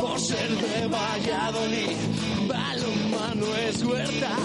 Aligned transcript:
por 0.00 0.20
ser 0.20 0.48
de 0.48 0.86
Valladolid. 0.88 1.96
Balonmano 2.48 3.56
es 3.68 3.82
huerta 3.82 4.36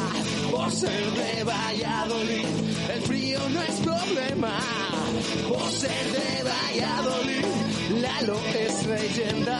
por 0.51 0.71
ser 0.71 1.11
de 1.11 1.43
Valladolid. 1.43 2.45
El 2.93 3.01
frío 3.01 3.39
no 3.49 3.61
es 3.61 3.79
problema 3.81 4.57
por 5.47 5.71
ser 5.71 6.05
de 6.11 6.43
Valladolid. 6.43 7.45
Lalo 8.01 8.37
es 8.59 8.85
leyenda 8.85 9.59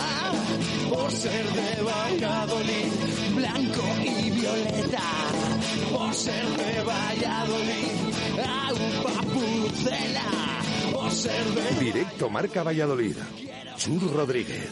por 0.89 1.11
ser 1.11 1.45
de 1.45 1.83
Valladolid. 1.83 2.91
Blanco 3.35 3.83
y 4.03 4.30
violeta 4.31 5.02
por 5.91 6.13
ser 6.13 6.45
de 6.45 6.83
Valladolid. 6.83 7.94
Agua 8.45 9.21
pucela 9.33 10.61
por 10.91 11.11
ser 11.11 11.45
de 11.45 11.86
Directo 11.86 12.30
Marca 12.30 12.64
Valladolid. 12.64 13.16
Chur 13.77 14.14
Rodríguez. 14.14 14.71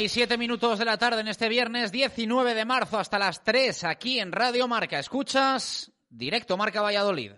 Y 0.00 0.08
siete 0.08 0.36
minutos 0.36 0.80
de 0.80 0.84
la 0.84 0.98
tarde 0.98 1.20
en 1.20 1.28
este 1.28 1.48
viernes 1.48 1.92
19 1.92 2.54
de 2.54 2.64
marzo 2.64 2.98
hasta 2.98 3.16
las 3.16 3.44
3 3.44 3.84
aquí 3.84 4.18
en 4.18 4.32
Radio 4.32 4.66
Marca. 4.66 4.98
Escuchas 4.98 5.92
directo 6.10 6.56
Marca 6.56 6.82
Valladolid. 6.82 7.30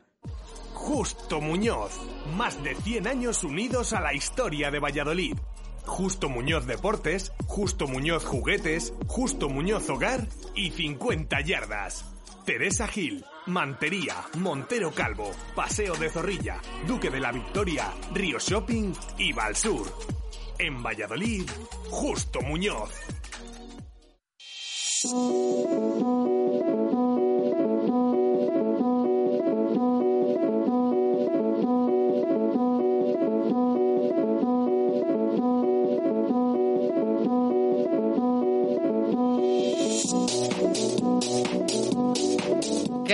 Justo 0.73 1.41
Muñoz. 1.41 1.93
Más 2.35 2.63
de 2.63 2.75
100 2.75 3.09
años 3.09 3.45
unidos 3.45 3.93
a 3.93 4.01
la 4.01 4.15
historia 4.15 4.71
de 4.71 4.79
Valladolid. 4.79 5.37
Justo 5.85 6.31
Muñoz 6.31 6.67
Deportes, 6.67 7.31
Justo 7.47 7.87
Muñoz 7.87 8.25
Juguetes, 8.25 8.95
Justo 9.07 9.51
Muñoz 9.51 9.91
Hogar 9.91 10.27
y 10.55 10.71
50 10.71 11.41
Yardas. 11.43 12.07
Teresa 12.47 12.89
Gil, 12.89 13.25
Mantería, 13.47 14.25
Montero 14.39 14.91
Calvo, 14.91 15.31
Paseo 15.55 15.95
de 15.95 16.11
Zorrilla, 16.11 16.61
Duque 16.87 17.11
de 17.11 17.21
la 17.21 17.31
Victoria, 17.31 17.93
Río 18.13 18.39
Shopping 18.41 18.93
y 19.19 19.33
Valsur. 19.33 19.87
En 20.59 20.83
Valladolid, 20.83 21.49
Justo 21.89 22.41
Muñoz. 22.43 22.91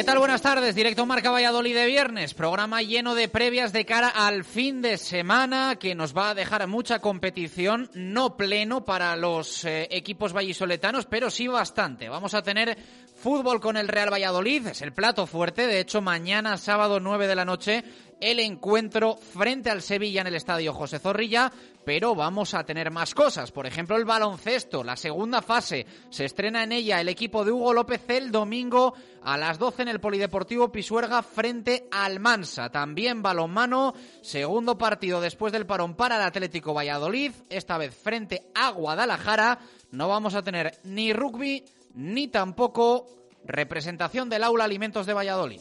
¿Qué 0.02 0.06
tal? 0.06 0.18
Buenas 0.18 0.42
tardes. 0.42 0.74
Directo 0.74 1.06
Marca 1.06 1.30
Valladolid 1.30 1.76
de 1.76 1.86
viernes. 1.86 2.34
Programa 2.34 2.82
lleno 2.82 3.14
de 3.14 3.28
previas 3.28 3.72
de 3.72 3.86
cara 3.86 4.08
al 4.08 4.42
fin 4.42 4.82
de 4.82 4.98
semana 4.98 5.76
que 5.76 5.94
nos 5.94 6.12
va 6.12 6.30
a 6.30 6.34
dejar 6.34 6.66
mucha 6.66 6.98
competición. 6.98 7.88
No 7.94 8.36
pleno 8.36 8.84
para 8.84 9.14
los 9.14 9.64
eh, 9.64 9.86
equipos 9.92 10.32
vallisoletanos, 10.32 11.06
pero 11.06 11.30
sí 11.30 11.46
bastante. 11.46 12.08
Vamos 12.08 12.34
a 12.34 12.42
tener 12.42 12.76
fútbol 13.14 13.60
con 13.60 13.76
el 13.76 13.86
Real 13.86 14.12
Valladolid. 14.12 14.66
Es 14.66 14.82
el 14.82 14.92
plato 14.92 15.28
fuerte. 15.28 15.68
De 15.68 15.78
hecho, 15.78 16.00
mañana, 16.00 16.56
sábado 16.56 16.98
9 16.98 17.28
de 17.28 17.36
la 17.36 17.44
noche, 17.44 17.84
el 18.22 18.38
encuentro 18.38 19.16
frente 19.16 19.68
al 19.68 19.82
Sevilla 19.82 20.20
en 20.20 20.28
el 20.28 20.36
estadio 20.36 20.72
José 20.72 21.00
Zorrilla, 21.00 21.52
pero 21.84 22.14
vamos 22.14 22.54
a 22.54 22.62
tener 22.62 22.92
más 22.92 23.14
cosas. 23.14 23.50
Por 23.50 23.66
ejemplo, 23.66 23.96
el 23.96 24.04
baloncesto, 24.04 24.84
la 24.84 24.96
segunda 24.96 25.42
fase. 25.42 25.84
Se 26.08 26.24
estrena 26.24 26.62
en 26.62 26.70
ella 26.70 27.00
el 27.00 27.08
equipo 27.08 27.44
de 27.44 27.50
Hugo 27.50 27.74
López 27.74 28.00
el 28.08 28.30
domingo 28.30 28.94
a 29.24 29.36
las 29.36 29.58
12 29.58 29.82
en 29.82 29.88
el 29.88 30.00
Polideportivo 30.00 30.70
Pisuerga 30.70 31.22
frente 31.24 31.88
al 31.90 32.20
Mansa. 32.20 32.70
También 32.70 33.22
balonmano, 33.22 33.92
segundo 34.20 34.78
partido 34.78 35.20
después 35.20 35.52
del 35.52 35.66
parón 35.66 35.94
para 35.94 36.14
el 36.14 36.22
Atlético 36.22 36.72
Valladolid, 36.74 37.32
esta 37.50 37.76
vez 37.76 37.92
frente 37.92 38.44
a 38.54 38.70
Guadalajara. 38.70 39.58
No 39.90 40.06
vamos 40.06 40.36
a 40.36 40.42
tener 40.42 40.78
ni 40.84 41.12
rugby 41.12 41.64
ni 41.94 42.28
tampoco 42.28 43.08
representación 43.44 44.28
del 44.28 44.44
aula 44.44 44.62
Alimentos 44.62 45.06
de 45.06 45.12
Valladolid. 45.12 45.60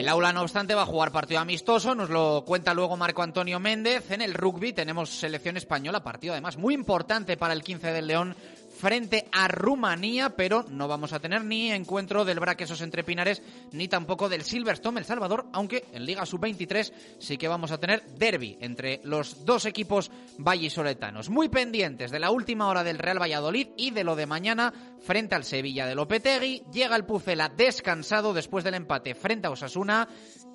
El 0.00 0.08
aula, 0.08 0.32
no 0.32 0.40
obstante, 0.40 0.74
va 0.74 0.84
a 0.84 0.86
jugar 0.86 1.12
partido 1.12 1.40
amistoso, 1.40 1.94
nos 1.94 2.08
lo 2.08 2.42
cuenta 2.46 2.72
luego 2.72 2.96
Marco 2.96 3.22
Antonio 3.22 3.60
Méndez. 3.60 4.10
En 4.10 4.22
el 4.22 4.32
rugby 4.32 4.72
tenemos 4.72 5.10
selección 5.10 5.58
española, 5.58 6.02
partido 6.02 6.32
además 6.32 6.56
muy 6.56 6.72
importante 6.72 7.36
para 7.36 7.52
el 7.52 7.62
15 7.62 7.92
del 7.92 8.06
León 8.06 8.34
frente 8.80 9.26
a 9.30 9.46
Rumanía, 9.46 10.30
pero 10.30 10.64
no 10.70 10.88
vamos 10.88 11.12
a 11.12 11.20
tener 11.20 11.44
ni 11.44 11.70
encuentro 11.70 12.24
del 12.24 12.40
Braquesos 12.40 12.80
entre 12.80 13.04
Pinares 13.04 13.42
ni 13.72 13.88
tampoco 13.88 14.28
del 14.30 14.42
Silverstone 14.42 15.00
El 15.00 15.04
Salvador, 15.04 15.46
aunque 15.52 15.84
en 15.92 16.06
Liga 16.06 16.24
Sub-23 16.24 16.92
sí 17.18 17.36
que 17.36 17.46
vamos 17.46 17.72
a 17.72 17.78
tener 17.78 18.02
derby 18.16 18.56
entre 18.60 19.00
los 19.04 19.44
dos 19.44 19.66
equipos 19.66 20.10
vallisoletanos. 20.38 21.28
Muy 21.28 21.50
pendientes 21.50 22.10
de 22.10 22.20
la 22.20 22.30
última 22.30 22.68
hora 22.68 22.82
del 22.82 22.98
Real 22.98 23.20
Valladolid 23.20 23.68
y 23.76 23.90
de 23.90 24.02
lo 24.02 24.16
de 24.16 24.26
mañana 24.26 24.72
frente 25.00 25.34
al 25.34 25.44
Sevilla 25.44 25.86
de 25.86 25.94
Lopetegui. 25.94 26.62
Llega 26.72 26.96
el 26.96 27.04
Pucela 27.04 27.50
descansado 27.50 28.32
después 28.32 28.64
del 28.64 28.74
empate 28.74 29.14
frente 29.14 29.46
a 29.46 29.50
Osasuna. 29.50 30.08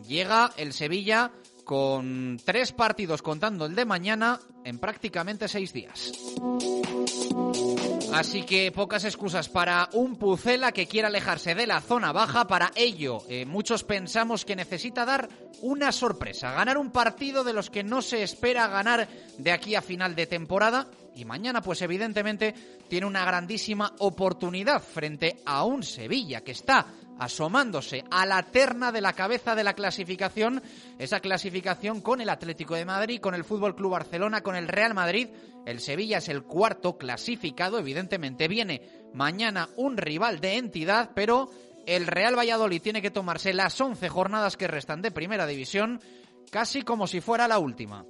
Llega 0.07 0.51
el 0.57 0.73
Sevilla 0.73 1.31
con 1.65 2.39
tres 2.45 2.71
partidos 2.71 3.21
contando 3.21 3.65
el 3.65 3.75
de 3.75 3.83
mañana 3.83 4.39
en 4.63 4.79
prácticamente 4.79 5.49
seis 5.49 5.73
días. 5.73 6.13
Así 8.13 8.43
que 8.43 8.71
pocas 8.71 9.03
excusas 9.03 9.49
para 9.49 9.89
un 9.91 10.15
Pucela 10.15 10.71
que 10.71 10.87
quiera 10.87 11.09
alejarse 11.09 11.53
de 11.53 11.67
la 11.67 11.81
zona 11.81 12.13
baja. 12.13 12.47
Para 12.47 12.71
ello, 12.75 13.23
eh, 13.27 13.45
muchos 13.45 13.83
pensamos 13.83 14.45
que 14.45 14.55
necesita 14.55 15.03
dar 15.03 15.27
una 15.61 15.91
sorpresa, 15.91 16.53
ganar 16.53 16.77
un 16.77 16.91
partido 16.91 17.43
de 17.43 17.51
los 17.51 17.69
que 17.69 17.83
no 17.83 18.01
se 18.01 18.23
espera 18.23 18.67
ganar 18.67 19.09
de 19.37 19.51
aquí 19.51 19.75
a 19.75 19.81
final 19.81 20.15
de 20.15 20.27
temporada. 20.27 20.87
Y 21.13 21.25
mañana, 21.25 21.61
pues 21.61 21.81
evidentemente, 21.81 22.53
tiene 22.87 23.05
una 23.05 23.25
grandísima 23.25 23.93
oportunidad 23.99 24.81
frente 24.81 25.41
a 25.45 25.65
un 25.65 25.83
Sevilla 25.83 26.41
que 26.41 26.51
está 26.51 26.87
asomándose 27.19 28.03
a 28.11 28.25
la 28.25 28.43
terna 28.43 28.91
de 28.91 29.01
la 29.01 29.13
cabeza 29.13 29.55
de 29.55 29.63
la 29.63 29.73
clasificación, 29.73 30.61
esa 30.99 31.19
clasificación 31.19 32.01
con 32.01 32.21
el 32.21 32.29
Atlético 32.29 32.75
de 32.75 32.85
Madrid, 32.85 33.19
con 33.19 33.35
el 33.35 33.43
Fútbol 33.43 33.75
Club 33.75 33.91
Barcelona, 33.91 34.41
con 34.41 34.55
el 34.55 34.67
Real 34.67 34.93
Madrid. 34.93 35.29
El 35.65 35.79
Sevilla 35.79 36.19
es 36.19 36.29
el 36.29 36.43
cuarto 36.43 36.97
clasificado, 36.97 37.79
evidentemente 37.79 38.47
viene 38.47 38.81
mañana 39.13 39.69
un 39.77 39.97
rival 39.97 40.39
de 40.39 40.57
entidad, 40.57 41.11
pero 41.15 41.49
el 41.85 42.07
Real 42.07 42.37
Valladolid 42.37 42.81
tiene 42.81 43.01
que 43.01 43.11
tomarse 43.11 43.53
las 43.53 43.79
11 43.79 44.09
jornadas 44.09 44.57
que 44.57 44.67
restan 44.67 45.01
de 45.01 45.11
Primera 45.11 45.47
División 45.47 46.01
casi 46.51 46.83
como 46.83 47.07
si 47.07 47.21
fuera 47.21 47.47
la 47.47 47.59
última. 47.59 48.05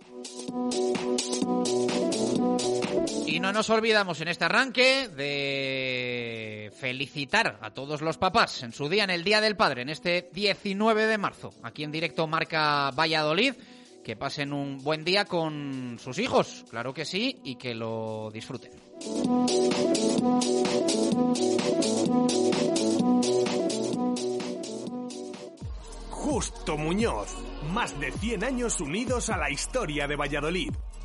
Y 3.36 3.42
no 3.42 3.52
nos 3.52 3.70
olvidamos 3.70 4.22
en 4.22 4.30
este 4.30 4.46
arranque 4.46 5.10
de 5.10 6.72
felicitar 6.80 7.60
a 7.60 7.70
todos 7.70 8.02
los 8.02 8.18
papás 8.18 8.64
en 8.64 8.72
su 8.72 8.88
día, 8.88 9.04
en 9.04 9.10
el 9.10 9.26
Día 9.26 9.42
del 9.42 9.58
Padre, 9.58 9.82
en 9.82 9.90
este 9.90 10.30
19 10.32 11.06
de 11.06 11.18
marzo, 11.18 11.54
aquí 11.62 11.84
en 11.84 11.92
directo 11.92 12.28
Marca 12.28 12.92
Valladolid. 12.92 13.56
Que 14.06 14.16
pasen 14.16 14.54
un 14.54 14.82
buen 14.82 15.04
día 15.04 15.26
con 15.26 15.98
sus 16.00 16.18
hijos, 16.18 16.64
claro 16.70 16.94
que 16.94 17.04
sí, 17.04 17.42
y 17.44 17.56
que 17.56 17.76
lo 17.76 18.32
disfruten. 18.32 18.72
Justo 26.10 26.78
Muñoz, 26.78 27.36
más 27.74 28.00
de 28.00 28.14
100 28.14 28.46
años 28.46 28.80
unidos 28.80 29.30
a 29.30 29.36
la 29.36 29.52
historia 29.52 30.08
de 30.08 30.16
Valladolid. 30.16 30.72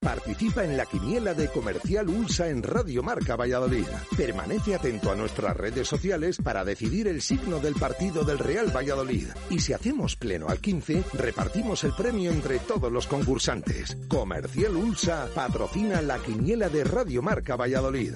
Participa 0.00 0.64
en 0.64 0.76
la 0.76 0.86
quiniela 0.86 1.34
de 1.34 1.48
Comercial 1.48 2.08
Ulsa 2.08 2.48
en 2.48 2.62
Radio 2.62 3.02
Marca 3.02 3.34
Valladolid. 3.34 3.86
Permanece 4.16 4.76
atento 4.76 5.10
a 5.10 5.16
nuestras 5.16 5.56
redes 5.56 5.88
sociales 5.88 6.38
para 6.42 6.64
decidir 6.64 7.08
el 7.08 7.20
signo 7.20 7.58
del 7.58 7.74
partido 7.74 8.22
del 8.22 8.38
Real 8.38 8.74
Valladolid. 8.74 9.26
Y 9.50 9.58
si 9.58 9.72
hacemos 9.72 10.14
pleno 10.14 10.48
al 10.48 10.60
15, 10.60 11.02
repartimos 11.14 11.82
el 11.82 11.94
premio 11.94 12.30
entre 12.30 12.60
todos 12.60 12.92
los 12.92 13.08
concursantes. 13.08 13.98
Comercial 14.06 14.76
Ulsa 14.76 15.28
patrocina 15.34 16.00
la 16.00 16.18
quiniela 16.18 16.68
de 16.68 16.84
Radio 16.84 17.20
Marca 17.20 17.56
Valladolid. 17.56 18.14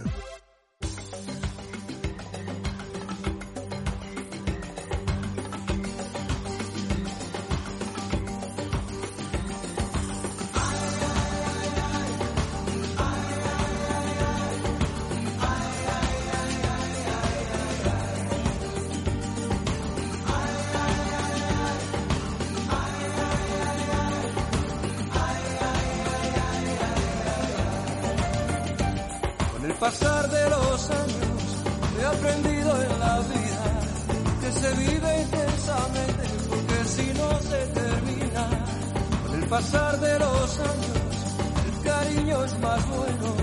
Si 37.53 37.59
no 37.59 37.65
se 37.65 37.67
termina. 37.67 38.49
Con 39.27 39.43
el 39.43 39.49
pasar 39.49 40.01
de 40.01 40.19
los 40.19 40.59
años 40.59 41.13
el 41.67 41.83
cariño 41.83 42.45
es 42.45 42.59
más 42.61 42.89
bueno. 42.89 43.35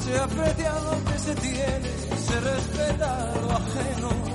Se 0.00 0.18
aprecia 0.18 0.72
lo 0.80 1.04
que 1.04 1.18
se 1.18 1.34
tiene, 1.34 1.90
se 2.26 2.40
respeta 2.40 3.34
lo 3.42 3.52
ajeno. 3.52 4.27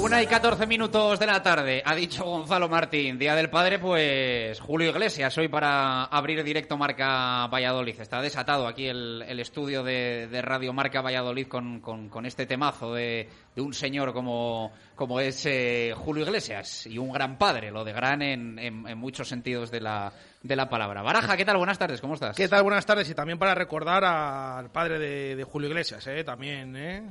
Una 0.00 0.22
y 0.22 0.26
14 0.26 0.66
minutos 0.66 1.18
de 1.18 1.26
la 1.26 1.42
tarde, 1.42 1.82
ha 1.84 1.94
dicho 1.94 2.24
Gonzalo 2.24 2.70
Martín. 2.70 3.18
Día 3.18 3.34
del 3.34 3.50
Padre, 3.50 3.78
pues 3.78 4.58
Julio 4.58 4.88
Iglesias, 4.88 5.36
hoy 5.36 5.48
para 5.48 6.04
abrir 6.04 6.42
directo 6.42 6.78
Marca 6.78 7.46
Valladolid. 7.48 8.00
Está 8.00 8.22
desatado 8.22 8.66
aquí 8.66 8.86
el, 8.86 9.38
estudio 9.38 9.82
de, 9.84 10.40
Radio 10.40 10.72
Marca 10.72 11.02
Valladolid 11.02 11.48
con, 11.48 12.24
este 12.24 12.46
temazo 12.46 12.94
de, 12.94 13.28
de, 13.54 13.60
un 13.60 13.74
señor 13.74 14.14
como, 14.14 14.72
como 14.94 15.20
es 15.20 15.44
eh, 15.44 15.92
Julio 15.94 16.24
Iglesias 16.24 16.86
y 16.86 16.96
un 16.96 17.12
gran 17.12 17.36
padre, 17.36 17.70
lo 17.70 17.84
de 17.84 17.92
gran 17.92 18.22
en, 18.22 18.58
en, 18.58 18.88
en, 18.88 18.98
muchos 18.98 19.28
sentidos 19.28 19.70
de 19.70 19.82
la, 19.82 20.14
de 20.42 20.56
la 20.56 20.70
palabra. 20.70 21.02
Baraja, 21.02 21.36
¿qué 21.36 21.44
tal? 21.44 21.58
Buenas 21.58 21.78
tardes, 21.78 22.00
¿cómo 22.00 22.14
estás? 22.14 22.34
¿Qué 22.36 22.48
tal? 22.48 22.62
Buenas 22.62 22.86
tardes 22.86 23.10
y 23.10 23.14
también 23.14 23.38
para 23.38 23.54
recordar 23.54 24.02
al 24.02 24.72
padre 24.72 24.98
de, 24.98 25.36
de 25.36 25.44
Julio 25.44 25.68
Iglesias, 25.68 26.06
¿eh? 26.06 26.24
también, 26.24 26.74
¿eh? 26.74 27.02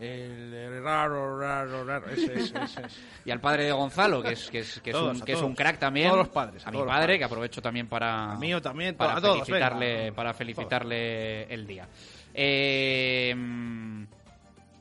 El 0.00 0.82
raro, 0.82 1.38
raro, 1.38 1.84
raro. 1.84 2.06
Ese, 2.10 2.34
ese, 2.34 2.62
ese. 2.62 2.82
y 3.24 3.30
al 3.30 3.40
padre 3.40 3.64
de 3.64 3.72
Gonzalo, 3.72 4.22
que 4.22 4.32
es, 4.32 4.50
que 4.50 4.58
es, 4.58 4.80
que 4.80 4.90
todos, 4.90 5.14
es, 5.14 5.20
un, 5.20 5.26
que 5.26 5.32
es 5.32 5.40
un 5.40 5.54
crack 5.54 5.78
también. 5.78 6.08
Todos 6.08 6.26
los 6.26 6.28
padres. 6.28 6.66
A, 6.66 6.70
a 6.70 6.72
mi 6.72 6.82
padre, 6.82 7.18
que 7.18 7.24
aprovecho 7.24 7.62
también 7.62 7.86
para. 7.86 8.34
Mío 8.36 8.60
también, 8.60 8.96
para 8.96 9.16
a 9.16 9.20
todos, 9.20 9.46
felicitarle, 9.46 9.96
venga. 9.96 10.16
para 10.16 10.34
felicitarle 10.34 11.44
el 11.44 11.66
día. 11.66 11.88
Eh, 12.34 13.34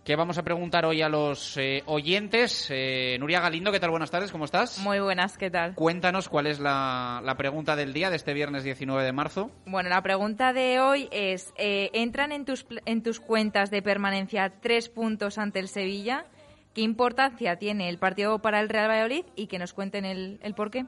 ¿Qué 0.03 0.17
vamos 0.17 0.37
a 0.37 0.43
preguntar 0.43 0.85
hoy 0.85 1.01
a 1.01 1.07
los 1.07 1.55
eh, 1.55 1.81
oyentes? 1.85 2.67
Eh, 2.69 3.15
Nuria 3.21 3.39
Galindo, 3.39 3.71
¿qué 3.71 3.79
tal? 3.79 3.89
Buenas 3.89 4.11
tardes, 4.11 4.33
¿cómo 4.33 4.43
estás? 4.43 4.79
Muy 4.79 4.99
buenas, 4.99 5.37
¿qué 5.37 5.49
tal? 5.49 5.75
Cuéntanos 5.75 6.27
cuál 6.27 6.47
es 6.47 6.59
la, 6.59 7.21
la, 7.23 7.37
pregunta 7.37 7.77
del 7.77 7.93
día 7.93 8.09
de 8.09 8.17
este 8.17 8.33
viernes 8.33 8.65
19 8.65 9.01
de 9.01 9.13
marzo. 9.13 9.49
Bueno, 9.65 9.87
la 9.87 10.03
pregunta 10.03 10.51
de 10.51 10.81
hoy 10.81 11.07
es, 11.13 11.53
eh, 11.55 11.89
¿entran 11.93 12.33
en 12.33 12.43
tus, 12.43 12.65
en 12.83 13.01
tus 13.01 13.21
cuentas 13.21 13.71
de 13.71 13.81
permanencia 13.81 14.51
tres 14.59 14.89
puntos 14.89 15.37
ante 15.37 15.59
el 15.59 15.69
Sevilla? 15.69 16.25
¿Qué 16.73 16.81
importancia 16.81 17.55
tiene 17.55 17.87
el 17.87 17.97
partido 17.97 18.39
para 18.39 18.59
el 18.59 18.67
Real 18.67 18.89
Valladolid? 18.89 19.23
Y 19.37 19.47
que 19.47 19.57
nos 19.57 19.71
cuenten 19.71 20.03
el, 20.03 20.37
el 20.43 20.53
por 20.53 20.69
qué. 20.69 20.85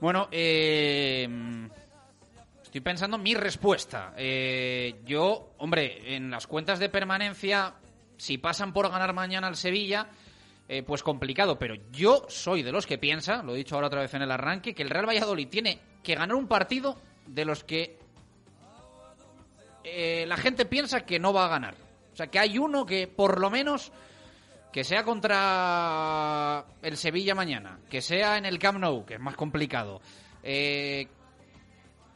Bueno, 0.00 0.28
eh... 0.30 1.28
Estoy 2.62 2.80
pensando 2.80 3.18
mi 3.18 3.34
respuesta. 3.34 4.14
Eh, 4.16 4.94
yo, 5.04 5.52
hombre, 5.58 6.14
en 6.16 6.30
las 6.30 6.46
cuentas 6.46 6.78
de 6.78 6.88
permanencia 6.88 7.74
si 8.22 8.38
pasan 8.38 8.72
por 8.72 8.88
ganar 8.88 9.12
mañana 9.12 9.48
al 9.48 9.56
Sevilla, 9.56 10.06
eh, 10.68 10.84
pues 10.84 11.02
complicado. 11.02 11.58
Pero 11.58 11.74
yo 11.90 12.24
soy 12.28 12.62
de 12.62 12.70
los 12.70 12.86
que 12.86 12.96
piensa, 12.96 13.42
lo 13.42 13.52
he 13.52 13.58
dicho 13.58 13.74
ahora 13.74 13.88
otra 13.88 14.02
vez 14.02 14.14
en 14.14 14.22
el 14.22 14.30
arranque, 14.30 14.76
que 14.76 14.84
el 14.84 14.90
Real 14.90 15.08
Valladolid 15.08 15.48
tiene 15.48 15.80
que 16.04 16.14
ganar 16.14 16.36
un 16.36 16.46
partido 16.46 16.96
de 17.26 17.44
los 17.44 17.64
que 17.64 17.98
eh, 19.82 20.24
la 20.28 20.36
gente 20.36 20.66
piensa 20.66 21.00
que 21.00 21.18
no 21.18 21.32
va 21.32 21.46
a 21.46 21.48
ganar. 21.48 21.74
O 22.12 22.16
sea, 22.16 22.28
que 22.28 22.38
hay 22.38 22.58
uno 22.58 22.86
que 22.86 23.08
por 23.08 23.40
lo 23.40 23.50
menos 23.50 23.90
que 24.70 24.84
sea 24.84 25.02
contra 25.02 26.64
el 26.80 26.96
Sevilla 26.96 27.34
mañana, 27.34 27.80
que 27.90 28.00
sea 28.00 28.38
en 28.38 28.46
el 28.46 28.60
Camp 28.60 28.78
Nou, 28.78 29.04
que 29.04 29.14
es 29.14 29.20
más 29.20 29.34
complicado. 29.34 30.00
Eh, 30.44 31.08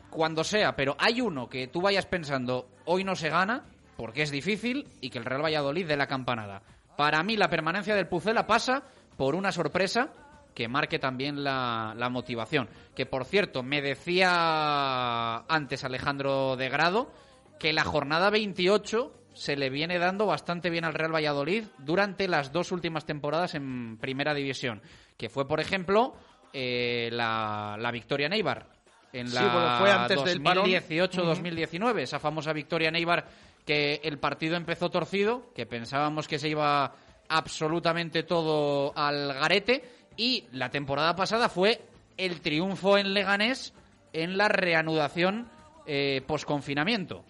cuando 0.08 0.44
sea, 0.44 0.76
pero 0.76 0.94
hay 1.00 1.20
uno 1.20 1.48
que 1.48 1.66
tú 1.66 1.80
vayas 1.80 2.06
pensando, 2.06 2.68
hoy 2.84 3.02
no 3.02 3.16
se 3.16 3.28
gana, 3.28 3.64
porque 3.96 4.22
es 4.22 4.30
difícil 4.30 4.86
y 5.00 5.10
que 5.10 5.18
el 5.18 5.24
Real 5.24 5.44
Valladolid 5.44 5.86
dé 5.86 5.96
la 5.96 6.06
campanada. 6.06 6.62
Para 6.96 7.22
mí 7.22 7.36
la 7.36 7.50
permanencia 7.50 7.94
del 7.94 8.08
Pucela 8.08 8.46
pasa 8.46 8.82
por 9.16 9.34
una 9.34 9.52
sorpresa 9.52 10.12
que 10.54 10.68
marque 10.68 10.98
también 10.98 11.44
la, 11.44 11.94
la, 11.96 12.08
motivación. 12.08 12.68
Que 12.94 13.04
por 13.04 13.26
cierto, 13.26 13.62
me 13.62 13.82
decía 13.82 15.36
antes 15.48 15.84
Alejandro 15.84 16.56
de 16.56 16.70
Grado 16.70 17.12
que 17.58 17.74
la 17.74 17.84
jornada 17.84 18.30
28 18.30 19.12
se 19.34 19.56
le 19.56 19.68
viene 19.68 19.98
dando 19.98 20.24
bastante 20.24 20.70
bien 20.70 20.84
al 20.84 20.94
Real 20.94 21.14
Valladolid 21.14 21.64
durante 21.78 22.26
las 22.26 22.52
dos 22.52 22.72
últimas 22.72 23.04
temporadas 23.04 23.54
en 23.54 23.98
Primera 23.98 24.32
División. 24.32 24.80
Que 25.18 25.28
fue, 25.28 25.46
por 25.46 25.60
ejemplo, 25.60 26.14
eh, 26.54 27.10
la, 27.12 27.76
la 27.78 27.90
victoria 27.90 28.30
Neibar 28.30 28.66
en 29.12 29.32
la 29.32 29.40
sí, 29.40 29.46
bueno, 29.52 29.78
fue 29.78 29.90
antes 29.90 30.18
2018-2019, 30.18 31.82
uh 31.82 31.96
-huh. 31.96 32.00
esa 32.00 32.18
famosa 32.18 32.52
victoria 32.52 32.90
Neibar 32.90 33.26
que 33.66 34.00
el 34.04 34.18
partido 34.18 34.56
empezó 34.56 34.90
torcido, 34.90 35.52
que 35.54 35.66
pensábamos 35.66 36.28
que 36.28 36.38
se 36.38 36.48
iba 36.48 36.94
absolutamente 37.28 38.22
todo 38.22 38.96
al 38.96 39.34
garete 39.34 39.84
y 40.16 40.44
la 40.52 40.70
temporada 40.70 41.16
pasada 41.16 41.48
fue 41.48 41.82
el 42.16 42.40
triunfo 42.40 42.96
en 42.96 43.12
Leganés 43.12 43.74
en 44.12 44.38
la 44.38 44.48
reanudación 44.48 45.50
eh, 45.84 46.22
post-confinamiento. 46.26 47.24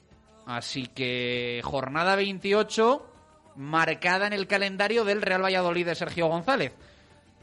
Así 0.47 0.87
que 0.87 1.61
jornada 1.65 2.15
28 2.15 3.15
marcada 3.57 4.27
en 4.27 4.35
el 4.35 4.47
calendario 4.47 5.05
del 5.05 5.23
Real 5.23 5.43
Valladolid 5.43 5.87
de 5.87 5.95
Sergio 5.95 6.29
González. 6.29 6.75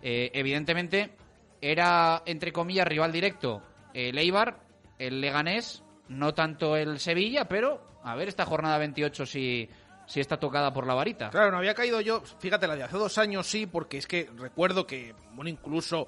Eh, 0.04 0.30
evidentemente 0.34 1.12
era, 1.60 2.22
entre 2.26 2.54
comillas, 2.54 2.88
rival 2.88 3.12
directo 3.12 3.64
el 3.94 4.18
Eibar, 4.18 4.60
el 5.00 5.20
Leganés, 5.20 5.84
no 6.08 6.34
tanto 6.34 6.78
el 6.78 7.00
Sevilla, 7.00 7.46
pero 7.46 7.93
a 8.04 8.16
ver 8.16 8.28
esta 8.28 8.46
jornada 8.46 8.78
28 8.78 9.26
si, 9.26 9.70
si 10.06 10.20
está 10.20 10.38
tocada 10.38 10.74
por 10.74 10.86
la 10.86 10.94
varita. 10.94 11.30
Claro, 11.30 11.52
no 11.52 11.58
había 11.58 11.74
caído 11.74 12.02
yo, 12.02 12.22
fíjate, 12.22 12.68
la 12.68 12.76
de 12.76 12.84
hace 12.84 12.98
dos 12.98 13.18
años 13.18 13.48
sí, 13.48 13.66
porque 13.66 13.98
es 13.98 14.08
que 14.08 14.30
recuerdo 14.38 14.86
que, 14.86 15.16
bueno, 15.34 15.50
incluso 15.50 16.08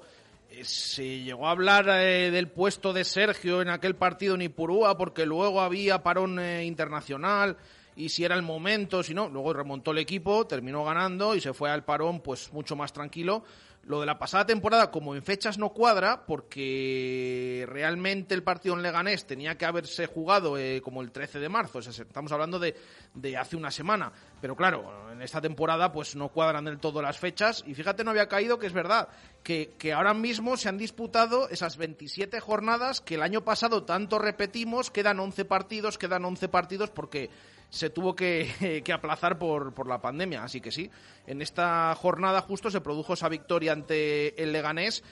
eh, 0.50 0.64
se 0.64 1.20
llegó 1.20 1.48
a 1.48 1.50
hablar 1.50 1.88
eh, 1.88 2.30
del 2.30 2.48
puesto 2.48 2.92
de 2.92 3.04
Sergio 3.04 3.62
en 3.62 3.70
aquel 3.70 3.96
partido 3.96 4.34
en 4.34 4.42
Ipurúa, 4.42 4.96
porque 4.96 5.26
luego 5.26 5.60
había 5.60 6.02
parón 6.02 6.38
eh, 6.38 6.64
internacional 6.64 7.56
y 7.96 8.10
si 8.10 8.24
era 8.24 8.34
el 8.34 8.42
momento, 8.42 9.02
si 9.02 9.14
no, 9.14 9.28
luego 9.28 9.54
remontó 9.54 9.92
el 9.92 9.98
equipo, 9.98 10.46
terminó 10.46 10.84
ganando 10.84 11.34
y 11.34 11.40
se 11.40 11.54
fue 11.54 11.70
al 11.70 11.84
parón 11.84 12.20
pues 12.20 12.52
mucho 12.52 12.76
más 12.76 12.92
tranquilo. 12.92 13.42
Lo 13.86 14.00
de 14.00 14.06
la 14.06 14.18
pasada 14.18 14.44
temporada, 14.44 14.90
como 14.90 15.14
en 15.14 15.22
fechas 15.22 15.58
no 15.58 15.68
cuadra, 15.68 16.26
porque 16.26 17.64
realmente 17.68 18.34
el 18.34 18.42
partido 18.42 18.74
en 18.74 18.82
Leganés 18.82 19.28
tenía 19.28 19.56
que 19.56 19.64
haberse 19.64 20.06
jugado 20.06 20.58
eh, 20.58 20.80
como 20.82 21.02
el 21.02 21.12
13 21.12 21.38
de 21.38 21.48
marzo, 21.48 21.78
estamos 21.78 22.32
hablando 22.32 22.58
de, 22.58 22.74
de, 23.14 23.36
hace 23.36 23.54
una 23.54 23.70
semana. 23.70 24.10
Pero 24.40 24.56
claro, 24.56 25.12
en 25.12 25.22
esta 25.22 25.40
temporada 25.40 25.92
pues 25.92 26.16
no 26.16 26.30
cuadran 26.30 26.64
del 26.64 26.80
todo 26.80 27.00
las 27.00 27.16
fechas 27.16 27.62
y 27.64 27.74
fíjate, 27.74 28.02
no 28.02 28.10
había 28.10 28.26
caído 28.26 28.58
que 28.58 28.66
es 28.66 28.72
verdad, 28.72 29.08
que, 29.44 29.76
que 29.78 29.92
ahora 29.92 30.14
mismo 30.14 30.56
se 30.56 30.68
han 30.68 30.78
disputado 30.78 31.48
esas 31.48 31.76
27 31.76 32.40
jornadas 32.40 33.00
que 33.00 33.14
el 33.14 33.22
año 33.22 33.44
pasado 33.44 33.84
tanto 33.84 34.18
repetimos, 34.18 34.90
quedan 34.90 35.20
11 35.20 35.44
partidos, 35.44 35.96
quedan 35.96 36.24
11 36.24 36.48
partidos 36.48 36.90
porque 36.90 37.30
se 37.70 37.90
tuvo 37.90 38.14
que, 38.14 38.82
que, 38.84 38.92
aplazar 38.92 39.38
por, 39.38 39.74
por 39.74 39.88
la 39.88 40.00
pandemia. 40.00 40.44
Así 40.44 40.60
que 40.60 40.70
sí, 40.70 40.90
en 41.26 41.42
esta 41.42 41.94
jornada 41.94 42.40
justo 42.40 42.70
se 42.70 42.80
produjo 42.80 43.14
esa 43.14 43.28
victoria 43.28 43.72
ante 43.72 44.40
el 44.42 44.52
Leganés. 44.52 45.02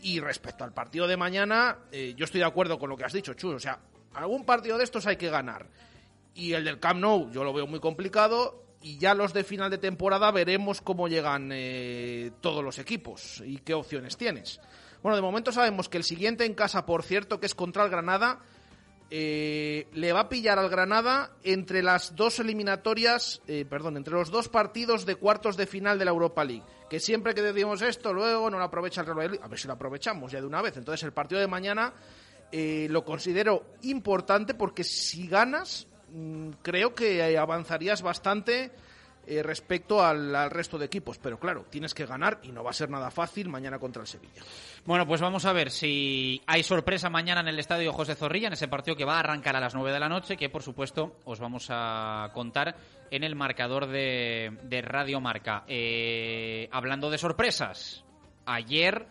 Y 0.00 0.20
respecto 0.20 0.62
al 0.62 0.72
partido 0.72 1.08
de 1.08 1.16
mañana, 1.16 1.78
eh, 1.90 2.14
yo 2.16 2.24
estoy 2.24 2.40
de 2.40 2.46
acuerdo 2.46 2.78
con 2.78 2.88
lo 2.88 2.96
que 2.96 3.04
has 3.04 3.12
dicho, 3.12 3.34
Chus. 3.34 3.54
O 3.54 3.58
sea, 3.58 3.80
algún 4.14 4.44
partido 4.44 4.78
de 4.78 4.84
estos 4.84 5.06
hay 5.06 5.16
que 5.16 5.28
ganar. 5.28 5.66
Y 6.34 6.52
el 6.52 6.64
del 6.64 6.78
Camp 6.78 7.00
Nou 7.00 7.30
yo 7.32 7.42
lo 7.42 7.52
veo 7.52 7.66
muy 7.66 7.80
complicado. 7.80 8.64
Y 8.80 8.98
ya 8.98 9.12
los 9.12 9.32
de 9.32 9.42
final 9.42 9.70
de 9.72 9.78
temporada 9.78 10.30
veremos 10.30 10.80
cómo 10.80 11.08
llegan 11.08 11.50
eh, 11.52 12.30
todos 12.40 12.62
los 12.62 12.78
equipos 12.78 13.42
y 13.44 13.58
qué 13.58 13.74
opciones 13.74 14.16
tienes. 14.16 14.60
Bueno, 15.02 15.16
de 15.16 15.22
momento 15.22 15.50
sabemos 15.50 15.88
que 15.88 15.96
el 15.96 16.04
siguiente 16.04 16.44
en 16.44 16.54
casa, 16.54 16.86
por 16.86 17.02
cierto, 17.02 17.40
que 17.40 17.46
es 17.46 17.56
contra 17.56 17.84
el 17.84 17.90
Granada, 17.90 18.38
eh, 19.10 19.86
le 19.94 20.12
va 20.12 20.20
a 20.20 20.28
pillar 20.28 20.58
al 20.58 20.68
Granada 20.68 21.30
entre 21.42 21.82
las 21.82 22.14
dos 22.14 22.40
eliminatorias, 22.40 23.40
eh, 23.46 23.64
perdón, 23.68 23.96
entre 23.96 24.12
los 24.12 24.30
dos 24.30 24.48
partidos 24.48 25.06
de 25.06 25.16
cuartos 25.16 25.56
de 25.56 25.66
final 25.66 25.98
de 25.98 26.04
la 26.04 26.10
Europa 26.10 26.44
League. 26.44 26.64
Que 26.90 27.00
siempre 27.00 27.34
que 27.34 27.40
decimos 27.40 27.80
esto, 27.80 28.12
luego 28.12 28.50
no 28.50 28.58
lo 28.58 28.64
aprovecha 28.64 29.00
el 29.00 29.06
Real 29.06 29.16
Madrid. 29.16 29.40
A 29.42 29.48
ver 29.48 29.58
si 29.58 29.66
lo 29.66 29.74
aprovechamos 29.74 30.30
ya 30.30 30.40
de 30.40 30.46
una 30.46 30.60
vez. 30.60 30.76
Entonces, 30.76 31.04
el 31.04 31.12
partido 31.12 31.40
de 31.40 31.46
mañana 31.46 31.94
eh, 32.52 32.86
lo 32.90 33.04
considero 33.04 33.76
importante 33.82 34.52
porque 34.52 34.84
si 34.84 35.26
ganas, 35.26 35.86
mmm, 36.12 36.50
creo 36.62 36.94
que 36.94 37.38
avanzarías 37.38 38.02
bastante 38.02 38.72
eh, 39.28 39.42
respecto 39.42 40.02
al, 40.02 40.50
resto 40.50 40.78
de 40.78 40.86
equipos. 40.86 41.18
Pero 41.18 41.38
claro, 41.38 41.66
tienes 41.68 41.92
que 41.92 42.06
ganar 42.06 42.40
y 42.42 42.48
no 42.48 42.64
va 42.64 42.70
a 42.70 42.74
ser 42.74 42.88
nada 42.88 43.10
fácil 43.10 43.48
mañana 43.48 43.78
contra 43.78 44.00
el 44.02 44.08
Sevilla. 44.08 44.42
Bueno, 44.86 45.06
pues 45.06 45.20
vamos 45.20 45.44
a 45.44 45.52
ver 45.52 45.70
si 45.70 46.40
hay 46.46 46.62
sorpresa 46.62 47.10
mañana 47.10 47.42
en 47.42 47.48
el 47.48 47.58
estadio 47.58 47.92
José 47.92 48.14
Zorrilla, 48.14 48.46
en 48.46 48.54
ese 48.54 48.68
partido 48.68 48.96
que 48.96 49.04
va 49.04 49.16
a 49.16 49.20
arrancar 49.20 49.54
a 49.54 49.60
las 49.60 49.74
9 49.74 49.92
de 49.92 50.00
la 50.00 50.08
noche, 50.08 50.38
que 50.38 50.48
por 50.48 50.62
supuesto 50.62 51.16
os 51.24 51.40
vamos 51.40 51.66
a 51.68 52.30
contar 52.32 52.74
en 53.10 53.22
el 53.22 53.34
marcador 53.34 53.86
de, 53.86 54.82
Radio 54.82 55.20
Marca. 55.20 55.64
Eh, 55.68 56.68
hablando 56.72 57.10
de 57.10 57.18
sorpresas, 57.18 58.04
ayer 58.46 59.06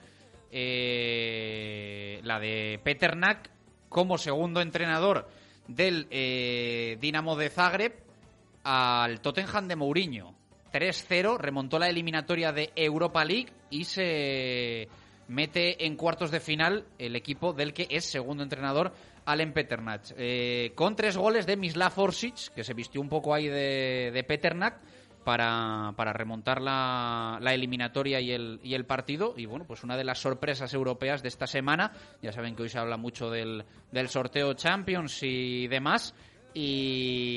eh, 0.52 2.22
la 2.24 2.40
de 2.40 2.80
Peternak 2.84 3.52
como 3.88 4.18
segundo 4.18 4.62
entrenador 4.62 5.30
del 5.68 6.08
Dinamo 7.00 7.36
de 7.36 7.50
Zagreb 7.50 8.07
al 8.68 9.22
Tottenham 9.22 9.70
de 9.70 9.78
Mourinho. 9.78 10.36
3-0, 10.74 11.38
remontó 11.38 11.80
la 11.80 11.88
eliminatoria 11.88 12.52
de 12.52 12.72
Europa 12.76 13.24
League 13.24 13.48
y 13.70 13.86
se 13.86 14.90
mete 15.30 15.86
en 15.86 15.96
cuartos 15.96 16.32
de 16.32 16.42
final 16.42 16.86
el 16.98 17.16
equipo 17.16 17.54
del 17.54 17.74
que 17.74 17.88
es 17.90 18.04
segundo 18.04 18.44
entrenador, 18.44 18.92
Alen 19.26 19.54
Peternak. 19.54 20.14
Eh, 20.18 20.74
con 20.76 20.98
tres 20.98 21.16
goles 21.16 21.46
de 21.46 21.56
Mislav 21.56 21.98
Orsic, 21.98 22.54
que 22.54 22.66
se 22.66 22.74
vistió 22.74 23.00
un 23.00 23.08
poco 23.08 23.34
ahí 23.34 23.48
de, 23.48 24.12
de 24.14 24.24
para, 25.24 25.94
para 25.98 26.14
remontar 26.14 26.62
la, 26.62 27.38
la 27.42 27.54
eliminatoria 27.54 28.22
y 28.22 28.32
el, 28.32 28.62
y 28.64 28.74
el 28.74 28.86
partido. 28.86 29.34
Y 29.36 29.46
bueno, 29.46 29.66
pues 29.66 29.84
una 29.84 29.98
de 29.98 30.06
las 30.06 30.20
sorpresas 30.20 30.74
europeas 30.74 31.22
de 31.22 31.28
esta 31.28 31.48
semana. 31.48 31.92
Ya 32.22 32.32
saben 32.32 32.56
que 32.56 32.64
hoy 32.64 32.70
se 32.70 32.80
habla 32.80 32.96
mucho 32.96 33.30
del, 33.30 33.66
del 33.92 34.08
sorteo 34.08 34.54
Champions 34.54 35.24
y 35.24 35.68
demás. 35.68 36.14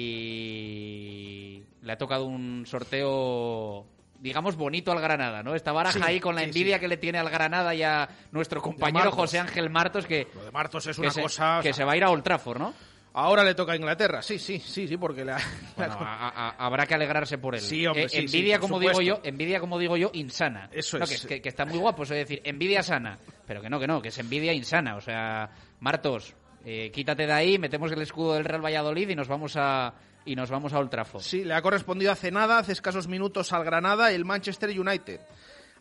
Y 0.00 1.62
le 1.82 1.92
ha 1.92 1.98
tocado 1.98 2.24
un 2.26 2.64
sorteo 2.66 3.86
digamos, 4.20 4.54
bonito 4.56 4.92
al 4.92 5.00
Granada, 5.00 5.42
¿no? 5.42 5.54
Esta 5.54 5.72
baraja 5.72 5.98
Sí, 5.98 6.04
ahí 6.04 6.20
con 6.20 6.34
la 6.34 6.42
sí, 6.42 6.48
envidia 6.48 6.74
sí. 6.76 6.80
que 6.80 6.88
le 6.88 6.98
tiene 6.98 7.18
al 7.18 7.30
Granada 7.30 7.74
y 7.74 7.82
a 7.82 8.06
nuestro 8.32 8.60
compañero. 8.60 9.10
José 9.12 9.38
Ángel 9.38 9.70
Martos, 9.70 10.04
que, 10.04 10.28
Lo 10.34 10.44
de 10.44 10.50
Martos 10.50 10.86
es 10.88 10.98
una 10.98 11.10
cosa... 11.10 11.60
que 11.62 11.72
se 11.72 11.84
va 11.84 11.92
a 11.92 11.96
ir 11.96 12.04
a 12.04 12.10
Old 12.10 12.22
Trafford, 12.22 12.58
¿no? 12.58 12.74
Ahora 13.14 13.42
le 13.42 13.54
toca 13.54 13.72
a 13.72 13.76
Inglaterra, 13.76 14.20
sí, 14.22 14.38
sí, 14.38 14.58
sí, 14.60 14.86
sí, 14.86 14.96
porque 14.98 15.24
la... 15.24 15.38
Bueno, 15.76 15.94
a- 15.98 16.28
a- 16.28 16.50
habrá 16.66 16.86
que 16.86 16.94
alegrarse 16.94 17.38
por 17.38 17.54
él. 17.54 17.60
Sí, 17.62 17.86
hombre, 17.86 18.04
Eh, 18.04 18.08
sí, 18.10 18.28
sí, 18.28 18.36
envidia, 18.36 18.58
por 18.60 18.68
como 18.68 18.78
digo 18.78 19.00
yo, 19.00 19.20
envidia, 19.24 19.58
como 19.58 19.78
digo 19.78 19.96
yo, 19.96 20.10
insana. 20.12 20.68
Eso 20.70 20.98
No, 20.98 21.04
es. 21.04 21.22
Que, 21.22 21.26
que- 21.36 21.40
que 21.42 21.48
está 21.48 21.64
muy 21.64 21.78
guapo, 21.78 22.02
eso 22.02 22.12
de 22.12 22.20
decir, 22.20 22.40
envidia 22.44 22.82
sana. 22.82 23.18
Pero 23.46 23.62
que 23.62 23.70
no, 23.70 23.80
que 23.80 23.86
no, 23.88 24.00
que 24.02 24.08
es 24.10 24.18
envidia 24.18 24.52
insana. 24.52 24.94
O 24.96 25.00
sea, 25.00 25.50
Martos, 25.80 26.34
eh, 26.64 26.90
quítate 26.92 27.26
de 27.26 27.32
ahí, 27.32 27.58
metemos 27.58 27.90
el 27.92 28.02
escudo 28.02 28.34
del 28.34 28.44
Real 28.44 28.64
Valladolid 28.64 29.08
y 29.08 29.14
nos 29.14 29.28
vamos 29.28 29.54
a 29.56 29.94
y 30.24 30.36
nos 30.36 30.50
vamos 30.50 30.72
a 30.72 30.78
Old. 30.78 30.94
Sí, 31.20 31.44
le 31.44 31.54
ha 31.54 31.62
correspondido 31.62 32.12
hace 32.12 32.30
nada, 32.30 32.58
hace 32.58 32.72
escasos 32.72 33.08
minutos 33.08 33.52
al 33.52 33.64
Granada, 33.64 34.12
el 34.12 34.24
Manchester 34.24 34.78
United. 34.78 35.20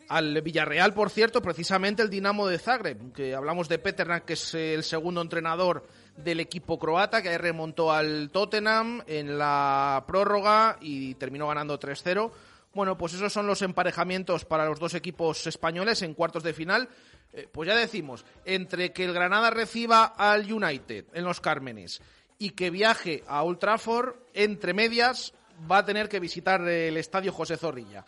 Al 0.08 0.42
Villarreal, 0.42 0.92
por 0.92 1.10
cierto, 1.10 1.40
precisamente 1.40 2.02
el 2.02 2.10
Dinamo 2.10 2.48
de 2.48 2.58
Zagreb, 2.58 3.12
que 3.12 3.34
hablamos 3.34 3.68
de 3.68 3.78
Peternak, 3.78 4.24
que 4.24 4.32
es 4.32 4.54
el 4.54 4.82
segundo 4.82 5.22
entrenador 5.22 5.86
del 6.16 6.40
equipo 6.40 6.78
croata, 6.78 7.22
que 7.22 7.36
remontó 7.38 7.92
al 7.92 8.30
Tottenham 8.30 9.02
en 9.06 9.38
la 9.38 10.02
prórroga 10.08 10.78
y 10.80 11.14
terminó 11.14 11.46
ganando 11.46 11.78
3-0. 11.78 12.32
Bueno, 12.74 12.96
pues 12.96 13.14
esos 13.14 13.32
son 13.32 13.46
los 13.46 13.62
emparejamientos 13.62 14.44
para 14.44 14.64
los 14.64 14.78
dos 14.78 14.94
equipos 14.94 15.46
españoles 15.46 16.02
en 16.02 16.14
cuartos 16.14 16.42
de 16.42 16.54
final. 16.54 16.88
Eh, 17.32 17.48
pues 17.50 17.68
ya 17.68 17.76
decimos, 17.76 18.24
entre 18.44 18.92
que 18.92 19.04
el 19.04 19.12
Granada 19.12 19.50
reciba 19.50 20.04
al 20.04 20.52
United 20.52 21.06
en 21.12 21.24
los 21.24 21.40
Cármenes 21.40 22.00
y 22.38 22.50
que 22.50 22.70
viaje 22.70 23.22
a 23.28 23.42
Old 23.42 23.58
Trafford, 23.58 24.16
entre 24.34 24.74
medias, 24.74 25.32
va 25.70 25.78
a 25.78 25.84
tener 25.84 26.08
que 26.08 26.20
visitar 26.20 26.66
el 26.66 26.96
estadio 26.96 27.32
José 27.32 27.56
Zorrilla. 27.56 28.04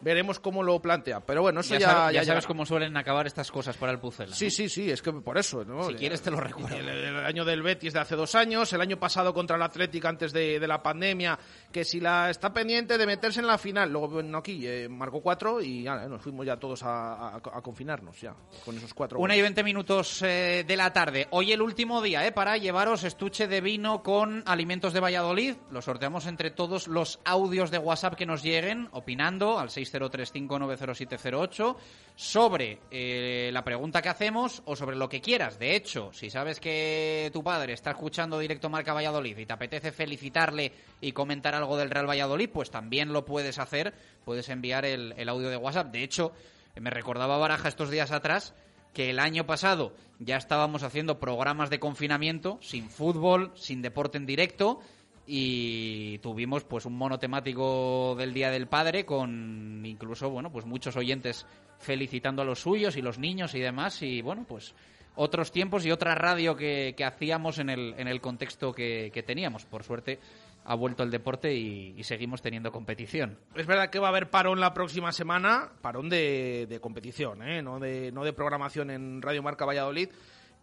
Veremos 0.00 0.38
cómo 0.40 0.62
lo 0.62 0.80
plantea. 0.80 1.20
Pero 1.20 1.42
bueno, 1.42 1.60
eso 1.60 1.74
ya, 1.74 1.80
ya, 1.80 1.86
sabes, 1.86 1.96
ya 1.96 2.20
ya 2.20 2.26
sabes 2.26 2.26
llegará. 2.44 2.46
cómo 2.48 2.66
suelen 2.66 2.96
acabar 2.96 3.26
estas 3.26 3.50
cosas 3.50 3.76
para 3.76 3.92
el 3.92 3.98
Pucela. 3.98 4.34
Sí, 4.34 4.50
sí, 4.50 4.68
sí, 4.68 4.90
es 4.90 5.00
que 5.00 5.12
por 5.12 5.38
eso. 5.38 5.64
¿no? 5.64 5.84
Si 5.88 5.94
quieres 5.94 6.20
te 6.22 6.30
lo 6.30 6.38
recuerdo. 6.38 6.76
El, 6.76 6.88
el 6.88 7.16
año 7.24 7.44
del 7.44 7.62
Betis 7.62 7.94
de 7.94 8.00
hace 8.00 8.14
dos 8.14 8.34
años, 8.34 8.72
el 8.72 8.80
año 8.80 8.98
pasado 8.98 9.32
contra 9.32 9.56
el 9.56 9.62
Atlético 9.62 10.08
antes 10.08 10.32
de, 10.32 10.60
de 10.60 10.68
la 10.68 10.82
pandemia, 10.82 11.38
que 11.72 11.84
si 11.84 11.98
la 12.00 12.28
está 12.30 12.52
pendiente 12.52 12.98
de 12.98 13.06
meterse 13.06 13.40
en 13.40 13.46
la 13.46 13.56
final, 13.58 13.90
luego 13.90 14.08
bueno, 14.08 14.38
aquí 14.38 14.66
eh, 14.66 14.86
marcó 14.88 15.20
cuatro 15.22 15.62
y 15.62 15.84
ya, 15.84 16.04
eh, 16.04 16.08
nos 16.08 16.20
fuimos 16.20 16.44
ya 16.44 16.56
todos 16.58 16.82
a, 16.82 17.28
a- 17.28 17.36
a 17.36 17.62
confinarnos 17.62 18.20
ya, 18.20 18.34
con 18.64 18.76
esos 18.76 18.92
cuatro. 18.92 19.18
Una 19.18 19.34
y 19.34 19.40
veinte 19.42 19.64
minutos 19.64 20.20
eh, 20.22 20.64
de 20.66 20.76
la 20.76 20.92
tarde. 20.92 21.26
Hoy 21.30 21.52
el 21.52 21.62
último 21.62 22.02
día 22.02 22.26
eh, 22.26 22.32
para 22.32 22.58
llevaros 22.58 23.02
estuche 23.04 23.48
de 23.48 23.60
vino 23.62 24.02
con 24.02 24.42
alimentos 24.46 24.92
de 24.92 25.00
Valladolid. 25.00 25.54
Lo 25.70 25.80
sorteamos 25.80 26.26
entre 26.26 26.50
todos 26.50 26.86
los 26.86 27.18
audios 27.24 27.70
de 27.70 27.78
WhatsApp 27.78 28.14
que 28.14 28.26
nos 28.26 28.42
lleguen, 28.42 28.88
opinando 28.92 29.58
al 29.58 29.70
6035900708 29.92 31.76
sobre 32.14 32.78
eh, 32.90 33.50
la 33.52 33.64
pregunta 33.64 34.02
que 34.02 34.08
hacemos 34.08 34.62
o 34.64 34.76
sobre 34.76 34.96
lo 34.96 35.08
que 35.08 35.20
quieras. 35.20 35.58
De 35.58 35.76
hecho, 35.76 36.12
si 36.12 36.30
sabes 36.30 36.60
que 36.60 37.30
tu 37.32 37.42
padre 37.42 37.72
está 37.72 37.90
escuchando 37.90 38.38
directo 38.38 38.68
Marca 38.68 38.92
Valladolid 38.92 39.38
y 39.38 39.46
te 39.46 39.52
apetece 39.52 39.92
felicitarle 39.92 40.72
y 41.00 41.12
comentar 41.12 41.54
algo 41.54 41.76
del 41.76 41.90
Real 41.90 42.08
Valladolid, 42.08 42.50
pues 42.50 42.70
también 42.70 43.12
lo 43.12 43.24
puedes 43.24 43.58
hacer. 43.58 43.94
Puedes 44.24 44.48
enviar 44.48 44.84
el, 44.84 45.14
el 45.16 45.28
audio 45.28 45.48
de 45.48 45.56
WhatsApp. 45.56 45.92
De 45.92 46.02
hecho, 46.02 46.32
me 46.74 46.90
recordaba 46.90 47.38
Baraja 47.38 47.68
estos 47.68 47.90
días 47.90 48.12
atrás 48.12 48.54
que 48.96 49.10
el 49.10 49.18
año 49.18 49.44
pasado 49.44 49.92
ya 50.18 50.38
estábamos 50.38 50.82
haciendo 50.82 51.18
programas 51.18 51.68
de 51.68 51.78
confinamiento 51.78 52.58
sin 52.62 52.88
fútbol, 52.88 53.52
sin 53.54 53.82
deporte 53.82 54.16
en 54.16 54.24
directo 54.24 54.80
y 55.26 56.18
tuvimos 56.18 56.64
pues 56.64 56.86
un 56.86 56.96
mono 56.96 57.18
temático 57.18 58.14
del 58.16 58.32
Día 58.32 58.50
del 58.50 58.68
Padre 58.68 59.04
con 59.04 59.82
incluso 59.84 60.30
bueno 60.30 60.52
pues 60.52 60.64
muchos 60.64 60.96
oyentes 60.96 61.46
felicitando 61.78 62.42
a 62.42 62.44
los 62.44 62.60
suyos 62.60 62.96
y 62.96 63.02
los 63.02 63.18
niños 63.18 63.54
y 63.54 63.60
demás 63.60 64.02
y 64.02 64.22
bueno 64.22 64.44
pues 64.48 64.74
otros 65.16 65.50
tiempos 65.50 65.84
y 65.84 65.90
otra 65.90 66.14
radio 66.14 66.54
que, 66.54 66.94
hacíamos 67.04 67.58
en 67.58 67.70
el, 67.70 67.94
en 67.98 68.06
el 68.06 68.20
contexto 68.20 68.72
que, 68.72 69.10
que 69.12 69.22
teníamos. 69.22 69.64
Por 69.64 69.82
suerte 69.82 70.20
ha 70.64 70.74
vuelto 70.74 71.02
el 71.02 71.10
deporte 71.10 71.54
y, 71.54 71.94
y 71.96 72.04
seguimos 72.04 72.42
teniendo 72.42 72.70
competición. 72.70 73.38
Es 73.54 73.66
verdad 73.66 73.88
que 73.88 73.98
va 73.98 74.08
a 74.08 74.10
haber 74.10 74.30
parón 74.30 74.60
la 74.60 74.74
próxima 74.74 75.12
semana, 75.12 75.70
parón 75.80 76.08
de, 76.08 76.66
de 76.68 76.80
competición, 76.80 77.42
¿eh? 77.42 77.62
no, 77.62 77.78
de, 77.78 78.12
no 78.12 78.24
de 78.24 78.32
programación 78.32 78.90
en 78.90 79.22
Radio 79.22 79.42
Marca 79.42 79.64
Valladolid, 79.64 80.10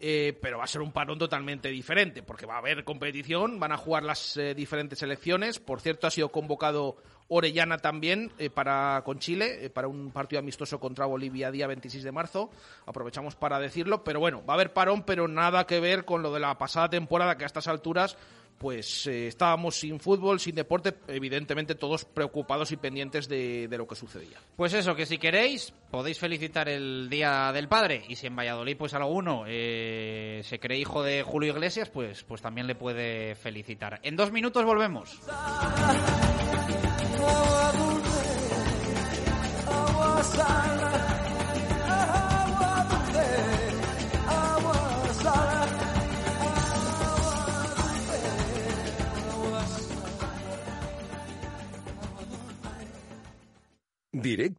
eh, 0.05 0.37
pero 0.41 0.57
va 0.57 0.65
a 0.65 0.67
ser 0.67 0.81
un 0.81 0.91
parón 0.91 1.17
totalmente 1.17 1.69
diferente, 1.69 2.23
porque 2.23 2.45
va 2.45 2.55
a 2.55 2.57
haber 2.57 2.83
competición, 2.83 3.57
van 3.57 3.71
a 3.71 3.77
jugar 3.77 4.03
las 4.03 4.35
eh, 4.35 4.53
diferentes 4.53 4.99
selecciones. 4.99 5.59
Por 5.59 5.79
cierto, 5.79 6.07
ha 6.07 6.11
sido 6.11 6.27
convocado 6.27 6.97
Orellana 7.29 7.77
también 7.77 8.33
eh, 8.37 8.49
para 8.49 9.01
con 9.05 9.19
Chile, 9.19 9.69
para 9.69 9.87
un 9.87 10.11
partido 10.11 10.41
amistoso 10.41 10.77
contra 10.77 11.05
Bolivia 11.05 11.51
día 11.51 11.67
26 11.67 12.03
de 12.03 12.11
marzo. 12.11 12.49
Aprovechamos 12.85 13.37
para 13.37 13.59
decirlo, 13.59 14.03
pero 14.03 14.19
bueno, 14.19 14.43
va 14.45 14.55
a 14.55 14.55
haber 14.55 14.73
parón, 14.73 15.03
pero 15.03 15.29
nada 15.29 15.65
que 15.65 15.79
ver 15.79 16.03
con 16.03 16.21
lo 16.21 16.33
de 16.33 16.41
la 16.41 16.57
pasada 16.57 16.89
temporada, 16.89 17.37
que 17.37 17.45
a 17.45 17.47
estas 17.47 17.69
alturas 17.69 18.17
pues 18.63 19.07
eh, 19.07 19.27
estábamos 19.27 19.75
sin 19.75 19.99
fútbol, 19.99 20.39
sin 20.39 20.55
deporte, 20.55 20.93
evidentemente 21.09 21.75
todos 21.75 22.05
preocupados 22.05 22.71
y 22.71 22.77
pendientes 22.77 23.27
de, 23.27 23.67
lo 23.69 23.85
que 23.85 23.95
sucedía. 23.95 24.37
Pues 24.55 24.73
eso, 24.73 24.95
que 24.95 25.05
si 25.05 25.17
queréis 25.17 25.73
podéis 25.91 26.17
felicitar 26.17 26.69
el 26.69 27.09
Día 27.09 27.51
del 27.51 27.67
Padre 27.67 28.05
y 28.07 28.15
si 28.15 28.27
en 28.27 28.37
Valladolid 28.37 28.77
pues 28.77 28.93
alguno 28.93 29.43
eh, 29.47 30.39
se 30.45 30.61
cree 30.61 30.79
hijo 30.79 31.03
de 31.03 31.23
Julio 31.23 31.51
Iglesias, 31.51 31.89
pues, 31.89 32.23
pues 32.23 32.41
también 32.41 32.65
le 32.65 32.75
puede 32.75 33.35
felicitar. 33.35 33.99
En 34.01 34.15
dos 34.15 34.31
minutos 34.31 34.63
volvemos. 34.63 35.19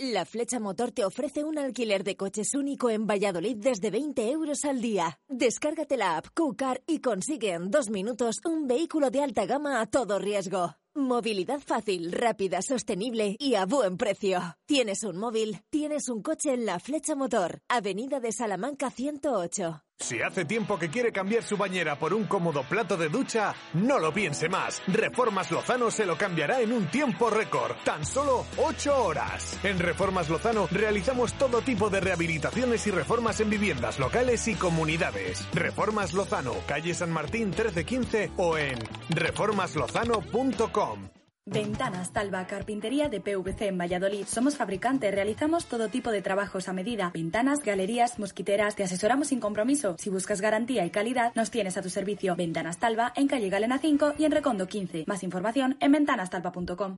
La 0.00 0.24
Flecha 0.24 0.60
Motor 0.60 0.92
te 0.92 1.04
ofrece 1.04 1.42
un 1.42 1.58
alquiler 1.58 2.04
de 2.04 2.16
coches 2.16 2.54
único 2.54 2.88
en 2.88 3.08
Valladolid 3.08 3.56
desde 3.56 3.90
20 3.90 4.30
euros 4.30 4.64
al 4.64 4.80
día. 4.80 5.18
Descárgate 5.28 5.96
la 5.96 6.16
app 6.16 6.26
QCar 6.34 6.84
y 6.86 7.00
consigue 7.00 7.54
en 7.54 7.68
dos 7.68 7.90
minutos 7.90 8.36
un 8.44 8.68
vehículo 8.68 9.10
de 9.10 9.24
alta 9.24 9.44
gama 9.44 9.80
a 9.80 9.86
todo 9.86 10.20
riesgo. 10.20 10.76
Movilidad 10.94 11.58
fácil, 11.58 12.12
rápida, 12.12 12.62
sostenible 12.62 13.34
y 13.40 13.56
a 13.56 13.66
buen 13.66 13.96
precio. 13.96 14.40
Tienes 14.66 15.02
un 15.02 15.16
móvil, 15.16 15.62
tienes 15.68 16.08
un 16.08 16.22
coche 16.22 16.54
en 16.54 16.64
La 16.64 16.78
Flecha 16.78 17.16
Motor, 17.16 17.60
Avenida 17.68 18.20
de 18.20 18.30
Salamanca 18.30 18.90
108. 18.90 19.82
Si 20.00 20.22
hace 20.22 20.44
tiempo 20.44 20.78
que 20.78 20.90
quiere 20.90 21.10
cambiar 21.10 21.42
su 21.42 21.56
bañera 21.56 21.98
por 21.98 22.14
un 22.14 22.22
cómodo 22.24 22.62
plato 22.62 22.96
de 22.96 23.08
ducha, 23.08 23.52
no 23.74 23.98
lo 23.98 24.14
piense 24.14 24.48
más. 24.48 24.80
Reformas 24.86 25.50
Lozano 25.50 25.90
se 25.90 26.06
lo 26.06 26.16
cambiará 26.16 26.60
en 26.60 26.72
un 26.72 26.86
tiempo 26.86 27.30
récord, 27.30 27.74
tan 27.84 28.06
solo 28.06 28.46
8 28.58 29.04
horas. 29.04 29.58
En 29.64 29.80
Reformas 29.80 30.28
Lozano 30.28 30.68
realizamos 30.70 31.32
todo 31.34 31.62
tipo 31.62 31.90
de 31.90 31.98
rehabilitaciones 32.00 32.86
y 32.86 32.92
reformas 32.92 33.40
en 33.40 33.50
viviendas 33.50 33.98
locales 33.98 34.46
y 34.46 34.54
comunidades. 34.54 35.44
Reformas 35.52 36.12
Lozano, 36.12 36.54
calle 36.66 36.94
San 36.94 37.10
Martín 37.10 37.48
1315 37.48 38.30
o 38.36 38.56
en 38.56 38.78
reformaslozano.com. 39.10 41.08
Ventanas 41.50 42.12
Talva 42.12 42.46
Carpintería 42.46 43.08
de 43.08 43.20
PVC 43.20 43.68
en 43.68 43.78
Valladolid. 43.78 44.26
Somos 44.26 44.56
fabricantes, 44.56 45.14
realizamos 45.14 45.66
todo 45.66 45.88
tipo 45.88 46.10
de 46.10 46.20
trabajos 46.20 46.68
a 46.68 46.74
medida. 46.74 47.10
Ventanas, 47.14 47.60
galerías, 47.64 48.18
mosquiteras, 48.18 48.76
te 48.76 48.84
asesoramos 48.84 49.28
sin 49.28 49.40
compromiso. 49.40 49.96
Si 49.98 50.10
buscas 50.10 50.42
garantía 50.42 50.84
y 50.84 50.90
calidad, 50.90 51.32
nos 51.34 51.50
tienes 51.50 51.78
a 51.78 51.82
tu 51.82 51.88
servicio. 51.88 52.36
Ventanas 52.36 52.78
Talva 52.78 53.12
en 53.16 53.28
calle 53.28 53.48
Galena 53.48 53.78
5 53.78 54.14
y 54.18 54.24
en 54.24 54.32
Recondo 54.32 54.66
15. 54.66 55.04
Más 55.06 55.22
información 55.22 55.76
en 55.80 55.92
ventanastalva.com. 55.92 56.96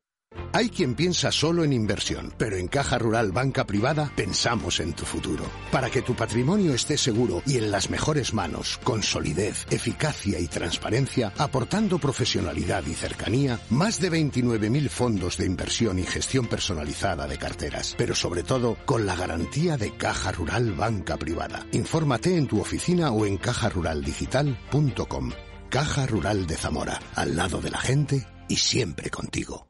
Hay 0.52 0.68
quien 0.68 0.94
piensa 0.94 1.30
solo 1.30 1.62
en 1.64 1.72
inversión, 1.72 2.34
pero 2.36 2.56
en 2.56 2.66
Caja 2.66 2.98
Rural 2.98 3.30
Banca 3.30 3.64
Privada 3.66 4.12
pensamos 4.16 4.80
en 4.80 4.92
tu 4.94 5.04
futuro. 5.04 5.44
Para 5.70 5.90
que 5.90 6.02
tu 6.02 6.14
patrimonio 6.14 6.74
esté 6.74 6.98
seguro 6.98 7.42
y 7.46 7.56
en 7.56 7.70
las 7.70 7.88
mejores 7.88 8.34
manos, 8.34 8.78
con 8.82 9.02
solidez, 9.02 9.66
eficacia 9.70 10.40
y 10.40 10.48
transparencia, 10.48 11.32
aportando 11.38 11.98
profesionalidad 11.98 12.84
y 12.86 12.94
cercanía, 12.94 13.60
más 13.70 14.00
de 14.00 14.10
29.000 14.10 14.88
fondos 14.88 15.36
de 15.36 15.46
inversión 15.46 15.98
y 15.98 16.02
gestión 16.02 16.46
personalizada 16.46 17.26
de 17.28 17.38
carteras, 17.38 17.94
pero 17.96 18.14
sobre 18.14 18.42
todo 18.42 18.76
con 18.84 19.06
la 19.06 19.16
garantía 19.16 19.76
de 19.76 19.92
Caja 19.96 20.32
Rural 20.32 20.72
Banca 20.72 21.16
Privada. 21.16 21.64
Infórmate 21.72 22.36
en 22.36 22.46
tu 22.46 22.60
oficina 22.60 23.12
o 23.12 23.24
en 23.24 23.36
cajaruraldigital.com. 23.36 25.30
Caja 25.68 26.06
Rural 26.06 26.48
de 26.48 26.56
Zamora, 26.56 27.00
al 27.14 27.36
lado 27.36 27.60
de 27.60 27.70
la 27.70 27.78
gente 27.78 28.26
y 28.48 28.56
siempre 28.56 29.10
contigo. 29.10 29.69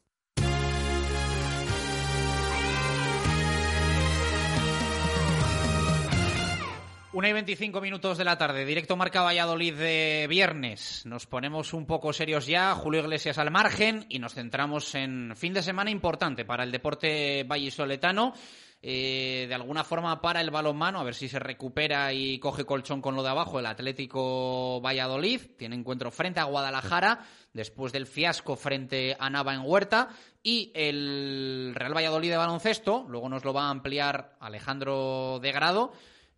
Una 7.13 7.27
y 7.27 7.33
25 7.33 7.81
minutos 7.81 8.17
de 8.17 8.23
la 8.23 8.37
tarde, 8.37 8.63
directo 8.63 8.95
Marca 8.95 9.21
Valladolid 9.21 9.75
de 9.75 10.27
viernes. 10.29 11.05
Nos 11.05 11.27
ponemos 11.27 11.73
un 11.73 11.85
poco 11.85 12.13
serios 12.13 12.47
ya, 12.47 12.73
Julio 12.73 13.01
Iglesias 13.01 13.37
al 13.37 13.51
margen 13.51 14.05
y 14.07 14.19
nos 14.19 14.33
centramos 14.33 14.95
en 14.95 15.33
fin 15.35 15.51
de 15.53 15.61
semana 15.61 15.91
importante 15.91 16.45
para 16.45 16.63
el 16.63 16.71
deporte 16.71 17.43
vallisoletano. 17.43 18.33
Eh, 18.81 19.45
de 19.49 19.53
alguna 19.53 19.83
forma 19.83 20.21
para 20.21 20.39
el 20.39 20.51
balonmano, 20.51 21.01
a 21.01 21.03
ver 21.03 21.13
si 21.13 21.27
se 21.27 21.37
recupera 21.37 22.13
y 22.13 22.39
coge 22.39 22.63
colchón 22.63 23.01
con 23.01 23.13
lo 23.13 23.23
de 23.23 23.29
abajo 23.29 23.59
el 23.59 23.65
Atlético 23.65 24.79
Valladolid. 24.79 25.41
Tiene 25.57 25.75
encuentro 25.75 26.11
frente 26.11 26.39
a 26.39 26.45
Guadalajara 26.45 27.25
después 27.51 27.91
del 27.91 28.07
fiasco 28.07 28.55
frente 28.55 29.17
a 29.19 29.29
Nava 29.29 29.53
en 29.53 29.63
Huerta. 29.65 30.07
Y 30.41 30.71
el 30.73 31.73
Real 31.75 31.93
Valladolid 31.93 32.29
de 32.29 32.37
baloncesto, 32.37 33.05
luego 33.09 33.27
nos 33.27 33.43
lo 33.43 33.51
va 33.51 33.65
a 33.65 33.69
ampliar 33.69 34.37
Alejandro 34.39 35.39
de 35.41 35.51
Grado 35.51 35.91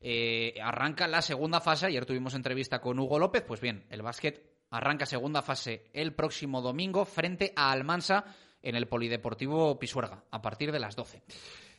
eh, 0.05 0.55
arranca 0.61 1.07
la 1.07 1.21
segunda 1.21 1.61
fase. 1.61 1.85
Ayer 1.85 2.05
tuvimos 2.05 2.35
entrevista 2.35 2.81
con 2.81 2.99
Hugo 2.99 3.17
López. 3.17 3.43
Pues 3.47 3.61
bien, 3.61 3.85
el 3.89 4.01
básquet 4.01 4.43
arranca 4.69 5.05
segunda 5.05 5.41
fase 5.41 5.89
el 5.93 6.13
próximo 6.13 6.61
domingo 6.61 7.05
frente 7.05 7.53
a 7.55 7.71
Almansa 7.71 8.25
en 8.61 8.75
el 8.75 8.89
Polideportivo 8.89 9.79
Pisuerga 9.79 10.25
a 10.29 10.41
partir 10.41 10.73
de 10.73 10.79
las 10.79 10.97
12. 10.97 11.23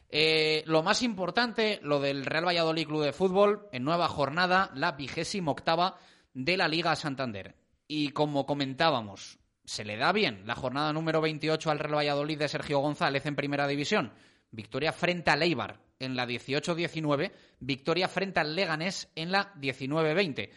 Eh, 0.09 0.63
lo 0.67 0.83
más 0.83 1.03
importante, 1.03 1.81
lo 1.83 2.01
del 2.01 2.25
Real 2.25 2.47
Valladolid 2.47 2.87
Club 2.87 3.05
de 3.05 3.13
Fútbol, 3.13 3.69
en 3.73 3.85
nueva 3.85 4.09
jornada, 4.09 4.71
la 4.75 4.93
vigésima 4.93 5.53
octava 5.53 5.99
de 6.33 6.57
la 6.57 6.67
Liga 6.67 6.97
Santander. 6.97 7.57
Y 7.87 8.11
como 8.11 8.47
comentábamos, 8.47 9.39
se 9.65 9.85
le 9.85 9.99
da 9.99 10.13
bien 10.13 10.47
la 10.47 10.55
jornada 10.55 10.95
número 10.95 11.21
28 11.21 11.71
al 11.71 11.79
Real 11.79 11.97
Valladolid 11.97 12.39
de 12.39 12.49
Sergio 12.49 12.79
González 12.79 13.27
en 13.27 13.37
Primera 13.37 13.67
División. 13.67 14.15
Victoria 14.55 14.93
frente 14.93 15.31
a 15.31 15.37
Leibar 15.37 15.81
en 15.99 16.17
la 16.17 16.27
18-19, 16.27 17.33
victoria 17.61 18.09
frente 18.09 18.41
al 18.41 18.55
Leganés 18.55 19.11
en 19.15 19.33
la 19.33 19.55
19-20. 19.55 20.51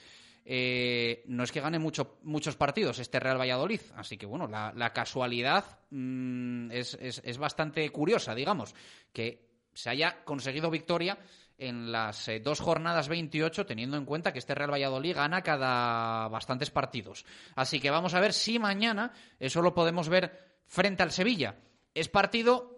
Eh, 0.49 1.23
no 1.27 1.43
es 1.43 1.51
que 1.51 1.59
gane 1.59 1.77
muchos 1.77 2.55
partidos 2.55 2.99
este 2.99 3.19
Real 3.19 3.37
Valladolid, 3.37 3.81
así 3.97 4.17
que 4.17 4.25
bueno, 4.25 4.47
la, 4.47 4.93
casualidad 4.93 5.79
mm, 5.89 6.71
es, 6.71 7.37
bastante 7.37 7.89
curiosa, 7.89 8.33
digamos, 8.33 8.73
que 9.11 9.45
se 9.73 9.89
haya 9.89 10.23
conseguido 10.23 10.71
victoria 10.71 11.17
en 11.57 11.91
las 11.91 12.29
eh, 12.29 12.39
dos 12.39 12.61
jornadas 12.61 13.09
28, 13.09 13.65
teniendo 13.65 13.97
en 13.97 14.05
cuenta 14.05 14.31
que 14.31 14.39
este 14.39 14.55
Real 14.55 14.71
Valladolid 14.71 15.15
gana 15.15 15.41
cada 15.41 16.29
bastantes 16.29 16.71
partidos. 16.71 17.25
Así 17.55 17.81
que 17.81 17.91
vamos 17.91 18.13
a 18.13 18.21
ver 18.21 18.31
si 18.31 18.57
mañana 18.57 19.11
eso 19.39 19.61
lo 19.61 19.73
podemos 19.73 20.07
ver 20.07 20.61
frente 20.65 21.03
al 21.03 21.11
Sevilla. 21.11 21.55
Es 21.93 22.07
partido, 22.07 22.76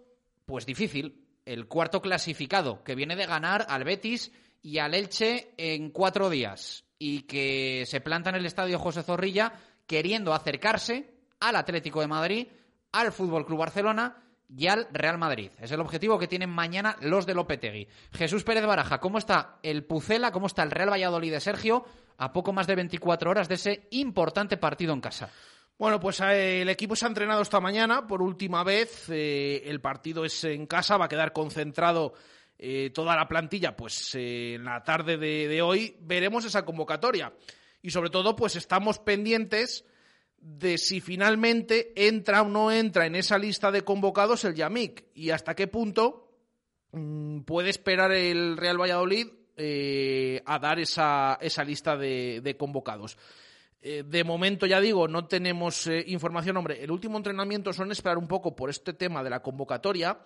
pues 0.50 0.66
difícil, 0.66 1.28
el 1.44 1.68
cuarto 1.68 2.02
clasificado, 2.02 2.82
que 2.82 2.96
viene 2.96 3.14
de 3.14 3.24
ganar 3.24 3.66
al 3.68 3.84
Betis 3.84 4.32
y 4.60 4.78
al 4.78 4.94
Elche 4.94 5.54
en 5.56 5.90
cuatro 5.90 6.28
días, 6.28 6.84
y 6.98 7.22
que 7.22 7.84
se 7.86 8.00
planta 8.00 8.30
en 8.30 8.36
el 8.36 8.46
estadio 8.46 8.80
José 8.80 9.04
Zorrilla 9.04 9.52
queriendo 9.86 10.34
acercarse 10.34 11.14
al 11.38 11.54
Atlético 11.54 12.00
de 12.00 12.08
Madrid, 12.08 12.48
al 12.90 13.12
Fútbol 13.12 13.46
Club 13.46 13.60
Barcelona 13.60 14.24
y 14.48 14.66
al 14.66 14.88
Real 14.90 15.18
Madrid. 15.18 15.52
Es 15.60 15.70
el 15.70 15.80
objetivo 15.80 16.18
que 16.18 16.26
tienen 16.26 16.50
mañana 16.50 16.96
los 17.00 17.26
de 17.26 17.34
Lopetegui. 17.34 17.86
Jesús 18.10 18.42
Pérez 18.42 18.66
Baraja, 18.66 18.98
¿cómo 18.98 19.18
está 19.18 19.60
el 19.62 19.84
Pucela? 19.84 20.32
¿Cómo 20.32 20.48
está 20.48 20.64
el 20.64 20.72
Real 20.72 20.90
Valladolid 20.90 21.30
de 21.30 21.38
Sergio? 21.38 21.84
A 22.18 22.32
poco 22.32 22.52
más 22.52 22.66
de 22.66 22.74
24 22.74 23.30
horas 23.30 23.48
de 23.48 23.54
ese 23.54 23.86
importante 23.92 24.56
partido 24.56 24.92
en 24.92 25.00
casa. 25.00 25.30
Bueno, 25.80 25.98
pues 25.98 26.20
eh, 26.20 26.60
el 26.60 26.68
equipo 26.68 26.94
se 26.94 27.06
ha 27.06 27.08
entrenado 27.08 27.40
esta 27.40 27.58
mañana 27.58 28.06
por 28.06 28.20
última 28.20 28.62
vez. 28.62 29.08
Eh, 29.08 29.62
el 29.64 29.80
partido 29.80 30.26
es 30.26 30.44
en 30.44 30.66
casa, 30.66 30.98
va 30.98 31.06
a 31.06 31.08
quedar 31.08 31.32
concentrado 31.32 32.12
eh, 32.58 32.90
toda 32.92 33.16
la 33.16 33.26
plantilla, 33.26 33.74
pues 33.74 34.14
en 34.14 34.62
la 34.62 34.84
tarde 34.84 35.16
de, 35.16 35.62
hoy 35.62 35.96
veremos 36.02 36.44
esa 36.44 36.66
convocatoria. 36.66 37.32
Y 37.80 37.88
sobre 37.88 38.10
todo, 38.10 38.36
pues 38.36 38.56
estamos 38.56 38.98
pendientes 38.98 39.86
de 40.36 40.76
si 40.76 41.00
finalmente 41.00 41.94
entra 41.96 42.42
o 42.42 42.48
no 42.50 42.70
entra 42.70 43.06
en 43.06 43.16
esa 43.16 43.38
lista 43.38 43.70
de 43.70 43.80
convocados 43.80 44.44
el 44.44 44.54
Yamik 44.54 45.06
y 45.14 45.30
hasta 45.30 45.54
qué 45.54 45.66
punto 45.66 46.30
mm, 46.92 47.40
puede 47.44 47.70
esperar 47.70 48.12
el 48.12 48.58
Real 48.58 48.78
Valladolid 48.78 49.28
a 50.44 50.58
dar 50.58 50.78
esa, 50.78 51.38
esa 51.40 51.64
lista 51.64 51.96
de 51.96 52.56
convocados. 52.58 53.16
Eh, 53.82 54.04
de 54.06 54.24
momento, 54.24 54.66
ya 54.66 54.80
digo, 54.80 55.08
no 55.08 55.26
tenemos 55.26 55.86
eh, 55.86 56.04
información. 56.08 56.56
Hombre, 56.56 56.82
el 56.84 56.90
último 56.90 57.16
entrenamiento 57.16 57.72
son 57.72 57.90
esperar 57.92 58.18
un 58.18 58.28
poco 58.28 58.54
por 58.54 58.68
este 58.68 58.92
tema 58.92 59.22
de 59.22 59.30
la 59.30 59.40
convocatoria. 59.40 60.18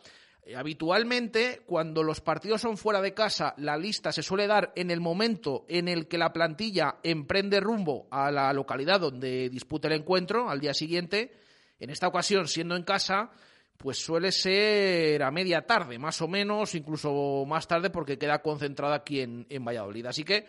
Eh, 0.42 0.56
habitualmente, 0.56 1.62
cuando 1.64 2.02
los 2.02 2.20
partidos 2.20 2.60
son 2.60 2.76
fuera 2.76 3.00
de 3.00 3.14
casa, 3.14 3.54
la 3.58 3.76
lista 3.76 4.10
se 4.10 4.24
suele 4.24 4.48
dar 4.48 4.72
en 4.74 4.90
el 4.90 5.00
momento 5.00 5.64
en 5.68 5.86
el 5.86 6.08
que 6.08 6.18
la 6.18 6.32
plantilla 6.32 6.96
emprende 7.04 7.60
rumbo 7.60 8.08
a 8.10 8.32
la 8.32 8.52
localidad 8.52 9.00
donde 9.00 9.48
disputa 9.50 9.86
el 9.86 9.94
encuentro, 9.94 10.50
al 10.50 10.58
día 10.58 10.74
siguiente. 10.74 11.36
En 11.78 11.90
esta 11.90 12.08
ocasión, 12.08 12.48
siendo 12.48 12.74
en 12.74 12.82
casa, 12.82 13.30
pues 13.76 13.98
suele 13.98 14.32
ser 14.32 15.22
a 15.22 15.30
media 15.30 15.64
tarde, 15.64 15.96
más 15.98 16.20
o 16.22 16.26
menos, 16.26 16.74
incluso 16.74 17.44
más 17.46 17.68
tarde, 17.68 17.90
porque 17.90 18.18
queda 18.18 18.42
concentrada 18.42 18.96
aquí 18.96 19.20
en, 19.20 19.46
en 19.48 19.64
Valladolid. 19.64 20.06
Así 20.06 20.24
que 20.24 20.46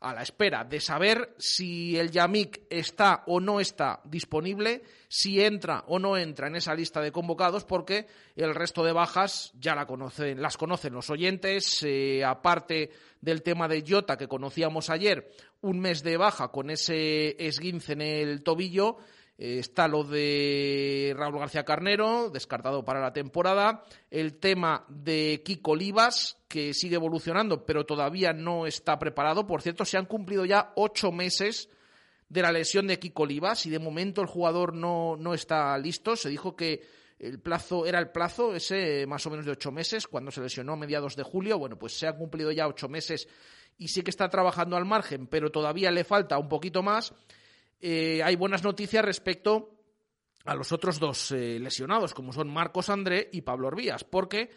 a 0.00 0.14
la 0.14 0.22
espera 0.22 0.64
de 0.64 0.80
saber 0.80 1.34
si 1.38 1.98
el 1.98 2.10
Yamik 2.10 2.62
está 2.70 3.24
o 3.26 3.40
no 3.40 3.58
está 3.58 4.00
disponible, 4.04 4.82
si 5.08 5.40
entra 5.40 5.84
o 5.88 5.98
no 5.98 6.16
entra 6.16 6.46
en 6.46 6.56
esa 6.56 6.74
lista 6.74 7.00
de 7.00 7.10
convocados, 7.10 7.64
porque 7.64 8.06
el 8.36 8.54
resto 8.54 8.84
de 8.84 8.92
bajas 8.92 9.52
ya 9.58 9.74
la 9.74 9.86
conocen, 9.86 10.40
las 10.40 10.56
conocen 10.56 10.92
los 10.92 11.10
oyentes, 11.10 11.82
eh, 11.82 12.24
aparte 12.24 12.90
del 13.20 13.42
tema 13.42 13.66
de 13.66 13.84
Jota 13.86 14.16
que 14.16 14.28
conocíamos 14.28 14.90
ayer, 14.90 15.32
un 15.60 15.80
mes 15.80 16.04
de 16.04 16.16
baja 16.16 16.48
con 16.48 16.70
ese 16.70 17.34
esguince 17.44 17.94
en 17.94 18.02
el 18.02 18.42
tobillo, 18.44 18.98
eh, 19.38 19.60
está 19.60 19.86
lo 19.86 20.02
de 20.02 21.14
Raúl 21.16 21.38
García 21.38 21.64
Carnero, 21.64 22.28
descartado 22.28 22.84
para 22.84 23.00
la 23.00 23.12
temporada. 23.12 23.84
El 24.10 24.40
tema 24.40 24.84
de 24.88 25.42
Kiko 25.44 25.70
Olivas, 25.72 26.38
que 26.48 26.74
sigue 26.74 26.96
evolucionando, 26.96 27.64
pero 27.64 27.86
todavía 27.86 28.32
no 28.32 28.66
está 28.66 28.98
preparado. 28.98 29.46
Por 29.46 29.62
cierto, 29.62 29.84
se 29.84 29.96
han 29.96 30.06
cumplido 30.06 30.44
ya 30.44 30.72
ocho 30.74 31.12
meses 31.12 31.68
de 32.28 32.42
la 32.42 32.50
lesión 32.50 32.88
de 32.88 32.98
Kiko 32.98 33.22
Olivas 33.22 33.64
y 33.64 33.70
de 33.70 33.78
momento 33.78 34.20
el 34.20 34.26
jugador 34.26 34.74
no, 34.74 35.16
no 35.16 35.34
está 35.34 35.78
listo. 35.78 36.16
Se 36.16 36.28
dijo 36.28 36.56
que 36.56 36.82
el 37.20 37.38
plazo 37.38 37.86
era 37.86 38.00
el 38.00 38.10
plazo, 38.10 38.56
ese 38.56 39.06
más 39.06 39.24
o 39.26 39.30
menos 39.30 39.46
de 39.46 39.52
ocho 39.52 39.70
meses, 39.70 40.08
cuando 40.08 40.32
se 40.32 40.40
lesionó 40.40 40.72
a 40.72 40.76
mediados 40.76 41.14
de 41.14 41.22
julio. 41.22 41.60
Bueno, 41.60 41.78
pues 41.78 41.96
se 41.96 42.08
han 42.08 42.16
cumplido 42.16 42.50
ya 42.50 42.66
ocho 42.66 42.88
meses 42.88 43.28
y 43.78 43.86
sí 43.86 44.02
que 44.02 44.10
está 44.10 44.28
trabajando 44.28 44.76
al 44.76 44.84
margen, 44.84 45.28
pero 45.28 45.50
todavía 45.50 45.92
le 45.92 46.02
falta 46.02 46.38
un 46.38 46.48
poquito 46.48 46.82
más. 46.82 47.14
Eh, 47.80 48.22
hay 48.22 48.36
buenas 48.36 48.64
noticias 48.64 49.04
respecto 49.04 49.78
a 50.44 50.54
los 50.54 50.72
otros 50.72 50.98
dos 50.98 51.30
eh, 51.32 51.58
lesionados, 51.60 52.14
como 52.14 52.32
son 52.32 52.48
Marcos 52.48 52.88
André 52.88 53.28
y 53.32 53.42
Pablo 53.42 53.68
Orbías, 53.68 54.04
porque 54.04 54.50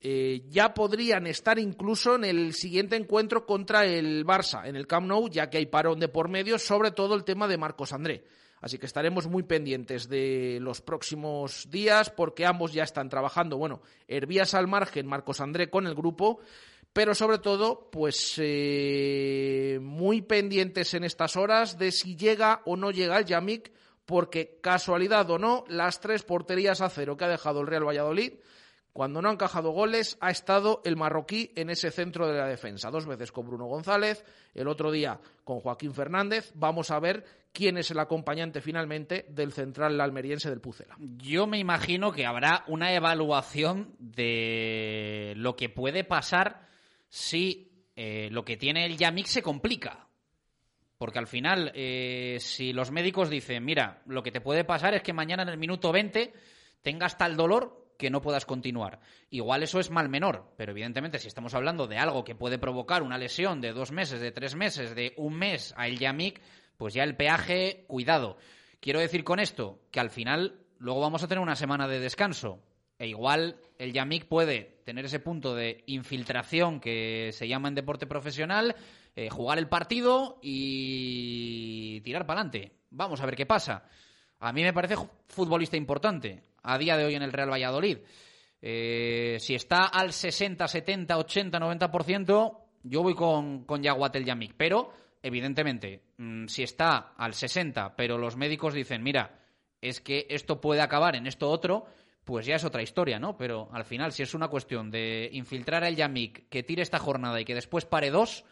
eh, 0.00 0.42
ya 0.48 0.74
podrían 0.74 1.26
estar 1.26 1.58
incluso 1.58 2.16
en 2.16 2.24
el 2.24 2.54
siguiente 2.54 2.96
encuentro 2.96 3.46
contra 3.46 3.84
el 3.84 4.26
Barça, 4.26 4.66
en 4.66 4.76
el 4.76 4.86
Camp 4.86 5.06
Nou, 5.06 5.28
ya 5.28 5.48
que 5.50 5.58
hay 5.58 5.66
parón 5.66 6.00
de 6.00 6.08
por 6.08 6.28
medio, 6.28 6.58
sobre 6.58 6.90
todo 6.90 7.14
el 7.14 7.24
tema 7.24 7.46
de 7.46 7.58
Marcos 7.58 7.92
André. 7.92 8.24
Así 8.60 8.78
que 8.78 8.86
estaremos 8.86 9.26
muy 9.26 9.42
pendientes 9.42 10.08
de 10.08 10.58
los 10.58 10.80
próximos 10.80 11.68
días 11.70 12.08
porque 12.08 12.46
ambos 12.46 12.72
ya 12.72 12.82
están 12.82 13.10
trabajando. 13.10 13.58
Bueno, 13.58 13.82
Hervías 14.08 14.54
al 14.54 14.66
margen, 14.66 15.06
Marcos 15.06 15.42
André 15.42 15.68
con 15.68 15.86
el 15.86 15.94
grupo, 15.94 16.40
pero 16.94 17.14
sobre 17.14 17.38
todo, 17.38 17.90
pues 17.90 18.36
eh, 18.38 19.78
muy 19.82 20.22
pendientes 20.22 20.94
en 20.94 21.04
estas 21.04 21.36
horas 21.36 21.76
de 21.76 21.92
si 21.92 22.16
llega 22.16 22.62
o 22.64 22.76
no 22.76 22.90
llega 22.90 23.18
el 23.18 23.26
Yamik, 23.26 23.70
porque 24.06 24.58
casualidad 24.62 25.28
o 25.30 25.38
no, 25.38 25.64
las 25.68 26.00
tres 26.00 26.22
porterías 26.22 26.80
a 26.80 26.88
cero 26.88 27.18
que 27.18 27.26
ha 27.26 27.28
dejado 27.28 27.60
el 27.60 27.66
Real 27.66 27.86
Valladolid 27.86 28.34
cuando 28.94 29.20
no 29.20 29.28
ha 29.28 29.32
encajado 29.32 29.72
goles, 29.72 30.16
ha 30.20 30.30
estado 30.30 30.80
el 30.84 30.96
marroquí 30.96 31.50
en 31.56 31.68
ese 31.68 31.90
centro 31.90 32.28
de 32.28 32.38
la 32.38 32.46
defensa. 32.46 32.92
Dos 32.92 33.06
veces 33.06 33.32
con 33.32 33.44
Bruno 33.44 33.66
González, 33.66 34.24
el 34.54 34.68
otro 34.68 34.92
día 34.92 35.18
con 35.42 35.58
Joaquín 35.58 35.92
Fernández. 35.92 36.52
Vamos 36.54 36.92
a 36.92 37.00
ver 37.00 37.24
quién 37.52 37.76
es 37.76 37.90
el 37.90 37.98
acompañante 37.98 38.60
finalmente 38.60 39.26
del 39.30 39.52
central 39.52 40.00
almeriense 40.00 40.48
del 40.48 40.60
Pucela. 40.60 40.94
Yo 41.00 41.48
me 41.48 41.58
imagino 41.58 42.12
que 42.12 42.24
habrá 42.24 42.62
una 42.68 42.94
evaluación 42.94 43.96
de 43.98 45.34
lo 45.38 45.56
que 45.56 45.68
puede 45.68 46.04
pasar 46.04 46.68
si 47.14 47.70
eh, 47.94 48.28
lo 48.32 48.44
que 48.44 48.56
tiene 48.56 48.84
el 48.86 48.96
Yamik 48.96 49.26
se 49.26 49.40
complica. 49.40 50.08
Porque 50.98 51.20
al 51.20 51.28
final, 51.28 51.70
eh, 51.72 52.38
si 52.40 52.72
los 52.72 52.90
médicos 52.90 53.30
dicen, 53.30 53.64
mira, 53.64 54.02
lo 54.06 54.24
que 54.24 54.32
te 54.32 54.40
puede 54.40 54.64
pasar 54.64 54.94
es 54.94 55.02
que 55.02 55.12
mañana 55.12 55.44
en 55.44 55.50
el 55.50 55.56
minuto 55.56 55.92
20 55.92 56.32
tengas 56.82 57.16
tal 57.16 57.36
dolor 57.36 57.94
que 57.96 58.10
no 58.10 58.20
puedas 58.20 58.44
continuar. 58.44 58.98
Igual 59.30 59.62
eso 59.62 59.78
es 59.78 59.90
mal 59.90 60.08
menor, 60.08 60.54
pero 60.56 60.72
evidentemente 60.72 61.20
si 61.20 61.28
estamos 61.28 61.54
hablando 61.54 61.86
de 61.86 61.98
algo 61.98 62.24
que 62.24 62.34
puede 62.34 62.58
provocar 62.58 63.04
una 63.04 63.16
lesión 63.16 63.60
de 63.60 63.72
dos 63.72 63.92
meses, 63.92 64.20
de 64.20 64.32
tres 64.32 64.56
meses, 64.56 64.96
de 64.96 65.14
un 65.16 65.38
mes 65.38 65.72
a 65.76 65.86
el 65.86 66.00
Yamik, 66.00 66.42
pues 66.76 66.94
ya 66.94 67.04
el 67.04 67.14
peaje, 67.14 67.84
cuidado. 67.86 68.38
Quiero 68.80 68.98
decir 68.98 69.22
con 69.22 69.38
esto 69.38 69.78
que 69.92 70.00
al 70.00 70.10
final 70.10 70.66
luego 70.78 71.00
vamos 71.00 71.22
a 71.22 71.28
tener 71.28 71.40
una 71.40 71.54
semana 71.54 71.86
de 71.86 72.00
descanso. 72.00 72.60
E 72.98 73.08
igual 73.08 73.56
el 73.78 73.92
Yamik 73.92 74.26
puede 74.26 74.80
tener 74.84 75.04
ese 75.04 75.18
punto 75.18 75.54
de 75.54 75.82
infiltración 75.86 76.80
que 76.80 77.30
se 77.32 77.48
llama 77.48 77.68
en 77.68 77.74
deporte 77.74 78.06
profesional, 78.06 78.76
eh, 79.16 79.28
jugar 79.30 79.58
el 79.58 79.68
partido 79.68 80.38
y 80.42 82.00
tirar 82.02 82.26
para 82.26 82.40
adelante. 82.40 82.72
Vamos 82.90 83.20
a 83.20 83.26
ver 83.26 83.36
qué 83.36 83.46
pasa. 83.46 83.84
A 84.40 84.52
mí 84.52 84.62
me 84.62 84.72
parece 84.72 84.96
futbolista 85.28 85.76
importante 85.76 86.42
a 86.62 86.78
día 86.78 86.96
de 86.96 87.04
hoy 87.04 87.14
en 87.14 87.22
el 87.22 87.32
Real 87.32 87.50
Valladolid. 87.50 87.98
Eh, 88.60 89.36
si 89.40 89.54
está 89.54 89.86
al 89.86 90.12
60, 90.12 90.66
70, 90.66 91.18
80, 91.18 91.58
90%, 91.58 92.58
yo 92.84 93.02
voy 93.02 93.14
con, 93.14 93.64
con 93.64 93.82
Yaguatel 93.82 94.24
Yamik. 94.24 94.54
Pero, 94.56 94.92
evidentemente, 95.22 96.02
mm, 96.18 96.46
si 96.46 96.62
está 96.62 97.14
al 97.16 97.34
60, 97.34 97.94
pero 97.96 98.18
los 98.18 98.36
médicos 98.36 98.74
dicen, 98.74 99.02
mira, 99.02 99.38
es 99.80 100.00
que 100.00 100.26
esto 100.30 100.60
puede 100.60 100.80
acabar 100.80 101.14
en 101.14 101.26
esto 101.26 101.50
otro, 101.50 101.86
pues 102.24 102.46
ya 102.46 102.56
es 102.56 102.64
otra 102.64 102.82
historia, 102.82 103.18
¿no? 103.18 103.36
Pero 103.36 103.68
al 103.72 103.84
final, 103.84 104.12
si 104.12 104.22
es 104.22 104.34
una 104.34 104.48
cuestión 104.48 104.90
de 104.90 105.28
infiltrar 105.32 105.84
al 105.84 105.96
Yamik, 105.96 106.48
que 106.48 106.62
tire 106.62 106.82
esta 106.82 106.98
jornada 106.98 107.40
y 107.40 107.44
que 107.44 107.54
después 107.54 107.84
pare 107.84 108.10
dos, 108.10 108.44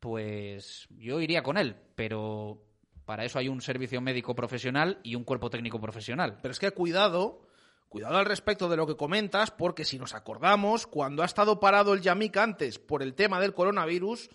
pues 0.00 0.88
yo 0.90 1.20
iría 1.20 1.42
con 1.42 1.56
él. 1.56 1.76
Pero 1.94 2.62
para 3.04 3.24
eso 3.24 3.38
hay 3.38 3.48
un 3.48 3.60
servicio 3.60 4.00
médico 4.00 4.34
profesional 4.34 4.98
y 5.02 5.14
un 5.14 5.24
cuerpo 5.24 5.50
técnico 5.50 5.80
profesional. 5.80 6.38
Pero 6.42 6.52
es 6.52 6.58
que 6.58 6.72
cuidado, 6.72 7.46
cuidado 7.88 8.18
al 8.18 8.26
respecto 8.26 8.68
de 8.68 8.76
lo 8.76 8.86
que 8.86 8.96
comentas, 8.96 9.52
porque 9.52 9.84
si 9.84 9.98
nos 9.98 10.14
acordamos, 10.14 10.86
cuando 10.86 11.22
ha 11.22 11.26
estado 11.26 11.60
parado 11.60 11.94
el 11.94 12.00
Yamik 12.00 12.36
antes 12.36 12.78
por 12.80 13.02
el 13.02 13.14
tema 13.14 13.40
del 13.40 13.54
coronavirus, 13.54 14.30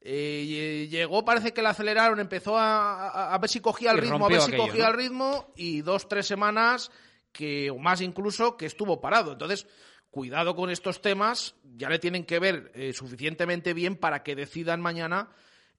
eh, 0.00 0.86
llegó, 0.90 1.24
parece 1.24 1.52
que 1.52 1.62
le 1.62 1.68
aceleraron, 1.68 2.20
empezó 2.20 2.56
a, 2.58 3.36
ver 3.40 3.50
si 3.50 3.60
cogía 3.60 3.90
el 3.90 3.98
ritmo, 3.98 4.26
a 4.26 4.28
ver 4.28 4.40
si 4.40 4.56
cogía 4.56 4.88
el 4.88 4.94
ritmo, 4.94 5.52
y 5.56 5.82
dos, 5.82 6.08
tres 6.08 6.26
semanas, 6.26 6.90
que, 7.36 7.70
o 7.70 7.78
más 7.78 8.00
incluso, 8.00 8.56
que 8.56 8.66
estuvo 8.66 9.00
parado. 9.00 9.32
Entonces, 9.32 9.66
cuidado 10.10 10.56
con 10.56 10.70
estos 10.70 11.02
temas, 11.02 11.54
ya 11.76 11.90
le 11.90 11.98
tienen 11.98 12.24
que 12.24 12.38
ver 12.38 12.72
eh, 12.74 12.94
suficientemente 12.94 13.74
bien 13.74 13.96
para 13.96 14.22
que 14.22 14.34
decidan 14.34 14.80
mañana 14.80 15.28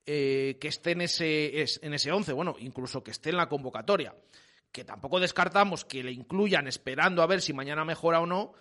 eh, 0.06 0.58
que 0.62 0.68
esté 0.68 0.92
en 0.92 1.02
ese, 1.02 1.66
en 1.82 1.94
ese 1.94 2.12
11, 2.12 2.32
bueno, 2.34 2.56
incluso 2.60 3.04
que 3.04 3.12
esté 3.12 3.32
en 3.32 3.38
la 3.38 3.50
convocatoria. 3.50 4.16
Que 4.72 4.84
tampoco 4.84 5.20
descartamos 5.20 5.84
que 5.84 6.04
le 6.04 6.12
incluyan 6.12 6.68
esperando 6.68 7.24
a 7.24 7.28
ver 7.28 7.42
si 7.42 7.52
mañana 7.52 7.84
mejora 7.84 8.22
o 8.22 8.28
no, 8.28 8.54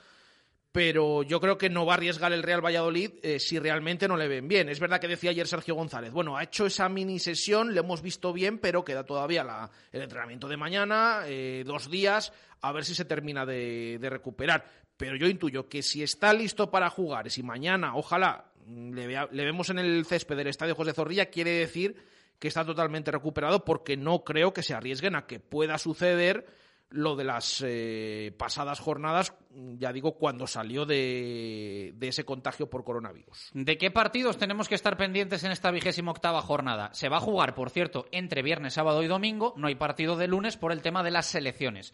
pero 0.77 1.23
yo 1.23 1.41
creo 1.41 1.57
que 1.57 1.71
no 1.71 1.87
va 1.87 1.95
a 1.95 1.97
arriesgar 1.97 2.35
el 2.35 2.43
Real 2.43 2.63
Valladolid 2.63 3.13
eh, 3.23 3.39
si 3.39 3.59
realmente 3.59 4.07
no 4.07 4.19
le 4.19 4.29
ven 4.29 4.47
bien. 4.47 4.69
Es 4.69 4.79
verdad 4.79 5.01
que 5.01 5.09
decía 5.09 5.31
ayer 5.31 5.47
Sergio 5.47 5.75
González, 5.75 6.13
bueno, 6.13 6.37
ha 6.37 6.43
hecho 6.43 6.67
esa 6.67 6.87
mini 6.91 7.19
sesión, 7.19 7.73
le 7.73 7.81
hemos 7.81 8.03
visto 8.03 8.31
bien, 8.31 8.59
pero 8.59 8.85
queda 8.85 9.03
todavía 9.03 9.43
la, 9.43 9.71
el 9.91 10.03
entrenamiento 10.03 10.49
de 10.49 10.59
mañana, 10.59 11.23
eh, 11.25 11.65
dos 11.67 11.91
días, 11.91 12.31
a 12.61 12.73
ver 12.73 12.85
si 12.85 12.95
se 12.95 13.07
termina 13.07 13.47
de, 13.47 13.99
recuperar. 14.03 14.67
Pero 14.99 15.17
yo 15.17 15.27
intuyo 15.29 15.67
que 15.67 15.81
si 15.81 16.03
está 16.03 16.35
listo 16.35 16.71
para 16.71 16.91
jugar, 16.91 17.31
si 17.31 17.43
mañana, 17.43 17.97
ojalá, 17.97 18.53
le, 18.69 19.27
vemos 19.33 19.71
en 19.71 19.79
el 19.79 20.05
césped 20.05 20.37
del 20.37 20.49
Estadio 20.49 20.75
José 20.75 20.93
Zorrilla, 20.93 21.31
quiere 21.31 21.53
decir 21.53 21.97
que 22.39 22.49
está 22.49 22.67
totalmente 22.67 23.11
recuperado 23.11 23.65
porque 23.65 23.97
no 23.97 24.25
creo 24.25 24.53
que 24.53 24.63
se 24.63 24.75
arriesguen 24.75 25.17
a 25.17 25.27
que 25.27 25.41
pueda 25.41 25.79
suceder 25.79 26.45
lo 26.91 27.17
de 27.17 27.25
las 27.25 27.63
eh, 27.67 28.35
pasadas 28.39 28.81
jornadas, 28.81 29.35
ya 29.51 29.93
digo, 29.93 30.17
cuando 30.17 30.47
salió 30.47 30.87
de, 30.87 31.93
de, 31.97 32.09
ese 32.09 32.25
contagio 32.25 32.71
por 32.71 32.85
coronavirus. 32.85 33.51
¿De 33.55 33.77
qué 33.77 33.91
partidos 33.91 34.39
tenemos 34.39 34.69
que 34.69 34.75
estar 34.75 34.97
pendientes 34.97 35.45
en 35.45 35.53
esta 35.53 35.71
vigésima 35.71 36.13
octava 36.13 36.41
jornada? 36.43 36.91
Se 36.95 37.09
va 37.09 37.17
a 37.17 37.21
jugar, 37.21 37.55
por 37.55 37.71
cierto, 37.71 38.07
entre 38.13 38.43
viernes, 38.43 38.75
sábado 38.75 39.03
y 39.03 39.09
domingo. 39.09 39.55
No 39.57 39.67
hay 39.67 39.75
partido 39.75 40.17
de 40.17 40.29
lunes 40.29 40.57
por 40.57 40.73
el 40.73 40.83
tema 40.83 41.03
de 41.03 41.11
las 41.11 41.27
selecciones. 41.27 41.93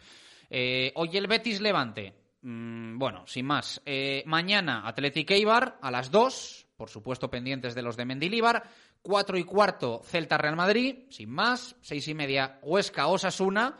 Eh, 0.49 0.91
hoy 0.95 1.17
el 1.17 1.27
Betis 1.27 1.61
Levante. 1.61 2.13
Mm, 2.41 2.99
bueno, 2.99 3.25
sin 3.25 3.45
más. 3.45 3.81
Eh, 3.85 4.23
mañana 4.25 4.87
Athletic 4.87 5.31
Eibar 5.31 5.79
a 5.81 5.89
las 5.89 6.11
2 6.11 6.63
por 6.83 6.89
supuesto 6.89 7.29
pendientes 7.29 7.75
de 7.75 7.81
los 7.81 7.95
de 7.95 8.03
Mendilíbar. 8.03 8.63
Cuatro 9.01 9.37
y 9.37 9.43
cuarto, 9.43 10.01
Celta 10.03 10.37
Real 10.37 10.55
Madrid, 10.55 11.05
sin 11.09 11.29
más. 11.29 11.75
Seis 11.81 12.07
y 12.09 12.13
media, 12.13 12.59
Huesca 12.61 13.07
Osasuna, 13.07 13.77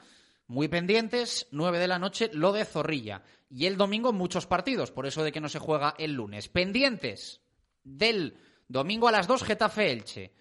muy 0.53 0.67
pendientes. 0.67 1.47
Nueve 1.51 1.79
de 1.79 1.87
la 1.87 1.99
noche, 1.99 2.29
lo 2.31 2.53
de 2.53 2.63
Zorrilla. 2.63 3.23
Y 3.49 3.65
el 3.65 3.75
domingo 3.75 4.13
muchos 4.13 4.47
partidos, 4.47 4.91
por 4.91 5.05
eso 5.05 5.23
de 5.23 5.31
que 5.31 5.41
no 5.41 5.49
se 5.49 5.59
juega 5.59 5.95
el 5.97 6.13
lunes. 6.13 6.47
Pendientes 6.47 7.41
del 7.83 8.37
domingo 8.67 9.07
a 9.07 9.11
las 9.11 9.27
dos, 9.27 9.43
Getafe 9.43 9.91
Elche. 9.91 10.33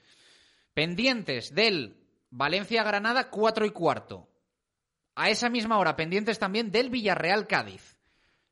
Pendientes 0.75 1.55
del 1.55 1.97
Valencia 2.31 2.85
Granada, 2.85 3.31
cuatro 3.31 3.67
y 3.67 3.71
cuarto. 3.71 4.29
A 5.15 5.31
esa 5.31 5.51
misma 5.51 5.79
hora, 5.79 5.97
pendientes 5.97 6.39
también 6.39 6.71
del 6.71 6.91
Villarreal 6.91 7.47
Cádiz. 7.47 7.99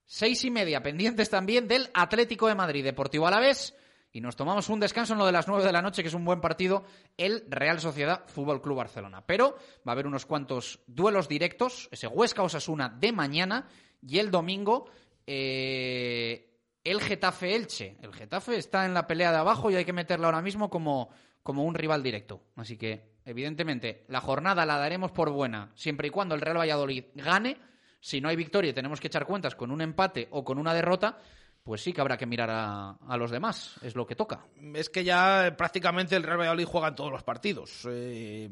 Seis 0.05 0.45
y 0.45 0.51
media, 0.51 0.83
pendientes 0.83 1.31
también 1.31 1.69
del 1.69 1.89
Atlético 1.95 2.49
de 2.49 2.57
Madrid, 2.57 2.85
Deportivo 2.85 3.27
Alavés 3.27 3.75
y 4.13 4.21
nos 4.21 4.37
tomamos 4.37 4.69
un 4.69 4.81
descanso 4.81 5.13
en 5.13 5.19
lo 5.19 5.27
de 5.27 5.33
las 5.33 5.47
9 5.47 5.65
de 5.65 5.73
la 5.73 5.83
noche, 5.83 6.03
que 6.03 6.09
es 6.09 6.15
un 6.15 6.25
buen 6.25 6.41
partido, 6.41 6.85
el 7.17 7.45
Real 7.49 7.81
Sociedad 7.81 8.25
Fútbol 8.27 8.61
Club 8.61 8.79
Barcelona. 8.79 9.25
Pero 9.25 9.57
va 9.87 9.91
a 9.91 9.93
haber 9.93 10.07
unos 10.07 10.27
cuantos 10.27 10.81
duelos 10.87 11.29
directos, 11.29 11.89
ese 11.93 12.07
Huesca 12.07 12.43
Osasuna 12.43 12.89
de 12.89 13.13
mañana 13.13 13.69
y 14.03 14.19
el 14.19 14.31
domingo 14.31 14.91
eh, 15.27 16.51
el 16.83 17.01
Getafe 17.01 17.55
Elche. 17.55 17.97
El 18.03 18.13
Getafe 18.13 18.57
está 18.57 18.85
en 18.87 18.95
la 18.95 19.07
pelea 19.07 19.31
de 19.31 19.39
abajo 19.39 19.71
y 19.71 19.77
hay 19.77 19.85
que 19.85 19.93
meterlo 19.93 20.27
ahora 20.27 20.43
mismo 20.43 20.71
como, 20.71 21.11
como 21.43 21.65
un 21.65 21.75
rival 21.75 22.03
directo. 22.03 22.43
Así 22.57 22.77
que, 22.77 23.19
evidentemente, 23.25 24.05
la 24.09 24.21
jornada 24.21 24.67
la 24.67 24.79
daremos 24.79 25.13
por 25.13 25.31
buena 25.31 25.71
siempre 25.75 26.09
y 26.09 26.11
cuando 26.11 26.35
el 26.35 26.41
Real 26.41 26.59
Valladolid 26.59 27.05
gane. 27.15 27.59
Si 28.03 28.21
no 28.21 28.31
hay 28.31 28.37
victoria 28.37 28.71
y 28.71 28.75
tenemos 28.75 28.99
que 28.99 29.09
echar 29.09 29.27
cuentas 29.27 29.55
con 29.55 29.71
un 29.71 29.83
empate 29.83 30.27
o 30.31 30.43
con 30.43 30.59
una 30.59 30.73
derrota, 30.73 31.19
pues 31.63 31.83
sí 31.83 31.93
que 31.93 32.01
habrá 32.01 32.17
que 32.17 32.27
mirar 32.27 32.51
a, 32.51 33.17
los 33.17 33.31
demás, 33.31 33.77
es 33.83 33.95
lo 33.95 34.07
que 34.07 34.17
toca. 34.17 34.47
Es 34.75 34.89
que 34.89 35.05
ya 35.05 35.55
prácticamente 35.57 36.17
el 36.17 36.23
Real 36.23 36.39
Valladolid 36.39 36.65
juega 36.65 36.89
en 36.89 36.95
todos 36.95 37.13
los 37.13 37.23
partidos, 37.23 37.87
eh, 37.89 38.49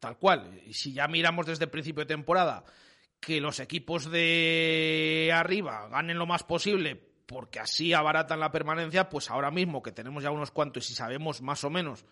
tal 0.00 0.18
cual. 0.18 0.60
Y 0.66 0.74
si 0.74 0.92
ya 0.92 1.08
miramos 1.08 1.46
desde 1.46 1.64
el 1.64 1.70
principio 1.70 2.02
de 2.02 2.14
temporada 2.14 2.64
que 3.20 3.40
los 3.40 3.60
equipos 3.60 4.10
de 4.10 5.30
arriba 5.34 5.88
ganen 5.88 6.18
lo 6.18 6.26
más 6.26 6.42
posible 6.42 7.00
porque 7.26 7.58
así 7.58 7.92
abaratan 7.92 8.40
la 8.40 8.52
permanencia, 8.52 9.08
pues 9.08 9.30
ahora 9.30 9.50
mismo 9.50 9.82
que 9.82 9.92
tenemos 9.92 10.22
ya 10.22 10.30
unos 10.30 10.50
cuantos 10.50 10.90
y 10.90 10.94
sabemos 10.94 11.40
más 11.40 11.64
o 11.64 11.70
menos 11.70 12.04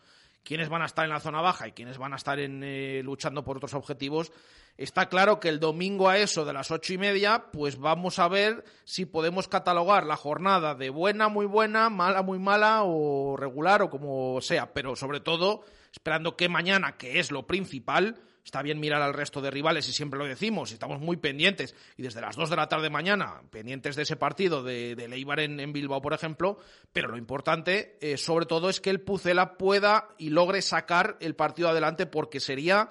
quiénes 0.42 0.68
van 0.68 0.82
a 0.82 0.86
estar 0.86 1.04
en 1.04 1.10
la 1.10 1.20
zona 1.20 1.40
baja 1.40 1.68
y 1.68 1.72
quiénes 1.72 1.98
van 1.98 2.12
a 2.12 2.16
estar 2.16 2.38
en, 2.38 2.62
eh, 2.64 3.02
luchando 3.04 3.44
por 3.44 3.56
otros 3.56 3.74
objetivos, 3.74 4.32
está 4.76 5.08
claro 5.08 5.40
que 5.40 5.48
el 5.48 5.60
domingo 5.60 6.08
a 6.08 6.18
eso 6.18 6.44
de 6.44 6.52
las 6.52 6.70
ocho 6.70 6.92
y 6.92 6.98
media, 6.98 7.46
pues 7.52 7.78
vamos 7.78 8.18
a 8.18 8.28
ver 8.28 8.64
si 8.84 9.06
podemos 9.06 9.48
catalogar 9.48 10.06
la 10.06 10.16
jornada 10.16 10.74
de 10.74 10.90
buena, 10.90 11.28
muy 11.28 11.46
buena, 11.46 11.90
mala, 11.90 12.22
muy 12.22 12.38
mala 12.38 12.82
o 12.84 13.36
regular 13.36 13.82
o 13.82 13.90
como 13.90 14.40
sea, 14.40 14.72
pero 14.72 14.96
sobre 14.96 15.20
todo 15.20 15.64
esperando 15.92 16.36
que 16.36 16.48
mañana, 16.48 16.96
que 16.96 17.20
es 17.20 17.30
lo 17.30 17.46
principal, 17.46 18.16
está 18.44 18.62
bien 18.62 18.80
mirar 18.80 19.02
al 19.02 19.14
resto 19.14 19.40
de 19.40 19.50
rivales 19.50 19.88
y 19.88 19.92
siempre 19.92 20.18
lo 20.18 20.26
decimos, 20.26 20.72
estamos 20.72 21.00
muy 21.00 21.16
pendientes. 21.16 21.74
Y 21.96 22.02
desde 22.02 22.20
las 22.20 22.36
2 22.36 22.50
de 22.50 22.56
la 22.56 22.68
tarde 22.68 22.90
mañana 22.90 23.42
pendientes 23.50 23.96
de 23.96 24.02
ese 24.02 24.16
partido 24.16 24.62
de, 24.62 24.96
de 24.96 25.08
Leibar 25.08 25.40
en, 25.40 25.72
Bilbao, 25.72 26.02
por 26.02 26.14
ejemplo, 26.14 26.58
pero 26.92 27.08
lo 27.08 27.16
importante 27.16 27.98
eh, 28.00 28.16
sobre 28.16 28.46
todo 28.46 28.68
es 28.68 28.80
que 28.80 28.90
el 28.90 29.00
Pucela 29.00 29.56
pueda 29.56 30.08
y 30.18 30.30
logre 30.30 30.62
sacar 30.62 31.16
el 31.20 31.34
partido 31.34 31.68
adelante 31.68 32.06
porque 32.06 32.40
sería 32.40 32.90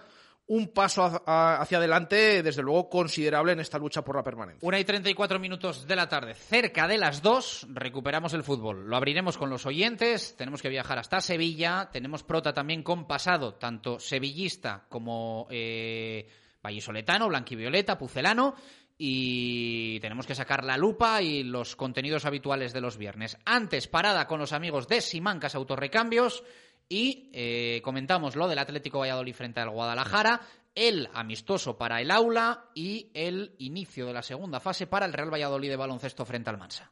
un 0.52 0.68
paso 0.68 1.24
hacia 1.26 1.78
adelante, 1.78 2.44
desde 2.44 2.62
luego, 2.62 2.90
considerable 2.90 3.54
en 3.54 3.62
esta 3.62 3.78
lucha 3.78 4.04
por 4.04 4.18
la 4.18 4.24
permanencia. 4.24 4.68
Una 4.68 4.80
y 4.80 4.84
34 4.84 5.40
minutos 5.40 5.88
de 5.88 5.96
la 5.96 6.10
tarde, 6.10 6.34
cerca 6.34 6.90
de 6.90 6.98
las 6.98 7.22
dos, 7.22 7.66
recuperamos 7.70 8.34
el 8.34 8.44
fútbol. 8.44 8.86
Lo 8.86 8.98
abriremos 8.98 9.38
con 9.38 9.50
los 9.50 9.66
oyentes, 9.66 10.36
tenemos 10.36 10.62
que 10.62 10.68
viajar 10.68 11.00
hasta 11.00 11.22
Sevilla, 11.22 11.90
tenemos 11.94 12.24
prota 12.24 12.52
también 12.52 12.84
con 12.84 13.08
pasado, 13.08 13.54
tanto 13.54 13.98
sevillista 13.98 14.84
como 14.90 15.48
eh, 15.50 16.28
vallisoletano, 16.62 17.30
blanquivioleta, 17.30 17.98
pucelano, 17.98 18.54
y 18.98 20.02
tenemos 20.02 20.28
que 20.28 20.36
sacar 20.36 20.66
la 20.66 20.76
lupa 20.76 21.22
y 21.22 21.44
los 21.44 21.78
contenidos 21.78 22.26
habituales 22.26 22.74
de 22.74 22.82
los 22.82 22.98
viernes. 22.98 23.38
Antes, 23.46 23.88
parada 23.88 24.28
con 24.28 24.42
los 24.42 24.52
amigos 24.52 24.90
de 24.90 25.00
Simancas 25.00 25.56
Autorrecambios 25.56 26.44
y 26.92 27.30
eh, 27.32 27.80
comentamos 27.86 28.36
lo 28.36 28.50
del 28.50 28.60
Atlético 28.60 29.00
Valladolid 29.00 29.34
frente 29.34 29.62
al 29.62 29.70
Guadalajara, 29.70 30.42
el 30.76 31.08
amistoso 31.14 31.78
para 31.78 32.02
el 32.02 32.12
aula 32.12 32.66
y 32.76 33.10
el 33.14 33.56
inicio 33.60 34.06
de 34.06 34.14
la 34.14 34.22
segunda 34.22 34.60
fase 34.60 34.88
para 34.88 35.06
el 35.06 35.14
Real 35.14 35.34
Valladolid 35.34 35.70
de 35.70 35.78
baloncesto 35.78 36.26
frente 36.26 36.50
al 36.50 36.58
Mansa. 36.58 36.92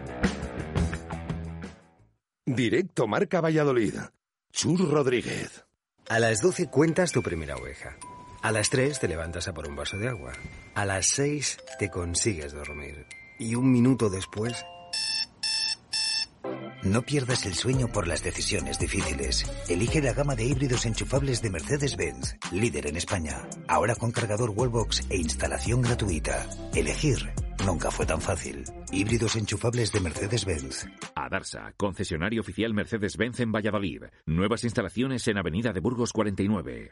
Directo 2.45 3.05
Marca 3.05 3.39
Valladolid. 3.39 3.93
Chur 4.51 4.89
Rodríguez. 4.89 5.63
A 6.09 6.19
las 6.19 6.41
12 6.41 6.71
cuentas 6.71 7.11
tu 7.11 7.21
primera 7.21 7.55
oveja. 7.55 7.97
A 8.41 8.51
las 8.51 8.71
3 8.71 8.99
te 8.99 9.07
levantas 9.07 9.47
a 9.47 9.53
por 9.53 9.67
un 9.67 9.75
vaso 9.75 9.95
de 9.97 10.07
agua. 10.07 10.33
A 10.73 10.85
las 10.87 11.05
6 11.11 11.59
te 11.77 11.91
consigues 11.91 12.53
dormir. 12.53 13.05
Y 13.37 13.53
un 13.53 13.71
minuto 13.71 14.09
después... 14.09 14.65
No 16.83 17.03
pierdas 17.03 17.45
el 17.45 17.53
sueño 17.53 17.87
por 17.87 18.07
las 18.07 18.23
decisiones 18.23 18.79
difíciles. 18.79 19.45
Elige 19.69 20.01
la 20.01 20.13
gama 20.13 20.35
de 20.35 20.45
híbridos 20.45 20.85
enchufables 20.85 21.41
de 21.41 21.49
Mercedes-Benz, 21.51 22.37
líder 22.51 22.87
en 22.87 22.97
España. 22.97 23.47
Ahora 23.67 23.95
con 23.95 24.11
cargador 24.11 24.51
Wallbox 24.55 25.09
e 25.09 25.17
instalación 25.17 25.81
gratuita. 25.81 26.47
Elegir 26.73 27.31
Nunca 27.65 27.91
fue 27.91 28.05
tan 28.05 28.19
fácil. 28.19 28.63
Híbridos 28.91 29.35
enchufables 29.35 29.91
de 29.91 29.99
Mercedes-Benz. 29.99 30.87
Adarsa, 31.15 31.73
concesionario 31.77 32.41
oficial 32.41 32.73
Mercedes-Benz 32.73 33.39
en 33.41 33.51
Valladolid. 33.51 34.03
Nuevas 34.25 34.63
instalaciones 34.63 35.27
en 35.27 35.37
Avenida 35.37 35.71
de 35.71 35.79
Burgos 35.79 36.11
49 36.11 36.91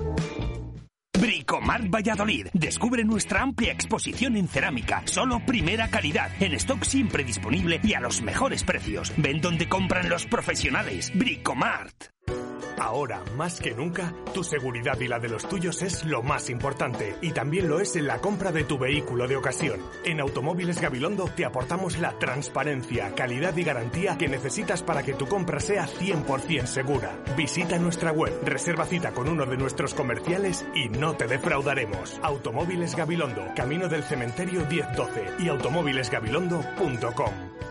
Bricomart 1.21 1.87
Valladolid. 1.87 2.47
Descubre 2.51 3.03
nuestra 3.03 3.43
amplia 3.43 3.71
exposición 3.71 4.35
en 4.37 4.47
cerámica. 4.47 5.03
Solo 5.05 5.39
primera 5.45 5.87
calidad. 5.87 6.31
En 6.39 6.53
stock 6.53 6.83
siempre 6.83 7.23
disponible 7.23 7.79
y 7.83 7.93
a 7.93 7.99
los 7.99 8.23
mejores 8.23 8.63
precios. 8.63 9.13
Ven 9.17 9.39
donde 9.39 9.69
compran 9.69 10.09
los 10.09 10.25
profesionales. 10.25 11.11
Bricomart. 11.13 12.05
Ahora, 12.81 13.23
más 13.37 13.61
que 13.61 13.75
nunca, 13.75 14.11
tu 14.33 14.43
seguridad 14.43 14.99
y 14.99 15.07
la 15.07 15.19
de 15.19 15.29
los 15.29 15.47
tuyos 15.47 15.83
es 15.83 16.03
lo 16.03 16.23
más 16.23 16.49
importante 16.49 17.15
y 17.21 17.29
también 17.29 17.67
lo 17.67 17.79
es 17.79 17.95
en 17.95 18.07
la 18.07 18.17
compra 18.17 18.51
de 18.51 18.63
tu 18.63 18.79
vehículo 18.79 19.27
de 19.27 19.35
ocasión. 19.35 19.79
En 20.03 20.19
Automóviles 20.19 20.81
Gabilondo 20.81 21.25
te 21.25 21.45
aportamos 21.45 21.99
la 21.99 22.17
transparencia, 22.17 23.13
calidad 23.13 23.55
y 23.55 23.63
garantía 23.63 24.17
que 24.17 24.27
necesitas 24.27 24.81
para 24.81 25.03
que 25.03 25.13
tu 25.13 25.27
compra 25.27 25.59
sea 25.59 25.85
100% 25.85 26.65
segura. 26.65 27.15
Visita 27.37 27.77
nuestra 27.77 28.11
web, 28.11 28.33
reserva 28.43 28.87
cita 28.87 29.11
con 29.11 29.29
uno 29.29 29.45
de 29.45 29.57
nuestros 29.57 29.93
comerciales 29.93 30.65
y 30.73 30.89
no 30.89 31.15
te 31.15 31.27
defraudaremos. 31.27 32.19
Automóviles 32.23 32.95
Gabilondo, 32.95 33.45
Camino 33.55 33.89
del 33.89 34.01
Cementerio 34.01 34.65
1012 34.65 35.35
y 35.37 35.49
automóvilesgabilondo.com. 35.49 37.70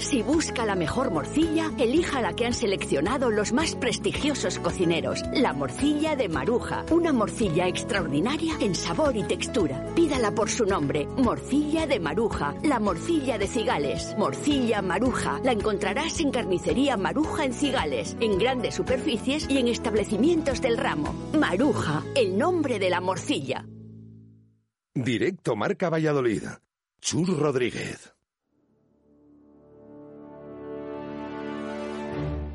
Si 0.00 0.22
busca 0.22 0.64
la 0.64 0.76
mejor 0.76 1.10
morcilla, 1.10 1.70
elija 1.78 2.22
la 2.22 2.32
que 2.32 2.46
han 2.46 2.54
seleccionado 2.54 3.30
los 3.30 3.52
más 3.52 3.74
prestigiosos 3.74 4.58
cocineros, 4.58 5.22
la 5.34 5.52
morcilla 5.52 6.16
de 6.16 6.30
Maruja. 6.30 6.86
Una 6.90 7.12
morcilla 7.12 7.68
extraordinaria 7.68 8.54
en 8.60 8.74
sabor 8.74 9.14
y 9.14 9.24
textura. 9.24 9.84
Pídala 9.94 10.34
por 10.34 10.48
su 10.48 10.64
nombre, 10.64 11.06
morcilla 11.18 11.86
de 11.86 12.00
Maruja, 12.00 12.54
la 12.62 12.80
morcilla 12.80 13.36
de 13.36 13.46
Cigales. 13.46 14.14
Morcilla 14.16 14.80
Maruja, 14.80 15.38
la 15.44 15.52
encontrarás 15.52 16.18
en 16.20 16.30
carnicería 16.30 16.96
Maruja 16.96 17.44
en 17.44 17.52
Cigales, 17.52 18.16
en 18.20 18.38
grandes 18.38 18.76
superficies 18.76 19.50
y 19.50 19.58
en 19.58 19.68
establecimientos 19.68 20.62
del 20.62 20.78
ramo. 20.78 21.12
Maruja, 21.38 22.02
el 22.16 22.38
nombre 22.38 22.78
de 22.78 22.88
la 22.88 23.02
morcilla. 23.02 23.66
Directo 24.94 25.56
Marca 25.56 25.90
Valladolid. 25.90 26.44
Chur 27.02 27.38
Rodríguez. 27.38 28.09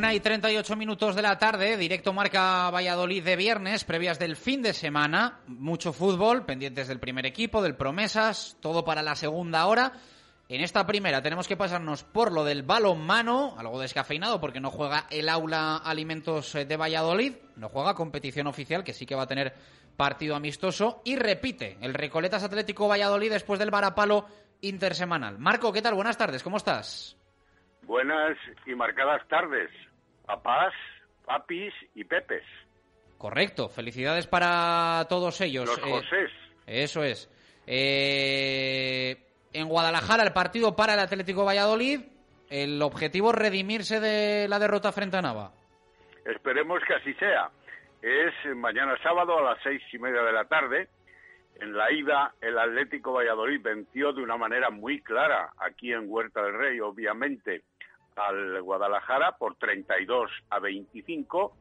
Una 0.00 0.14
y 0.14 0.20
38 0.20 0.76
minutos 0.76 1.14
de 1.14 1.20
la 1.20 1.36
tarde, 1.36 1.76
directo 1.76 2.14
marca 2.14 2.70
Valladolid 2.70 3.22
de 3.22 3.36
viernes, 3.36 3.84
previas 3.84 4.18
del 4.18 4.34
fin 4.34 4.62
de 4.62 4.72
semana. 4.72 5.40
Mucho 5.46 5.92
fútbol, 5.92 6.46
pendientes 6.46 6.88
del 6.88 6.98
primer 6.98 7.26
equipo, 7.26 7.60
del 7.60 7.76
Promesas, 7.76 8.56
todo 8.62 8.82
para 8.82 9.02
la 9.02 9.14
segunda 9.14 9.66
hora. 9.66 9.92
En 10.48 10.62
esta 10.62 10.86
primera 10.86 11.20
tenemos 11.20 11.46
que 11.46 11.58
pasarnos 11.58 12.02
por 12.02 12.32
lo 12.32 12.44
del 12.44 12.62
balonmano, 12.62 13.56
algo 13.58 13.78
descafeinado 13.78 14.40
porque 14.40 14.58
no 14.58 14.70
juega 14.70 15.04
el 15.10 15.28
aula 15.28 15.76
Alimentos 15.76 16.54
de 16.54 16.76
Valladolid, 16.78 17.34
no 17.56 17.68
juega 17.68 17.92
competición 17.92 18.46
oficial, 18.46 18.82
que 18.82 18.94
sí 18.94 19.04
que 19.04 19.14
va 19.14 19.24
a 19.24 19.28
tener 19.28 19.52
partido 19.98 20.34
amistoso, 20.34 21.02
y 21.04 21.16
repite 21.16 21.76
el 21.82 21.92
Recoletas 21.92 22.42
Atlético 22.42 22.88
Valladolid 22.88 23.32
después 23.32 23.60
del 23.60 23.70
varapalo 23.70 24.24
intersemanal. 24.62 25.38
Marco, 25.38 25.70
¿qué 25.74 25.82
tal? 25.82 25.92
Buenas 25.92 26.16
tardes, 26.16 26.42
¿cómo 26.42 26.56
estás? 26.56 27.18
Buenas 27.82 28.38
y 28.66 28.74
marcadas 28.74 29.26
tardes, 29.28 29.68
papás, 30.30 30.72
papis 31.26 31.72
y 31.94 32.04
pepes. 32.04 32.44
Correcto, 33.18 33.68
felicidades 33.68 34.26
para 34.26 35.04
todos 35.08 35.40
ellos. 35.40 35.66
Los 35.66 35.78
Eh, 35.78 35.90
Josés. 35.90 36.30
eso 36.66 37.02
es. 37.02 37.28
Eh, 37.66 39.16
en 39.52 39.68
Guadalajara 39.68 40.22
el 40.22 40.32
partido 40.32 40.76
para 40.76 40.94
el 40.94 41.00
Atlético 41.00 41.44
Valladolid. 41.44 42.00
El 42.48 42.80
objetivo 42.82 43.30
redimirse 43.32 44.00
de 44.00 44.48
la 44.48 44.58
derrota 44.58 44.90
frente 44.92 45.16
a 45.16 45.22
Nava. 45.22 45.52
Esperemos 46.24 46.80
que 46.86 46.94
así 46.94 47.14
sea. 47.14 47.50
Es 48.02 48.32
mañana 48.56 48.96
sábado 49.02 49.38
a 49.38 49.42
las 49.42 49.62
seis 49.62 49.82
y 49.92 49.98
media 49.98 50.22
de 50.22 50.32
la 50.32 50.44
tarde. 50.46 50.88
En 51.60 51.76
la 51.76 51.92
ida, 51.92 52.32
el 52.40 52.58
Atlético 52.58 53.12
Valladolid 53.12 53.60
venció 53.62 54.12
de 54.12 54.22
una 54.22 54.36
manera 54.36 54.70
muy 54.70 55.00
clara 55.02 55.50
aquí 55.58 55.92
en 55.92 56.04
Huerta 56.08 56.42
del 56.42 56.54
Rey, 56.54 56.80
obviamente, 56.80 57.62
al 58.26 58.62
Guadalajara 58.62 59.36
por 59.36 59.56
32 59.56 60.30
a 60.50 60.58
25, 60.58 61.56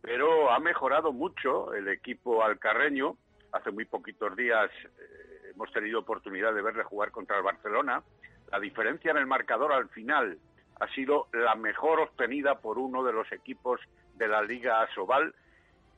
pero 0.00 0.50
ha 0.50 0.58
mejorado 0.58 1.12
mucho 1.12 1.74
el 1.74 1.88
equipo 1.88 2.42
alcarreño. 2.42 3.16
Hace 3.52 3.70
muy 3.70 3.84
poquitos 3.84 4.36
días 4.36 4.70
eh, 4.84 5.50
hemos 5.54 5.72
tenido 5.72 6.00
oportunidad 6.00 6.54
de 6.54 6.62
verle 6.62 6.84
jugar 6.84 7.10
contra 7.10 7.36
el 7.36 7.42
Barcelona. 7.42 8.02
La 8.50 8.60
diferencia 8.60 9.10
en 9.10 9.18
el 9.18 9.26
marcador 9.26 9.72
al 9.72 9.88
final 9.90 10.38
ha 10.80 10.88
sido 10.94 11.28
la 11.32 11.54
mejor 11.54 12.00
obtenida 12.00 12.56
por 12.56 12.78
uno 12.78 13.04
de 13.04 13.12
los 13.12 13.30
equipos 13.32 13.80
de 14.16 14.28
la 14.28 14.42
Liga 14.42 14.82
Asobal 14.82 15.34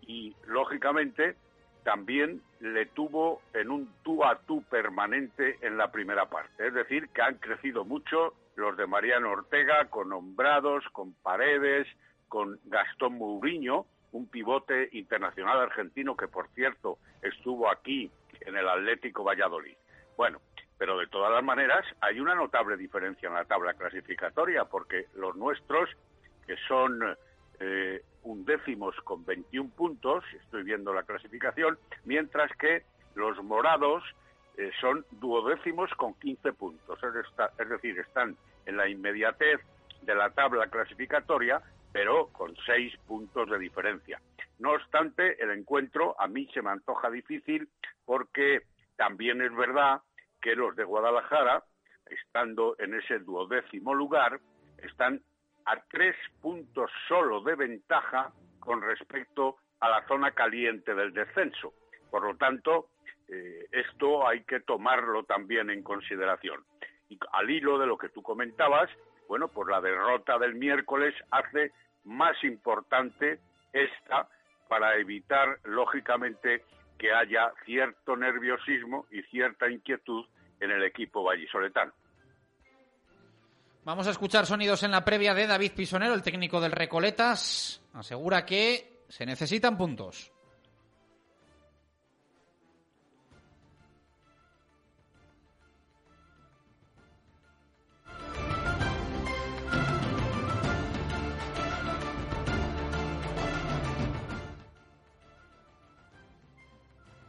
y, 0.02 0.36
lógicamente, 0.46 1.36
también 1.84 2.42
le 2.60 2.86
tuvo 2.86 3.42
en 3.52 3.70
un 3.70 3.92
tú 4.02 4.24
a 4.24 4.38
tú 4.46 4.62
permanente 4.64 5.58
en 5.60 5.76
la 5.76 5.90
primera 5.90 6.26
parte. 6.28 6.66
Es 6.66 6.74
decir, 6.74 7.08
que 7.10 7.22
han 7.22 7.36
crecido 7.36 7.84
mucho 7.84 8.34
los 8.56 8.76
de 8.76 8.86
Mariano 8.86 9.32
Ortega, 9.32 9.86
con 9.90 10.10
Nombrados, 10.10 10.84
con 10.92 11.14
Paredes, 11.14 11.86
con 12.28 12.58
Gastón 12.64 13.18
Mourinho, 13.18 13.86
un 14.12 14.28
pivote 14.28 14.88
internacional 14.92 15.60
argentino 15.60 16.16
que, 16.16 16.28
por 16.28 16.48
cierto, 16.50 16.98
estuvo 17.22 17.70
aquí 17.70 18.10
en 18.40 18.56
el 18.56 18.68
Atlético 18.68 19.24
Valladolid. 19.24 19.76
Bueno, 20.16 20.40
pero 20.78 20.98
de 20.98 21.06
todas 21.08 21.32
las 21.32 21.42
maneras 21.42 21.84
hay 22.00 22.20
una 22.20 22.34
notable 22.34 22.76
diferencia 22.76 23.28
en 23.28 23.34
la 23.34 23.44
tabla 23.44 23.74
clasificatoria, 23.74 24.64
porque 24.64 25.06
los 25.14 25.34
nuestros, 25.36 25.90
que 26.46 26.56
son 26.68 27.16
eh, 27.60 28.02
undécimos 28.22 28.94
con 29.04 29.24
21 29.24 29.70
puntos, 29.70 30.24
estoy 30.42 30.62
viendo 30.62 30.92
la 30.92 31.02
clasificación, 31.02 31.78
mientras 32.04 32.50
que 32.56 32.82
los 33.14 33.42
morados 33.42 34.02
eh, 34.56 34.70
son 34.80 35.04
duodécimos 35.10 35.90
con 35.94 36.14
15 36.14 36.52
puntos, 36.52 36.98
es, 37.02 37.68
decir, 37.68 37.98
están 37.98 38.36
en 38.66 38.76
la 38.76 38.88
inmediatez 38.88 39.60
de 40.02 40.14
la 40.14 40.30
tabla 40.30 40.68
clasificatoria, 40.68 41.60
pero 41.92 42.28
con 42.28 42.54
seis 42.66 42.94
puntos 43.06 43.48
de 43.50 43.58
diferencia. 43.58 44.20
No 44.58 44.72
obstante, 44.72 45.42
el 45.42 45.50
encuentro 45.50 46.14
a 46.20 46.28
mí 46.28 46.48
se 46.54 46.62
me 46.62 46.70
antoja 46.70 47.10
difícil 47.10 47.68
porque 48.04 48.62
también 48.96 49.42
es 49.42 49.54
verdad 49.54 50.02
que 50.40 50.54
los 50.54 50.76
de 50.76 50.84
Guadalajara, 50.84 51.64
estando 52.06 52.76
en 52.78 52.94
ese 52.94 53.18
duodécimo 53.18 53.94
lugar, 53.94 54.40
están 54.78 55.20
a 55.66 55.80
tres 55.90 56.14
puntos 56.40 56.90
solo 57.08 57.40
de 57.40 57.54
ventaja 57.56 58.32
con 58.60 58.82
respecto 58.82 59.56
a 59.80 59.88
la 59.88 60.06
zona 60.06 60.30
caliente 60.32 60.94
del 60.94 61.12
descenso. 61.12 61.72
Por 62.10 62.22
lo 62.22 62.36
tanto, 62.36 62.90
eh, 63.28 63.66
esto 63.72 64.26
hay 64.26 64.44
que 64.44 64.60
tomarlo 64.60 65.24
también 65.24 65.70
en 65.70 65.82
consideración. 65.82 66.64
Y 67.08 67.18
al 67.32 67.50
hilo 67.50 67.78
de 67.78 67.86
lo 67.86 67.98
que 67.98 68.08
tú 68.08 68.22
comentabas, 68.22 68.90
bueno, 69.28 69.48
pues 69.48 69.68
la 69.68 69.80
derrota 69.80 70.38
del 70.38 70.54
miércoles 70.54 71.14
hace 71.30 71.72
más 72.04 72.36
importante 72.44 73.40
esta 73.72 74.28
para 74.68 74.96
evitar, 74.96 75.58
lógicamente, 75.64 76.64
que 76.98 77.12
haya 77.12 77.52
cierto 77.64 78.16
nerviosismo 78.16 79.06
y 79.10 79.22
cierta 79.24 79.70
inquietud 79.70 80.24
en 80.60 80.70
el 80.70 80.84
equipo 80.84 81.22
vallisoletano. 81.22 81.92
Vamos 83.84 84.06
a 84.06 84.10
escuchar 84.10 84.46
sonidos 84.46 84.82
en 84.82 84.90
la 84.90 85.04
previa 85.04 85.34
de 85.34 85.46
David 85.46 85.72
Pisonero, 85.76 86.14
el 86.14 86.22
técnico 86.22 86.60
del 86.60 86.72
Recoletas. 86.72 87.82
Asegura 87.92 88.46
que 88.46 89.04
se 89.08 89.26
necesitan 89.26 89.76
puntos. 89.76 90.33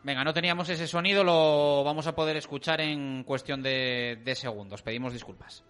Venga, 0.05 0.23
no 0.23 0.35
teníamos 0.35 0.69
ese 0.69 0.85
sonido, 0.85 1.23
lo 1.23 1.83
vamos 1.83 2.05
a 2.05 2.13
poder 2.13 2.37
escuchar 2.37 2.79
en 2.79 3.23
cuestión 3.23 3.63
de, 3.63 4.21
segundos. 4.35 4.83
Pedimos 4.83 5.13
disculpas. 5.13 5.63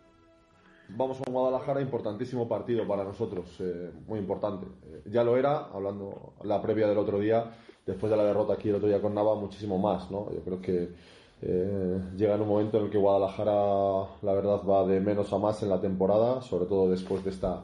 Vamos 0.90 1.22
a 1.22 1.32
Guadalajara, 1.32 1.80
importantísimo 1.80 2.46
partido 2.46 2.86
para 2.86 3.06
nosotros, 3.06 3.50
eh, 3.62 3.92
muy 4.06 4.20
importante. 4.20 4.66
Eh, 4.88 5.04
ya 5.06 5.24
lo 5.24 5.38
era, 5.38 5.70
hablando 5.74 6.34
la 6.44 6.62
previa 6.62 6.86
del 6.86 6.98
otro 6.98 7.20
día, 7.20 7.50
después 7.86 8.12
de 8.12 8.18
la 8.18 8.26
derrota 8.26 8.56
aquí 8.56 8.68
el 8.68 8.76
otro 8.76 8.90
día 8.90 9.02
con 9.02 9.16
Nava, 9.16 9.36
muchísimo 9.36 9.78
más, 9.78 10.12
¿no? 10.12 10.30
Yo 10.34 10.42
creo 10.42 10.62
que 10.62 10.90
eh, 11.42 12.02
llega 12.18 12.36
en 12.36 12.42
un 12.42 12.50
momento 12.50 12.78
en 12.78 12.86
el 12.86 12.90
que 12.90 12.98
Guadalajara, 12.98 14.18
la 14.22 14.34
verdad, 14.34 14.62
va 14.70 14.86
de 14.86 15.00
menos 15.00 15.32
a 15.32 15.38
más 15.38 15.64
en 15.64 15.70
la 15.70 15.80
temporada, 15.80 16.42
sobre 16.42 16.66
todo 16.66 16.90
después 16.92 17.24
de, 17.24 17.30
esta, 17.30 17.64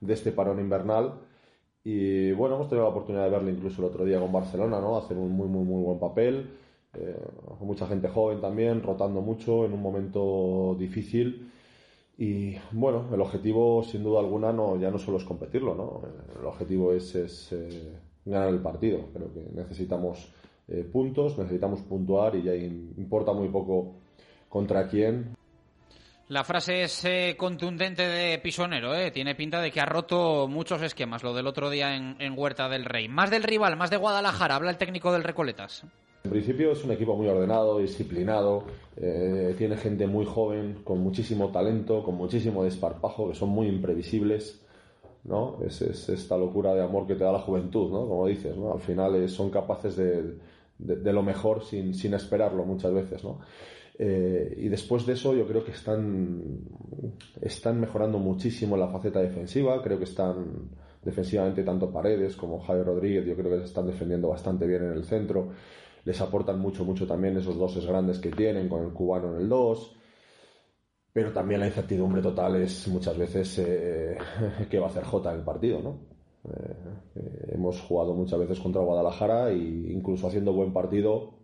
de 0.00 0.12
este 0.12 0.32
parón 0.32 0.60
invernal. 0.60 1.14
Y 1.84 2.32
bueno, 2.32 2.56
hemos 2.56 2.68
tenido 2.68 2.84
la 2.84 2.90
oportunidad 2.90 3.24
de 3.24 3.30
verle 3.30 3.52
incluso 3.52 3.80
el 3.82 3.88
otro 3.88 4.04
día 4.04 4.20
con 4.20 4.32
Barcelona, 4.32 4.80
¿no? 4.80 4.96
Hacer 4.98 5.16
un 5.16 5.32
muy, 5.32 5.48
muy, 5.48 5.64
muy 5.64 5.82
buen 5.82 5.98
papel. 5.98 6.50
Eh, 6.94 7.16
mucha 7.60 7.86
gente 7.86 8.08
joven 8.08 8.40
también, 8.40 8.82
rotando 8.82 9.20
mucho 9.22 9.64
en 9.64 9.72
un 9.72 9.80
momento 9.80 10.76
difícil. 10.78 11.50
Y 12.18 12.56
bueno, 12.72 13.06
el 13.14 13.20
objetivo 13.20 13.82
sin 13.82 14.02
duda 14.04 14.20
alguna 14.20 14.52
no, 14.52 14.78
ya 14.78 14.90
no 14.90 14.98
solo 14.98 15.16
es 15.16 15.24
competirlo, 15.24 15.74
¿no? 15.74 16.02
El 16.38 16.44
objetivo 16.44 16.92
es, 16.92 17.14
es, 17.14 17.50
eh, 17.52 17.92
ganar 18.26 18.50
el 18.50 18.60
partido. 18.60 18.98
Creo 19.14 19.32
que 19.32 19.48
necesitamos 19.54 20.30
eh, 20.68 20.84
puntos, 20.84 21.38
necesitamos 21.38 21.80
puntuar 21.80 22.36
y 22.36 22.42
ya 22.42 22.52
im- 22.54 22.92
importa 22.98 23.32
muy 23.32 23.48
poco 23.48 23.94
contra 24.50 24.86
quién. 24.86 25.34
La 26.30 26.44
frase 26.44 26.84
es 26.84 27.04
eh, 27.06 27.34
contundente 27.36 28.06
de 28.06 28.38
Pisonero, 28.38 28.94
¿eh? 28.94 29.10
tiene 29.10 29.34
pinta 29.34 29.60
de 29.60 29.72
que 29.72 29.80
ha 29.80 29.84
roto 29.84 30.46
muchos 30.46 30.80
esquemas, 30.80 31.24
lo 31.24 31.34
del 31.34 31.48
otro 31.48 31.68
día 31.68 31.96
en, 31.96 32.38
Huerta 32.38 32.68
del 32.68 32.84
Rey. 32.84 33.08
Más 33.08 33.32
del 33.32 33.42
rival, 33.42 33.76
más 33.76 33.90
de 33.90 33.96
Guadalajara, 33.96 34.54
habla 34.54 34.70
el 34.70 34.78
técnico 34.78 35.12
del 35.12 35.24
Recoletas. 35.24 35.84
En 36.22 36.30
principio 36.30 36.70
es 36.70 36.84
un 36.84 36.92
equipo 36.92 37.16
muy 37.16 37.26
ordenado, 37.26 37.80
disciplinado, 37.80 38.62
eh, 38.96 39.56
tiene 39.58 39.76
gente 39.76 40.06
muy 40.06 40.24
joven, 40.24 40.82
con 40.84 41.00
muchísimo 41.00 41.48
talento, 41.48 42.04
con 42.04 42.14
muchísimo 42.14 42.62
desparpajo, 42.62 43.30
que 43.30 43.34
son 43.34 43.48
muy 43.48 43.66
imprevisibles, 43.66 44.64
¿no? 45.24 45.58
Es, 45.66 45.82
es 45.82 46.10
esta 46.10 46.36
locura 46.36 46.74
de 46.74 46.84
amor 46.84 47.08
que 47.08 47.16
te 47.16 47.24
da 47.24 47.32
la 47.32 47.40
juventud, 47.40 47.90
¿no? 47.90 48.06
Como 48.06 48.28
dices, 48.28 48.56
¿no? 48.56 48.72
Al 48.72 48.80
final 48.80 49.28
son 49.28 49.50
capaces 49.50 49.96
de 49.96 51.12
lo 51.12 51.24
mejor 51.24 51.64
sin, 51.64 51.92
sin 51.92 52.14
esperarlo 52.14 52.64
muchas 52.64 52.94
veces, 52.94 53.24
¿no? 53.24 53.40
Eh, 54.02 54.54
y 54.56 54.68
después 54.70 55.04
de 55.04 55.12
eso 55.12 55.34
yo 55.34 55.46
creo 55.46 55.62
que 55.62 55.72
están, 55.72 56.62
están 57.42 57.78
mejorando 57.78 58.18
muchísimo 58.18 58.74
la 58.74 58.88
faceta 58.88 59.20
defensiva, 59.20 59.82
creo 59.82 59.98
que 59.98 60.04
están 60.04 60.70
defensivamente 61.02 61.62
tanto 61.62 61.92
Paredes 61.92 62.34
como 62.34 62.60
Javier 62.60 62.86
Rodríguez, 62.86 63.26
yo 63.26 63.36
creo 63.36 63.50
que 63.50 63.58
se 63.58 63.64
están 63.66 63.86
defendiendo 63.86 64.28
bastante 64.30 64.66
bien 64.66 64.84
en 64.84 64.92
el 64.92 65.04
centro, 65.04 65.50
les 66.06 66.18
aportan 66.22 66.58
mucho, 66.58 66.82
mucho 66.82 67.06
también 67.06 67.36
esos 67.36 67.58
doses 67.58 67.84
grandes 67.84 68.18
que 68.18 68.30
tienen 68.30 68.70
con 68.70 68.84
el 68.84 68.92
cubano 68.94 69.34
en 69.34 69.42
el 69.42 69.50
2, 69.50 69.96
pero 71.12 71.30
también 71.30 71.60
la 71.60 71.66
incertidumbre 71.66 72.22
total 72.22 72.56
es 72.56 72.88
muchas 72.88 73.18
veces 73.18 73.58
eh, 73.58 74.16
qué 74.70 74.78
va 74.78 74.86
a 74.86 74.88
hacer 74.88 75.04
Jota 75.04 75.30
en 75.30 75.40
el 75.40 75.44
partido, 75.44 75.82
¿no? 75.82 75.98
Eh, 76.44 76.74
eh, 77.16 77.50
hemos 77.52 77.78
jugado 77.82 78.14
muchas 78.14 78.38
veces 78.38 78.58
contra 78.60 78.80
Guadalajara 78.80 79.50
e 79.50 79.58
incluso 79.58 80.26
haciendo 80.26 80.54
buen 80.54 80.72
partido, 80.72 81.39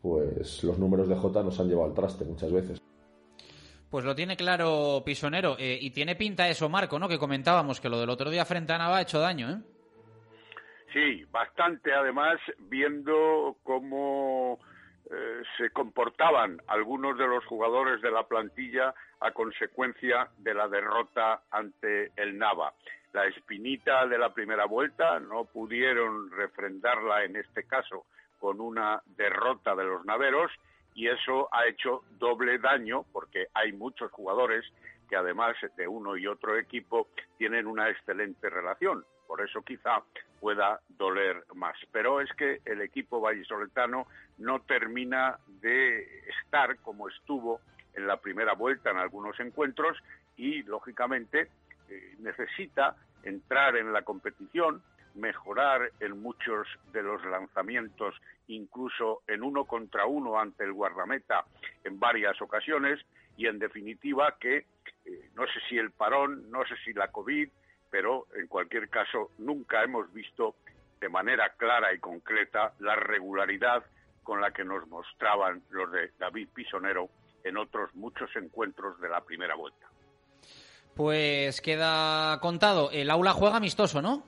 pues 0.00 0.62
los 0.64 0.78
números 0.78 1.08
de 1.08 1.16
Jota 1.16 1.42
nos 1.42 1.58
han 1.60 1.68
llevado 1.68 1.88
al 1.88 1.94
traste 1.94 2.24
muchas 2.24 2.52
veces. 2.52 2.82
Pues 3.90 4.04
lo 4.04 4.14
tiene 4.14 4.36
claro 4.36 5.02
Pisonero. 5.04 5.56
Eh, 5.58 5.78
y 5.80 5.90
tiene 5.90 6.14
pinta 6.14 6.48
eso, 6.48 6.68
Marco, 6.68 6.98
¿no? 6.98 7.08
Que 7.08 7.18
comentábamos 7.18 7.80
que 7.80 7.88
lo 7.88 7.98
del 7.98 8.10
otro 8.10 8.30
día 8.30 8.44
frente 8.44 8.72
a 8.72 8.78
Nava 8.78 8.98
ha 8.98 9.02
hecho 9.02 9.18
daño, 9.18 9.50
¿eh? 9.50 9.58
Sí, 10.92 11.24
bastante 11.30 11.92
además, 11.92 12.38
viendo 12.58 13.56
cómo 13.62 14.58
eh, 15.10 15.42
se 15.56 15.70
comportaban 15.70 16.60
algunos 16.66 17.16
de 17.18 17.26
los 17.26 17.44
jugadores 17.46 18.00
de 18.02 18.10
la 18.10 18.26
plantilla 18.26 18.94
a 19.20 19.30
consecuencia 19.32 20.28
de 20.38 20.54
la 20.54 20.68
derrota 20.68 21.42
ante 21.50 22.12
el 22.16 22.38
Nava. 22.38 22.72
La 23.12 23.26
espinita 23.26 24.06
de 24.06 24.18
la 24.18 24.34
primera 24.34 24.66
vuelta 24.66 25.18
no 25.18 25.46
pudieron 25.46 26.30
refrendarla 26.30 27.24
en 27.24 27.36
este 27.36 27.64
caso 27.64 28.04
con 28.38 28.60
una 28.60 29.02
derrota 29.16 29.74
de 29.74 29.84
los 29.84 30.04
naveros 30.04 30.50
y 30.94 31.08
eso 31.08 31.48
ha 31.52 31.66
hecho 31.66 32.02
doble 32.18 32.58
daño 32.58 33.04
porque 33.12 33.46
hay 33.54 33.72
muchos 33.72 34.10
jugadores 34.10 34.64
que 35.08 35.16
además 35.16 35.56
de 35.76 35.88
uno 35.88 36.16
y 36.16 36.26
otro 36.26 36.58
equipo 36.58 37.08
tienen 37.38 37.66
una 37.66 37.88
excelente 37.88 38.50
relación. 38.50 39.04
Por 39.26 39.40
eso 39.40 39.62
quizá 39.62 40.02
pueda 40.40 40.80
doler 40.88 41.44
más. 41.54 41.76
Pero 41.92 42.20
es 42.20 42.30
que 42.32 42.60
el 42.64 42.80
equipo 42.80 43.20
vallisoletano 43.20 44.06
no 44.38 44.60
termina 44.60 45.38
de 45.60 46.28
estar 46.28 46.78
como 46.78 47.08
estuvo 47.08 47.60
en 47.94 48.06
la 48.06 48.18
primera 48.18 48.54
vuelta 48.54 48.90
en 48.90 48.98
algunos 48.98 49.38
encuentros 49.40 49.98
y, 50.36 50.62
lógicamente, 50.62 51.48
eh, 51.88 52.14
necesita 52.20 52.96
entrar 53.22 53.76
en 53.76 53.92
la 53.92 54.02
competición, 54.02 54.82
mejorar 55.14 55.90
en 56.00 56.20
muchos 56.20 56.66
de 56.92 57.02
los 57.02 57.24
lanzamientos, 57.24 58.14
incluso 58.48 59.22
en 59.26 59.42
uno 59.42 59.64
contra 59.64 60.06
uno 60.06 60.38
ante 60.38 60.64
el 60.64 60.72
guardameta 60.72 61.44
en 61.84 61.98
varias 61.98 62.40
ocasiones 62.40 63.00
y, 63.36 63.46
en 63.46 63.58
definitiva, 63.58 64.36
que 64.40 64.66
eh, 65.04 65.30
no 65.34 65.44
sé 65.46 65.60
si 65.68 65.78
el 65.78 65.90
parón, 65.90 66.50
no 66.50 66.64
sé 66.66 66.74
si 66.84 66.92
la 66.92 67.08
COVID, 67.08 67.48
pero 67.90 68.26
en 68.34 68.46
cualquier 68.46 68.88
caso 68.88 69.30
nunca 69.38 69.82
hemos 69.82 70.12
visto 70.12 70.56
de 71.00 71.08
manera 71.08 71.50
clara 71.56 71.92
y 71.94 71.98
concreta 71.98 72.72
la 72.80 72.96
regularidad 72.96 73.84
con 74.22 74.40
la 74.40 74.50
que 74.50 74.64
nos 74.64 74.86
mostraban 74.88 75.62
los 75.70 75.90
de 75.90 76.10
David 76.18 76.48
Pisonero 76.52 77.08
en 77.44 77.56
otros 77.56 77.94
muchos 77.94 78.28
encuentros 78.36 79.00
de 79.00 79.08
la 79.08 79.22
primera 79.22 79.54
vuelta. 79.54 79.86
Pues 80.94 81.60
queda 81.60 82.38
contado, 82.40 82.90
el 82.90 83.10
aula 83.10 83.32
juega 83.32 83.56
amistoso, 83.56 84.02
¿no? 84.02 84.24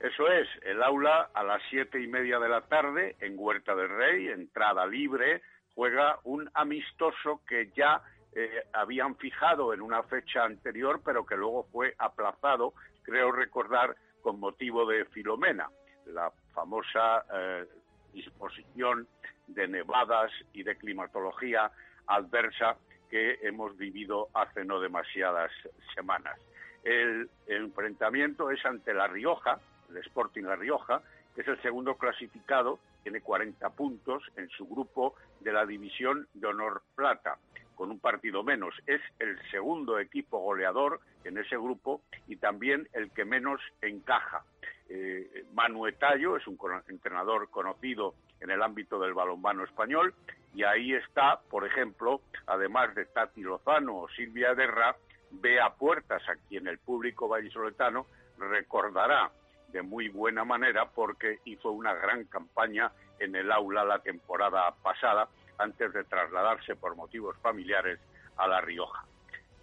Eso 0.00 0.28
es, 0.28 0.46
el 0.62 0.82
aula 0.82 1.30
a 1.32 1.42
las 1.42 1.62
siete 1.70 2.00
y 2.00 2.06
media 2.06 2.38
de 2.38 2.48
la 2.48 2.62
tarde 2.62 3.16
en 3.20 3.34
Huerta 3.36 3.74
del 3.74 3.88
Rey, 3.88 4.28
entrada 4.28 4.86
libre, 4.86 5.42
juega 5.74 6.18
un 6.24 6.50
amistoso 6.54 7.40
que 7.48 7.70
ya 7.74 8.02
eh, 8.34 8.64
habían 8.74 9.16
fijado 9.16 9.72
en 9.72 9.80
una 9.80 10.02
fecha 10.02 10.44
anterior, 10.44 11.00
pero 11.04 11.24
que 11.24 11.36
luego 11.36 11.64
fue 11.72 11.94
aplazado, 11.98 12.74
creo 13.02 13.32
recordar, 13.32 13.96
con 14.20 14.40
motivo 14.40 14.84
de 14.84 15.04
Filomena, 15.06 15.70
la 16.06 16.30
famosa 16.52 17.24
eh, 17.32 17.64
disposición 18.12 19.06
de 19.46 19.68
nevadas 19.68 20.32
y 20.52 20.62
de 20.62 20.76
climatología 20.76 21.70
adversa 22.06 22.76
que 23.08 23.38
hemos 23.42 23.76
vivido 23.76 24.28
hace 24.34 24.64
no 24.64 24.80
demasiadas 24.80 25.50
semanas. 25.94 26.38
El, 26.82 27.30
enfrentamiento 27.46 28.50
es 28.50 28.64
ante 28.64 28.94
La 28.94 29.06
Rioja, 29.06 29.58
el 29.90 29.96
Sporting 29.98 30.42
La 30.42 30.56
Rioja, 30.56 31.02
que 31.34 31.42
es 31.42 31.48
el 31.48 31.60
segundo 31.62 31.96
clasificado, 31.96 32.78
tiene 33.02 33.20
40 33.20 33.68
puntos 33.70 34.22
en 34.36 34.48
su 34.50 34.66
grupo 34.66 35.14
de 35.40 35.52
la 35.52 35.64
División 35.66 36.26
de 36.34 36.46
Honor 36.48 36.82
Plata 36.94 37.38
con 37.76 37.90
un 37.90 38.00
partido 38.00 38.42
menos. 38.42 38.74
Es 38.86 39.00
el 39.20 39.38
segundo 39.50 40.00
equipo 40.00 40.40
goleador 40.40 41.00
en 41.22 41.38
ese 41.38 41.56
grupo 41.56 42.00
y 42.26 42.36
también 42.36 42.88
el 42.94 43.10
que 43.12 43.24
menos 43.24 43.60
encaja. 43.80 44.42
Eh, 44.88 45.44
Manu 45.52 45.86
Etallo 45.86 46.36
es 46.36 46.46
un 46.46 46.58
entrenador 46.88 47.48
conocido 47.50 48.14
en 48.40 48.50
el 48.50 48.62
ámbito 48.62 48.98
del 48.98 49.14
balonmano 49.14 49.64
español 49.64 50.14
y 50.54 50.64
ahí 50.64 50.94
está, 50.94 51.40
por 51.50 51.66
ejemplo, 51.66 52.22
además 52.46 52.94
de 52.94 53.04
Tati 53.04 53.42
Lozano 53.42 53.98
o 53.98 54.08
Silvia 54.08 54.54
Derra, 54.54 54.96
Bea 55.30 55.70
Puertas, 55.70 56.22
a 56.28 56.36
quien 56.48 56.66
el 56.66 56.78
público 56.78 57.28
vallisoletano 57.28 58.06
recordará 58.38 59.30
de 59.68 59.82
muy 59.82 60.08
buena 60.08 60.44
manera 60.44 60.90
porque 60.90 61.40
hizo 61.44 61.70
una 61.70 61.94
gran 61.94 62.24
campaña 62.24 62.92
en 63.18 63.34
el 63.34 63.50
aula 63.50 63.84
la 63.84 63.98
temporada 64.00 64.74
pasada 64.82 65.28
antes 65.58 65.92
de 65.92 66.04
trasladarse 66.04 66.76
por 66.76 66.96
motivos 66.96 67.36
familiares 67.38 67.98
a 68.36 68.46
La 68.46 68.60
Rioja. 68.60 69.04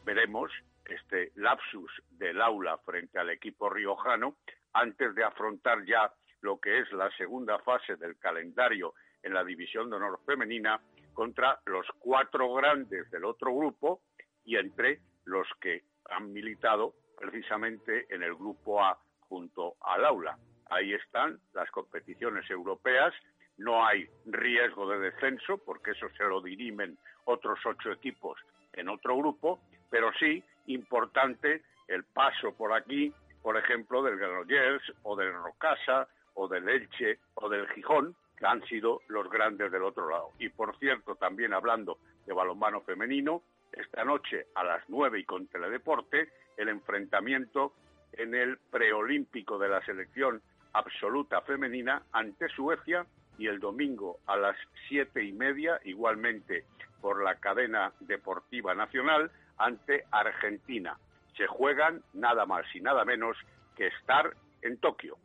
Veremos 0.06 0.51
este 0.86 1.32
lapsus 1.36 1.91
del 2.12 2.41
aula 2.41 2.78
frente 2.80 3.20
al 3.20 3.30
equipo 3.30 3.70
riojano 3.70 4.36
antes 4.74 5.16
de 5.16 5.24
afrontar 5.24 5.86
ya 5.86 6.12
lo 6.41 6.60
que 6.60 6.80
es 6.80 6.91
la 6.91 7.10
segunda 7.12 7.60
fase 7.60 7.95
del 7.95 8.18
calendario 8.18 8.93
en 9.22 9.34
la 9.34 9.43
división 9.43 9.89
de 9.89 9.95
honor 9.95 10.20
femenina 10.26 10.82
contra 11.14 11.60
los 11.66 11.88
cuatro 11.99 12.54
grandes 12.54 13.10
del 13.12 13.24
otro 13.24 13.56
grupo 13.56 14.01
y 14.43 14.58
entre 14.58 14.99
los 15.26 15.47
que 15.62 15.84
han 16.10 16.34
militado 16.34 16.95
precisamente 17.18 18.14
en 18.14 18.24
el 18.24 18.36
grupo 18.36 18.84
A 18.84 18.99
junto 19.34 19.77
al 19.81 20.05
aula. 20.05 20.38
Ahí 20.69 20.93
están 20.93 21.39
las 21.53 21.71
competiciones 21.71 22.47
europeas 22.51 23.13
no 23.57 23.86
hay 23.86 24.07
riesgo 24.25 24.88
de 24.89 24.99
descenso, 24.99 25.57
porque 25.57 25.91
eso 25.91 26.07
se 26.17 26.23
lo 26.23 26.41
dirimen 26.41 26.97
otros 27.25 27.59
ocho 27.65 27.91
equipos 27.91 28.39
en 28.73 28.89
otro 28.89 29.17
grupo, 29.17 29.59
pero 29.89 30.11
sí 30.19 30.43
importante 30.67 31.61
el 31.88 32.03
paso 32.03 32.53
por 32.55 32.73
aquí, 32.73 33.13
por 33.41 33.57
ejemplo, 33.57 34.01
del 34.03 34.17
Granollers 34.17 34.84
o 35.03 35.15
del 35.15 35.34
Rocasa 35.34 36.07
o 36.36 36.47
del 36.47 36.67
Elche 36.67 37.19
o 37.36 37.49
del 37.49 37.67
Gijón, 37.69 38.15
que 38.38 38.45
han 38.45 38.63
sido 38.65 39.01
los 39.07 39.29
grandes 39.29 39.71
del 39.71 39.84
otro 39.84 40.09
lado. 40.09 40.29
Y 40.39 40.49
por 40.49 40.77
cierto, 40.79 41.15
también 41.15 41.53
hablando 41.53 41.97
de 42.25 42.34
balonmano 42.34 42.81
femenino, 42.81 43.43
esta 43.71 44.03
noche 44.03 44.47
a 44.55 44.63
las 44.63 44.84
nueve 44.88 45.19
y 45.19 45.25
con 45.25 45.47
Teledeporte, 45.47 46.29
el 46.57 46.69
enfrentamiento 46.69 47.73
en 48.18 48.36
el 48.36 48.57
preolímpico 48.72 49.57
de 49.57 49.70
la 49.70 49.84
selección 49.86 50.41
absoluta 50.74 51.41
femenina 51.41 52.03
ante 52.11 52.47
Suecia 52.49 53.05
y 53.38 53.47
el 53.47 53.59
domingo 53.59 54.20
a 54.28 54.38
las 54.38 54.55
siete 54.88 55.24
y 55.24 55.32
media, 55.32 55.80
igualmente 55.84 56.66
por 57.01 57.24
la 57.24 57.36
cadena 57.36 57.91
deportiva 57.99 58.74
nacional, 58.76 59.32
ante 59.57 60.05
Argentina. 60.11 60.97
Se 61.38 61.47
juegan 61.47 62.01
nada 62.14 62.45
más 62.45 62.66
y 62.74 62.80
nada 62.80 63.03
menos 63.05 63.38
que 63.76 63.88
estar 63.88 64.36
en 64.61 64.78
Tokio. 64.78 65.18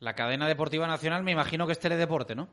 La 0.00 0.14
cadena 0.14 0.48
deportiva 0.48 0.86
nacional 0.86 1.22
me 1.22 1.32
imagino 1.32 1.66
que 1.66 1.72
es 1.72 1.80
Teledeporte, 1.80 2.34
¿no? 2.34 2.48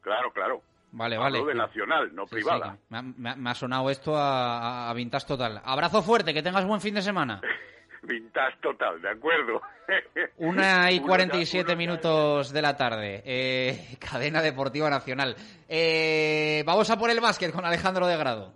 Claro, 0.00 0.32
claro. 0.32 0.62
Vale, 0.92 1.16
vale. 1.18 1.44
de 1.44 1.54
nacional, 1.54 2.14
no 2.14 2.26
privada. 2.26 2.76
me, 2.88 3.50
ha, 3.50 3.54
sonado 3.54 3.90
esto 3.90 4.16
a, 4.16 4.88
a, 4.88 4.90
a 4.90 5.20
total. 5.26 5.60
Abrazo 5.64 6.02
fuerte, 6.02 6.34
que 6.34 6.42
tengas 6.42 6.66
buen 6.66 6.80
fin 6.80 6.94
de 6.94 7.02
semana. 7.02 7.40
vintage 8.02 8.56
total, 8.60 9.00
¿de 9.00 9.10
acuerdo? 9.10 9.60
Una 10.36 10.90
y 10.90 11.00
47 11.00 11.76
minutos 11.76 12.52
de 12.52 12.62
la 12.62 12.76
tarde. 12.76 13.22
Eh, 13.24 13.96
cadena 13.98 14.42
Deportiva 14.42 14.90
Nacional. 14.90 15.36
Eh, 15.68 16.62
vamos 16.66 16.90
a 16.90 16.98
por 16.98 17.10
el 17.10 17.20
básquet 17.20 17.52
con 17.52 17.64
Alejandro 17.64 18.06
de 18.06 18.16
Grado. 18.16 18.54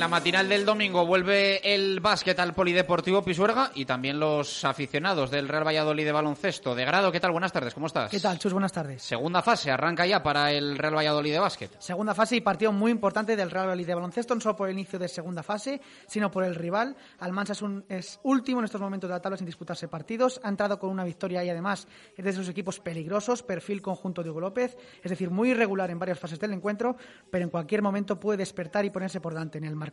La 0.00 0.08
matinal 0.08 0.48
del 0.48 0.64
domingo 0.64 1.04
vuelve 1.04 1.74
el 1.74 2.00
básquet 2.00 2.40
al 2.40 2.54
Polideportivo 2.54 3.22
Pisuerga 3.22 3.70
y 3.74 3.84
también 3.84 4.18
los 4.18 4.64
aficionados 4.64 5.30
del 5.30 5.46
Real 5.46 5.66
Valladolid 5.66 6.06
de 6.06 6.12
baloncesto. 6.12 6.74
De 6.74 6.86
grado, 6.86 7.12
¿qué 7.12 7.20
tal? 7.20 7.32
Buenas 7.32 7.52
tardes, 7.52 7.74
¿cómo 7.74 7.86
estás? 7.86 8.10
¿Qué 8.10 8.18
tal, 8.18 8.38
Chus? 8.38 8.54
Buenas 8.54 8.72
tardes. 8.72 9.02
Segunda 9.02 9.42
fase, 9.42 9.70
arranca 9.70 10.06
ya 10.06 10.22
para 10.22 10.52
el 10.52 10.78
Real 10.78 10.96
Valladolid 10.96 11.32
de 11.32 11.38
básquet. 11.38 11.78
Segunda 11.78 12.14
fase 12.14 12.36
y 12.36 12.40
partido 12.40 12.72
muy 12.72 12.90
importante 12.90 13.36
del 13.36 13.50
Real 13.50 13.66
Valladolid 13.66 13.86
de 13.86 13.94
baloncesto, 13.94 14.34
no 14.34 14.40
solo 14.40 14.56
por 14.56 14.70
el 14.70 14.74
inicio 14.74 14.98
de 14.98 15.06
segunda 15.06 15.42
fase, 15.42 15.82
sino 16.06 16.30
por 16.30 16.44
el 16.44 16.54
rival. 16.54 16.96
Almansa 17.18 17.52
es, 17.52 17.60
un, 17.60 17.84
es 17.90 18.20
último 18.22 18.60
en 18.60 18.64
estos 18.64 18.80
momentos 18.80 19.06
de 19.06 19.16
la 19.16 19.20
tabla 19.20 19.36
sin 19.36 19.44
disputarse 19.44 19.86
partidos. 19.86 20.40
Ha 20.42 20.48
entrado 20.48 20.78
con 20.78 20.88
una 20.88 21.04
victoria 21.04 21.44
y 21.44 21.50
además 21.50 21.86
es 22.16 22.24
de 22.24 22.30
esos 22.30 22.48
equipos 22.48 22.80
peligrosos, 22.80 23.42
perfil 23.42 23.82
conjunto 23.82 24.22
de 24.22 24.30
Hugo 24.30 24.40
López, 24.40 24.78
es 25.02 25.10
decir, 25.10 25.28
muy 25.28 25.50
irregular 25.50 25.90
en 25.90 25.98
varias 25.98 26.18
fases 26.18 26.40
del 26.40 26.54
encuentro, 26.54 26.96
pero 27.30 27.44
en 27.44 27.50
cualquier 27.50 27.82
momento 27.82 28.18
puede 28.18 28.38
despertar 28.38 28.86
y 28.86 28.90
ponerse 28.90 29.20
por 29.20 29.34
delante 29.34 29.58
en 29.58 29.64
el 29.64 29.76
marcador. 29.76 29.89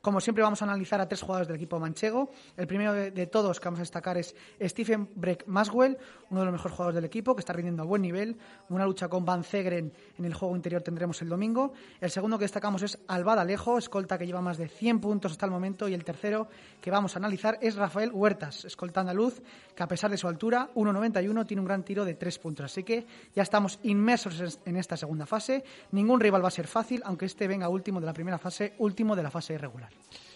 Como 0.00 0.20
siempre 0.20 0.42
vamos 0.42 0.62
a 0.62 0.64
analizar 0.64 1.00
a 1.00 1.08
tres 1.08 1.22
jugadores 1.22 1.48
del 1.48 1.56
equipo 1.56 1.78
manchego. 1.78 2.30
El 2.56 2.66
primero 2.66 2.92
de, 2.92 3.10
de 3.10 3.26
todos 3.26 3.60
que 3.60 3.66
vamos 3.66 3.80
a 3.80 3.82
destacar 3.82 4.18
es 4.18 4.34
Stephen 4.60 5.08
Breck 5.14 5.46
Maswell, 5.46 5.98
uno 6.30 6.40
de 6.40 6.46
los 6.46 6.52
mejores 6.52 6.76
jugadores 6.76 6.94
del 6.96 7.04
equipo 7.04 7.34
que 7.34 7.40
está 7.40 7.52
rindiendo 7.52 7.82
a 7.82 7.86
buen 7.86 8.02
nivel. 8.02 8.36
Una 8.68 8.84
lucha 8.84 9.08
con 9.08 9.24
Van 9.24 9.44
Zegren 9.44 9.92
en 10.18 10.24
el 10.24 10.34
juego 10.34 10.54
interior 10.56 10.82
tendremos 10.82 11.20
el 11.22 11.28
domingo. 11.28 11.72
El 12.00 12.10
segundo 12.10 12.38
que 12.38 12.44
destacamos 12.44 12.82
es 12.82 12.98
Albada 13.08 13.42
Alejo, 13.42 13.78
escolta 13.78 14.18
que 14.18 14.26
lleva 14.26 14.40
más 14.40 14.58
de 14.58 14.68
100 14.68 15.00
puntos 15.00 15.32
hasta 15.32 15.46
el 15.46 15.52
momento. 15.52 15.88
Y 15.88 15.94
el 15.94 16.04
tercero 16.04 16.48
que 16.80 16.90
vamos 16.90 17.16
a 17.16 17.18
analizar 17.18 17.58
es 17.60 17.76
Rafael 17.76 18.10
Huertas, 18.12 18.64
escolta 18.64 19.00
andaluz, 19.00 19.40
que 19.74 19.82
a 19.82 19.88
pesar 19.88 20.10
de 20.10 20.16
su 20.16 20.28
altura, 20.28 20.70
1,91, 20.74 21.46
tiene 21.46 21.60
un 21.60 21.66
gran 21.66 21.82
tiro 21.82 22.04
de 22.04 22.14
tres 22.14 22.38
puntos. 22.38 22.66
Así 22.66 22.82
que 22.82 23.06
ya 23.34 23.42
estamos 23.42 23.78
inmersos 23.82 24.60
en 24.64 24.76
esta 24.76 24.96
segunda 24.96 25.26
fase. 25.26 25.64
Ningún 25.92 26.20
rival 26.20 26.44
va 26.44 26.48
a 26.48 26.52
ser 26.52 26.66
fácil, 26.66 27.02
aunque 27.04 27.26
este 27.26 27.48
venga 27.48 27.68
último 27.68 28.00
de 28.00 28.06
la 28.06 28.12
primera 28.12 28.38
fase, 28.38 28.74
último 28.78 29.16
de 29.16 29.22
la 29.22 29.27
fase 29.30 29.58
regular. 29.58 29.90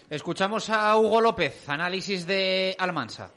Escuchamos 0.09 0.69
a 0.71 0.97
Hugo 0.99 1.21
López, 1.21 1.69
análisis 1.69 2.27
de 2.27 2.77
Almansa. 2.79 3.31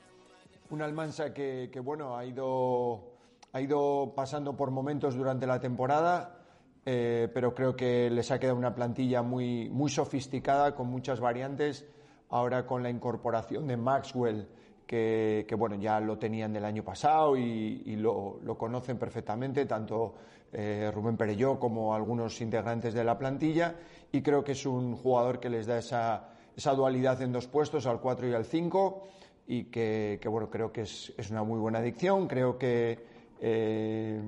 Un 0.70 0.82
Almansa 0.82 1.34
que, 1.34 1.70
que 1.72 1.80
bueno, 1.80 2.18
ha 2.18 2.26
ido, 2.26 3.14
ha 3.54 3.62
ido 3.62 4.14
pasando 4.16 4.56
por 4.56 4.72
momentos 4.72 5.16
durante 5.16 5.48
la 5.48 5.60
temporada, 5.60 6.40
eh, 6.86 7.30
pero 7.34 7.54
creo 7.54 7.76
que 7.76 8.10
les 8.10 8.30
ha 8.32 8.40
quedado 8.40 8.58
una 8.58 8.76
plantilla 8.76 9.22
muy, 9.22 9.70
muy 9.70 9.90
sofisticada, 9.90 10.76
con 10.76 10.88
muchas 10.88 11.20
variantes. 11.20 11.86
Ahora 12.30 12.66
con 12.66 12.84
la 12.84 12.90
incorporación 12.90 13.68
de 13.68 13.78
Maxwell, 13.78 14.48
que, 14.86 15.46
que 15.48 15.56
bueno, 15.56 15.76
ya 15.76 16.00
lo 16.00 16.18
tenían 16.18 16.54
del 16.54 16.66
año 16.66 16.84
pasado 16.84 17.38
y, 17.38 17.84
y 17.86 17.96
lo, 17.96 18.40
lo, 18.44 18.58
conocen 18.58 18.98
perfectamente, 18.98 19.66
tanto 19.66 20.16
eh, 20.52 20.92
Rubén 20.94 21.18
Perelló 21.18 21.60
como 21.60 21.94
algunos 21.94 22.40
integrantes 22.42 22.94
de 22.94 23.04
la 23.04 23.18
plantilla. 23.18 23.76
Y 24.16 24.22
creo 24.22 24.46
que 24.46 24.54
es 24.54 24.66
un 24.66 24.96
jugador 24.96 25.42
que 25.42 25.50
les 25.50 25.66
da 25.66 25.78
esa, 25.78 26.30
esa 26.56 26.74
dualidad 26.74 27.22
en 27.22 27.34
dos 27.34 27.48
puestos, 27.48 27.86
al 27.86 28.00
4 28.00 28.30
y 28.30 28.34
al 28.34 28.46
5 28.46 29.04
y 29.46 29.66
que, 29.66 30.18
bueno, 30.26 30.50
creo 30.50 30.72
que 30.72 30.84
es, 30.84 31.12
una 31.30 31.44
muy 31.44 31.60
buena 31.60 31.80
adicción. 31.80 32.26
Creo 32.26 32.58
que 32.58 32.98
eh, 33.42 34.22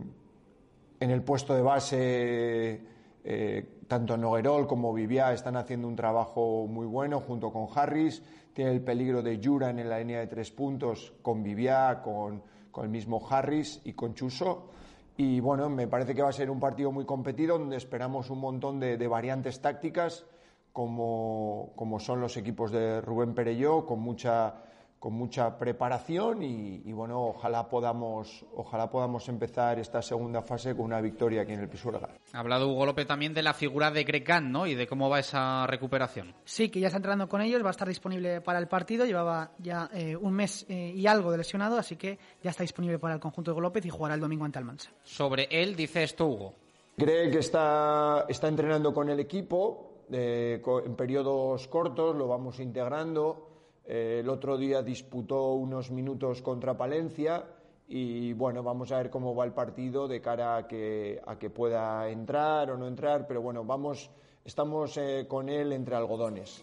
en 1.00 1.10
el 1.10 1.24
puesto 1.24 1.56
de 1.56 1.62
base, 1.62 2.82
eh, 3.24 3.66
tanto 3.88 4.18
Noguerol 4.18 4.68
como 4.68 4.94
Viviá 4.94 5.32
están 5.32 5.56
haciendo 5.56 5.88
un 5.88 5.96
trabajo 5.96 6.68
muy 6.68 6.86
bueno 6.86 7.22
junto 7.22 7.50
con 7.50 7.68
Harris. 7.74 8.22
Tiene 8.52 8.72
el 8.72 8.82
peligro 8.82 9.22
de 9.22 9.40
Jura 9.42 9.70
en 9.70 9.88
la 9.88 10.00
línea 10.00 10.20
de 10.20 10.28
tres 10.28 10.52
puntos 10.52 11.14
con 11.22 11.44
Viviá, 11.44 12.02
con 12.02 12.44
el 12.84 12.90
mismo 12.90 13.26
Harris 13.30 13.80
y 13.86 13.94
con 13.94 14.14
Chuso. 14.14 14.72
Y 15.20 15.40
bueno, 15.40 15.68
me 15.68 15.88
parece 15.88 16.14
que 16.14 16.22
va 16.22 16.30
a 16.30 16.34
ser 16.34 16.52
un 16.52 16.60
partido 16.60 16.92
muy 16.92 17.04
competido 17.04 17.58
donde 17.58 17.76
esperamos 17.76 18.30
un 18.30 18.40
montón 18.40 18.80
de, 18.80 19.08
variantes 19.08 19.60
tácticas 19.60 20.28
como, 20.72 21.72
como, 21.76 22.00
son 22.00 22.22
los 22.22 22.38
equipos 22.38 22.72
de 22.72 23.02
Rubén 23.02 23.34
Perelló, 23.34 23.88
con 23.88 24.00
mucha 24.00 24.54
con 25.00 25.14
mucha 25.14 25.58
preparación 25.60 26.42
y, 26.42 26.82
y, 26.86 26.92
bueno, 26.92 27.28
ojalá 27.28 27.70
podamos, 27.70 28.46
ojalá 28.56 28.90
podamos 28.90 29.30
empezar 29.30 29.78
esta 29.80 30.02
segunda 30.02 30.42
fase 30.42 30.76
con 30.76 30.86
una 30.86 31.02
victoria 31.02 31.44
aquí 31.44 31.54
en 31.54 31.60
el 31.60 31.70
Pisuerga. 31.70 32.10
Ha 32.34 32.40
hablado 32.40 32.68
Hugo 32.68 32.86
López 32.86 33.06
también 33.06 33.34
de 33.34 33.44
la 33.44 33.54
figura 33.54 33.92
de 33.92 34.04
Grecan, 34.04 34.52
¿no? 34.52 34.66
Y 34.66 34.74
de 34.74 34.88
cómo 34.88 35.10
va 35.10 35.20
esa 35.20 35.68
recuperación. 35.68 36.34
Sí, 36.46 36.70
que 36.70 36.80
ya 36.80 36.88
está 36.88 36.98
entrenando 36.98 37.30
con 37.30 37.42
ellos, 37.42 37.64
va 37.64 37.68
a 37.68 37.72
estar 37.72 37.88
disponible 37.88 38.42
para 38.42 38.60
el 38.60 38.68
partido, 38.68 39.06
llevaba 39.06 39.52
ya 39.60 39.90
eh, 39.94 40.16
un 40.16 40.34
mes 40.34 40.66
eh, 40.68 40.94
y 40.96 41.06
algo 41.06 41.32
de 41.32 41.38
lesionado, 41.38 41.78
así 41.78 41.96
que 41.96 42.18
ya 42.42 42.50
está 42.50 42.64
disponible 42.64 42.98
para 42.98 43.14
el 43.14 43.20
conjunto 43.20 43.52
de 43.52 43.54
Hugo 43.54 43.62
López 43.62 43.86
y 43.86 43.90
jugará 43.90 44.16
el 44.16 44.22
domingo 44.22 44.46
ante 44.46 44.58
Almansa. 44.58 44.92
Sobre 45.04 45.48
él 45.52 45.76
dice 45.76 46.04
esto 46.04 46.26
Hugo. 46.26 46.54
Cree 46.98 47.30
que 47.30 47.40
está, 47.40 48.26
está 48.28 48.48
entrenando 48.48 48.92
con 48.92 49.10
el 49.10 49.20
equipo 49.20 50.06
eh, 50.12 50.62
en 50.86 50.96
periodos 50.96 51.68
cortos, 51.68 52.16
lo 52.16 52.28
vamos 52.28 52.60
integrando 52.60 53.47
eh, 53.88 54.20
el 54.20 54.30
otro 54.30 54.58
día 54.58 54.82
disputó 54.82 55.54
unos 55.54 55.92
minutos 55.92 56.42
contra 56.42 56.78
Palencia 56.78 57.46
y 57.88 58.34
bueno, 58.34 58.62
vamos 58.62 58.92
a 58.92 58.98
ver 58.98 59.10
cómo 59.10 59.34
va 59.34 59.46
el 59.46 59.54
partido 59.54 60.10
de 60.10 60.20
cara 60.20 60.58
a 60.58 60.68
que, 60.68 61.22
a 61.26 61.40
que 61.40 61.50
pueda 61.50 62.10
entrar 62.10 62.70
o 62.70 62.78
no 62.78 62.86
entrar, 62.86 63.26
pero 63.26 63.42
bueno, 63.42 63.64
vamos, 63.64 64.12
estamos 64.44 64.98
eh, 64.98 65.26
con 65.28 65.48
él 65.48 65.72
entre 65.72 65.96
algodones. 65.96 66.62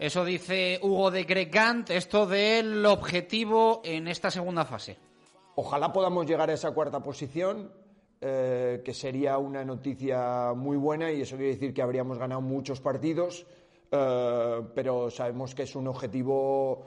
Eso 0.00 0.24
dice 0.24 0.80
Hugo 0.82 1.10
de 1.10 1.24
Gregant, 1.24 1.90
esto 1.90 2.26
del 2.26 2.84
objetivo 2.86 3.80
en 3.84 4.08
esta 4.08 4.30
segunda 4.30 4.64
fase. 4.64 4.96
Ojalá 5.56 5.92
podamos 5.92 6.26
llegar 6.26 6.50
a 6.50 6.54
esa 6.54 6.72
cuarta 6.72 7.00
posición, 7.02 7.72
eh, 8.20 8.82
que 8.84 8.94
sería 8.94 9.38
una 9.38 9.64
noticia 9.64 10.52
muy 10.54 10.76
buena 10.76 11.12
y 11.12 11.22
eso 11.22 11.36
quiere 11.36 11.52
decir 11.52 11.72
que 11.72 11.82
habríamos 11.82 12.18
ganado 12.18 12.40
muchos 12.40 12.80
partidos. 12.80 13.46
Uh, 13.90 14.68
pero 14.74 15.10
sabemos 15.10 15.54
que 15.54 15.62
es 15.62 15.74
un 15.74 15.88
objetivo 15.88 16.84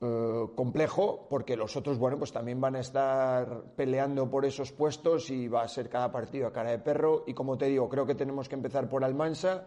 uh, 0.00 0.54
complejo 0.54 1.26
porque 1.30 1.56
los 1.56 1.76
otros, 1.76 1.98
bueno, 1.98 2.18
pues 2.18 2.30
también 2.30 2.60
van 2.60 2.76
a 2.76 2.80
estar 2.80 3.62
peleando 3.74 4.28
por 4.28 4.44
esos 4.44 4.70
puestos 4.70 5.30
y 5.30 5.48
va 5.48 5.62
a 5.62 5.68
ser 5.68 5.88
cada 5.88 6.12
partido 6.12 6.46
a 6.46 6.52
cara 6.52 6.70
de 6.70 6.78
perro. 6.78 7.24
Y 7.26 7.32
como 7.32 7.56
te 7.56 7.66
digo, 7.66 7.88
creo 7.88 8.06
que 8.06 8.14
tenemos 8.14 8.48
que 8.48 8.54
empezar 8.54 8.88
por 8.88 9.02
Almansa 9.02 9.64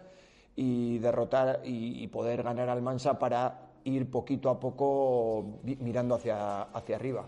y 0.56 1.00
derrotar 1.00 1.62
y, 1.64 2.04
y 2.04 2.08
poder 2.08 2.44
ganar 2.44 2.70
Almansa 2.70 3.18
para 3.18 3.72
ir 3.84 4.12
poquito 4.12 4.50
a 4.50 4.60
poco 4.60 5.62
mirando 5.64 6.16
hacia, 6.16 6.64
hacia 6.64 6.96
arriba. 6.96 7.26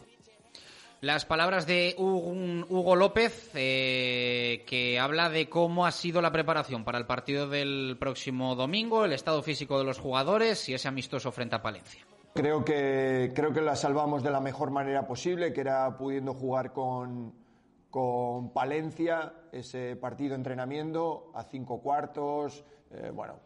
Las 1.01 1.25
palabras 1.25 1.65
de 1.65 1.95
Hugo 1.97 2.95
López, 2.95 3.49
eh, 3.55 4.63
que 4.67 4.99
habla 4.99 5.31
de 5.31 5.49
cómo 5.49 5.87
ha 5.87 5.91
sido 5.91 6.21
la 6.21 6.31
preparación 6.31 6.83
para 6.83 6.99
el 6.99 7.07
partido 7.07 7.49
del 7.49 7.97
próximo 7.99 8.53
domingo, 8.53 9.03
el 9.03 9.13
estado 9.13 9.41
físico 9.41 9.79
de 9.79 9.83
los 9.83 9.97
jugadores 9.97 10.69
y 10.69 10.75
ese 10.75 10.87
amistoso 10.87 11.31
frente 11.31 11.55
a 11.55 11.63
Palencia. 11.63 12.05
Creo 12.35 12.63
que, 12.63 13.31
creo 13.33 13.51
que 13.51 13.61
la 13.61 13.75
salvamos 13.75 14.21
de 14.21 14.29
la 14.29 14.41
mejor 14.41 14.69
manera 14.69 15.07
posible, 15.07 15.51
que 15.53 15.61
era 15.61 15.97
pudiendo 15.97 16.35
jugar 16.35 16.71
con, 16.71 17.33
con 17.89 18.53
Palencia, 18.53 19.33
ese 19.51 19.95
partido 19.95 20.35
entrenamiento 20.35 21.31
a 21.33 21.43
cinco 21.45 21.81
cuartos, 21.81 22.63
eh, 22.91 23.09
bueno, 23.11 23.39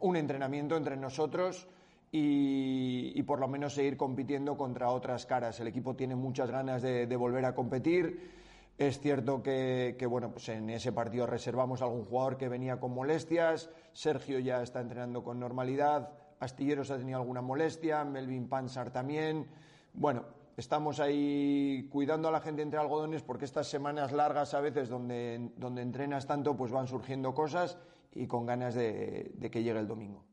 un 0.00 0.16
entrenamiento 0.16 0.78
entre 0.78 0.96
nosotros 0.96 1.68
y, 2.12 3.22
por 3.22 3.38
lo 3.38 3.48
menos 3.48 3.74
seguir 3.74 3.96
compitiendo 3.96 4.56
contra 4.56 4.90
otras 4.90 5.26
caras. 5.26 5.60
El 5.60 5.68
equipo 5.68 5.94
tiene 5.94 6.16
muchas 6.16 6.50
ganas 6.50 6.82
de, 6.82 7.16
volver 7.16 7.44
a 7.44 7.54
competir. 7.54 8.40
Es 8.78 8.98
cierto 8.98 9.42
que, 9.42 10.06
bueno, 10.08 10.32
pues 10.32 10.48
en 10.48 10.70
ese 10.70 10.92
partido 10.92 11.26
reservamos 11.26 11.82
a 11.82 11.84
algún 11.84 12.04
jugador 12.04 12.36
que 12.36 12.48
venía 12.48 12.80
con 12.80 12.92
molestias. 12.92 13.70
Sergio 13.92 14.38
ya 14.38 14.62
está 14.62 14.80
entrenando 14.80 15.22
con 15.22 15.38
normalidad. 15.38 16.10
Astilleros 16.40 16.90
ha 16.90 16.98
tenido 16.98 17.18
alguna 17.18 17.42
molestia. 17.42 18.04
Melvin 18.04 18.48
Pansar 18.48 18.90
también. 18.90 19.46
Bueno, 19.92 20.24
estamos 20.56 20.98
ahí 20.98 21.88
cuidando 21.92 22.28
a 22.28 22.32
la 22.32 22.40
gente 22.40 22.62
entre 22.62 22.80
algodones 22.80 23.22
porque 23.22 23.44
estas 23.44 23.68
semanas 23.68 24.12
largas 24.12 24.54
a 24.54 24.60
veces 24.60 24.88
donde, 24.88 25.50
donde 25.56 25.82
entrenas 25.82 26.26
tanto 26.26 26.56
pues 26.56 26.72
van 26.72 26.88
surgiendo 26.88 27.34
cosas 27.34 27.78
y 28.12 28.26
con 28.26 28.46
ganas 28.46 28.74
de 28.74 29.50
que 29.52 29.62
llegue 29.62 29.78
el 29.78 29.86
domingo. 29.86 30.29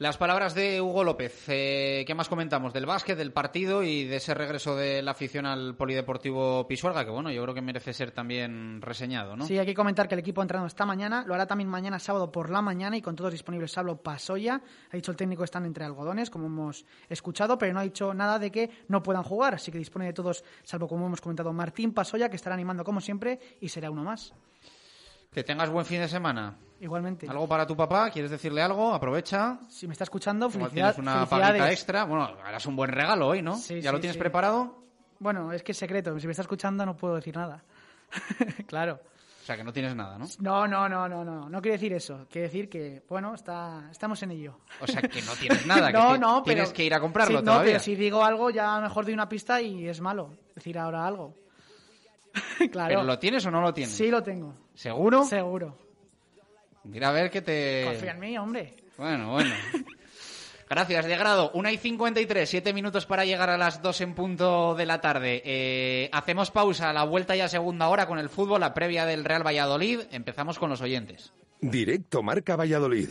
Las 0.00 0.16
palabras 0.16 0.54
de 0.54 0.80
Hugo 0.80 1.04
López. 1.04 1.44
Eh, 1.48 2.04
¿Qué 2.06 2.14
más 2.14 2.30
comentamos? 2.30 2.72
Del 2.72 2.86
básquet, 2.86 3.18
del 3.18 3.34
partido 3.34 3.82
y 3.82 4.04
de 4.04 4.16
ese 4.16 4.32
regreso 4.32 4.74
de 4.74 5.02
la 5.02 5.10
afición 5.10 5.44
al 5.44 5.76
Polideportivo 5.76 6.66
Pisuerga, 6.66 7.04
que 7.04 7.10
bueno, 7.10 7.30
yo 7.30 7.42
creo 7.42 7.54
que 7.54 7.60
merece 7.60 7.92
ser 7.92 8.10
también 8.10 8.80
reseñado, 8.80 9.36
¿no? 9.36 9.44
Sí, 9.44 9.58
hay 9.58 9.66
que 9.66 9.74
comentar 9.74 10.08
que 10.08 10.14
el 10.14 10.20
equipo 10.20 10.40
ha 10.40 10.44
entrenado 10.44 10.68
esta 10.68 10.86
mañana, 10.86 11.22
lo 11.26 11.34
hará 11.34 11.46
también 11.46 11.68
mañana 11.68 11.98
sábado 11.98 12.32
por 12.32 12.48
la 12.48 12.62
mañana 12.62 12.96
y 12.96 13.02
con 13.02 13.14
todos 13.14 13.30
disponibles 13.30 13.72
Sablo 13.72 13.98
Pasoya. 13.98 14.62
Ha 14.90 14.96
dicho 14.96 15.10
el 15.10 15.18
técnico 15.18 15.44
están 15.44 15.66
entre 15.66 15.84
algodones, 15.84 16.30
como 16.30 16.46
hemos 16.46 16.86
escuchado, 17.10 17.58
pero 17.58 17.74
no 17.74 17.80
ha 17.80 17.82
dicho 17.82 18.14
nada 18.14 18.38
de 18.38 18.50
que 18.50 18.70
no 18.88 19.02
puedan 19.02 19.22
jugar, 19.22 19.56
así 19.56 19.70
que 19.70 19.76
dispone 19.76 20.06
de 20.06 20.14
todos, 20.14 20.42
salvo 20.62 20.88
como 20.88 21.08
hemos 21.08 21.20
comentado, 21.20 21.52
Martín 21.52 21.92
Pasoya, 21.92 22.30
que 22.30 22.36
estará 22.36 22.54
animando 22.54 22.84
como 22.84 23.02
siempre 23.02 23.38
y 23.60 23.68
será 23.68 23.90
uno 23.90 24.04
más. 24.04 24.32
Que 25.32 25.44
tengas 25.44 25.70
buen 25.70 25.86
fin 25.86 26.00
de 26.00 26.08
semana. 26.08 26.56
Igualmente. 26.80 27.28
¿Algo 27.28 27.46
para 27.46 27.66
tu 27.66 27.76
papá? 27.76 28.10
¿Quieres 28.10 28.30
decirle 28.30 28.62
algo? 28.62 28.92
Aprovecha. 28.92 29.58
Si 29.68 29.86
me 29.86 29.92
está 29.92 30.04
escuchando, 30.04 30.46
Igual 30.46 30.70
felicidad, 30.70 30.94
tienes 30.94 31.12
una 31.12 31.26
paguita 31.26 31.70
extra. 31.70 32.04
Bueno, 32.04 32.24
harás 32.42 32.66
un 32.66 32.74
buen 32.74 32.90
regalo 32.90 33.28
hoy, 33.28 33.42
¿no? 33.42 33.56
Sí, 33.56 33.80
¿Ya 33.80 33.90
sí, 33.90 33.94
lo 33.94 34.00
tienes 34.00 34.14
sí. 34.14 34.18
preparado? 34.20 34.82
Bueno, 35.18 35.52
es 35.52 35.62
que 35.62 35.72
es 35.72 35.78
secreto. 35.78 36.18
Si 36.18 36.26
me 36.26 36.32
está 36.32 36.42
escuchando 36.42 36.84
no 36.86 36.96
puedo 36.96 37.14
decir 37.16 37.36
nada. 37.36 37.62
claro. 38.66 39.00
O 39.42 39.44
sea, 39.44 39.56
que 39.56 39.64
no 39.64 39.72
tienes 39.72 39.94
nada, 39.94 40.18
¿no? 40.18 40.26
No, 40.38 40.66
no, 40.66 40.88
no, 40.88 41.08
no, 41.08 41.24
no. 41.24 41.48
No 41.48 41.62
quiere 41.62 41.76
decir 41.76 41.92
eso. 41.92 42.26
Quiere 42.30 42.48
decir 42.48 42.68
que, 42.68 43.02
bueno, 43.08 43.34
está, 43.34 43.88
estamos 43.90 44.22
en 44.22 44.32
ello. 44.32 44.58
O 44.80 44.86
sea, 44.86 45.00
que 45.02 45.22
no 45.22 45.32
tienes 45.32 45.66
nada. 45.66 45.86
que 45.92 45.98
no, 45.98 46.14
ti- 46.14 46.18
no, 46.18 46.42
pero... 46.44 46.54
Tienes 46.56 46.72
que 46.72 46.84
ir 46.84 46.94
a 46.94 47.00
comprarlo 47.00 47.38
sí, 47.40 47.44
No, 47.44 47.60
pero 47.62 47.78
si 47.78 47.94
digo 47.94 48.24
algo, 48.24 48.50
ya 48.50 48.80
mejor 48.80 49.04
doy 49.04 49.14
una 49.14 49.28
pista 49.28 49.60
y 49.60 49.86
es 49.88 50.00
malo. 50.00 50.30
Decir 50.54 50.78
ahora 50.78 51.06
algo. 51.06 51.34
claro. 52.70 52.88
¿Pero 52.88 53.02
lo 53.04 53.18
tienes 53.18 53.44
o 53.46 53.50
no 53.50 53.60
lo 53.60 53.72
tienes? 53.72 53.94
Sí, 53.94 54.10
lo 54.10 54.22
tengo. 54.22 54.54
¿Seguro? 54.74 55.24
Seguro. 55.24 55.76
Mira 56.84 57.08
a 57.08 57.12
ver 57.12 57.30
que 57.30 57.42
te... 57.42 57.84
Confía 57.84 58.12
en 58.12 58.20
mí, 58.20 58.38
hombre. 58.38 58.74
Bueno, 58.96 59.32
bueno. 59.32 59.54
Gracias, 60.70 61.04
de 61.06 61.16
grado. 61.16 61.50
Una 61.54 61.72
y 61.72 61.78
53, 61.78 62.48
siete 62.48 62.72
minutos 62.72 63.04
para 63.04 63.24
llegar 63.24 63.50
a 63.50 63.58
las 63.58 63.82
dos 63.82 64.00
en 64.00 64.14
punto 64.14 64.76
de 64.76 64.86
la 64.86 65.00
tarde. 65.00 65.42
Eh, 65.44 66.08
hacemos 66.12 66.52
pausa, 66.52 66.92
la 66.92 67.02
vuelta 67.02 67.34
ya 67.34 67.48
segunda 67.48 67.88
hora 67.88 68.06
con 68.06 68.20
el 68.20 68.28
fútbol, 68.28 68.60
la 68.60 68.72
previa 68.72 69.04
del 69.04 69.24
Real 69.24 69.44
Valladolid. 69.44 70.02
Empezamos 70.12 70.60
con 70.60 70.70
los 70.70 70.80
oyentes. 70.80 71.32
Directo 71.60 72.22
Marca 72.22 72.54
Valladolid. 72.54 73.10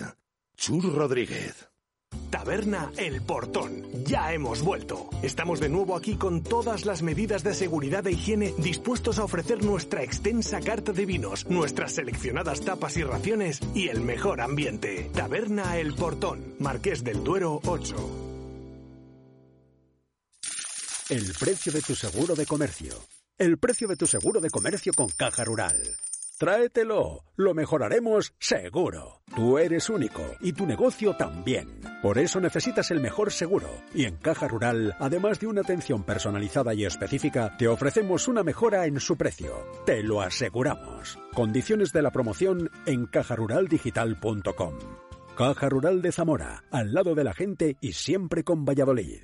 Chur 0.56 0.96
Rodríguez. 0.96 1.69
Taberna 2.30 2.92
El 2.98 3.22
Portón. 3.22 3.84
Ya 4.06 4.34
hemos 4.34 4.62
vuelto. 4.62 5.10
Estamos 5.22 5.60
de 5.60 5.70
nuevo 5.70 5.96
aquí 5.96 6.16
con 6.16 6.44
todas 6.44 6.86
las 6.86 7.02
medidas 7.02 7.44
de 7.44 7.54
seguridad 7.54 8.06
e 8.08 8.12
higiene 8.12 8.54
dispuestos 8.58 9.20
a 9.20 9.24
ofrecer 9.24 9.64
nuestra 9.64 10.04
extensa 10.04 10.60
carta 10.60 10.92
de 10.92 11.06
vinos, 11.06 11.48
nuestras 11.50 11.94
seleccionadas 11.94 12.62
tapas 12.62 12.98
y 12.98 13.04
raciones 13.04 13.60
y 13.74 13.90
el 13.90 14.02
mejor 14.02 14.42
ambiente. 14.42 15.10
Taberna 15.14 15.78
El 15.78 15.96
Portón. 15.96 16.56
Marqués 16.60 17.04
del 17.04 17.24
Duero 17.24 17.60
8. 17.66 17.96
El 21.10 21.34
precio 21.34 21.72
de 21.72 21.82
tu 21.82 21.96
seguro 21.96 22.36
de 22.36 22.46
comercio. 22.46 22.94
El 23.38 23.58
precio 23.58 23.88
de 23.88 23.96
tu 23.96 24.06
seguro 24.06 24.40
de 24.40 24.50
comercio 24.52 24.94
con 24.94 25.10
Caja 25.10 25.44
Rural. 25.44 25.76
Tráetelo, 26.40 27.26
lo 27.36 27.54
mejoraremos 27.54 28.34
seguro. 28.40 29.20
Tú 29.36 29.58
eres 29.58 29.90
único 29.90 30.22
y 30.40 30.54
tu 30.54 30.66
negocio 30.66 31.14
también. 31.18 31.82
Por 32.02 32.18
eso 32.18 32.40
necesitas 32.40 32.92
el 32.92 33.02
mejor 33.02 33.34
seguro. 33.34 33.68
Y 33.94 34.06
en 34.06 34.16
Caja 34.16 34.48
Rural, 34.48 34.96
además 35.00 35.42
de 35.42 35.48
una 35.48 35.60
atención 35.60 36.04
personalizada 36.04 36.74
y 36.74 36.86
específica, 36.86 37.58
te 37.58 37.68
ofrecemos 37.68 38.30
una 38.30 38.42
mejora 38.42 38.86
en 38.86 39.02
su 39.02 39.18
precio. 39.18 39.52
Te 39.86 40.02
lo 40.02 40.22
aseguramos. 40.22 41.20
Condiciones 41.34 41.92
de 41.92 42.04
la 42.04 42.12
promoción 42.12 42.72
en 42.86 43.06
cajaruraldigital.com. 43.06 44.76
Caja 45.36 45.68
Rural 45.68 46.02
de 46.02 46.14
Zamora, 46.14 46.64
al 46.72 46.94
lado 46.94 47.16
de 47.16 47.26
la 47.26 47.34
gente 47.34 47.76
y 47.82 47.92
siempre 47.92 48.46
con 48.46 48.64
Valladolid. 48.64 49.24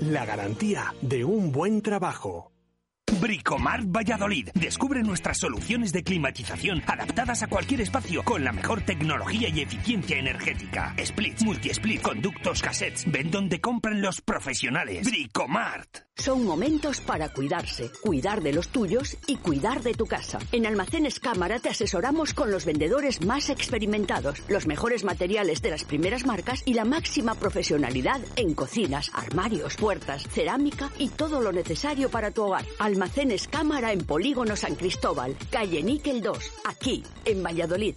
la 0.00 0.26
garantía 0.26 0.94
de 1.00 1.24
un 1.24 1.52
buen 1.52 1.82
trabajo. 1.82 2.55
Bricomart 3.20 3.84
Valladolid. 3.86 4.50
Descubre 4.54 5.02
nuestras 5.02 5.38
soluciones 5.38 5.92
de 5.92 6.02
climatización 6.02 6.82
adaptadas 6.86 7.42
a 7.42 7.46
cualquier 7.46 7.80
espacio 7.80 8.22
con 8.22 8.44
la 8.44 8.52
mejor 8.52 8.82
tecnología 8.82 9.48
y 9.48 9.60
eficiencia 9.60 10.18
energética. 10.18 10.94
Splits, 11.02 11.44
multi-split, 11.44 12.02
conductos, 12.02 12.62
cassettes. 12.62 13.10
Ven 13.10 13.30
donde 13.30 13.60
compran 13.60 14.02
los 14.02 14.20
profesionales. 14.20 15.06
Bricomart. 15.08 16.06
Son 16.18 16.46
momentos 16.46 17.02
para 17.02 17.28
cuidarse, 17.28 17.90
cuidar 18.00 18.42
de 18.42 18.54
los 18.54 18.68
tuyos 18.68 19.18
y 19.26 19.36
cuidar 19.36 19.82
de 19.82 19.92
tu 19.92 20.06
casa. 20.06 20.38
En 20.50 20.64
Almacenes 20.64 21.20
Cámara 21.20 21.58
te 21.58 21.68
asesoramos 21.68 22.32
con 22.32 22.50
los 22.50 22.64
vendedores 22.64 23.22
más 23.22 23.50
experimentados, 23.50 24.42
los 24.48 24.66
mejores 24.66 25.04
materiales 25.04 25.60
de 25.60 25.70
las 25.70 25.84
primeras 25.84 26.24
marcas 26.24 26.62
y 26.64 26.72
la 26.72 26.86
máxima 26.86 27.34
profesionalidad 27.34 28.22
en 28.36 28.54
cocinas, 28.54 29.10
armarios, 29.12 29.76
puertas, 29.76 30.26
cerámica 30.30 30.90
y 30.98 31.10
todo 31.10 31.42
lo 31.42 31.52
necesario 31.52 32.08
para 32.10 32.30
tu 32.30 32.44
hogar. 32.44 32.64
Almacenes 32.78 33.05
Cámara 33.48 33.92
en 33.92 34.04
Polígono 34.04 34.56
San 34.56 34.74
Cristóbal, 34.74 35.36
calle 35.50 35.82
Níquel 35.82 36.20
2, 36.20 36.38
aquí, 36.64 37.02
en 37.24 37.42
Valladolid. 37.42 37.96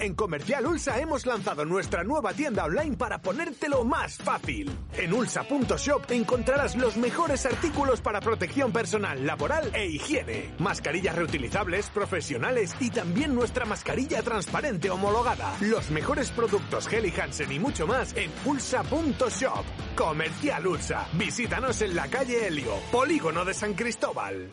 En 0.00 0.14
Comercial 0.14 0.66
Ulsa 0.66 0.98
hemos 0.98 1.26
lanzado 1.26 1.66
nuestra 1.66 2.02
nueva 2.02 2.32
tienda 2.32 2.64
online 2.64 2.96
para 2.96 3.20
ponértelo 3.20 3.84
más 3.84 4.16
fácil. 4.16 4.70
En 4.94 5.12
ulsa.shop 5.12 6.10
encontrarás 6.10 6.74
los 6.74 6.96
mejores 6.96 7.44
artículos 7.44 8.00
para 8.00 8.22
protección 8.22 8.72
personal, 8.72 9.26
laboral 9.26 9.70
e 9.74 9.86
higiene. 9.88 10.54
Mascarillas 10.58 11.14
reutilizables, 11.14 11.90
profesionales 11.90 12.74
y 12.80 12.88
también 12.88 13.34
nuestra 13.34 13.66
mascarilla 13.66 14.22
transparente 14.22 14.88
homologada. 14.88 15.54
Los 15.60 15.90
mejores 15.90 16.30
productos 16.30 16.90
Helly 16.90 17.12
Hansen 17.20 17.52
y 17.52 17.58
mucho 17.58 17.86
más 17.86 18.16
en 18.16 18.30
ulsa.shop. 18.46 19.64
Comercial 19.96 20.66
Ulsa. 20.66 21.08
Visítanos 21.12 21.82
en 21.82 21.94
la 21.94 22.08
calle 22.08 22.46
Helio, 22.46 22.72
Polígono 22.90 23.44
de 23.44 23.52
San 23.52 23.74
Cristóbal. 23.74 24.50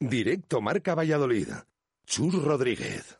Directo 0.00 0.60
Marca 0.60 0.96
Valladolid. 0.96 1.48
Chur 2.06 2.42
Rodríguez. 2.42 3.19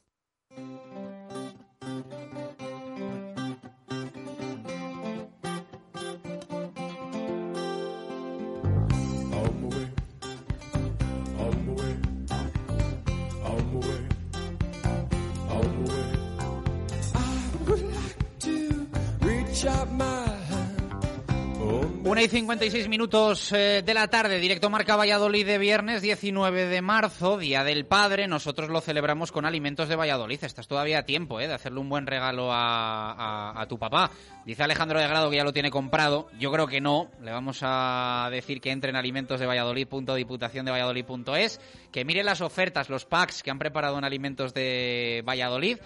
Una 22.10 22.24
y 22.24 22.28
56 22.28 22.88
minutos 22.88 23.52
eh, 23.52 23.84
de 23.86 23.94
la 23.94 24.08
tarde, 24.08 24.40
directo 24.40 24.68
Marca 24.68 24.96
Valladolid 24.96 25.46
de 25.46 25.58
viernes 25.58 26.02
19 26.02 26.66
de 26.66 26.82
marzo, 26.82 27.38
Día 27.38 27.62
del 27.62 27.86
Padre. 27.86 28.26
Nosotros 28.26 28.68
lo 28.68 28.80
celebramos 28.80 29.30
con 29.30 29.46
Alimentos 29.46 29.88
de 29.88 29.94
Valladolid. 29.94 30.42
Estás 30.42 30.66
todavía 30.66 30.98
a 30.98 31.04
tiempo 31.04 31.38
eh, 31.38 31.46
de 31.46 31.54
hacerle 31.54 31.78
un 31.78 31.88
buen 31.88 32.08
regalo 32.08 32.48
a, 32.50 33.64
tu 33.68 33.78
papá. 33.78 34.10
Dice 34.44 34.64
Alejandro 34.64 34.98
de 34.98 35.06
Grado 35.06 35.30
que 35.30 35.36
ya 35.36 35.44
lo 35.44 35.52
tiene 35.52 35.70
comprado. 35.70 36.28
Yo 36.36 36.50
creo 36.50 36.66
que 36.66 36.80
no. 36.80 37.12
Le 37.22 37.30
vamos 37.30 37.60
a 37.62 38.28
decir 38.32 38.60
que 38.60 38.72
entre 38.72 38.90
en 38.90 38.96
alimentosdevalladolid.diputaciondevalladolid.es, 38.96 41.60
que 41.92 42.04
mire 42.04 42.24
las 42.24 42.40
ofertas, 42.40 42.90
los 42.90 43.04
packs 43.04 43.44
que 43.44 43.52
han 43.52 43.60
preparado 43.60 43.96
en 43.96 44.04
Alimentos 44.04 44.52
de 44.52 45.22
Valladolid 45.24 45.78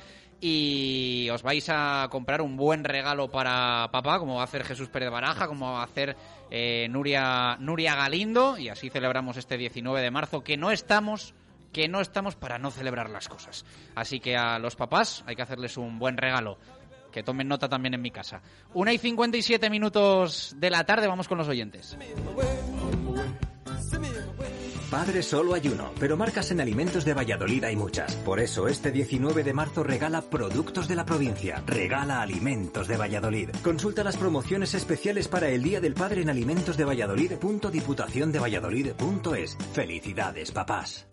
y 0.47 1.31
os 1.31 1.43
vais 1.43 1.67
a 1.71 2.07
comprar 2.11 2.43
un 2.43 2.59
buen 2.59 2.85
regalo 2.85 3.31
para 3.31 3.89
papá, 3.91 4.19
como 4.19 4.35
va 4.35 4.43
a 4.43 4.45
hacer 4.45 4.63
Jesús 4.63 4.91
Pérez 4.91 5.09
Baraja, 5.09 5.47
como 5.47 5.73
va 5.73 5.81
a 5.81 5.85
hacer 5.85 6.19
eh, 6.51 6.87
Nuria, 6.91 7.57
Nuria 7.61 7.95
Galindo, 7.95 8.59
y 8.59 8.69
así 8.69 8.91
celebramos 8.91 9.39
este 9.39 9.57
19 9.57 10.03
de 10.03 10.11
marzo, 10.11 10.45
que 10.45 10.59
no 10.59 10.71
estamos 10.71 11.33
que 11.73 11.89
no 11.89 12.03
estamos 12.03 12.37
para 12.37 12.59
no 12.59 12.71
celebrar 12.71 13.09
las 13.09 13.27
cosas. 13.27 13.65
Así 13.95 14.21
que 14.21 14.37
a 14.37 14.59
los 14.59 14.77
papás 14.77 15.25
hay 15.27 15.35
que 15.35 15.43
hacerles 15.43 15.79
un 15.79 15.99
buen 15.99 16.19
regalo. 16.19 16.59
Que 17.11 17.23
tomen 17.23 17.49
nota 17.49 17.69
también 17.69 17.95
en 17.95 18.03
mi 18.03 18.11
casa. 18.11 18.43
Una 18.75 18.93
y 18.93 18.99
57 18.99 19.71
minutos 19.71 20.55
de 20.59 20.69
la 20.69 20.85
tarde, 20.85 21.07
vamos 21.07 21.27
con 21.27 21.39
los 21.39 21.49
oyentes. 21.49 21.97
Padre 24.91 25.23
solo 25.23 25.55
hay 25.55 25.69
uno, 25.69 25.93
pero 25.99 26.17
marcas 26.17 26.51
en 26.51 26.61
alimentos 26.61 27.05
de 27.05 27.15
Valladolid 27.15 27.65
hay 27.65 27.77
muchas. 27.77 28.15
Por 28.17 28.41
eso 28.41 28.69
este 28.69 28.93
19 28.93 29.43
de 29.43 29.53
marzo 29.53 29.83
regala 29.83 30.23
productos 30.23 30.89
de 30.89 30.97
la 30.97 31.05
provincia. 31.05 31.63
Regala 31.67 32.23
alimentos 32.23 32.89
de 32.89 32.97
Valladolid. 32.97 33.51
Consulta 33.63 34.03
las 34.05 34.17
promociones 34.17 34.75
especiales 34.75 35.29
para 35.29 35.49
el 35.49 35.63
Día 35.63 35.81
del 35.81 35.95
Padre 35.95 36.23
en 36.23 36.31
alimentos 36.31 36.77
de 36.77 36.85
Valladolid.diputaciondevalladolid.es. 36.85 39.57
Felicidades, 39.73 40.53
papás. 40.53 41.07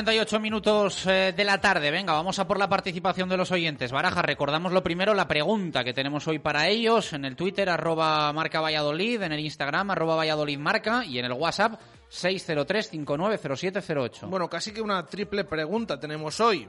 58 0.00 0.40
minutos 0.40 1.06
eh, 1.06 1.34
de 1.36 1.44
la 1.44 1.60
tarde. 1.60 1.90
Venga, 1.90 2.14
vamos 2.14 2.38
a 2.38 2.48
por 2.48 2.58
la 2.58 2.70
participación 2.70 3.28
de 3.28 3.36
los 3.36 3.52
oyentes. 3.52 3.92
Baraja, 3.92 4.22
recordamos 4.22 4.72
lo 4.72 4.82
primero, 4.82 5.12
la 5.12 5.28
pregunta 5.28 5.84
que 5.84 5.92
tenemos 5.92 6.26
hoy 6.26 6.38
para 6.38 6.68
ellos 6.68 7.12
en 7.12 7.26
el 7.26 7.36
Twitter, 7.36 7.68
arroba 7.68 8.32
marca 8.32 8.62
Valladolid, 8.62 9.20
en 9.20 9.32
el 9.32 9.40
Instagram, 9.40 9.90
arroba 9.90 10.16
Valladolid 10.16 10.58
marca 10.58 11.04
y 11.04 11.18
en 11.18 11.26
el 11.26 11.34
WhatsApp 11.34 11.78
603-590708. 12.10 14.30
Bueno, 14.30 14.48
casi 14.48 14.72
que 14.72 14.80
una 14.80 15.04
triple 15.04 15.44
pregunta 15.44 16.00
tenemos 16.00 16.40
hoy. 16.40 16.66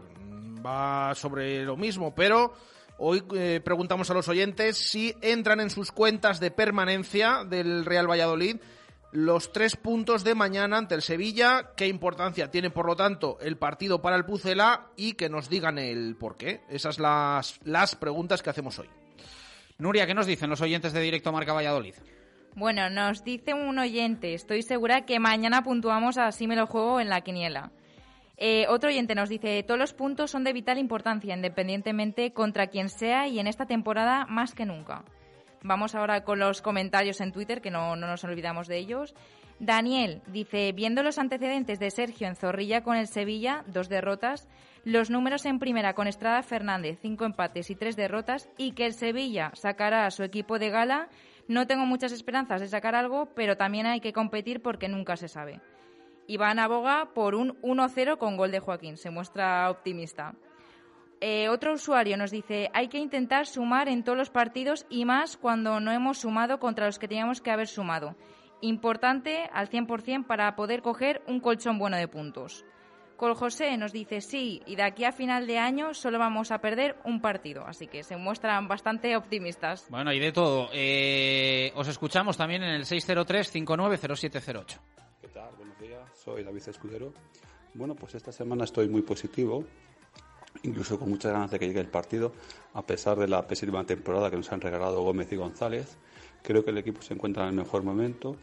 Va 0.66 1.16
sobre 1.16 1.64
lo 1.64 1.78
mismo, 1.78 2.14
pero 2.14 2.54
hoy 2.98 3.24
eh, 3.34 3.62
preguntamos 3.64 4.12
a 4.12 4.14
los 4.14 4.28
oyentes 4.28 4.76
si 4.76 5.16
entran 5.22 5.62
en 5.62 5.70
sus 5.70 5.94
cuentas 5.94 6.42
de 6.42 6.52
permanencia 6.52 7.46
del 7.46 7.86
Real 7.86 8.12
Valladolid 8.12 8.58
los 9.12 9.52
tres 9.52 9.76
puntos 9.76 10.24
de 10.24 10.36
mañana 10.36 10.78
ante 10.78 10.96
el 10.96 11.02
Sevilla, 11.02 11.72
qué 11.76 11.88
importancia 11.88 12.50
tiene 12.50 12.70
por 12.70 12.86
lo 12.86 12.96
tanto 12.96 13.38
el 13.42 13.58
partido 13.58 14.02
para 14.02 14.16
el 14.16 14.26
Pucela 14.26 14.88
y 14.96 15.14
que 15.14 15.30
nos 15.30 15.50
digan 15.50 15.78
el 15.78 16.16
por 16.16 16.38
qué. 16.38 16.62
Esas 16.70 17.00
las, 17.00 17.60
las 17.64 17.96
preguntas 17.96 18.42
que 18.42 18.50
hacemos 18.50 18.80
hoy. 18.80 18.90
Nuria, 19.78 20.06
¿qué 20.06 20.14
nos 20.14 20.28
dicen 20.28 20.50
los 20.50 20.62
oyentes 20.62 20.94
de 20.94 21.02
Directo 21.02 21.32
Marca 21.32 21.54
Valladolid? 21.54 21.96
Bueno, 22.56 22.90
nos 22.90 23.24
dice 23.24 23.54
un 23.54 23.80
oyente, 23.80 24.34
estoy 24.34 24.62
segura 24.62 25.06
que 25.06 25.20
mañana 25.20 25.64
puntuamos 25.64 26.18
así 26.18 26.48
me 26.48 26.56
lo 26.56 26.68
juego 26.68 27.00
en 27.00 27.10
la 27.10 27.22
quiniela. 27.22 27.72
Eh, 28.38 28.66
otro 28.70 28.90
oyente 28.90 29.16
nos 29.16 29.30
dice, 29.30 29.64
todos 29.64 29.80
los 29.80 29.94
puntos 29.94 30.32
son 30.32 30.44
de 30.44 30.52
vital 30.52 30.78
importancia, 30.78 31.36
independientemente 31.36 32.34
contra 32.34 32.68
quien 32.68 32.90
sea 32.90 33.28
y 33.28 33.40
en 33.40 33.48
esta 33.48 33.68
temporada 33.68 34.26
más 34.28 34.54
que 34.54 34.66
nunca. 34.66 35.06
Vamos 35.64 35.94
ahora 35.96 36.24
con 36.24 36.40
los 36.40 36.62
comentarios 36.62 37.22
en 37.22 37.32
Twitter, 37.32 37.62
que 37.62 37.72
no, 37.72 37.96
no 37.96 38.08
nos 38.08 38.24
olvidamos 38.24 38.68
de 38.68 38.78
ellos. 38.78 39.14
Daniel 39.60 40.24
dice, 40.26 40.72
viendo 40.72 41.04
los 41.04 41.20
antecedentes 41.20 41.80
de 41.80 41.92
Sergio 41.92 42.28
en 42.28 42.36
Zorrilla 42.36 42.82
con 42.82 42.98
el 42.98 43.08
Sevilla, 43.08 43.64
dos 43.68 43.90
derrotas, 43.90 44.48
los 44.84 45.12
números 45.12 45.46
en 45.46 45.60
primera 45.60 45.94
con 45.94 46.08
Estrada 46.08 46.42
Fernández, 46.42 46.98
cinco 47.00 47.26
empates 47.26 47.70
y 47.70 47.76
tres 47.76 47.96
derrotas, 47.96 48.50
y 48.58 48.72
que 48.72 48.88
el 48.88 48.94
Sevilla 48.94 49.52
sacará 49.54 50.08
a 50.08 50.12
su 50.12 50.24
equipo 50.24 50.58
de 50.58 50.72
gala, 50.72 51.10
no 51.48 51.68
tengo 51.68 51.86
muchas 51.86 52.12
esperanzas 52.12 52.62
de 52.62 52.68
sacar 52.68 52.96
algo, 52.96 53.28
pero 53.36 53.56
también 53.56 53.86
hay 53.86 54.00
que 54.00 54.14
competir 54.14 54.64
porque 54.64 54.88
nunca 54.88 55.16
se 55.16 55.28
sabe. 55.28 55.62
Iván 56.26 56.58
aboga 56.58 57.14
por 57.14 57.36
un 57.36 57.62
1-0 57.62 58.18
con 58.18 58.38
gol 58.38 58.52
de 58.52 58.60
Joaquín, 58.60 58.98
se 58.98 59.12
muestra 59.12 59.70
optimista. 59.70 60.34
Eh, 61.24 61.50
otro 61.50 61.74
usuario 61.74 62.18
nos 62.18 62.32
dice, 62.32 62.72
hay 62.74 62.88
que 62.88 62.98
intentar 62.98 63.46
sumar 63.46 63.88
en 63.88 64.04
todos 64.04 64.18
los 64.18 64.32
partidos 64.32 64.88
y 64.90 65.06
más 65.06 65.38
cuando 65.38 65.80
no 65.80 65.92
hemos 65.92 66.18
sumado 66.18 66.60
contra 66.60 66.88
los 66.88 66.98
que 66.98 67.08
teníamos 67.08 67.42
que 67.42 67.52
haber 67.52 67.68
sumado. 67.68 68.16
Importante 68.62 69.48
al 69.54 69.70
100% 69.70 70.26
para 70.26 70.56
poder 70.56 70.82
coger 70.82 71.22
un 71.28 71.40
colchón 71.40 71.78
bueno 71.78 71.98
de 71.98 72.08
puntos. 72.08 72.66
Col 73.18 73.36
José 73.36 73.78
nos 73.78 73.92
dice, 73.92 74.20
sí, 74.20 74.64
y 74.66 74.76
de 74.76 74.82
aquí 74.82 75.04
a 75.04 75.12
final 75.12 75.46
de 75.46 75.60
año 75.60 75.94
solo 75.94 76.18
vamos 76.18 76.50
a 76.50 76.58
perder 76.58 76.98
un 77.06 77.22
partido, 77.22 77.68
así 77.68 77.86
que 77.86 78.02
se 78.02 78.18
muestran 78.18 78.68
bastante 78.68 79.16
optimistas. 79.16 79.86
Bueno, 79.92 80.12
y 80.12 80.20
de 80.20 80.32
todo. 80.32 80.70
Eh, 80.74 81.72
os 81.76 81.88
escuchamos 81.88 82.36
también 82.36 82.64
en 82.64 82.72
el 82.72 82.86
603-590708. 82.86 84.80
¿Qué 85.22 85.28
tal? 85.28 85.54
Buenos 85.56 85.80
días, 85.80 86.02
soy 86.16 86.44
David 86.44 86.64
Escudero. 86.68 87.14
Bueno, 87.76 87.94
pues 87.94 88.16
esta 88.16 88.32
semana 88.32 88.64
estoy 88.64 88.90
muy 88.90 89.04
positivo 89.04 89.68
incluso 90.64 91.00
con 91.00 91.10
muchas 91.10 91.32
ganas 91.32 91.52
de 91.52 91.60
que 91.60 91.68
llegue 91.68 91.80
el 91.80 91.88
partido, 91.88 92.34
a 92.74 92.86
pesar 92.86 93.18
de 93.18 93.28
la 93.28 93.48
pésima 93.48 93.86
temporada 93.86 94.30
que 94.30 94.38
nos 94.38 94.52
han 94.52 94.62
regalado 94.62 95.02
Gómez 95.02 95.32
y 95.32 95.36
González. 95.36 95.98
Creo 96.44 96.64
que 96.64 96.72
el 96.72 96.78
equipo 96.78 97.02
se 97.02 97.14
encuentra 97.14 97.44
en 97.44 97.50
el 97.50 97.56
mejor 97.56 97.84
momento 97.84 98.36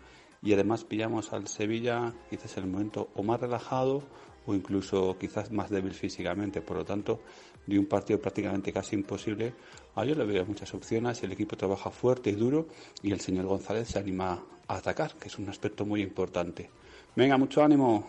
y 0.43 0.53
además 0.53 0.85
pillamos 0.85 1.33
al 1.33 1.49
Sevilla 1.49 2.15
quizás 2.31 2.57
en 2.57 2.65
el 2.65 2.71
momento 2.71 3.09
o 3.15 3.23
más 3.23 3.41
relajado 3.41 4.03
o 4.47 4.55
incluso 4.55 5.17
quizás 5.19 5.51
más 5.51 5.69
débil 5.69 5.93
físicamente. 5.93 6.63
Por 6.63 6.79
lo 6.79 6.85
tanto, 6.85 7.21
de 7.67 7.79
un 7.79 7.87
partido 7.87 8.21
prácticamente 8.21 8.73
casi 8.73 8.97
imposible, 8.97 9.53
a 9.95 10.05
yo 10.05 10.15
le 10.15 10.25
veo 10.25 10.45
muchas 10.47 10.73
opciones. 10.75 11.23
El 11.23 11.33
equipo 11.33 11.57
trabaja 11.57 11.91
fuerte 11.91 12.31
y 12.31 12.35
duro 12.35 12.69
y 13.03 13.13
el 13.13 13.21
señor 13.21 13.47
González 13.47 13.89
se 13.89 13.99
anima 13.99 14.43
a 14.67 14.77
atacar, 14.77 15.15
que 15.17 15.29
es 15.29 15.39
un 15.39 15.49
aspecto 15.49 15.85
muy 15.85 16.03
importante. 16.03 16.71
Venga, 17.15 17.37
mucho 17.37 17.63
ánimo. 17.63 18.09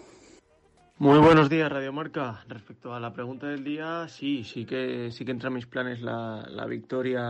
Muy 1.02 1.18
buenos 1.20 1.50
días, 1.50 1.72
Radio 1.72 1.94
Marca. 1.94 2.44
Respecto 2.50 2.94
a 2.94 3.00
la 3.00 3.14
pregunta 3.14 3.48
del 3.48 3.64
día, 3.64 4.06
sí, 4.10 4.44
sí 4.44 4.66
que 4.66 5.12
sí 5.12 5.24
que 5.24 5.32
entra 5.32 5.48
en 5.48 5.54
mis 5.54 5.66
planes 5.66 6.02
la, 6.02 6.46
la 6.50 6.66
victoria 6.66 7.22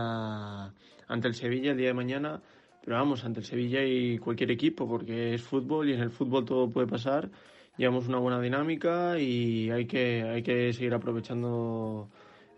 ante 1.06 1.28
el 1.28 1.34
Sevilla 1.34 1.70
el 1.70 1.76
día 1.76 1.86
de 1.86 1.94
mañana, 1.94 2.42
pero 2.82 2.96
vamos, 2.96 3.24
ante 3.24 3.38
el 3.38 3.46
Sevilla 3.46 3.84
y 3.84 4.18
cualquier 4.18 4.50
equipo, 4.50 4.88
porque 4.88 5.34
es 5.34 5.42
fútbol 5.42 5.88
y 5.88 5.92
en 5.92 6.00
el 6.00 6.10
fútbol 6.10 6.44
todo 6.44 6.68
puede 6.68 6.88
pasar. 6.88 7.30
Llevamos 7.76 8.08
una 8.08 8.18
buena 8.18 8.40
dinámica 8.40 9.20
y 9.20 9.70
hay 9.70 9.86
que, 9.86 10.24
hay 10.24 10.42
que 10.42 10.72
seguir 10.72 10.92
aprovechando 10.92 12.08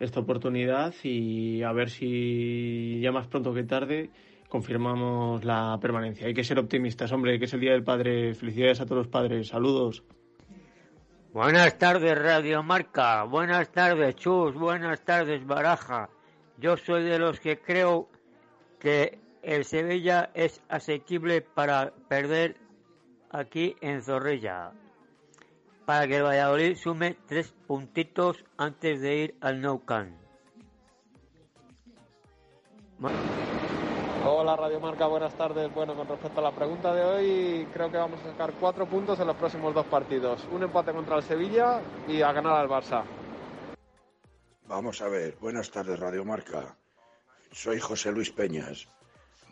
esta 0.00 0.20
oportunidad 0.20 0.94
y 1.02 1.62
a 1.62 1.72
ver 1.72 1.90
si 1.90 3.00
ya 3.02 3.12
más 3.12 3.26
pronto 3.26 3.52
que 3.52 3.64
tarde 3.64 4.08
confirmamos 4.48 5.44
la 5.44 5.78
permanencia. 5.78 6.26
Hay 6.26 6.32
que 6.32 6.42
ser 6.42 6.58
optimistas, 6.58 7.12
hombre, 7.12 7.38
que 7.38 7.44
es 7.44 7.52
el 7.52 7.60
Día 7.60 7.72
del 7.72 7.84
Padre. 7.84 8.34
Felicidades 8.34 8.80
a 8.80 8.86
todos 8.86 8.96
los 8.96 9.08
padres. 9.08 9.48
Saludos. 9.48 10.02
Buenas 11.32 11.78
tardes, 11.78 12.18
Radio 12.18 12.62
Marca. 12.62 13.22
Buenas 13.22 13.72
tardes, 13.72 14.16
Chus. 14.16 14.54
Buenas 14.54 15.00
tardes, 15.00 15.46
Baraja. 15.46 16.10
Yo 16.58 16.76
soy 16.76 17.04
de 17.04 17.18
los 17.18 17.40
que 17.40 17.58
creo 17.58 18.06
que 18.78 19.18
el 19.42 19.64
Sevilla 19.64 20.28
es 20.34 20.60
asequible 20.68 21.40
para 21.40 21.94
perder 22.06 22.58
aquí 23.30 23.74
en 23.80 24.02
Zorrilla. 24.02 24.72
Para 25.86 26.06
que 26.06 26.18
el 26.18 26.24
Valladolid 26.24 26.76
sume 26.76 27.16
tres 27.26 27.54
puntitos 27.66 28.44
antes 28.58 29.00
de 29.00 29.16
ir 29.16 29.34
al 29.40 29.62
Nou 29.62 29.82
Camp. 29.86 30.12
Hola 34.34 34.56
Radio 34.56 34.80
Marca, 34.80 35.06
buenas 35.06 35.36
tardes. 35.36 35.72
Bueno, 35.74 35.94
con 35.94 36.08
respecto 36.08 36.40
a 36.40 36.42
la 36.42 36.52
pregunta 36.52 36.94
de 36.94 37.04
hoy, 37.04 37.68
creo 37.70 37.90
que 37.90 37.98
vamos 37.98 38.18
a 38.22 38.30
sacar 38.30 38.54
cuatro 38.58 38.86
puntos 38.86 39.20
en 39.20 39.26
los 39.26 39.36
próximos 39.36 39.74
dos 39.74 39.84
partidos. 39.84 40.48
Un 40.50 40.62
empate 40.62 40.90
contra 40.90 41.16
el 41.18 41.22
Sevilla 41.22 41.82
y 42.08 42.22
a 42.22 42.32
ganar 42.32 42.54
al 42.54 42.66
Barça. 42.66 43.04
Vamos 44.66 45.02
a 45.02 45.08
ver, 45.08 45.36
buenas 45.38 45.70
tardes 45.70 46.00
Radio 46.00 46.24
Marca. 46.24 46.74
Soy 47.52 47.78
José 47.78 48.10
Luis 48.10 48.30
Peñas. 48.30 48.88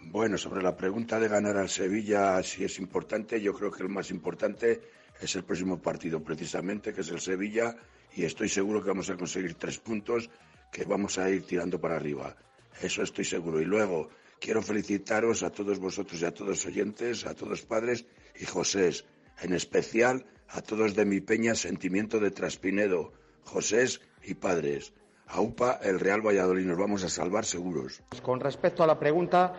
Bueno, 0.04 0.38
sobre 0.38 0.62
la 0.62 0.74
pregunta 0.74 1.20
de 1.20 1.28
ganar 1.28 1.58
al 1.58 1.68
Sevilla, 1.68 2.42
si 2.42 2.64
es 2.64 2.78
importante, 2.78 3.38
yo 3.38 3.52
creo 3.52 3.70
que 3.70 3.82
el 3.82 3.90
más 3.90 4.10
importante 4.10 4.80
es 5.20 5.36
el 5.36 5.44
próximo 5.44 5.78
partido, 5.78 6.24
precisamente, 6.24 6.94
que 6.94 7.02
es 7.02 7.10
el 7.10 7.20
Sevilla, 7.20 7.76
y 8.16 8.24
estoy 8.24 8.48
seguro 8.48 8.82
que 8.82 8.88
vamos 8.88 9.10
a 9.10 9.16
conseguir 9.18 9.56
tres 9.56 9.78
puntos 9.78 10.30
que 10.72 10.86
vamos 10.86 11.18
a 11.18 11.28
ir 11.28 11.46
tirando 11.46 11.78
para 11.78 11.96
arriba. 11.96 12.34
Eso 12.80 13.02
estoy 13.02 13.26
seguro. 13.26 13.60
Y 13.60 13.66
luego, 13.66 14.08
quiero 14.40 14.62
felicitaros 14.62 15.42
a 15.42 15.50
todos 15.50 15.78
vosotros 15.78 16.20
y 16.20 16.24
a 16.24 16.34
todos 16.34 16.66
oyentes, 16.66 17.26
a 17.26 17.34
todos 17.34 17.62
padres 17.62 18.06
y 18.40 18.46
Josés, 18.46 19.04
en 19.42 19.52
especial 19.52 20.24
a 20.48 20.62
todos 20.62 20.96
de 20.96 21.04
mi 21.04 21.20
peña 21.20 21.54
Sentimiento 21.54 22.18
de 22.18 22.30
Traspinedo, 22.30 23.12
Josés 23.44 24.00
y 24.24 24.34
padres. 24.34 24.92
A 25.28 25.40
UPA, 25.40 25.78
el 25.84 26.00
Real 26.00 26.26
Valladolid, 26.26 26.66
nos 26.66 26.78
vamos 26.78 27.04
a 27.04 27.08
salvar 27.08 27.44
seguros. 27.44 28.02
Con 28.22 28.40
respecto 28.40 28.82
a 28.82 28.86
la 28.86 28.98
pregunta, 28.98 29.54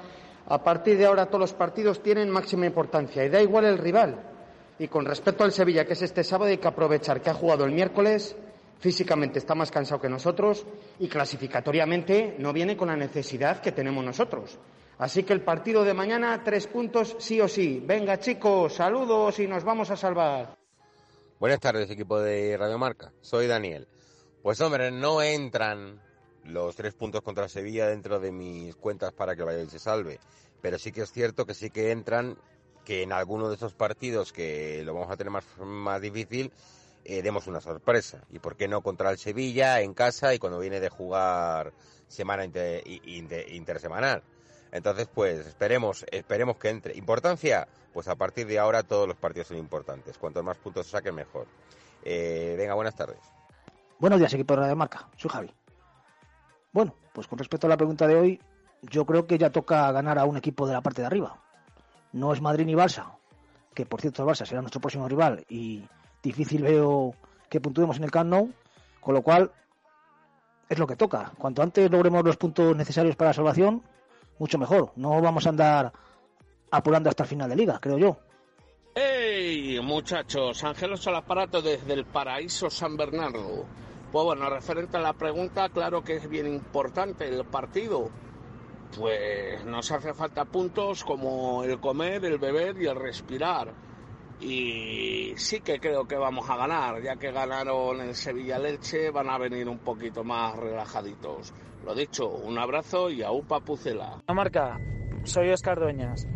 a 0.46 0.64
partir 0.64 0.98
de 0.98 1.06
ahora 1.06 1.28
todos 1.28 1.40
los 1.40 1.54
partidos 1.54 2.04
tienen 2.04 2.30
máxima 2.30 2.66
importancia 2.66 3.24
y 3.24 3.30
da 3.30 3.42
igual 3.42 3.64
el 3.66 3.78
rival. 3.78 4.20
Y 4.80 4.90
con 4.90 5.06
respecto 5.06 5.46
al 5.46 5.54
Sevilla, 5.54 5.86
que 5.86 5.94
es 5.94 6.02
este 6.02 6.26
sábado, 6.26 6.50
hay 6.50 6.58
que 6.58 6.68
aprovechar 6.68 7.22
que 7.22 7.30
ha 7.30 7.34
jugado 7.34 7.64
el 7.64 7.72
miércoles, 7.72 8.36
físicamente 8.82 9.38
está 9.38 9.54
más 9.54 9.72
cansado 9.72 10.02
que 10.02 10.10
nosotros 10.10 10.66
y 11.00 11.08
clasificatoriamente 11.08 12.36
no 12.40 12.52
viene 12.52 12.76
con 12.76 12.88
la 12.88 12.98
necesidad 12.98 13.62
que 13.62 13.72
tenemos 13.72 14.04
nosotros. 14.04 14.58
Así 14.98 15.24
que 15.24 15.34
el 15.34 15.44
partido 15.44 15.84
de 15.84 15.94
mañana, 15.94 16.44
tres 16.44 16.68
puntos 16.68 17.16
sí 17.20 17.40
o 17.40 17.48
sí. 17.48 17.82
Venga 17.86 18.20
chicos, 18.20 18.74
saludos 18.74 19.40
y 19.40 19.48
nos 19.48 19.64
vamos 19.64 19.92
a 19.92 19.96
salvar. 19.96 20.58
Buenas 21.40 21.60
tardes, 21.60 21.90
equipo 21.90 22.20
de 22.20 22.58
Radio 22.58 22.78
Marca. 22.78 23.14
Soy 23.22 23.48
Daniel. 23.48 23.88
Pues 24.42 24.60
hombre, 24.62 24.92
no 24.92 25.22
entran 25.22 26.02
los 26.44 26.76
tres 26.76 26.96
puntos 26.96 27.22
contra 27.22 27.48
Sevilla 27.48 27.88
dentro 27.88 28.20
de 28.20 28.32
mis 28.32 28.76
cuentas 28.76 29.14
para 29.14 29.36
que 29.36 29.42
el 29.42 29.48
Valladolid 29.48 29.72
se 29.72 29.80
salve. 29.80 30.20
Pero 30.60 30.80
sí 30.80 30.92
que 30.92 31.02
es 31.02 31.12
cierto 31.12 31.46
que 31.46 31.54
sí 31.54 31.70
que 31.70 31.92
entran 31.92 32.38
que 32.84 33.04
en 33.04 33.12
alguno 33.12 33.50
de 33.50 33.56
esos 33.56 33.76
partidos 33.76 34.34
que 34.34 34.82
lo 34.84 34.96
vamos 34.96 35.12
a 35.12 35.18
tener 35.18 35.32
más, 35.32 35.46
más 35.60 36.02
difícil, 36.02 36.52
eh, 37.06 37.22
demos 37.22 37.48
una 37.48 37.62
sorpresa. 37.62 38.22
Y 38.30 38.40
por 38.40 38.56
qué 38.56 38.68
no 38.68 38.82
contra 38.82 39.12
el 39.12 39.18
Sevilla 39.18 39.82
en 39.82 39.94
casa 39.94 40.34
y 40.34 40.40
cuando 40.40 40.60
viene 40.60 40.80
de 40.80 40.90
jugar 40.90 41.74
semana 42.08 42.46
inter, 42.46 42.84
inter, 42.86 43.50
intersemanal. 43.52 44.24
Entonces, 44.72 45.08
pues 45.14 45.46
esperemos, 45.46 46.06
esperemos 46.12 46.58
que 46.58 46.70
entre. 46.70 46.98
Importancia, 46.98 47.68
pues 47.94 48.08
a 48.08 48.16
partir 48.16 48.48
de 48.48 48.60
ahora 48.60 48.84
todos 48.84 49.08
los 49.08 49.18
partidos 49.18 49.48
son 49.50 49.58
importantes. 49.58 50.18
Cuantos 50.18 50.44
más 50.44 50.58
puntos 50.58 50.86
se 50.86 50.94
saquen, 50.94 51.16
mejor. 51.16 51.48
Eh, 52.04 52.56
venga, 52.58 52.74
buenas 52.74 52.96
tardes. 52.96 53.20
Buenos 54.00 54.20
días, 54.20 54.34
equipo 54.34 54.56
de 54.56 54.62
Radio 54.62 54.76
Marca. 54.76 55.10
Soy 55.18 55.30
Javi. 55.30 55.54
Bueno, 56.72 56.96
pues 57.14 57.28
con 57.28 57.38
respecto 57.38 57.68
a 57.68 57.70
la 57.70 57.78
pregunta 57.78 58.08
de 58.08 58.16
hoy, 58.16 58.42
yo 58.82 59.06
creo 59.06 59.28
que 59.28 59.38
ya 59.38 59.50
toca 59.50 59.92
ganar 59.92 60.18
a 60.18 60.26
un 60.26 60.38
equipo 60.38 60.66
de 60.66 60.74
la 60.74 60.82
parte 60.82 61.02
de 61.02 61.08
arriba. 61.08 61.42
No 62.14 62.34
es 62.34 62.42
Madrid 62.42 62.66
ni 62.66 62.74
Barça, 62.74 63.18
que 63.74 63.86
por 63.86 64.02
cierto 64.02 64.24
el 64.24 64.30
Barça 64.30 64.46
será 64.46 64.62
nuestro 64.62 64.82
próximo 64.82 65.08
rival 65.08 65.46
y 65.50 65.84
difícil 66.22 66.64
veo 66.64 67.16
que 67.50 67.60
puntuemos 67.60 67.98
en 67.98 68.04
el 68.04 68.12
Camp 68.12 68.52
con 69.00 69.14
lo 69.14 69.22
cual 69.22 69.52
es 70.70 70.80
lo 70.80 70.88
que 70.88 70.96
toca. 70.96 71.34
Cuanto 71.38 71.62
antes 71.62 71.92
logremos 71.92 72.24
los 72.24 72.38
puntos 72.38 72.76
necesarios 72.76 73.16
para 73.16 73.32
la 73.32 73.34
salvación, 73.34 73.84
mucho 74.40 74.58
mejor. 74.58 74.94
No 74.96 75.22
vamos 75.22 75.46
a 75.46 75.50
andar 75.50 75.92
apurando 76.72 77.10
hasta 77.10 77.24
el 77.24 77.30
final 77.30 77.50
de 77.50 77.56
liga, 77.56 77.80
creo 77.80 77.98
yo. 77.98 78.18
¡Hey, 78.96 79.80
muchachos! 79.84 80.64
Ángelos 80.64 81.08
al 81.08 81.16
aparato 81.16 81.62
desde 81.62 81.94
el 81.94 82.06
paraíso 82.06 82.70
San 82.70 82.98
Bernardo. 82.98 83.66
Pues 84.12 84.26
bueno, 84.26 84.50
referente 84.50 84.98
a 84.98 85.02
la 85.02 85.14
pregunta, 85.14 85.70
claro 85.70 86.04
que 86.04 86.18
es 86.18 86.30
bien 86.30 86.48
importante 86.48 87.28
el 87.28 87.46
partido. 87.46 88.10
Pues 88.98 89.64
nos 89.66 89.90
hace 89.92 90.14
falta 90.14 90.44
puntos 90.44 91.04
como 91.06 91.64
el 91.64 91.80
comer, 91.80 92.26
el 92.26 92.38
beber 92.38 92.82
y 92.82 92.88
el 92.88 92.96
respirar. 92.96 93.74
Y 94.42 95.34
sí 95.38 95.62
que 95.62 95.80
creo 95.80 96.06
que 96.06 96.16
vamos 96.16 96.50
a 96.50 96.58
ganar, 96.58 97.02
ya 97.02 97.16
que 97.16 97.32
ganaron 97.32 98.02
en 98.02 98.16
Sevilla 98.16 98.58
Leche, 98.58 99.12
van 99.12 99.30
a 99.30 99.38
venir 99.38 99.70
un 99.70 99.80
poquito 99.80 100.24
más 100.24 100.56
relajaditos. 100.58 101.54
Lo 101.86 101.94
dicho, 101.94 102.28
un 102.28 102.58
abrazo 102.58 103.10
y 103.10 103.24
a 103.24 103.32
UPA 103.32 103.60
Pucela. 103.60 104.22
Marca, 104.34 104.80
soy 105.24 105.50
Oscar 105.50 105.80
Dueñas. 105.80 106.28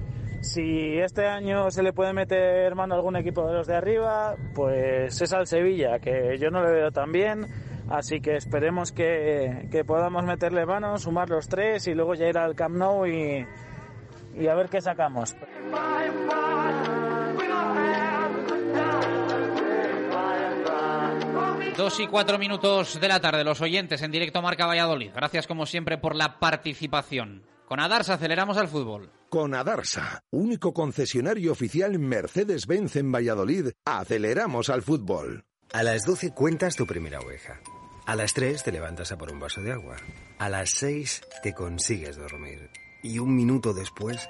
Si 0.41 0.99
este 0.99 1.25
año 1.25 1.71
se 1.71 1.81
le 1.81 1.93
puede 1.93 2.13
meter 2.13 2.75
mano 2.75 2.93
a 2.93 2.97
algún 2.97 3.15
equipo 3.15 3.47
de 3.47 3.53
los 3.53 3.65
de 3.65 3.75
arriba, 3.75 4.35
pues 4.53 5.19
es 5.19 5.33
al 5.33 5.47
Sevilla, 5.47 5.97
que 5.97 6.37
yo 6.39 6.51
no 6.51 6.63
le 6.63 6.71
veo 6.71 6.91
tan 6.91 7.11
bien. 7.11 7.47
Así 7.89 8.19
que 8.19 8.35
esperemos 8.35 8.91
que, 8.91 9.67
que 9.71 9.83
podamos 9.83 10.23
meterle 10.23 10.65
mano, 10.65 10.97
sumar 10.97 11.29
los 11.29 11.47
tres 11.47 11.87
y 11.87 11.93
luego 11.93 12.13
ya 12.13 12.27
ir 12.27 12.37
al 12.37 12.55
Camp 12.55 12.75
Nou 12.75 13.05
y, 13.05 13.45
y 14.35 14.47
a 14.47 14.55
ver 14.55 14.69
qué 14.69 14.81
sacamos. 14.81 15.35
Dos 21.77 21.99
y 21.99 22.07
cuatro 22.07 22.39
minutos 22.39 22.99
de 23.01 23.07
la 23.07 23.19
tarde, 23.19 23.43
los 23.43 23.59
oyentes 23.59 24.01
en 24.01 24.11
directo 24.11 24.41
Marca 24.41 24.65
Valladolid. 24.65 25.11
Gracias 25.13 25.45
como 25.45 25.65
siempre 25.65 25.97
por 25.97 26.15
la 26.15 26.39
participación. 26.39 27.43
Con 27.67 27.81
Adarsa 27.81 28.13
aceleramos 28.13 28.57
al 28.57 28.69
fútbol. 28.69 29.11
Con 29.29 29.53
Adarsa, 29.53 30.21
único 30.31 30.73
concesionario 30.73 31.51
oficial 31.51 31.99
Mercedes-Benz 31.99 32.95
en 32.95 33.11
Valladolid, 33.11 33.71
aceleramos 33.83 34.69
al 34.69 34.83
fútbol. 34.83 35.43
A 35.73 35.83
las 35.83 36.05
12 36.05 36.31
cuentas 36.31 36.77
tu 36.77 36.85
primera 36.85 37.19
oveja. 37.19 37.59
A 38.05 38.15
las 38.15 38.33
3 38.33 38.63
te 38.63 38.71
levantas 38.71 39.11
a 39.11 39.17
por 39.17 39.31
un 39.31 39.39
vaso 39.39 39.61
de 39.61 39.73
agua. 39.73 39.97
A 40.37 40.47
las 40.47 40.69
6 40.69 41.21
te 41.43 41.53
consigues 41.53 42.15
dormir. 42.15 42.69
Y 43.03 43.19
un 43.19 43.35
minuto 43.35 43.73
después... 43.73 44.29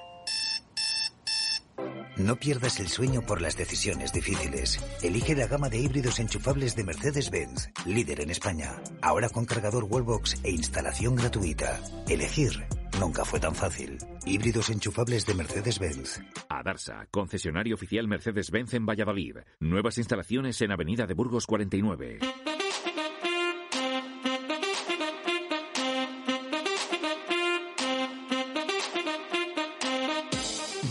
No 2.18 2.38
pierdas 2.38 2.80
el 2.80 2.88
sueño 2.88 3.22
por 3.22 3.42
las 3.42 3.58
decisiones 3.58 4.14
difíciles. 4.14 4.80
Elige 5.04 5.36
la 5.36 5.48
gama 5.48 5.70
de 5.70 5.80
híbridos 5.80 6.20
enchufables 6.20 6.76
de 6.76 6.86
Mercedes-Benz, 6.86 7.70
líder 7.86 8.22
en 8.22 8.30
España. 8.30 8.82
Ahora 9.02 9.28
con 9.30 9.46
cargador 9.46 9.84
Wallbox 9.84 10.44
e 10.44 10.52
instalación 10.52 11.16
gratuita. 11.16 11.82
Elegir 12.08 12.66
nunca 13.02 13.26
fue 13.26 13.40
tan 13.42 13.54
fácil. 13.54 13.98
Híbridos 14.26 14.70
enchufables 14.70 15.26
de 15.26 15.34
Mercedes-Benz. 15.34 16.22
Adarsa, 16.48 17.08
concesionario 17.12 17.76
oficial 17.76 18.08
Mercedes-Benz 18.08 18.74
en 18.76 18.86
Valladolid. 18.86 19.38
Nuevas 19.60 19.98
instalaciones 19.98 20.62
en 20.62 20.72
Avenida 20.72 21.06
de 21.06 21.14
Burgos 21.14 21.46
49. 21.46 22.20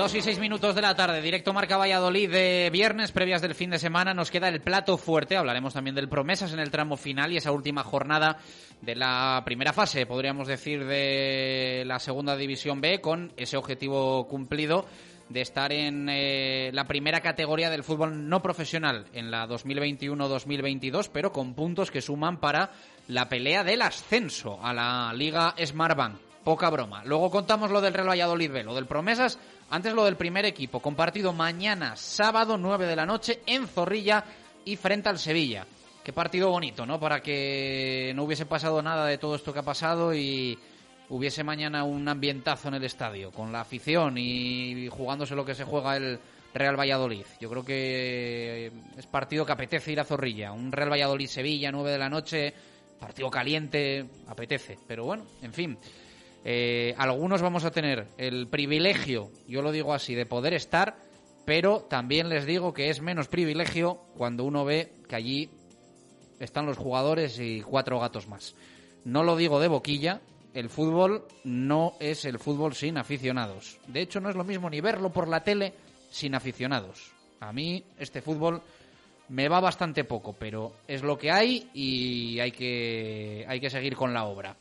Dos 0.00 0.14
y 0.14 0.22
seis 0.22 0.38
minutos 0.38 0.74
de 0.74 0.80
la 0.80 0.96
tarde, 0.96 1.20
directo 1.20 1.52
Marca 1.52 1.76
Valladolid 1.76 2.30
de 2.30 2.70
viernes, 2.72 3.12
previas 3.12 3.42
del 3.42 3.54
fin 3.54 3.68
de 3.68 3.78
semana. 3.78 4.14
Nos 4.14 4.30
queda 4.30 4.48
el 4.48 4.62
plato 4.62 4.96
fuerte. 4.96 5.36
Hablaremos 5.36 5.74
también 5.74 5.94
del 5.94 6.08
Promesas 6.08 6.54
en 6.54 6.58
el 6.58 6.70
tramo 6.70 6.96
final 6.96 7.30
y 7.30 7.36
esa 7.36 7.52
última 7.52 7.84
jornada 7.84 8.38
de 8.80 8.96
la 8.96 9.42
primera 9.44 9.74
fase, 9.74 10.06
podríamos 10.06 10.48
decir, 10.48 10.86
de 10.86 11.82
la 11.84 11.98
segunda 11.98 12.34
división 12.34 12.80
B, 12.80 13.02
con 13.02 13.34
ese 13.36 13.58
objetivo 13.58 14.26
cumplido 14.26 14.86
de 15.28 15.42
estar 15.42 15.70
en 15.70 16.08
eh, 16.08 16.70
la 16.72 16.86
primera 16.86 17.20
categoría 17.20 17.68
del 17.68 17.84
fútbol 17.84 18.26
no 18.26 18.40
profesional 18.40 19.04
en 19.12 19.30
la 19.30 19.46
2021-2022, 19.48 21.10
pero 21.12 21.30
con 21.30 21.52
puntos 21.52 21.90
que 21.90 22.00
suman 22.00 22.40
para 22.40 22.70
la 23.06 23.28
pelea 23.28 23.64
del 23.64 23.82
ascenso 23.82 24.64
a 24.64 24.72
la 24.72 25.12
Liga 25.12 25.54
Smartbank. 25.62 26.30
Poca 26.42 26.70
broma. 26.70 27.04
Luego 27.04 27.30
contamos 27.30 27.70
lo 27.70 27.82
del 27.82 27.92
Real 27.92 28.08
Valladolid 28.08 28.50
B, 28.50 28.64
lo 28.64 28.74
del 28.74 28.86
Promesas 28.86 29.38
antes 29.70 29.94
lo 29.94 30.04
del 30.04 30.16
primer 30.16 30.44
equipo, 30.44 30.80
compartido 30.80 31.32
mañana, 31.32 31.96
sábado, 31.96 32.58
9 32.58 32.86
de 32.86 32.96
la 32.96 33.06
noche, 33.06 33.40
en 33.46 33.66
Zorrilla 33.66 34.24
y 34.64 34.76
frente 34.76 35.08
al 35.08 35.18
Sevilla. 35.18 35.66
Qué 36.02 36.12
partido 36.12 36.50
bonito, 36.50 36.84
¿no? 36.86 36.98
Para 36.98 37.20
que 37.20 38.12
no 38.16 38.24
hubiese 38.24 38.46
pasado 38.46 38.82
nada 38.82 39.06
de 39.06 39.18
todo 39.18 39.36
esto 39.36 39.52
que 39.52 39.60
ha 39.60 39.64
pasado 39.64 40.14
y 40.14 40.58
hubiese 41.08 41.44
mañana 41.44 41.84
un 41.84 42.08
ambientazo 42.08 42.68
en 42.68 42.74
el 42.74 42.84
estadio, 42.84 43.30
con 43.30 43.52
la 43.52 43.60
afición 43.60 44.16
y 44.18 44.88
jugándose 44.88 45.34
lo 45.34 45.44
que 45.44 45.54
se 45.54 45.64
juega 45.64 45.96
el 45.96 46.18
Real 46.52 46.78
Valladolid. 46.78 47.24
Yo 47.40 47.48
creo 47.48 47.64
que 47.64 48.72
es 48.96 49.06
partido 49.06 49.46
que 49.46 49.52
apetece 49.52 49.92
ir 49.92 50.00
a 50.00 50.04
Zorrilla. 50.04 50.52
Un 50.52 50.72
Real 50.72 50.90
Valladolid-Sevilla, 50.90 51.70
9 51.70 51.92
de 51.92 51.98
la 51.98 52.08
noche, 52.08 52.54
partido 52.98 53.30
caliente, 53.30 54.04
apetece. 54.26 54.78
Pero 54.86 55.04
bueno, 55.04 55.24
en 55.42 55.52
fin. 55.52 55.78
Eh, 56.44 56.94
algunos 56.96 57.42
vamos 57.42 57.64
a 57.64 57.70
tener 57.70 58.06
el 58.16 58.48
privilegio, 58.48 59.30
yo 59.46 59.62
lo 59.62 59.72
digo 59.72 59.92
así, 59.92 60.14
de 60.14 60.26
poder 60.26 60.54
estar, 60.54 60.96
pero 61.44 61.80
también 61.80 62.28
les 62.28 62.46
digo 62.46 62.72
que 62.72 62.90
es 62.90 63.02
menos 63.02 63.28
privilegio 63.28 64.02
cuando 64.16 64.44
uno 64.44 64.64
ve 64.64 64.92
que 65.08 65.16
allí 65.16 65.50
están 66.38 66.66
los 66.66 66.78
jugadores 66.78 67.38
y 67.38 67.60
cuatro 67.60 68.00
gatos 68.00 68.26
más. 68.28 68.54
No 69.04 69.22
lo 69.22 69.36
digo 69.36 69.60
de 69.60 69.68
boquilla, 69.68 70.20
el 70.54 70.68
fútbol 70.68 71.26
no 71.44 71.94
es 72.00 72.24
el 72.24 72.38
fútbol 72.38 72.74
sin 72.74 72.98
aficionados. 72.98 73.78
De 73.86 74.00
hecho, 74.00 74.20
no 74.20 74.30
es 74.30 74.36
lo 74.36 74.44
mismo 74.44 74.70
ni 74.70 74.80
verlo 74.80 75.12
por 75.12 75.28
la 75.28 75.44
tele 75.44 75.74
sin 76.10 76.34
aficionados. 76.34 77.12
A 77.40 77.52
mí 77.52 77.84
este 77.98 78.20
fútbol 78.20 78.62
me 79.28 79.48
va 79.48 79.60
bastante 79.60 80.04
poco, 80.04 80.34
pero 80.34 80.72
es 80.88 81.02
lo 81.02 81.16
que 81.16 81.30
hay 81.30 81.70
y 81.72 82.40
hay 82.40 82.50
que, 82.50 83.44
hay 83.48 83.60
que 83.60 83.70
seguir 83.70 83.96
con 83.96 84.12
la 84.12 84.24
obra. 84.24 84.56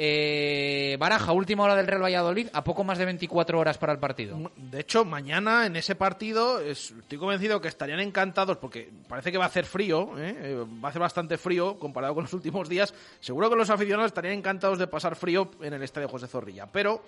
Eh, 0.00 0.96
Baraja, 0.96 1.32
última 1.32 1.64
hora 1.64 1.74
del 1.74 1.88
Real 1.88 2.04
Valladolid, 2.04 2.46
a 2.52 2.62
poco 2.62 2.84
más 2.84 2.98
de 2.98 3.04
24 3.04 3.58
horas 3.58 3.78
para 3.78 3.92
el 3.92 3.98
partido. 3.98 4.38
De 4.54 4.78
hecho, 4.78 5.04
mañana 5.04 5.66
en 5.66 5.74
ese 5.74 5.96
partido 5.96 6.60
estoy 6.60 7.18
convencido 7.18 7.60
que 7.60 7.66
estarían 7.66 7.98
encantados 7.98 8.58
porque 8.58 8.92
parece 9.08 9.32
que 9.32 9.38
va 9.38 9.46
a 9.46 9.48
hacer 9.48 9.66
frío, 9.66 10.16
¿eh? 10.16 10.36
Eh, 10.40 10.64
va 10.80 10.86
a 10.86 10.90
hacer 10.90 11.00
bastante 11.00 11.36
frío 11.36 11.80
comparado 11.80 12.14
con 12.14 12.22
los 12.22 12.32
últimos 12.32 12.68
días. 12.68 12.94
Seguro 13.18 13.50
que 13.50 13.56
los 13.56 13.70
aficionados 13.70 14.10
estarían 14.10 14.34
encantados 14.34 14.78
de 14.78 14.86
pasar 14.86 15.16
frío 15.16 15.50
en 15.62 15.74
el 15.74 15.82
estadio 15.82 16.08
José 16.08 16.28
Zorrilla, 16.28 16.66
pero 16.66 17.02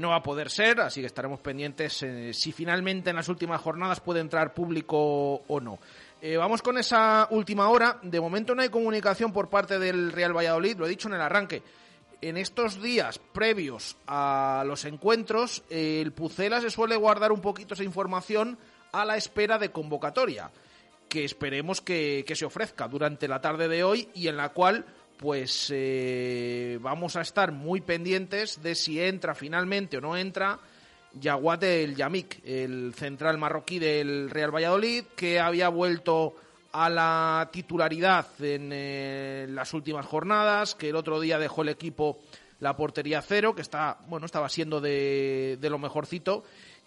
no 0.00 0.08
va 0.08 0.16
a 0.16 0.22
poder 0.22 0.50
ser, 0.50 0.80
así 0.80 1.00
que 1.00 1.06
estaremos 1.06 1.38
pendientes 1.40 2.04
si 2.32 2.52
finalmente 2.52 3.10
en 3.10 3.16
las 3.16 3.28
últimas 3.28 3.60
jornadas 3.60 4.00
puede 4.00 4.18
entrar 4.18 4.52
público 4.52 5.34
o 5.46 5.60
no. 5.60 5.78
vamos 6.36 6.62
con 6.62 6.78
esa 6.78 7.28
última 7.30 7.68
hora. 7.68 7.98
De 8.02 8.18
momento 8.18 8.54
no 8.54 8.62
hay 8.62 8.70
comunicación 8.70 9.30
por 9.30 9.50
parte 9.50 9.78
del 9.78 10.10
Real 10.10 10.34
Valladolid, 10.34 10.78
lo 10.78 10.86
he 10.86 10.88
dicho 10.88 11.06
en 11.06 11.14
el 11.14 11.20
arranque 11.20 11.62
en 12.20 12.36
estos 12.36 12.82
días 12.82 13.20
previos 13.32 13.96
a 14.06 14.64
los 14.66 14.84
encuentros, 14.84 15.62
el 15.70 16.12
Pucela 16.12 16.60
se 16.60 16.70
suele 16.70 16.96
guardar 16.96 17.32
un 17.32 17.40
poquito 17.40 17.74
esa 17.74 17.84
información 17.84 18.58
a 18.92 19.04
la 19.04 19.16
espera 19.16 19.58
de 19.58 19.70
convocatoria, 19.70 20.50
que 21.08 21.24
esperemos 21.24 21.80
que, 21.80 22.24
se 22.34 22.44
ofrezca 22.44 22.88
durante 22.88 23.28
la 23.28 23.40
tarde 23.40 23.68
de 23.68 23.84
hoy 23.84 24.08
y 24.14 24.28
en 24.28 24.36
la 24.36 24.50
cual 24.50 24.84
pues 25.16 25.68
eh, 25.74 26.78
vamos 26.80 27.16
a 27.16 27.22
estar 27.22 27.50
muy 27.50 27.80
pendientes 27.80 28.62
de 28.62 28.74
si 28.74 29.00
entra 29.00 29.34
finalmente 29.34 29.96
o 29.96 30.00
no 30.00 30.16
entra 30.16 30.60
Yaguat 31.12 31.62
el 31.64 31.96
Yamik, 31.96 32.40
el 32.44 32.94
central 32.94 33.38
marroquí 33.38 33.78
del 33.78 34.30
Real 34.30 34.54
Valladolid, 34.54 35.04
que 35.16 35.40
había 35.40 35.68
vuelto 35.68 36.36
a 36.72 36.88
la 36.88 37.48
titularidad 37.52 38.26
en 38.40 38.70
eh, 38.72 39.46
las 39.48 39.72
últimas 39.74 40.06
jornadas, 40.06 40.74
que 40.74 40.90
el 40.90 40.96
otro 40.96 41.20
día 41.20 41.38
dejó 41.38 41.62
el 41.62 41.70
equipo 41.70 42.18
la 42.60 42.76
portería 42.76 43.22
cero, 43.22 43.54
que 43.54 43.62
está, 43.62 43.98
bueno, 44.08 44.26
estaba 44.26 44.48
siendo 44.48 44.80
de, 44.80 45.58
de 45.60 45.70
lo 45.70 45.78
mejorcito, 45.78 46.44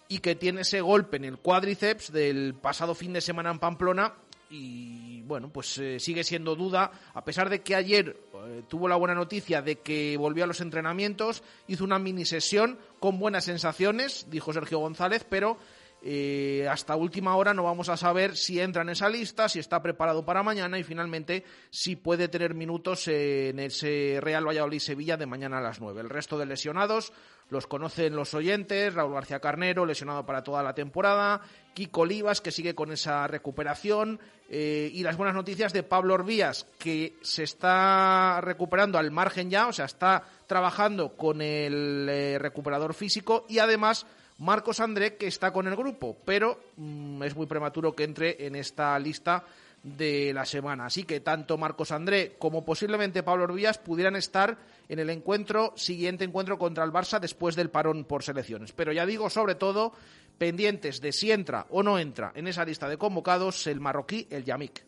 y 0.08 0.18
que 0.18 0.34
tiene 0.34 0.60
ese 0.60 0.80
golpe 0.80 1.16
en 1.16 1.24
el 1.24 1.38
cuádriceps 1.38 2.12
del 2.12 2.54
pasado 2.54 2.94
fin 2.94 3.14
de 3.14 3.20
semana 3.20 3.50
en 3.50 3.58
Pamplona, 3.58 4.14
y 4.52 5.22
bueno, 5.22 5.48
pues 5.48 5.78
eh, 5.78 5.98
sigue 5.98 6.24
siendo 6.24 6.54
duda, 6.54 6.92
a 7.14 7.24
pesar 7.24 7.48
de 7.48 7.62
que 7.62 7.74
ayer 7.74 8.14
eh, 8.34 8.62
tuvo 8.68 8.86
la 8.86 8.96
buena 8.96 9.14
noticia 9.14 9.62
de 9.62 9.76
que 9.76 10.16
volvió 10.18 10.44
a 10.44 10.46
los 10.46 10.60
entrenamientos, 10.60 11.42
hizo 11.68 11.84
una 11.84 11.98
mini 11.98 12.26
sesión 12.26 12.78
con 13.00 13.18
buenas 13.18 13.46
sensaciones, 13.46 14.26
dijo 14.28 14.52
Sergio 14.52 14.78
González, 14.78 15.24
pero 15.28 15.56
eh, 16.04 16.66
hasta 16.68 16.96
última 16.96 17.36
hora 17.36 17.54
no 17.54 17.62
vamos 17.62 17.88
a 17.88 17.96
saber 17.96 18.36
si 18.36 18.60
entra 18.60 18.82
en 18.82 18.88
esa 18.88 19.08
lista, 19.08 19.48
si 19.48 19.60
está 19.60 19.80
preparado 19.82 20.24
para 20.24 20.42
mañana 20.42 20.78
y 20.78 20.82
finalmente 20.82 21.44
si 21.70 21.94
puede 21.94 22.26
tener 22.28 22.54
minutos 22.54 23.06
en 23.06 23.60
ese 23.60 24.18
Real 24.20 24.46
Valladolid-Sevilla 24.46 25.16
de 25.16 25.26
mañana 25.26 25.58
a 25.58 25.62
las 25.62 25.80
9. 25.80 26.00
El 26.00 26.10
resto 26.10 26.38
de 26.38 26.46
lesionados 26.46 27.12
los 27.50 27.66
conocen 27.66 28.16
los 28.16 28.34
oyentes, 28.34 28.94
Raúl 28.94 29.14
García 29.14 29.38
Carnero, 29.38 29.84
lesionado 29.84 30.24
para 30.24 30.42
toda 30.42 30.62
la 30.62 30.74
temporada, 30.74 31.42
Kiko 31.74 32.00
Olivas, 32.00 32.40
que 32.40 32.50
sigue 32.50 32.74
con 32.74 32.90
esa 32.90 33.26
recuperación, 33.26 34.18
eh, 34.48 34.90
y 34.92 35.02
las 35.02 35.16
buenas 35.16 35.34
noticias 35.34 35.72
de 35.72 35.82
Pablo 35.82 36.14
Orbías, 36.14 36.66
que 36.78 37.16
se 37.20 37.42
está 37.42 38.40
recuperando 38.40 38.98
al 38.98 39.10
margen 39.10 39.50
ya, 39.50 39.68
o 39.68 39.72
sea, 39.72 39.84
está 39.84 40.24
trabajando 40.46 41.14
con 41.14 41.42
el 41.42 42.08
eh, 42.10 42.38
recuperador 42.38 42.94
físico, 42.94 43.44
y 43.48 43.58
además 43.58 44.06
Marcos 44.42 44.80
André, 44.80 45.16
que 45.16 45.28
está 45.28 45.52
con 45.52 45.68
el 45.68 45.76
grupo, 45.76 46.16
pero 46.24 46.58
mm, 46.76 47.22
es 47.22 47.36
muy 47.36 47.46
prematuro 47.46 47.94
que 47.94 48.02
entre 48.02 48.44
en 48.44 48.56
esta 48.56 48.98
lista 48.98 49.44
de 49.84 50.32
la 50.34 50.44
semana. 50.44 50.86
Así 50.86 51.04
que 51.04 51.20
tanto 51.20 51.56
Marcos 51.56 51.92
André 51.92 52.34
como 52.40 52.64
posiblemente 52.64 53.22
Pablo 53.22 53.44
Orbías 53.44 53.78
pudieran 53.78 54.16
estar 54.16 54.58
en 54.88 54.98
el 54.98 55.10
encuentro, 55.10 55.72
siguiente 55.76 56.24
encuentro 56.24 56.58
contra 56.58 56.82
el 56.82 56.90
Barça 56.90 57.20
después 57.20 57.54
del 57.54 57.70
parón 57.70 58.04
por 58.04 58.24
selecciones. 58.24 58.72
Pero 58.72 58.92
ya 58.92 59.06
digo, 59.06 59.30
sobre 59.30 59.54
todo, 59.54 59.92
pendientes 60.38 61.00
de 61.00 61.12
si 61.12 61.30
entra 61.30 61.66
o 61.70 61.84
no 61.84 62.00
entra 62.00 62.32
en 62.34 62.48
esa 62.48 62.64
lista 62.64 62.88
de 62.88 62.98
convocados 62.98 63.68
el 63.68 63.78
marroquí, 63.78 64.26
el 64.28 64.44
Yamik. 64.44 64.84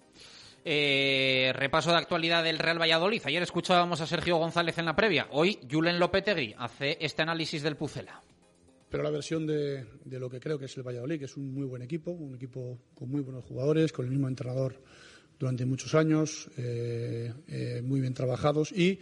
Eh, 0.65 1.53
repaso 1.55 1.93
de 1.93 1.99
actualidad 1.99 2.43
del 2.43 2.59
Real 2.59 2.81
Valladolid. 2.81 3.23
Ayer 3.25 3.43
escuchábamos 3.45 4.01
a 4.01 4.07
Sergio 4.09 4.37
González 4.37 4.79
en 4.79 4.87
la 4.87 4.97
previa. 4.97 5.29
Hoy 5.31 5.61
Julen 5.71 6.01
Lopetegui 6.01 6.57
hace 6.59 6.99
este 7.01 7.23
análisis 7.23 7.63
del 7.63 7.77
Pucela. 7.77 8.21
Pero 8.95 9.03
la 9.03 9.11
versión 9.11 9.45
de, 9.45 9.85
lo 10.05 10.31
que 10.31 10.39
creo 10.39 10.57
que 10.57 10.67
es 10.67 10.77
el 10.77 10.85
Valladolid, 10.85 11.19
que 11.19 11.25
es 11.25 11.37
un 11.37 11.53
muy 11.53 11.67
buen 11.67 11.83
equipo, 11.83 12.13
un 12.13 12.37
equipo 12.37 12.79
con 12.95 13.11
muy 13.11 13.23
buenos 13.23 13.45
jugadores, 13.45 13.91
con 13.91 14.05
el 14.05 14.11
mismo 14.13 14.29
entrenador 14.29 14.81
durante 15.37 15.67
muchos 15.67 15.97
años, 15.97 16.49
eh, 16.57 17.33
eh, 17.49 17.83
muy 17.83 18.01
bien 18.01 18.15
trabajados 18.15 18.71
y 18.71 19.01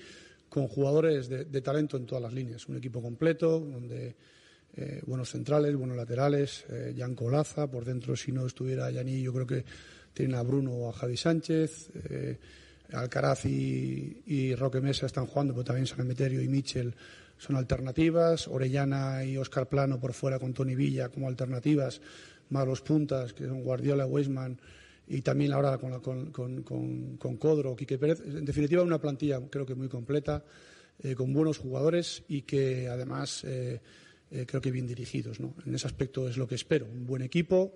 con 0.48 0.66
jugadores 0.66 1.28
de, 1.28 1.44
de, 1.44 1.60
talento 1.60 1.98
en 1.98 2.06
todas 2.06 2.22
las 2.22 2.32
líneas. 2.32 2.66
Un 2.70 2.78
equipo 2.78 3.02
completo, 3.02 3.60
donde 3.60 4.16
eh, 4.78 5.02
buenos 5.04 5.28
centrales, 5.28 5.76
buenos 5.76 5.98
laterales, 5.98 6.64
Jan 6.96 7.14
Colaza, 7.14 7.70
por 7.70 7.84
dentro 7.84 8.16
si 8.16 8.32
no 8.32 8.46
estuviera 8.46 8.90
Yaní, 8.90 9.20
yo 9.20 9.34
creo 9.34 9.46
que 9.46 9.62
tienen 10.14 10.36
a 10.36 10.42
Bruno 10.42 10.72
o 10.72 10.88
a 10.88 10.94
Javi 10.94 11.18
Sánchez, 11.18 11.90
Alcaraz 12.94 13.44
y, 13.44 14.22
y, 14.24 14.54
Roque 14.54 14.80
Mesa 14.80 15.04
están 15.04 15.26
jugando, 15.26 15.52
pero 15.52 15.64
también 15.64 15.86
San 15.86 16.00
Emeterio 16.00 16.40
y 16.40 16.48
Michel 16.48 16.94
son 17.42 17.56
alternativas, 17.56 18.46
Orellana 18.46 19.24
y 19.24 19.36
Oscar 19.36 19.68
Plano 19.68 19.98
por 19.98 20.12
fuera 20.12 20.38
con 20.38 20.54
Tony 20.54 20.76
Villa 20.76 21.08
como 21.08 21.26
alternativas, 21.26 22.00
más 22.50 22.64
los 22.64 22.82
puntas, 22.82 23.32
que 23.32 23.46
son 23.46 23.64
Guardiola, 23.64 24.06
Weisman 24.06 24.60
y 25.08 25.22
también 25.22 25.52
ahora 25.52 25.76
con, 25.76 26.30
con, 26.30 26.62
con, 26.62 27.16
con, 27.16 27.36
Codro, 27.38 27.74
Quique 27.74 27.98
Pérez. 27.98 28.22
En 28.24 28.44
definitiva, 28.44 28.84
una 28.84 29.00
plantilla 29.00 29.40
creo 29.50 29.66
que 29.66 29.74
muy 29.74 29.88
completa, 29.88 30.44
eh, 31.00 31.16
con 31.16 31.32
buenos 31.32 31.58
jugadores 31.58 32.22
y 32.28 32.42
que 32.42 32.88
además 32.88 33.42
eh, 33.42 33.80
eh, 34.30 34.46
creo 34.46 34.62
que 34.62 34.70
bien 34.70 34.86
dirigidos. 34.86 35.40
¿no? 35.40 35.56
En 35.66 35.74
ese 35.74 35.88
aspecto 35.88 36.28
es 36.28 36.36
lo 36.36 36.46
que 36.46 36.54
espero. 36.54 36.86
Un 36.86 37.06
buen 37.06 37.22
equipo, 37.22 37.74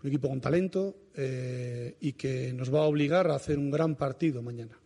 un 0.00 0.08
equipo 0.08 0.28
con 0.28 0.40
talento 0.40 0.96
y 2.00 2.12
que 2.12 2.52
nos 2.52 2.72
va 2.72 2.82
a 2.82 2.82
obligar 2.82 3.28
a 3.32 3.34
hacer 3.34 3.58
un 3.58 3.72
gran 3.72 3.96
partido 3.96 4.42
mañana. 4.42 4.78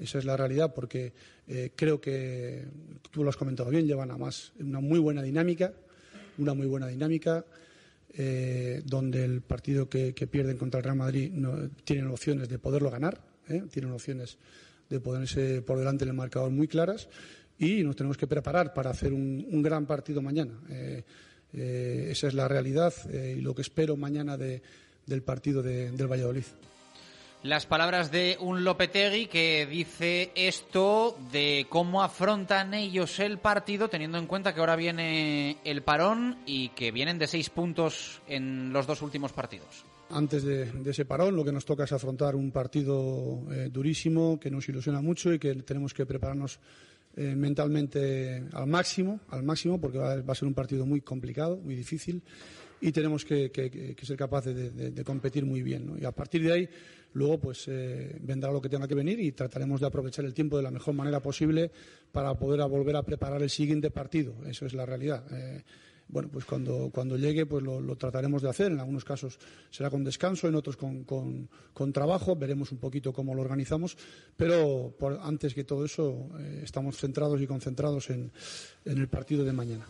Esa 0.00 0.18
es 0.18 0.24
la 0.24 0.36
realidad 0.36 0.72
porque 0.74 1.12
eh, 1.46 1.70
creo 1.76 2.00
que, 2.00 2.64
tú 3.10 3.22
lo 3.22 3.30
has 3.30 3.36
comentado 3.36 3.70
bien, 3.70 3.86
llevan 3.86 4.10
a 4.10 4.16
más 4.16 4.52
una 4.58 4.80
muy 4.80 4.98
buena 4.98 5.22
dinámica, 5.22 5.72
una 6.38 6.54
muy 6.54 6.66
buena 6.66 6.86
dinámica, 6.86 7.44
eh, 8.14 8.82
donde 8.84 9.24
el 9.24 9.42
partido 9.42 9.88
que, 9.88 10.14
que, 10.14 10.26
pierden 10.26 10.56
contra 10.56 10.78
el 10.78 10.84
Real 10.84 10.96
Madrid 10.96 11.30
no, 11.32 11.68
tienen 11.84 12.06
opciones 12.06 12.48
de 12.48 12.58
poderlo 12.58 12.90
ganar, 12.90 13.20
¿eh? 13.48 13.62
tienen 13.70 13.92
opciones 13.92 14.38
de 14.88 15.00
ponerse 15.00 15.62
por 15.62 15.78
delante 15.78 16.04
en 16.04 16.10
el 16.10 16.16
marcador 16.16 16.50
muy 16.50 16.66
claras 16.66 17.08
y 17.58 17.82
nos 17.84 17.94
tenemos 17.94 18.16
que 18.16 18.26
preparar 18.26 18.72
para 18.72 18.90
hacer 18.90 19.12
un, 19.12 19.62
gran 19.62 19.86
partido 19.86 20.22
mañana. 20.22 20.58
Eh, 20.70 21.04
esa 22.10 22.28
es 22.28 22.34
la 22.34 22.48
realidad 22.48 22.94
y 23.12 23.40
lo 23.40 23.54
que 23.54 23.62
espero 23.62 23.96
mañana 23.96 24.36
de, 24.36 24.62
del 25.06 25.22
partido 25.22 25.62
de, 25.62 25.90
del 25.90 26.06
Valladolid. 26.06 26.44
Las 27.42 27.64
palabras 27.64 28.10
de 28.10 28.36
un 28.38 28.64
Lopetegui 28.64 29.26
que 29.26 29.64
dice 29.64 30.30
esto 30.34 31.16
de 31.32 31.66
cómo 31.70 32.02
afrontan 32.02 32.74
ellos 32.74 33.18
el 33.18 33.38
partido, 33.38 33.88
teniendo 33.88 34.18
en 34.18 34.26
cuenta 34.26 34.52
que 34.52 34.60
ahora 34.60 34.76
viene 34.76 35.56
el 35.64 35.82
parón 35.82 36.36
y 36.44 36.68
que 36.70 36.92
vienen 36.92 37.18
de 37.18 37.26
seis 37.26 37.48
puntos 37.48 38.20
en 38.26 38.74
los 38.74 38.86
dos 38.86 39.00
últimos 39.00 39.32
partidos. 39.32 39.86
Antes 40.10 40.44
de, 40.44 40.70
ese 40.84 41.06
parón, 41.06 41.34
lo 41.34 41.42
que 41.42 41.52
nos 41.52 41.64
toca 41.64 41.84
es 41.84 41.92
afrontar 41.92 42.36
un 42.36 42.50
partido 42.50 43.40
eh, 43.50 43.70
durísimo 43.72 44.38
que 44.38 44.50
nos 44.50 44.68
ilusiona 44.68 45.00
mucho 45.00 45.32
y 45.32 45.38
que 45.38 45.54
tenemos 45.62 45.94
que 45.94 46.04
prepararnos 46.04 46.60
eh, 47.16 47.34
mentalmente 47.34 48.44
al 48.52 48.66
máximo, 48.66 49.20
al 49.30 49.44
máximo, 49.44 49.80
porque 49.80 49.96
va, 49.96 50.12
a 50.14 50.34
ser 50.34 50.46
un 50.46 50.54
partido 50.54 50.84
muy 50.84 51.00
complicado, 51.00 51.56
muy 51.56 51.74
difícil, 51.74 52.22
y 52.80 52.92
tenemos 52.92 53.24
que, 53.24 53.50
ser 54.02 54.16
capaces 54.16 54.54
de, 54.54 55.04
competir 55.04 55.46
muy 55.46 55.62
bien. 55.62 55.96
Y 56.00 56.04
a 56.04 56.12
partir 56.12 56.42
de 56.42 56.52
ahí, 56.52 56.68
luego, 57.12 57.38
pues 57.38 57.66
eh, 57.68 58.16
vendrá 58.20 58.52
lo 58.52 58.60
que 58.60 58.68
tenga 58.68 58.88
que 58.88 58.94
venir 58.94 59.20
y 59.20 59.32
trataremos 59.32 59.80
de 59.80 59.86
aprovechar 59.86 60.24
el 60.24 60.34
tiempo 60.34 60.56
de 60.56 60.62
la 60.62 60.70
mejor 60.70 60.94
manera 60.94 61.20
posible 61.20 61.70
para 62.12 62.34
poder 62.34 62.60
volver 62.68 62.96
a 62.96 63.02
preparar 63.02 63.42
el 63.42 63.50
siguiente 63.50 63.90
partido. 63.90 64.34
Eso 64.46 64.66
es 64.66 64.74
la 64.74 64.86
realidad. 64.86 65.24
Eh, 65.32 65.62
bueno, 66.08 66.28
pues 66.32 66.44
cuando, 66.44 66.90
cuando 66.92 67.16
llegue 67.16 67.46
pues 67.46 67.62
lo, 67.62 67.80
lo, 67.80 67.96
trataremos 67.96 68.42
de 68.42 68.50
hacer. 68.50 68.72
En 68.72 68.80
algunos 68.80 69.04
casos 69.04 69.38
será 69.70 69.90
con 69.90 70.02
descanso, 70.02 70.48
en 70.48 70.56
otros 70.56 70.76
con, 70.76 71.04
con, 71.04 71.48
con 71.72 71.92
trabajo. 71.92 72.34
Veremos 72.34 72.72
un 72.72 72.78
poquito 72.78 73.12
cómo 73.12 73.34
lo 73.34 73.42
organizamos. 73.42 73.96
Pero 74.36 74.94
por, 74.98 75.20
antes 75.22 75.54
que 75.54 75.64
todo 75.64 75.84
eso, 75.84 76.28
eh, 76.38 76.62
estamos 76.64 76.96
centrados 76.96 77.40
y 77.40 77.46
concentrados 77.46 78.10
en, 78.10 78.32
en 78.84 78.98
el 78.98 79.08
partido 79.08 79.44
de 79.44 79.52
mañana 79.52 79.86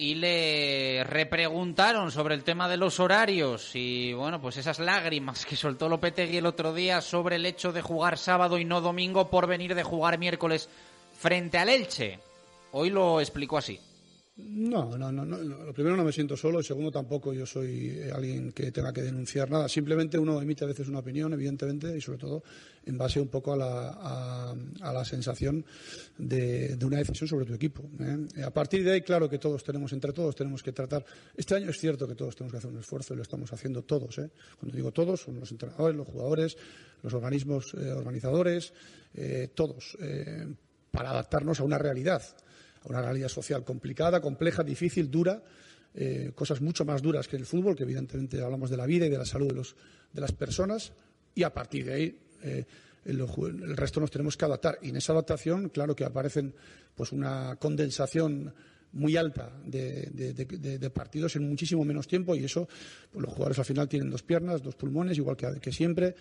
y 0.00 0.14
le 0.14 1.02
repreguntaron 1.02 2.12
sobre 2.12 2.36
el 2.36 2.44
tema 2.44 2.68
de 2.68 2.76
los 2.76 3.00
horarios 3.00 3.72
y 3.74 4.12
bueno, 4.12 4.40
pues 4.40 4.56
esas 4.56 4.78
lágrimas 4.78 5.44
que 5.44 5.56
soltó 5.56 5.88
Lopetegui 5.88 6.36
el 6.36 6.46
otro 6.46 6.72
día 6.72 7.00
sobre 7.00 7.36
el 7.36 7.44
hecho 7.44 7.72
de 7.72 7.82
jugar 7.82 8.16
sábado 8.16 8.58
y 8.58 8.64
no 8.64 8.80
domingo 8.80 9.28
por 9.28 9.48
venir 9.48 9.74
de 9.74 9.82
jugar 9.82 10.16
miércoles 10.16 10.68
frente 11.18 11.58
al 11.58 11.68
Elche. 11.68 12.20
Hoy 12.70 12.90
lo 12.90 13.20
explicó 13.20 13.58
así. 13.58 13.80
No, 14.40 14.96
no, 14.96 15.10
no, 15.10 15.24
no, 15.24 15.36
Lo 15.36 15.72
primero 15.72 15.96
no 15.96 16.04
me 16.04 16.12
siento 16.12 16.36
solo, 16.36 16.60
y 16.60 16.62
segundo 16.62 16.92
tampoco 16.92 17.32
yo 17.32 17.44
soy 17.44 17.88
eh, 17.88 18.12
alguien 18.14 18.52
que 18.52 18.70
tenga 18.70 18.92
que 18.92 19.02
denunciar 19.02 19.50
nada. 19.50 19.68
Simplemente 19.68 20.16
uno 20.16 20.40
emite 20.40 20.62
a 20.62 20.68
veces 20.68 20.86
una 20.86 21.00
opinión, 21.00 21.32
evidentemente, 21.32 21.96
y 21.96 22.00
sobre 22.00 22.18
todo 22.18 22.44
en 22.86 22.96
base 22.96 23.20
un 23.20 23.28
poco 23.28 23.52
a 23.52 23.56
la, 23.56 23.88
a, 23.90 24.54
a 24.80 24.92
la 24.92 25.04
sensación 25.04 25.64
de, 26.16 26.76
de, 26.76 26.86
una 26.86 26.98
decisión 26.98 27.28
sobre 27.28 27.46
tu 27.46 27.54
equipo. 27.54 27.82
¿eh? 27.98 28.44
A 28.44 28.50
partir 28.50 28.84
de 28.84 28.92
ahí, 28.92 29.02
claro 29.02 29.28
que 29.28 29.38
todos 29.38 29.64
tenemos, 29.64 29.92
entre 29.92 30.12
todos, 30.12 30.36
tenemos 30.36 30.62
que 30.62 30.70
tratar. 30.70 31.04
Este 31.36 31.56
año 31.56 31.70
es 31.70 31.78
cierto 31.78 32.06
que 32.06 32.14
todos 32.14 32.36
tenemos 32.36 32.52
que 32.52 32.58
hacer 32.58 32.70
un 32.70 32.78
esfuerzo 32.78 33.14
y 33.14 33.16
lo 33.16 33.24
estamos 33.24 33.52
haciendo 33.52 33.82
todos. 33.82 34.18
¿eh? 34.18 34.30
Cuando 34.60 34.76
digo 34.76 34.92
todos, 34.92 35.20
son 35.20 35.40
los 35.40 35.50
entrenadores, 35.50 35.96
los 35.96 36.06
jugadores, 36.06 36.56
los 37.02 37.12
organismos 37.12 37.74
eh, 37.74 37.90
organizadores, 37.90 38.72
eh, 39.14 39.48
todos, 39.52 39.98
para 40.92 41.10
adaptarnos 41.10 41.58
a 41.58 41.64
una 41.64 41.76
realidad 41.76 42.22
a 42.82 42.88
una 42.88 43.02
realidad 43.02 43.28
social 43.28 43.64
complicada, 43.64 44.20
compleja, 44.20 44.62
difícil, 44.62 45.10
dura, 45.10 45.42
eh, 45.94 46.32
cosas 46.34 46.60
mucho 46.60 46.84
más 46.84 47.02
duras 47.02 47.28
que 47.28 47.36
el 47.36 47.46
fútbol, 47.46 47.74
que 47.74 47.82
evidentemente 47.82 48.40
hablamos 48.42 48.70
de 48.70 48.76
la 48.76 48.86
vida 48.86 49.06
y 49.06 49.10
de 49.10 49.18
la 49.18 49.24
salud 49.24 49.48
de, 49.48 49.54
los, 49.54 49.76
de 50.12 50.20
las 50.20 50.32
personas, 50.32 50.92
y 51.34 51.42
a 51.42 51.52
partir 51.52 51.86
de 51.86 51.92
ahí 51.92 52.18
eh, 52.42 52.64
el, 53.04 53.76
resto 53.76 54.00
nos 54.00 54.10
tenemos 54.10 54.36
que 54.36 54.44
adaptar. 54.44 54.78
Y 54.82 54.90
en 54.90 54.96
esa 54.96 55.12
adaptación, 55.12 55.70
claro 55.70 55.96
que 55.96 56.04
aparecen 56.04 56.54
pues 56.94 57.12
una 57.12 57.56
condensación 57.56 58.54
muy 58.92 59.16
alta 59.16 59.52
de, 59.64 60.10
de, 60.12 60.90
partidos 60.90 61.36
en 61.36 61.46
muchísimo 61.46 61.84
menos 61.84 62.08
tiempo 62.08 62.34
y 62.34 62.44
eso 62.44 62.66
pues 63.10 63.22
los 63.22 63.32
jugadores 63.32 63.58
al 63.58 63.66
final 63.66 63.88
tienen 63.88 64.10
dos 64.10 64.22
piernas, 64.22 64.62
dos 64.62 64.76
pulmones, 64.76 65.18
igual 65.18 65.36
que, 65.36 65.60
que 65.60 65.72
siempre 65.72 66.14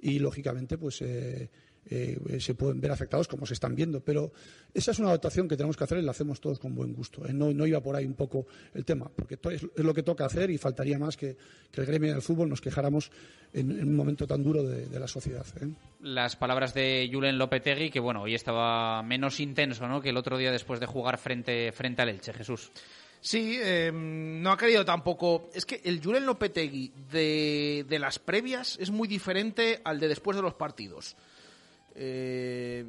y 0.00 0.18
lógicamente 0.18 0.78
pues 0.78 1.02
eh, 1.02 1.50
eh, 1.86 2.38
se 2.40 2.54
pueden 2.54 2.80
ver 2.80 2.90
afectados 2.90 3.28
como 3.28 3.46
se 3.46 3.54
están 3.54 3.74
viendo. 3.74 4.00
Pero 4.00 4.32
esa 4.72 4.90
es 4.90 4.98
una 4.98 5.08
adaptación 5.08 5.48
que 5.48 5.56
tenemos 5.56 5.76
que 5.76 5.84
hacer 5.84 5.98
y 5.98 6.02
la 6.02 6.12
hacemos 6.12 6.40
todos 6.40 6.58
con 6.58 6.74
buen 6.74 6.92
gusto. 6.92 7.26
¿eh? 7.26 7.32
No, 7.32 7.52
no, 7.52 7.66
iba 7.66 7.80
por 7.80 7.96
ahí 7.96 8.04
un 8.04 8.14
poco 8.14 8.46
el 8.74 8.84
tema, 8.84 9.10
porque 9.14 9.38
es, 9.50 9.62
es, 9.62 9.84
lo 9.84 9.94
que 9.94 10.02
toca 10.02 10.24
hacer 10.24 10.50
y 10.50 10.58
faltaría 10.58 10.98
más 10.98 11.16
que, 11.16 11.36
que 11.70 11.80
el 11.80 11.86
gremio 11.86 12.12
del 12.12 12.22
fútbol 12.22 12.48
nos 12.48 12.60
quejáramos 12.60 13.10
en, 13.52 13.70
en 13.70 13.88
un 13.88 13.96
momento 13.96 14.26
tan 14.26 14.42
duro 14.42 14.62
de, 14.62 14.86
de 14.86 15.00
la 15.00 15.08
sociedad. 15.08 15.46
¿eh? 15.60 15.68
Las 16.00 16.36
palabras 16.36 16.74
de 16.74 17.08
Julen 17.12 17.38
Lopetegui, 17.38 17.90
que 17.90 18.00
bueno, 18.00 18.22
hoy 18.22 18.34
estaba 18.34 19.02
menos 19.02 19.40
intenso 19.40 19.86
¿no? 19.86 20.00
que 20.00 20.10
el 20.10 20.16
otro 20.16 20.38
día 20.38 20.50
después 20.50 20.80
de 20.80 20.86
jugar 20.86 21.18
frente, 21.18 21.72
frente 21.72 22.02
al 22.02 22.08
Elche, 22.08 22.32
Jesús. 22.32 22.70
Sí, 23.20 23.58
eh, 23.58 23.90
no 23.90 24.52
ha 24.52 24.58
querido 24.58 24.84
tampoco. 24.84 25.48
Es 25.54 25.64
que 25.64 25.80
el 25.82 26.02
Julen 26.04 26.26
Lopetegui 26.26 26.92
de, 27.10 27.86
de 27.88 27.98
las 27.98 28.18
previas 28.18 28.76
es 28.78 28.90
muy 28.90 29.08
diferente 29.08 29.80
al 29.82 29.98
de 29.98 30.08
después 30.08 30.36
de 30.36 30.42
los 30.42 30.52
partidos. 30.52 31.16
Eh, 31.94 32.84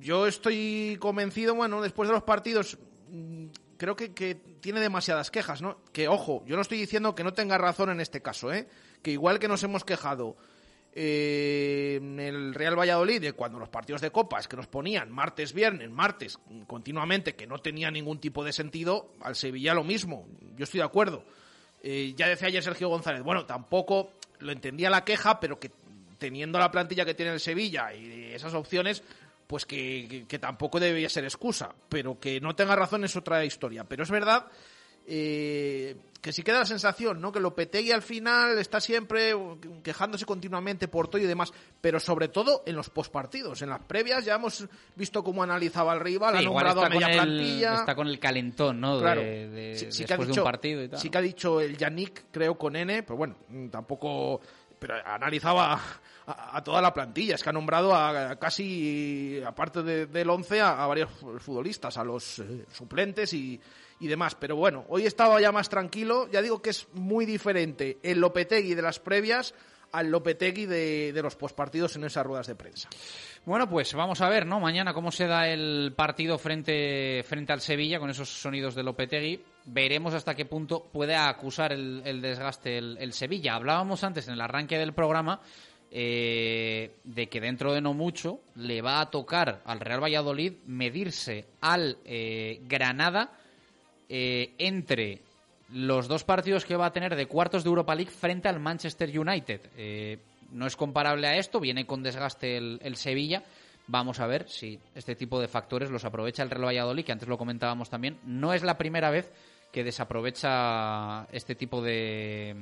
yo 0.00 0.26
estoy 0.26 0.96
convencido, 1.00 1.54
bueno, 1.54 1.80
después 1.82 2.08
de 2.08 2.14
los 2.14 2.22
partidos, 2.22 2.78
mm, 3.10 3.46
creo 3.76 3.96
que, 3.96 4.36
tiene 4.60 4.80
demasiadas 4.80 5.30
quejas, 5.30 5.60
¿no? 5.60 5.78
Que, 5.92 6.08
ojo, 6.08 6.42
yo 6.46 6.56
no 6.56 6.62
estoy 6.62 6.78
diciendo 6.78 7.14
que 7.14 7.24
no 7.24 7.32
tenga 7.32 7.58
razón 7.58 7.90
en 7.90 8.00
este 8.00 8.22
caso, 8.22 8.52
¿eh? 8.52 8.66
Que 9.02 9.10
igual 9.10 9.38
que 9.38 9.48
nos 9.48 9.62
hemos 9.62 9.84
quejado 9.84 10.36
eh, 10.94 11.98
en 12.00 12.18
el 12.18 12.54
Real 12.54 12.78
Valladolid, 12.78 13.20
de 13.20 13.32
cuando 13.32 13.58
los 13.58 13.68
partidos 13.68 14.00
de 14.00 14.10
copas 14.10 14.48
que 14.48 14.56
nos 14.56 14.66
ponían 14.68 15.10
martes, 15.10 15.52
viernes, 15.52 15.90
martes, 15.90 16.38
continuamente, 16.66 17.34
que 17.34 17.46
no 17.46 17.58
tenía 17.58 17.90
ningún 17.90 18.20
tipo 18.20 18.44
de 18.44 18.52
sentido, 18.52 19.12
al 19.20 19.36
Sevilla 19.36 19.74
lo 19.74 19.84
mismo. 19.84 20.26
Yo 20.56 20.64
estoy 20.64 20.78
de 20.78 20.86
acuerdo. 20.86 21.24
Eh, 21.82 22.14
ya 22.16 22.28
decía 22.28 22.48
ayer 22.48 22.62
Sergio 22.62 22.88
González, 22.88 23.22
bueno, 23.22 23.44
tampoco 23.44 24.12
lo 24.38 24.52
entendía 24.52 24.88
la 24.88 25.04
queja, 25.04 25.40
pero 25.40 25.60
que 25.60 25.70
teniendo 26.24 26.58
la 26.58 26.70
plantilla 26.70 27.04
que 27.04 27.12
tiene 27.14 27.32
el 27.32 27.40
Sevilla 27.40 27.92
y 27.92 28.32
esas 28.32 28.54
opciones, 28.54 29.02
pues 29.46 29.66
que, 29.66 30.06
que, 30.08 30.26
que 30.26 30.38
tampoco 30.38 30.80
debería 30.80 31.10
ser 31.10 31.24
excusa. 31.24 31.68
Pero 31.90 32.18
que 32.18 32.40
no 32.40 32.54
tenga 32.56 32.74
razón 32.76 33.04
es 33.04 33.14
otra 33.14 33.44
historia. 33.44 33.84
Pero 33.84 34.04
es 34.04 34.10
verdad 34.10 34.46
eh, 35.06 35.96
que 36.22 36.32
si 36.32 36.42
queda 36.42 36.60
la 36.60 36.64
sensación, 36.64 37.20
¿no? 37.20 37.30
Que 37.30 37.38
Lopetegui 37.40 37.92
al 37.92 38.00
final 38.00 38.58
está 38.58 38.80
siempre 38.80 39.34
quejándose 39.82 40.24
continuamente 40.24 40.88
por 40.88 41.08
todo 41.08 41.20
y 41.20 41.26
demás, 41.26 41.52
pero 41.82 42.00
sobre 42.00 42.28
todo 42.28 42.62
en 42.64 42.74
los 42.74 42.88
postpartidos. 42.88 43.60
En 43.60 43.68
las 43.68 43.80
previas 43.82 44.24
ya 44.24 44.36
hemos 44.36 44.66
visto 44.96 45.22
cómo 45.22 45.42
analizaba 45.42 45.92
al 45.92 46.00
rival, 46.00 46.34
Sí, 46.38 46.40
ha 46.42 46.46
nombrado 46.46 46.82
a 46.82 46.88
media 46.88 47.08
el- 47.08 47.12
plantilla. 47.16 47.74
está 47.74 47.94
con 47.94 48.08
el 48.08 48.18
calentón, 48.18 48.80
¿no? 48.80 48.98
Claro. 48.98 49.20
De, 49.20 49.48
de- 49.50 49.74
Sí- 49.76 49.92
sí 49.92 50.04
que 50.06 50.14
ha 50.14 50.16
después 50.16 50.28
de 50.28 50.32
dicho- 50.32 50.40
un 50.40 50.44
partido 50.50 50.82
y 50.82 50.88
tal. 50.88 50.98
Sí 50.98 51.10
que 51.10 51.18
ha 51.18 51.20
dicho 51.20 51.60
el 51.60 51.76
Yannick, 51.76 52.24
creo, 52.32 52.56
con 52.56 52.74
N, 52.76 53.02
pero 53.02 53.16
bueno, 53.18 53.36
tampoco. 53.70 54.40
Pero 54.78 54.94
ha 54.96 55.14
analizado 55.14 55.60
a, 56.26 56.62
toda 56.62 56.80
la 56.80 56.92
plantilla. 56.94 57.34
Es 57.34 57.42
que 57.42 57.50
ha 57.50 57.52
nombrado 57.52 57.94
a, 57.94 58.30
a 58.32 58.36
casi, 58.36 59.40
aparte 59.46 59.82
de- 59.82 60.06
del 60.06 60.30
11, 60.30 60.60
a, 60.60 60.86
varios 60.86 61.10
futbolistas, 61.38 61.96
a 61.98 62.04
los 62.04 62.38
eh, 62.38 62.64
suplentes 62.72 63.32
y, 63.34 63.60
y 64.00 64.06
demás. 64.08 64.34
Pero 64.34 64.56
bueno, 64.56 64.84
hoy 64.88 65.06
estaba 65.06 65.40
ya 65.40 65.52
más 65.52 65.68
tranquilo. 65.68 66.28
Ya 66.30 66.42
digo 66.42 66.62
que 66.62 66.70
es 66.70 66.88
muy 66.94 67.26
diferente 67.26 67.98
el 68.02 68.20
Lopetegui 68.20 68.74
de 68.74 68.82
las 68.82 68.98
previas 68.98 69.54
al 69.92 70.10
Lopetegui 70.10 70.66
de, 70.66 71.12
de 71.12 71.22
los 71.22 71.36
postpartidos 71.36 71.94
en 71.94 72.02
esas 72.02 72.26
ruedas 72.26 72.48
de 72.48 72.56
prensa. 72.56 72.88
Bueno, 73.44 73.68
pues 73.68 73.94
vamos 73.94 74.20
a 74.22 74.28
ver, 74.28 74.44
¿no? 74.44 74.58
Mañana 74.58 74.92
cómo 74.92 75.12
se 75.12 75.26
da 75.28 75.46
el 75.46 75.92
partido 75.94 76.36
frente, 76.36 77.22
frente 77.22 77.52
al 77.52 77.60
Sevilla 77.60 78.00
con 78.00 78.10
esos 78.10 78.28
sonidos 78.28 78.74
de 78.74 78.82
Lopetegui. 78.82 79.44
Veremos 79.66 80.12
hasta 80.12 80.34
qué 80.34 80.46
punto 80.46 80.88
puede 80.92 81.14
acusar 81.14 81.72
el, 81.72 82.02
desgaste 82.20 82.76
el 82.78 83.12
Sevilla. 83.12 83.54
Hablábamos 83.54 84.02
antes 84.02 84.26
en 84.26 84.34
el 84.34 84.40
arranque 84.40 84.78
del 84.78 84.94
programa 84.94 85.40
eh, 85.96 86.90
de 87.04 87.28
que 87.28 87.40
dentro 87.40 87.72
de 87.72 87.80
no 87.80 87.94
mucho 87.94 88.40
le 88.56 88.82
va 88.82 89.00
a 89.00 89.10
tocar 89.10 89.62
al 89.64 89.78
Real 89.78 90.02
Valladolid 90.02 90.54
medirse 90.66 91.46
al 91.60 91.98
eh, 92.04 92.60
Granada 92.66 93.38
eh, 94.08 94.54
entre 94.58 95.20
los 95.70 96.08
dos 96.08 96.24
partidos 96.24 96.64
que 96.64 96.74
va 96.74 96.86
a 96.86 96.92
tener 96.92 97.14
de 97.14 97.26
cuartos 97.26 97.62
de 97.62 97.68
Europa 97.68 97.94
League 97.94 98.10
frente 98.10 98.48
al 98.48 98.58
Manchester 98.58 99.16
United. 99.16 99.60
Eh, 99.76 100.18
no 100.50 100.66
es 100.66 100.74
comparable 100.74 101.28
a 101.28 101.36
esto, 101.36 101.60
viene 101.60 101.86
con 101.86 102.02
desgaste 102.02 102.56
el, 102.56 102.80
el 102.82 102.96
Sevilla. 102.96 103.44
Vamos 103.86 104.18
a 104.18 104.26
ver 104.26 104.48
si 104.48 104.80
este 104.96 105.14
tipo 105.14 105.40
de 105.40 105.46
factores 105.46 105.92
los 105.92 106.04
aprovecha 106.04 106.42
el 106.42 106.50
Real 106.50 106.66
Valladolid, 106.66 107.04
que 107.04 107.12
antes 107.12 107.28
lo 107.28 107.38
comentábamos 107.38 107.88
también. 107.88 108.18
No 108.24 108.52
es 108.52 108.64
la 108.64 108.76
primera 108.76 109.10
vez 109.10 109.30
que 109.70 109.84
desaprovecha 109.84 111.26
este 111.30 111.54
tipo 111.54 111.80
de, 111.82 112.56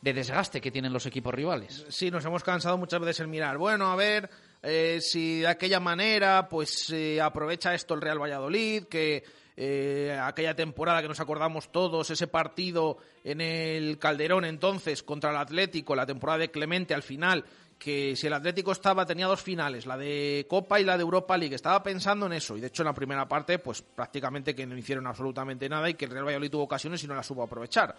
de 0.00 0.12
desgaste 0.12 0.60
que 0.60 0.70
tienen 0.70 0.92
los 0.92 1.06
equipos 1.06 1.34
rivales. 1.34 1.84
Sí, 1.88 2.10
nos 2.10 2.24
hemos 2.24 2.42
cansado 2.42 2.78
muchas 2.78 3.00
veces 3.00 3.20
en 3.20 3.30
mirar. 3.30 3.58
Bueno, 3.58 3.90
a 3.90 3.96
ver 3.96 4.30
eh, 4.62 4.98
si 5.00 5.40
de 5.40 5.48
aquella 5.48 5.80
manera 5.80 6.48
pues 6.48 6.90
eh, 6.90 7.20
aprovecha 7.20 7.74
esto 7.74 7.94
el 7.94 8.00
Real 8.00 8.20
Valladolid, 8.20 8.84
que 8.84 9.24
eh, 9.56 10.16
aquella 10.22 10.54
temporada 10.54 11.02
que 11.02 11.08
nos 11.08 11.20
acordamos 11.20 11.72
todos, 11.72 12.10
ese 12.10 12.28
partido 12.28 12.98
en 13.24 13.40
el 13.40 13.98
Calderón 13.98 14.44
entonces 14.44 15.02
contra 15.02 15.30
el 15.30 15.36
Atlético, 15.36 15.96
la 15.96 16.06
temporada 16.06 16.38
de 16.38 16.50
Clemente 16.50 16.94
al 16.94 17.02
final, 17.02 17.44
que 17.78 18.16
si 18.16 18.26
el 18.26 18.32
Atlético 18.32 18.72
estaba, 18.72 19.06
tenía 19.06 19.26
dos 19.26 19.42
finales, 19.42 19.86
la 19.86 19.96
de 19.96 20.46
Copa 20.48 20.80
y 20.80 20.84
la 20.84 20.96
de 20.96 21.02
Europa 21.02 21.36
League, 21.36 21.54
estaba 21.54 21.82
pensando 21.82 22.26
en 22.26 22.34
eso, 22.34 22.56
y 22.56 22.60
de 22.60 22.68
hecho 22.68 22.82
en 22.82 22.86
la 22.86 22.92
primera 22.92 23.26
parte, 23.28 23.58
pues 23.58 23.82
prácticamente 23.82 24.54
que 24.54 24.66
no 24.66 24.76
hicieron 24.76 25.06
absolutamente 25.06 25.68
nada 25.68 25.88
y 25.88 25.94
que 25.94 26.04
el 26.04 26.10
Real 26.10 26.26
Valladolid 26.26 26.50
tuvo 26.50 26.62
ocasiones 26.64 27.02
y 27.02 27.06
no 27.06 27.14
las 27.14 27.26
supo 27.26 27.42
aprovechar. 27.42 27.96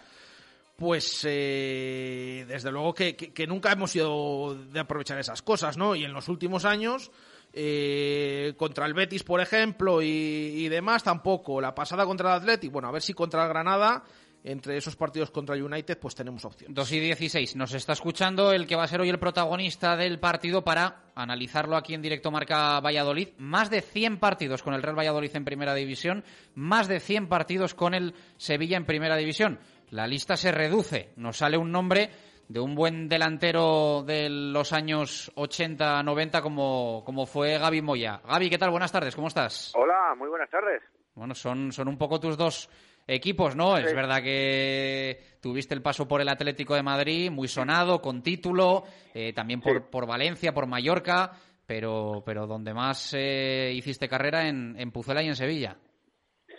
Pues 0.80 1.26
eh, 1.28 2.46
desde 2.48 2.72
luego 2.72 2.94
que, 2.94 3.44
nunca 3.46 3.70
hemos 3.70 3.90
sido 3.90 4.54
de 4.54 4.80
aprovechar 4.80 5.18
esas 5.18 5.42
cosas, 5.42 5.76
¿no? 5.76 5.94
Y 5.94 6.04
en 6.04 6.14
los 6.14 6.28
últimos 6.28 6.64
años, 6.64 7.10
eh, 7.52 8.54
contra 8.56 8.86
el 8.86 8.94
Betis, 8.94 9.22
por 9.22 9.42
ejemplo, 9.42 10.00
y, 10.00 10.06
y 10.06 10.68
demás, 10.70 11.02
tampoco. 11.02 11.60
La 11.60 11.74
pasada 11.74 12.06
contra 12.06 12.30
el 12.30 12.36
Athletic, 12.40 12.72
bueno, 12.72 12.88
a 12.88 12.92
ver 12.92 13.02
si 13.02 13.12
contra 13.12 13.42
el 13.42 13.50
Granada, 13.50 14.04
entre 14.44 14.76
esos 14.76 14.96
partidos 14.96 15.30
contra 15.30 15.54
el 15.54 15.62
United, 15.62 15.98
pues 15.98 16.14
tenemos 16.14 16.44
opción. 16.44 16.72
2 16.72 16.92
y 16.92 17.00
16. 17.00 17.56
Nos 17.56 17.74
está 17.74 17.92
escuchando 17.92 18.52
el 18.52 18.66
que 18.66 18.76
va 18.76 18.84
a 18.84 18.88
ser 18.88 19.00
hoy 19.00 19.10
el 19.10 19.18
protagonista 19.18 19.96
del 19.96 20.18
partido 20.18 20.64
para 20.64 21.04
analizarlo 21.14 21.76
aquí 21.76 21.94
en 21.94 22.02
directo 22.02 22.30
Marca 22.30 22.80
Valladolid. 22.80 23.28
Más 23.38 23.68
de 23.68 23.82
100 23.82 24.18
partidos 24.18 24.62
con 24.62 24.74
el 24.74 24.82
Real 24.82 24.98
Valladolid 24.98 25.34
en 25.34 25.44
Primera 25.44 25.74
División, 25.74 26.24
más 26.54 26.88
de 26.88 27.00
100 27.00 27.28
partidos 27.28 27.74
con 27.74 27.94
el 27.94 28.14
Sevilla 28.38 28.76
en 28.78 28.86
Primera 28.86 29.16
División. 29.16 29.58
La 29.90 30.06
lista 30.06 30.36
se 30.36 30.52
reduce. 30.52 31.12
Nos 31.16 31.38
sale 31.38 31.56
un 31.56 31.72
nombre 31.72 32.10
de 32.48 32.60
un 32.60 32.74
buen 32.74 33.08
delantero 33.08 34.02
de 34.04 34.28
los 34.28 34.72
años 34.72 35.32
80-90 35.34 36.40
como, 36.42 37.02
como 37.04 37.26
fue 37.26 37.58
Gaby 37.58 37.82
Moya. 37.82 38.20
Gaby, 38.24 38.50
¿qué 38.50 38.58
tal? 38.58 38.70
Buenas 38.70 38.92
tardes, 38.92 39.16
¿cómo 39.16 39.28
estás? 39.28 39.72
Hola, 39.74 40.14
muy 40.16 40.28
buenas 40.28 40.48
tardes. 40.48 40.82
Bueno, 41.14 41.34
son, 41.34 41.72
son 41.72 41.88
un 41.88 41.98
poco 41.98 42.20
tus 42.20 42.36
dos 42.36 42.70
equipos, 43.06 43.56
¿no? 43.56 43.76
Es 43.76 43.92
verdad 43.92 44.22
que 44.22 45.38
tuviste 45.40 45.74
el 45.74 45.82
paso 45.82 46.06
por 46.06 46.20
el 46.20 46.28
Atlético 46.28 46.76
de 46.76 46.84
Madrid, 46.84 47.30
muy 47.30 47.48
sonado, 47.48 48.00
con 48.00 48.22
título, 48.22 48.84
eh, 49.12 49.32
también 49.32 49.60
por, 49.60 49.90
por 49.90 50.06
Valencia, 50.06 50.52
por 50.52 50.66
Mallorca, 50.66 51.32
pero, 51.66 52.22
pero 52.24 52.46
donde 52.46 52.72
más 52.74 53.12
eh, 53.16 53.72
hiciste 53.74 54.08
carrera 54.08 54.46
en, 54.46 54.76
en 54.78 54.92
Pucela 54.92 55.22
y 55.22 55.28
en 55.28 55.36
Sevilla. 55.36 55.76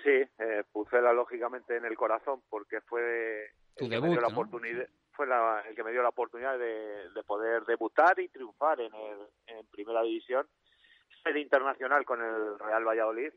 Sí, 0.04 0.24
eh, 0.40 0.64
Pucela 0.72 1.14
lógicamente 1.14 1.76
en 1.78 1.86
el 1.86 1.96
corazón 1.96 2.42
porque 2.50 2.82
fue 2.82 3.52
Tu 3.76 3.86
el 3.86 3.92
que 3.92 4.02
me 4.02 4.10
dio 4.10 4.22
la 4.22 4.28
¿no? 4.30 4.34
oportunidad, 4.34 4.88
fue 5.14 5.28
la- 5.28 5.62
el 5.68 5.76
que 5.76 5.84
me 5.84 5.92
dio 5.92 6.02
la 6.02 6.10
oportunidad 6.10 6.58
de, 6.58 7.10
de 7.10 7.24
poder 7.24 7.64
debutar 7.66 8.20
y 8.20 8.30
triunfar 8.30 8.80
en, 8.82 8.94
el, 8.94 9.28
en 9.48 9.66
primera 9.68 10.02
división, 10.02 10.48
ser 11.24 11.38
internacional 11.38 12.04
con 12.06 12.22
el 12.24 12.58
Real 12.58 12.84
Valladolid 12.88 13.32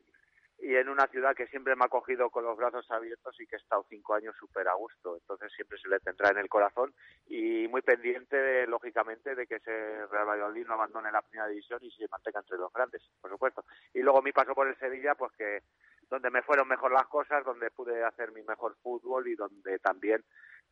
y 0.61 0.77
en 0.77 0.89
una 0.89 1.07
ciudad 1.09 1.35
que 1.35 1.49
siempre 1.49 1.75
me 1.77 1.85
ha 1.85 1.89
cogido 1.89 2.31
con 2.31 2.45
los 2.45 2.57
brazos 2.57 2.89
abiertos 2.91 3.39
y 3.41 3.47
que 3.47 3.57
he 3.57 3.59
estado 3.59 3.85
cinco 3.91 4.15
años 4.15 4.35
súper 4.39 4.67
a 4.69 4.75
gusto. 4.75 5.17
Entonces 5.17 5.53
siempre 5.53 5.77
se 5.79 5.89
le 5.89 5.99
tendrá 6.01 6.31
en 6.31 6.39
el 6.39 6.49
corazón 6.49 6.95
y 7.27 7.67
muy 7.69 7.83
pendiente, 7.83 8.37
de, 8.37 8.67
lógicamente, 8.69 9.35
de 9.35 9.47
que 9.47 9.57
ese 9.57 10.07
Real 10.07 10.27
Valladolid 10.29 10.67
no 10.67 10.75
abandone 10.75 11.11
la 11.13 11.21
primera 11.23 11.49
división 11.49 11.81
y 11.83 11.91
se 11.91 12.07
mantenga 12.09 12.41
entre 12.41 12.57
los 12.57 12.73
grandes, 12.73 13.03
por 13.21 13.31
supuesto. 13.33 13.65
Y 13.93 14.01
luego 14.01 14.23
mi 14.23 14.33
paso 14.33 14.55
por 14.55 14.69
el 14.69 14.79
Sevilla, 14.79 15.15
pues 15.17 15.33
que 15.33 15.63
donde 16.11 16.31
me 16.31 16.43
fueron 16.43 16.69
mejor 16.69 16.93
las 16.93 17.07
cosas, 17.07 17.45
donde 17.45 17.71
pude 17.71 18.05
hacer 18.05 18.33
mi 18.33 18.43
mejor 18.43 18.77
fútbol 18.83 19.27
y 19.29 19.35
donde 19.35 19.79
también, 19.79 20.23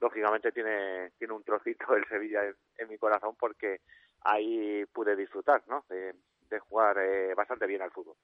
lógicamente, 0.00 0.52
tiene, 0.52 1.10
tiene 1.18 1.34
un 1.34 1.44
trocito 1.44 1.94
el 1.96 2.04
Sevilla 2.06 2.44
en, 2.44 2.54
en 2.78 2.88
mi 2.88 2.98
corazón 2.98 3.34
porque 3.38 3.80
ahí 4.22 4.84
pude 4.92 5.16
disfrutar, 5.16 5.62
¿no? 5.68 5.84
De, 5.88 6.14
de 6.50 6.58
jugar 6.60 6.98
eh, 6.98 7.34
bastante 7.34 7.66
bien 7.66 7.82
al 7.82 7.90
fútbol. 7.90 8.14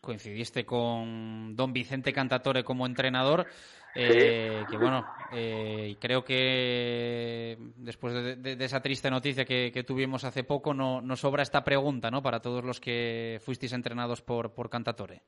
Coincidiste 0.00 0.64
con 0.64 1.56
don 1.56 1.72
Vicente 1.72 2.12
Cantatore 2.12 2.62
como 2.62 2.86
entrenador, 2.86 3.46
eh, 3.92 4.64
que 4.70 4.76
bueno, 4.76 5.04
eh, 5.30 5.96
creo 6.00 6.22
que 6.24 7.56
después 7.76 8.14
de, 8.14 8.36
de- 8.36 8.54
de 8.56 8.64
esa 8.64 8.80
triste 8.80 9.10
noticia 9.10 9.44
que, 9.44 9.72
que 9.72 9.82
tuvimos 9.82 10.22
hace 10.24 10.44
poco, 10.44 10.74
no, 10.74 11.00
nos 11.00 11.20
sobra 11.20 11.42
esta 11.42 11.64
pregunta, 11.64 12.08
¿no? 12.10 12.22
Para 12.22 12.40
todos 12.40 12.64
los 12.64 12.78
que 12.80 13.40
fuisteis 13.44 13.72
entrenados 13.72 14.22
por, 14.22 14.54
por 14.54 14.70
Cantatore. 14.70 15.22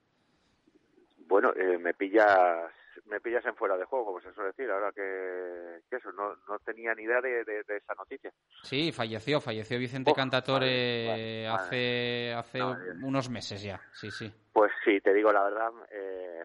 Bueno, 1.40 1.54
eh, 1.54 1.78
me 1.78 1.94
pillas 1.94 2.68
me 3.04 3.20
pillas 3.20 3.46
en 3.46 3.54
fuera 3.54 3.76
de 3.76 3.84
juego, 3.84 4.06
como 4.06 4.20
se 4.20 4.32
suele 4.32 4.48
decir, 4.48 4.68
ahora 4.72 4.90
que, 4.90 5.82
que 5.88 5.96
eso, 5.96 6.10
no, 6.10 6.34
no 6.48 6.58
tenía 6.64 6.92
ni 6.96 7.04
idea 7.04 7.20
de, 7.20 7.44
de- 7.44 7.62
de 7.62 7.76
esa 7.76 7.94
noticia. 7.94 8.32
Sí, 8.64 8.90
falleció, 8.90 9.40
falleció 9.40 9.78
Vicente 9.78 10.12
Cantatore 10.16 11.46
hace, 11.48 12.34
hace 12.34 12.58
Madre 12.58 12.90
unos 13.04 13.30
meses 13.30 13.62
ya, 13.62 13.80
sí, 13.92 14.10
sí. 14.10 14.34
Pues 14.52 14.72
sí, 14.84 15.00
te 15.00 15.14
digo 15.14 15.30
la 15.30 15.44
verdad, 15.44 15.70
eh, 15.92 16.44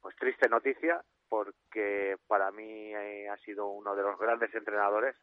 pues 0.00 0.14
triste 0.14 0.48
noticia, 0.48 1.02
porque 1.28 2.14
para 2.28 2.52
mí 2.52 2.94
eh, 2.94 3.28
ha 3.28 3.36
sido 3.38 3.66
uno 3.66 3.96
de 3.96 4.02
los 4.04 4.16
grandes 4.16 4.54
entrenadores 4.54 5.16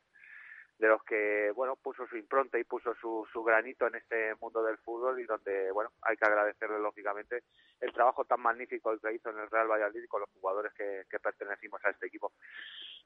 de 0.81 0.87
los 0.87 1.03
que 1.03 1.51
bueno 1.55 1.75
puso 1.75 2.07
su 2.07 2.17
impronta 2.17 2.57
y 2.57 2.63
puso 2.63 2.95
su, 2.95 3.27
su 3.31 3.43
granito 3.43 3.85
en 3.85 3.93
este 3.93 4.33
mundo 4.41 4.63
del 4.63 4.79
fútbol 4.79 5.19
y 5.19 5.25
donde 5.25 5.71
bueno 5.71 5.91
hay 6.01 6.17
que 6.17 6.25
agradecerle 6.25 6.79
lógicamente 6.79 7.43
el 7.79 7.93
trabajo 7.93 8.25
tan 8.25 8.41
magnífico 8.41 8.91
que 8.99 9.13
hizo 9.13 9.29
en 9.29 9.37
el 9.37 9.51
Real 9.51 9.67
Valladolid 9.69 10.07
con 10.09 10.21
los 10.21 10.29
jugadores 10.31 10.73
que, 10.73 11.03
que 11.07 11.19
pertenecimos 11.19 11.85
a 11.85 11.91
este 11.91 12.07
equipo 12.07 12.31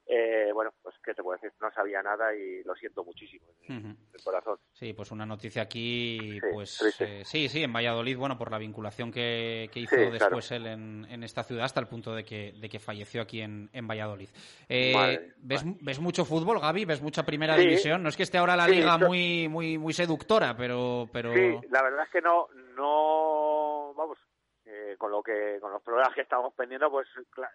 eh, 0.07 0.52
bueno 0.53 0.72
pues 0.82 0.95
qué 1.03 1.14
te 1.14 1.23
puedo 1.23 1.38
decir 1.40 1.52
no 1.61 1.72
sabía 1.72 2.02
nada 2.03 2.34
y 2.36 2.64
lo 2.64 2.76
siento 2.76 3.03
muchísimo 3.03 3.45
de 3.68 3.95
corazón 4.23 4.57
Sí, 4.73 4.91
pues 4.94 5.11
una 5.11 5.26
noticia 5.26 5.61
aquí, 5.61 6.40
Sí, 6.41 6.48
pues 6.52 6.99
eh, 6.99 7.23
sí, 7.23 7.48
sí, 7.48 7.64
en 7.64 7.72
Valladolid, 7.72 8.18
bueno, 8.18 8.38
por 8.38 8.52
la 8.52 8.57
vinculación 8.57 9.10
que, 9.10 9.69
que 9.72 9.80
hizo 9.80 9.95
Sí, 9.95 10.11
después 10.11 10.52
él 10.52 10.68
en, 10.68 11.06
en 11.10 11.23
esta 11.23 11.44
ciudad 11.44 11.64
hasta 11.64 11.80
el 11.80 11.88
punto 11.88 12.14
de 12.14 12.26
que, 12.26 12.52
de 12.60 12.68
que 12.68 12.80
falleció 12.80 13.22
aquí 13.22 13.40
en, 13.41 13.69
en 13.72 13.88
Valladolid. 13.88 14.27
Eh, 14.68 14.91
Madre, 14.94 15.34
¿ves, 15.38 15.64
¿Ves 15.82 15.99
mucho 16.02 16.26
fútbol, 16.26 16.60
Gaby? 16.60 16.84
¿Ves 16.84 17.02
mucha 17.02 17.23
primera 17.26 17.56
Sí. 17.56 17.61
división? 17.64 18.03
No 18.03 18.10
es 18.10 18.18
que 18.18 18.23
esté 18.23 18.38
ahora 18.38 18.57
la 18.57 18.68
liga 18.68 18.98
muy, 18.98 19.48
muy, 19.48 19.77
muy 19.77 19.94
seductora, 19.94 20.57
pero, 20.57 21.07
pero 21.14 21.34
Sí, 21.34 21.68
la 21.69 21.82
verdad 21.82 22.03
es 22.03 22.10
que 22.11 22.22
no, 22.22 22.48
no, 22.76 23.55
con 24.97 25.11
lo 25.11 25.22
que, 25.22 25.57
con 25.59 25.72
los 25.72 25.81
problemas 25.81 26.13
que 26.13 26.22
estamos 26.22 26.53
pendiendo, 26.53 26.89
pues 26.89 27.07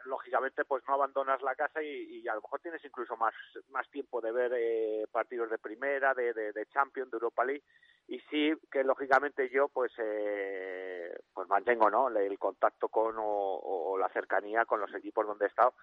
lógicamente, 0.05 0.65
pues 0.65 0.83
no 0.87 0.95
abandonas 0.95 1.43
la 1.43 1.55
casa 1.55 1.83
y, 1.83 2.21
y 2.21 2.29
a 2.29 2.35
lo 2.35 2.43
mejor 2.43 2.61
tienes 2.61 2.85
incluso 2.85 3.17
más, 3.17 3.35
más 3.71 3.89
tiempo 3.91 4.21
de 4.21 4.33
ver 4.33 4.53
eh, 4.57 5.07
partidos 5.11 5.51
de 5.51 5.59
primera, 5.59 6.15
de, 6.15 6.33
de, 6.33 6.53
de 6.53 6.67
Champions, 6.67 7.11
de 7.11 7.17
Europa 7.17 7.45
League, 7.45 7.65
y 8.09 8.19
sí 8.31 8.53
que 8.71 8.83
lógicamente 8.85 9.49
yo, 9.51 9.69
pues, 9.69 9.93
eh, 9.99 11.17
pues 11.33 11.49
mantengo, 11.49 11.91
¿no? 11.91 12.09
El 12.09 12.39
contacto 12.39 12.89
con 12.89 13.17
o, 13.19 13.23
o 13.23 13.99
la 13.99 14.09
cercanía 14.09 14.65
con 14.65 14.81
los 14.81 14.93
equipos 14.95 15.27
donde 15.27 15.47
he 15.47 15.49
estado. 15.49 15.75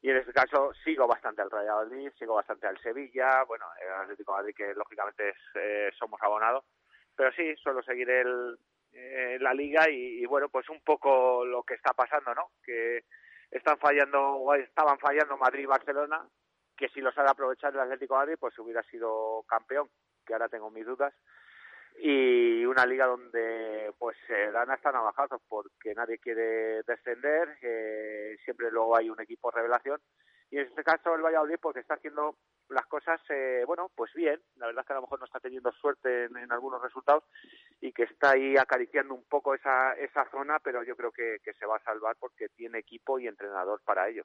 Y 0.00 0.10
en 0.10 0.16
este 0.16 0.32
caso 0.32 0.72
sigo 0.84 1.06
bastante 1.06 1.42
al 1.42 1.50
Real 1.50 1.86
Madrid, 1.86 2.10
sigo 2.18 2.34
bastante 2.34 2.66
al 2.66 2.76
Sevilla, 2.78 3.44
bueno, 3.44 3.66
el 3.80 3.92
Atlético 3.92 4.32
de 4.32 4.38
Madrid 4.38 4.54
que 4.56 4.74
lógicamente 4.74 5.28
es, 5.28 5.36
eh, 5.54 5.90
somos 5.96 6.20
abonados, 6.22 6.64
pero 7.14 7.30
sí, 7.32 7.54
suelo 7.56 7.82
seguir 7.82 8.10
el, 8.10 8.58
eh, 8.92 9.38
la 9.40 9.54
liga 9.54 9.88
y, 9.90 10.22
y, 10.22 10.26
bueno, 10.26 10.48
pues 10.48 10.68
un 10.68 10.80
poco 10.82 11.44
lo 11.44 11.62
que 11.62 11.74
está 11.74 11.92
pasando, 11.92 12.34
¿no? 12.34 12.50
Que 12.64 13.04
están 13.50 13.78
fallando, 13.78 14.20
o 14.20 14.54
estaban 14.54 14.98
fallando 14.98 15.36
Madrid 15.36 15.64
y 15.64 15.66
Barcelona, 15.66 16.26
que 16.76 16.88
si 16.88 17.00
los 17.00 17.14
sabe 17.14 17.30
aprovechar 17.30 17.72
el 17.74 17.80
Atlético 17.80 18.14
de 18.14 18.20
Madrid, 18.20 18.36
pues 18.40 18.58
hubiera 18.58 18.82
sido 18.84 19.44
campeón, 19.48 19.88
que 20.26 20.32
ahora 20.32 20.48
tengo 20.48 20.70
mis 20.70 20.86
dudas, 20.86 21.14
y 21.98 22.64
una 22.64 22.86
liga 22.86 23.06
donde 23.06 23.92
pues 23.98 24.16
se 24.26 24.50
dan 24.50 24.70
hasta 24.70 24.92
navajazos 24.92 25.40
porque 25.48 25.94
nadie 25.94 26.18
quiere 26.18 26.82
descender, 26.82 27.56
eh, 27.62 28.36
siempre 28.44 28.70
luego 28.70 28.96
hay 28.96 29.10
un 29.10 29.20
equipo 29.20 29.50
revelación. 29.50 30.00
Y 30.50 30.58
en 30.58 30.66
este 30.66 30.84
caso 30.84 31.14
el 31.14 31.22
Valladolid 31.22 31.56
porque 31.60 31.80
está 31.80 31.94
haciendo 31.94 32.36
las 32.68 32.86
cosas 32.86 33.20
eh, 33.30 33.64
bueno 33.66 33.90
pues 33.94 34.12
bien. 34.14 34.40
La 34.56 34.66
verdad 34.66 34.82
es 34.82 34.86
que 34.86 34.92
a 34.92 34.96
lo 34.96 35.02
mejor 35.02 35.18
no 35.18 35.26
está 35.26 35.40
teniendo 35.40 35.72
suerte 35.72 36.24
en 36.24 36.52
algunos 36.52 36.82
resultados 36.82 37.24
y 37.82 37.92
que 37.92 38.04
está 38.04 38.30
ahí 38.30 38.56
acariciando 38.56 39.12
un 39.12 39.24
poco 39.24 39.54
esa 39.54 39.92
esa 39.94 40.24
zona 40.30 40.58
pero 40.62 40.82
yo 40.84 40.96
creo 40.96 41.10
que, 41.10 41.38
que 41.44 41.52
se 41.54 41.66
va 41.66 41.76
a 41.76 41.84
salvar 41.84 42.16
porque 42.18 42.48
tiene 42.48 42.78
equipo 42.78 43.18
y 43.18 43.26
entrenador 43.26 43.82
para 43.84 44.08
ello 44.08 44.24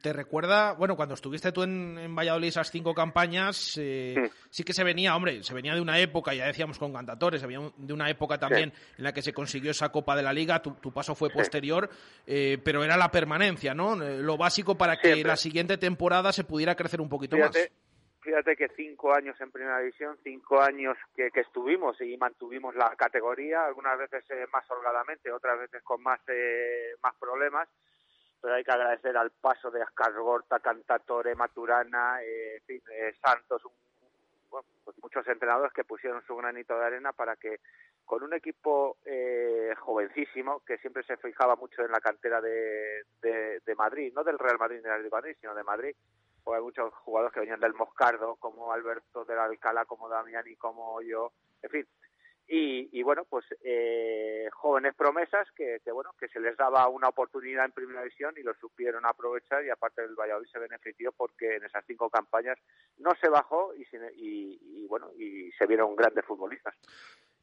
¿Te 0.00 0.14
recuerda, 0.14 0.72
bueno, 0.72 0.96
cuando 0.96 1.14
estuviste 1.14 1.52
tú 1.52 1.62
en, 1.62 1.98
en 1.98 2.16
Valladolid 2.16 2.48
esas 2.48 2.70
cinco 2.70 2.94
campañas, 2.94 3.76
eh, 3.78 4.30
sí. 4.48 4.64
que 4.64 4.72
se 4.72 4.82
venía, 4.82 5.14
hombre, 5.14 5.42
se 5.42 5.52
venía 5.52 5.74
de 5.74 5.82
una 5.82 5.98
época, 5.98 6.32
ya 6.32 6.46
decíamos 6.46 6.78
con 6.78 6.94
Cantatores, 6.94 7.42
se 7.42 7.46
venía 7.46 7.70
de 7.76 7.92
una 7.92 8.08
época 8.08 8.38
también 8.38 8.72
en 8.96 9.04
la 9.04 9.12
que 9.12 9.20
se 9.20 9.34
consiguió 9.34 9.72
esa 9.72 9.90
Copa 9.90 10.16
de 10.16 10.22
la 10.22 10.32
Liga, 10.32 10.62
tu, 10.62 10.76
tu 10.76 10.92
paso 10.92 11.14
fue 11.14 11.28
posterior, 11.28 11.90
eh, 12.26 12.56
pero 12.64 12.84
era 12.84 12.96
la 12.96 13.10
permanencia, 13.10 13.74
¿no? 13.74 14.02
Eh, 14.02 14.16
Lo 14.22 14.38
básico 14.38 14.78
para 14.78 14.96
que 14.96 15.08
Siempre. 15.08 15.28
la 15.28 15.36
siguiente 15.36 15.76
temporada 15.76 16.32
se 16.32 16.44
pudiera 16.44 16.74
crecer 16.74 17.02
un 17.02 17.10
poquito 17.10 17.36
fíjate, 17.36 17.58
más. 17.58 17.85
Fíjate 18.26 18.56
que 18.56 18.68
cinco 18.76 19.14
años 19.14 19.40
en 19.40 19.52
primera 19.52 19.78
división, 19.78 20.18
cinco 20.24 20.60
años 20.60 20.96
que, 21.14 21.30
estuvimos 21.32 22.00
y 22.00 22.16
mantuvimos 22.16 22.74
la 22.74 22.90
categoría, 22.96 23.64
algunas 23.64 23.96
veces 23.96 24.24
eh, 24.30 24.46
más 24.52 24.68
holgadamente, 24.68 25.30
otras 25.30 25.60
veces 25.60 25.80
con 25.84 26.02
más, 26.02 26.18
eh, 26.26 26.94
más 27.04 27.14
problemas, 27.14 27.68
pero 28.42 28.54
hay 28.54 28.64
que 28.64 28.72
agradecer 28.72 29.16
al 29.16 29.30
paso 29.30 29.70
de 29.70 29.80
Ascar 29.80 30.12
Gorta, 30.14 30.58
Cantatore, 30.58 31.36
Maturana, 31.36 32.20
eh, 32.22 32.60
eh, 32.68 33.14
Santos, 33.24 33.64
un- 33.64 33.72
bueno, 34.50 34.66
pues 34.84 34.96
muchos 35.02 35.26
entrenadores 35.28 35.72
que 35.72 35.84
pusieron 35.84 36.20
su 36.26 36.34
granito 36.36 36.76
de 36.76 36.84
arena 36.84 37.12
para 37.12 37.36
que 37.36 37.60
con 38.04 38.24
un 38.24 38.34
equipo 38.34 38.96
eh, 39.04 39.72
jovencísimo 39.78 40.64
que 40.64 40.78
siempre 40.78 41.04
se 41.04 41.16
fijaba 41.16 41.54
mucho 41.54 41.82
en 41.84 41.92
la 41.92 42.00
cantera 42.00 42.40
de, 42.40 43.04
de, 43.22 43.60
de 43.64 43.74
Madrid, 43.76 44.12
no 44.14 44.24
del 44.24 44.38
Real 44.38 44.58
Madrid 44.58 44.80
ni 44.84 44.90
del 44.90 45.10
Madrid, 45.10 45.36
sino 45.40 45.54
de 45.54 45.62
Madrid, 45.64 45.94
hay 46.54 46.62
muchos 46.62 46.92
jugadores 47.04 47.32
que 47.34 47.40
venían 47.40 47.60
del 47.60 47.74
Moscardo, 47.74 48.36
como 48.36 48.72
Alberto 48.72 49.24
del 49.24 49.38
Alcalá, 49.38 49.84
como 49.86 50.08
Damián 50.08 50.44
y 50.46 50.56
como 50.56 51.00
yo, 51.02 51.32
en 51.62 51.70
fin. 51.70 51.86
Y, 52.48 52.88
y 52.96 53.02
bueno, 53.02 53.24
pues 53.28 53.44
eh, 53.64 54.48
jóvenes 54.52 54.94
promesas 54.94 55.48
que, 55.56 55.80
bueno 55.92 56.10
que 56.16 56.28
se 56.28 56.38
les 56.38 56.56
daba 56.56 56.86
una 56.88 57.08
oportunidad 57.08 57.64
en 57.64 57.72
primera 57.72 58.02
división 58.02 58.34
y 58.36 58.44
lo 58.44 58.54
supieron 58.54 59.04
aprovechar 59.04 59.64
y 59.64 59.70
aparte 59.70 60.02
el 60.04 60.14
Valladolid 60.14 60.48
se 60.52 60.60
benefició 60.60 61.10
porque 61.10 61.56
en 61.56 61.64
esas 61.64 61.84
cinco 61.88 62.08
campañas 62.08 62.56
no 62.98 63.10
se 63.20 63.28
bajó 63.28 63.74
y, 63.74 63.84
se- 63.86 64.12
y, 64.14 64.60
y, 64.62 64.86
bueno 64.86 65.10
y 65.18 65.50
se 65.58 65.66
vieron 65.66 65.96
grandes 65.96 66.24
futbolistas. 66.24 66.72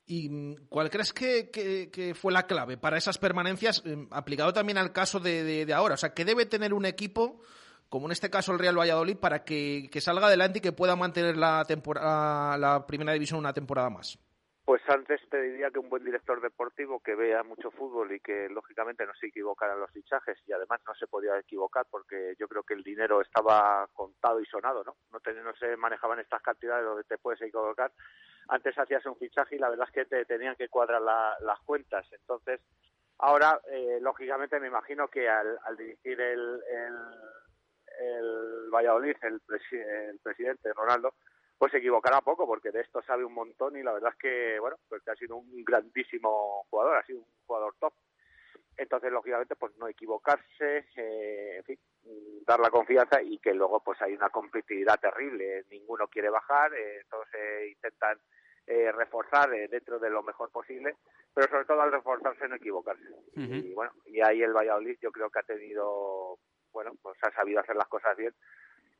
¿Y 0.05 0.55
cuál 0.69 0.89
crees 0.89 1.11
que, 1.11 1.49
que- 1.51 1.89
que 1.91 2.13
fue 2.13 2.31
la 2.31 2.47
clave 2.47 2.77
para 2.77 2.97
esas 2.97 3.17
permanencias, 3.17 3.83
eh, 3.85 4.07
aplicado 4.11 4.53
también 4.53 4.77
al 4.77 4.93
caso 4.93 5.19
de- 5.19 5.65
de 5.65 5.73
ahora? 5.73 5.95
O 5.95 5.97
sea, 5.97 6.13
¿qué 6.13 6.23
debe 6.23 6.45
tener 6.45 6.73
un 6.73 6.85
equipo, 6.85 7.41
como 7.93 8.07
en 8.07 8.11
este 8.11 8.31
caso 8.31 8.51
el 8.53 8.57
Real 8.57 8.75
Valladolid, 8.75 9.17
para 9.19 9.43
que, 9.43 9.87
que 9.91 10.01
salga 10.01 10.25
adelante 10.25 10.57
y 10.57 10.61
que 10.61 10.71
pueda 10.71 10.95
mantener 10.95 11.37
la, 11.37 11.63
temporada, 11.67 12.57
la 12.57 12.87
primera 12.87 13.13
división 13.13 13.37
una 13.39 13.53
temporada 13.53 13.91
más? 13.91 14.17
Pues 14.65 14.81
antes 14.87 15.21
te 15.29 15.39
diría 15.39 15.69
que 15.69 15.77
un 15.77 15.89
buen 15.89 16.03
director 16.03 16.41
deportivo 16.41 16.99
que 17.01 17.13
vea 17.13 17.43
mucho 17.43 17.69
fútbol 17.69 18.11
y 18.13 18.19
que 18.19 18.49
lógicamente 18.49 19.05
no 19.05 19.13
se 19.13 19.27
equivocara 19.27 19.75
en 19.75 19.81
los 19.81 19.91
fichajes 19.91 20.39
y 20.47 20.53
además 20.53 20.81
no 20.87 20.95
se 20.95 21.05
podía 21.05 21.37
equivocar 21.37 21.85
porque 21.91 22.33
yo 22.39 22.47
creo 22.47 22.63
que 22.63 22.73
el 22.73 22.81
dinero 22.83 23.21
estaba 23.21 23.85
contado 23.93 24.39
y 24.41 24.45
sonado, 24.47 24.83
¿no? 24.83 24.95
No, 25.11 25.19
te- 25.19 25.35
se 25.59 25.77
manejaban 25.77 26.19
estas 26.19 26.41
cantidades 26.41 26.83
donde 26.85 27.03
te 27.03 27.19
puedes 27.19 27.41
equivocar. 27.43 27.91
Antes 28.47 28.75
hacías 28.79 29.05
un 29.05 29.17
fichaje 29.17 29.55
y 29.55 29.59
la 29.59 29.69
verdad 29.69 29.87
es 29.87 29.93
que 29.93 30.05
te 30.05 30.25
tenían 30.25 30.55
que 30.55 30.67
cuadrar 30.67 30.99
la- 31.03 31.35
las 31.41 31.59
cuentas. 31.59 32.07
Entonces, 32.11 32.59
ahora, 33.19 33.61
eh, 33.69 33.99
lógicamente 34.01 34.59
me 34.59 34.67
imagino 34.67 35.07
que 35.09 35.29
al, 35.29 35.59
dirigir 35.77 36.19
el, 36.19 36.59
el 37.99 38.69
Valladolid, 38.71 39.15
el, 39.21 39.41
presi- 39.41 40.09
el 40.09 40.19
presidente 40.19 40.73
Ronaldo, 40.73 41.13
pues 41.57 41.71
se 41.71 41.77
equivocará 41.77 42.19
poco 42.21 42.45
porque 42.45 42.71
de 42.71 42.81
esto 42.81 43.01
sabe 43.03 43.23
un 43.23 43.33
montón 43.33 43.77
y 43.77 43.83
la 43.83 43.93
verdad 43.93 44.11
es 44.13 44.17
que 44.19 44.59
bueno 44.59 44.75
pues 44.89 45.01
que 45.03 45.11
ha 45.11 45.15
sido 45.15 45.37
un 45.37 45.63
grandísimo 45.63 46.65
jugador 46.69 46.97
ha 46.97 47.05
sido 47.05 47.19
un 47.19 47.27
jugador 47.45 47.75
top. 47.79 47.93
Entonces 48.75 49.11
lógicamente 49.11 49.55
pues 49.55 49.77
no 49.77 49.87
equivocarse 49.87 50.85
eh, 50.97 51.57
en 51.57 51.63
fin 51.63 51.77
dar 52.45 52.59
la 52.59 52.69
confianza 52.71 53.21
y 53.21 53.37
que 53.39 53.53
luego 53.53 53.81
pues 53.81 54.01
hay 54.01 54.13
una 54.13 54.29
competitividad 54.29 54.99
terrible. 54.99 55.63
Ninguno 55.69 56.07
quiere 56.07 56.29
bajar 56.29 56.73
eh, 56.73 57.03
todos 57.09 57.27
eh, 57.33 57.69
intentan 57.69 58.17
eh, 58.65 58.91
reforzar 58.91 59.53
eh, 59.53 59.67
dentro 59.69 59.99
de 59.99 60.09
lo 60.09 60.23
mejor 60.23 60.49
posible 60.51 60.95
pero 61.33 61.47
sobre 61.49 61.65
todo 61.65 61.81
al 61.81 61.91
reforzarse 61.91 62.47
no 62.47 62.55
equivocarse. 62.55 63.03
Y 63.35 63.73
bueno 63.73 63.93
y 64.05 64.21
ahí 64.21 64.41
el 64.41 64.53
Valladolid 64.53 64.97
yo 65.01 65.11
creo 65.11 65.29
que 65.29 65.39
ha 65.39 65.43
tenido 65.43 66.37
bueno 66.73 66.91
pues 67.01 67.17
ha 67.21 67.31
sabido 67.31 67.61
hacer 67.61 67.75
las 67.75 67.87
cosas 67.87 68.17
bien 68.17 68.33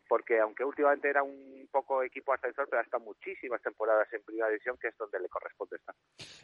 porque 0.07 0.39
aunque 0.39 0.63
últimamente 0.63 1.09
era 1.09 1.23
un 1.23 1.67
poco 1.71 2.03
equipo 2.03 2.33
ascensor, 2.33 2.67
pero 2.69 2.81
hasta 2.81 2.99
muchísimas 2.99 3.61
temporadas 3.61 4.07
en 4.13 4.21
primera 4.23 4.47
división, 4.47 4.77
que 4.79 4.89
es 4.89 4.97
donde 4.97 5.19
le 5.19 5.29
corresponde 5.29 5.77
estar. 5.77 5.95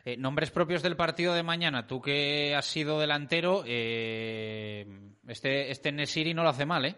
Eh, 0.06 0.18
nombres 0.18 0.49
propios 0.49 0.81
del 0.81 0.95
partido 0.95 1.34
de 1.34 1.43
mañana. 1.43 1.85
Tú 1.85 2.01
que 2.01 2.56
has 2.56 2.65
sido 2.65 2.99
delantero, 2.99 3.64
eh, 3.68 4.85
este, 5.27 5.69
este 5.72 5.91
Nesiri 5.91 6.34
no 6.34 6.43
lo 6.43 6.49
hace 6.49 6.65
mal, 6.65 6.85
¿eh? 6.85 6.95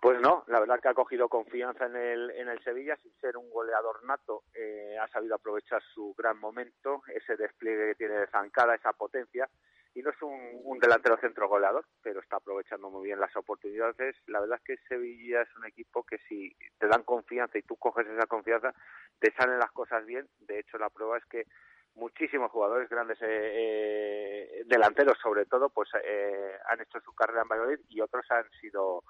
Pues 0.00 0.20
no, 0.20 0.42
la 0.48 0.58
verdad 0.58 0.80
que 0.80 0.88
ha 0.88 0.94
cogido 0.94 1.28
confianza 1.28 1.86
en 1.86 1.94
el, 1.94 2.30
en 2.32 2.48
el 2.48 2.62
Sevilla, 2.64 2.96
sin 3.02 3.12
ser 3.20 3.36
un 3.36 3.48
goleador 3.50 4.04
nato, 4.04 4.42
eh, 4.52 4.96
ha 5.00 5.06
sabido 5.06 5.36
aprovechar 5.36 5.80
su 5.94 6.12
gran 6.18 6.40
momento, 6.40 7.02
ese 7.06 7.36
despliegue 7.36 7.90
que 7.90 7.94
tiene 7.94 8.14
de 8.14 8.26
zancada, 8.26 8.74
esa 8.74 8.92
potencia, 8.92 9.48
y 9.94 10.02
no 10.02 10.10
es 10.10 10.22
un, 10.22 10.38
un 10.64 10.78
delantero 10.78 11.18
centro 11.18 11.48
goleador, 11.48 11.84
pero 12.02 12.20
está 12.20 12.36
aprovechando 12.36 12.90
muy 12.90 13.06
bien 13.06 13.20
las 13.20 13.34
oportunidades. 13.36 14.16
La 14.26 14.40
verdad 14.40 14.58
es 14.58 14.64
que 14.64 14.88
Sevilla 14.88 15.42
es 15.42 15.56
un 15.56 15.66
equipo 15.66 16.04
que 16.04 16.18
si 16.28 16.56
te 16.78 16.88
dan 16.88 17.02
confianza 17.02 17.58
y 17.58 17.62
tú 17.62 17.76
coges 17.76 18.06
esa 18.06 18.26
confianza, 18.26 18.74
te 19.18 19.32
salen 19.34 19.58
las 19.58 19.70
cosas 19.72 20.04
bien. 20.06 20.26
De 20.40 20.58
hecho, 20.58 20.78
la 20.78 20.90
prueba 20.90 21.18
es 21.18 21.24
que 21.26 21.46
muchísimos 21.94 22.50
jugadores 22.50 22.88
grandes 22.88 23.18
eh, 23.20 23.26
eh, 23.28 24.62
delanteros 24.66 25.18
sobre 25.22 25.44
todo 25.46 25.68
pues 25.68 25.90
eh, 26.02 26.56
han 26.70 26.80
hecho 26.80 27.00
su 27.00 27.12
carrera 27.14 27.42
en 27.42 27.48
Valladolid 27.48 27.80
y 27.88 28.00
otros 28.00 28.24
han 28.30 28.48
sido 28.60 29.04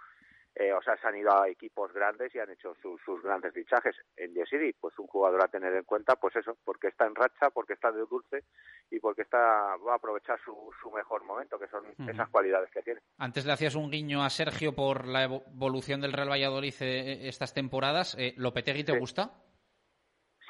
eh, 0.54 0.72
o 0.72 0.82
sea, 0.82 0.96
se 0.98 1.06
han 1.08 1.16
ido 1.16 1.32
a 1.32 1.48
equipos 1.48 1.92
grandes 1.92 2.34
y 2.34 2.38
han 2.38 2.50
hecho 2.50 2.74
su- 2.82 2.98
sus 3.04 3.22
grandes 3.22 3.54
fichajes. 3.54 3.96
En 4.16 4.34
Yesiri, 4.34 4.74
pues 4.74 4.98
un 4.98 5.06
jugador 5.06 5.42
a 5.42 5.48
tener 5.48 5.74
en 5.74 5.84
cuenta, 5.84 6.16
pues 6.16 6.36
eso, 6.36 6.56
porque 6.64 6.88
está 6.88 7.06
en 7.06 7.14
racha, 7.14 7.50
porque 7.50 7.72
está 7.72 7.90
de 7.90 8.04
dulce 8.04 8.44
y 8.90 9.00
porque 9.00 9.22
está 9.22 9.38
va 9.76 9.92
a 9.92 9.96
aprovechar 9.96 10.38
su, 10.44 10.70
su 10.82 10.90
mejor 10.90 11.24
momento, 11.24 11.58
que 11.58 11.68
son 11.68 11.84
esas 12.08 12.28
cualidades 12.28 12.70
que 12.70 12.82
tiene. 12.82 13.00
Antes 13.18 13.46
le 13.46 13.52
hacías 13.52 13.74
un 13.74 13.90
guiño 13.90 14.22
a 14.22 14.28
Sergio 14.30 14.74
por 14.74 15.06
la 15.06 15.24
evolución 15.24 16.00
del 16.02 16.12
Real 16.12 16.30
Valladolid 16.30 16.74
eh, 16.80 17.28
estas 17.28 17.54
temporadas. 17.54 18.14
Eh, 18.18 18.34
¿Lopetegui 18.36 18.84
te 18.84 18.98
gusta? 18.98 19.30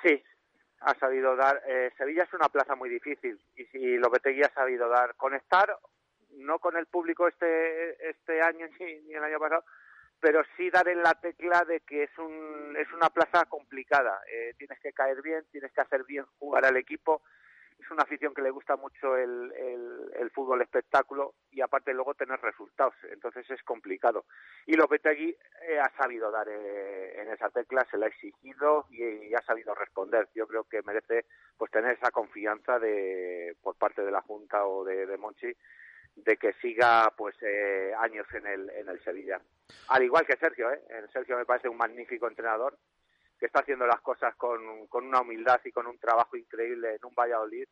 Sí, 0.02 0.20
ha 0.80 0.94
sabido 0.98 1.36
dar. 1.36 1.62
Eh, 1.68 1.92
Sevilla 1.96 2.24
es 2.24 2.32
una 2.34 2.48
plaza 2.48 2.74
muy 2.74 2.88
difícil 2.88 3.40
y 3.54 3.64
si 3.66 3.96
Lopetegui 3.98 4.42
ha 4.42 4.52
sabido 4.52 4.88
dar, 4.88 5.14
conectar, 5.14 5.76
no 6.30 6.58
con 6.58 6.76
el 6.76 6.86
público 6.86 7.28
este 7.28 8.08
este 8.10 8.40
año 8.42 8.66
ni, 8.80 8.94
ni 9.02 9.12
el 9.14 9.22
año 9.22 9.38
pasado, 9.38 9.64
pero 10.22 10.44
sí 10.56 10.70
dar 10.70 10.86
en 10.86 11.02
la 11.02 11.14
tecla 11.14 11.64
de 11.64 11.80
que 11.80 12.04
es 12.04 12.16
un 12.16 12.76
es 12.78 12.90
una 12.92 13.10
plaza 13.10 13.44
complicada. 13.46 14.22
Eh, 14.32 14.54
tienes 14.56 14.78
que 14.78 14.92
caer 14.92 15.20
bien, 15.20 15.44
tienes 15.50 15.72
que 15.72 15.80
hacer 15.80 16.04
bien 16.04 16.24
jugar 16.38 16.64
al 16.64 16.76
equipo. 16.76 17.22
Es 17.76 17.90
una 17.90 18.04
afición 18.04 18.32
que 18.32 18.42
le 18.42 18.50
gusta 18.50 18.76
mucho 18.76 19.16
el, 19.16 19.52
el, 20.14 20.30
fútbol 20.30 20.62
espectáculo 20.62 21.34
y 21.50 21.60
aparte 21.60 21.92
luego 21.92 22.14
tener 22.14 22.40
resultados. 22.40 22.94
Entonces 23.10 23.50
es 23.50 23.60
complicado. 23.64 24.24
Y 24.64 24.74
Lopetegui 24.74 25.36
eh, 25.62 25.80
ha 25.80 25.90
sabido 25.96 26.30
dar 26.30 26.48
eh, 26.48 27.20
en 27.20 27.28
esa 27.32 27.50
tecla, 27.50 27.84
se 27.90 27.98
la 27.98 28.06
ha 28.06 28.08
exigido 28.08 28.86
y, 28.90 29.34
ha 29.34 29.42
sabido 29.42 29.74
responder. 29.74 30.28
Yo 30.36 30.46
creo 30.46 30.62
que 30.64 30.82
merece 30.82 31.26
pues 31.58 31.72
tener 31.72 31.96
esa 31.96 32.12
confianza 32.12 32.78
de 32.78 33.56
por 33.60 33.76
parte 33.76 34.02
de 34.02 34.12
la 34.12 34.22
Junta 34.22 34.64
o 34.64 34.84
de 34.84 35.16
Monchi 35.18 35.52
de 36.14 36.36
que 36.36 36.52
siga 36.54 37.12
pues 37.16 37.34
eh, 37.42 37.92
años 37.98 38.26
en 38.34 38.46
el 38.46 38.70
en 38.70 38.88
el 38.88 39.02
Sevilla 39.02 39.40
al 39.88 40.02
igual 40.02 40.26
que 40.26 40.36
Sergio 40.36 40.70
eh 40.70 40.82
Sergio 41.12 41.36
me 41.36 41.46
parece 41.46 41.68
un 41.68 41.76
magnífico 41.76 42.28
entrenador 42.28 42.76
que 43.42 43.46
está 43.46 43.58
haciendo 43.60 43.86
las 43.86 44.00
cosas 44.00 44.36
con, 44.36 44.86
con 44.86 45.04
una 45.04 45.20
humildad 45.20 45.60
y 45.64 45.72
con 45.72 45.88
un 45.88 45.98
trabajo 45.98 46.36
increíble 46.36 46.94
en 46.94 47.04
un 47.04 47.12
Valladolid 47.12 47.66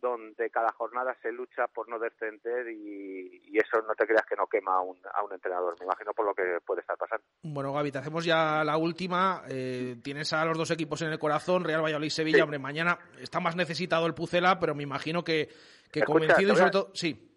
donde 0.00 0.50
cada 0.50 0.72
jornada 0.72 1.16
se 1.20 1.32
lucha 1.32 1.66
por 1.66 1.88
no 1.88 1.98
descender 1.98 2.68
y, 2.68 3.42
y, 3.44 3.58
eso 3.58 3.82
no 3.82 3.94
te 3.94 4.06
creas 4.06 4.24
que 4.24 4.36
no 4.36 4.46
quema 4.46 4.76
a 4.76 4.80
un, 4.80 4.98
a 5.12 5.22
un 5.24 5.32
entrenador, 5.32 5.74
me 5.78 5.84
imagino 5.84 6.12
por 6.14 6.26
lo 6.26 6.32
que 6.32 6.42
puede 6.64 6.80
estar 6.80 6.96
pasando. 6.96 7.24
Bueno, 7.42 7.72
Gaby, 7.72 7.90
te 7.92 7.98
hacemos 7.98 8.24
ya 8.24 8.64
la 8.64 8.76
última. 8.76 9.42
Eh, 9.48 9.96
tienes 10.02 10.32
a 10.32 10.44
los 10.44 10.56
dos 10.56 10.70
equipos 10.70 11.02
en 11.02 11.08
el 11.08 11.18
corazón, 11.18 11.64
Real 11.64 11.82
Valladolid-Sevilla. 11.82 12.44
Hombre, 12.44 12.58
mañana 12.58 12.98
está 13.18 13.40
más 13.40 13.56
necesitado 13.56 14.06
el 14.06 14.14
Pucela, 14.14 14.58
pero 14.58 14.74
me 14.74 14.84
imagino 14.84 15.22
que, 15.22 15.48
que 15.92 16.02
convencido 16.02 16.52
y 16.52 16.56
sobre 16.56 16.70
todo... 16.70 16.90
Sí 16.94 17.29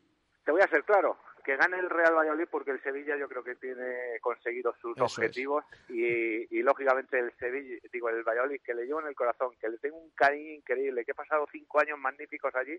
te 0.43 0.51
voy 0.51 0.61
a 0.61 0.67
ser 0.67 0.83
claro, 0.83 1.17
que 1.43 1.57
gane 1.57 1.77
el 1.77 1.89
Real 1.89 2.15
Valladolid 2.15 2.47
porque 2.49 2.71
el 2.71 2.81
Sevilla 2.81 3.17
yo 3.17 3.27
creo 3.27 3.43
que 3.43 3.55
tiene 3.55 4.19
conseguido 4.21 4.73
sus 4.81 4.99
objetivos 4.99 5.63
y, 5.89 6.61
lógicamente 6.61 7.19
el 7.19 7.31
Sevilla, 7.37 7.79
digo 7.91 8.09
el 8.09 8.23
Valladolid 8.23 8.61
que 8.63 8.73
le 8.73 8.85
llevo 8.85 9.01
en 9.01 9.07
el 9.07 9.15
corazón, 9.15 9.51
que 9.59 9.69
le 9.69 9.77
tengo 9.77 9.97
un 9.97 10.11
cariño 10.11 10.53
increíble, 10.53 11.03
que 11.03 11.11
he 11.11 11.15
pasado 11.15 11.45
cinco 11.51 11.81
años 11.81 11.99
magníficos 11.99 12.55
allí, 12.55 12.77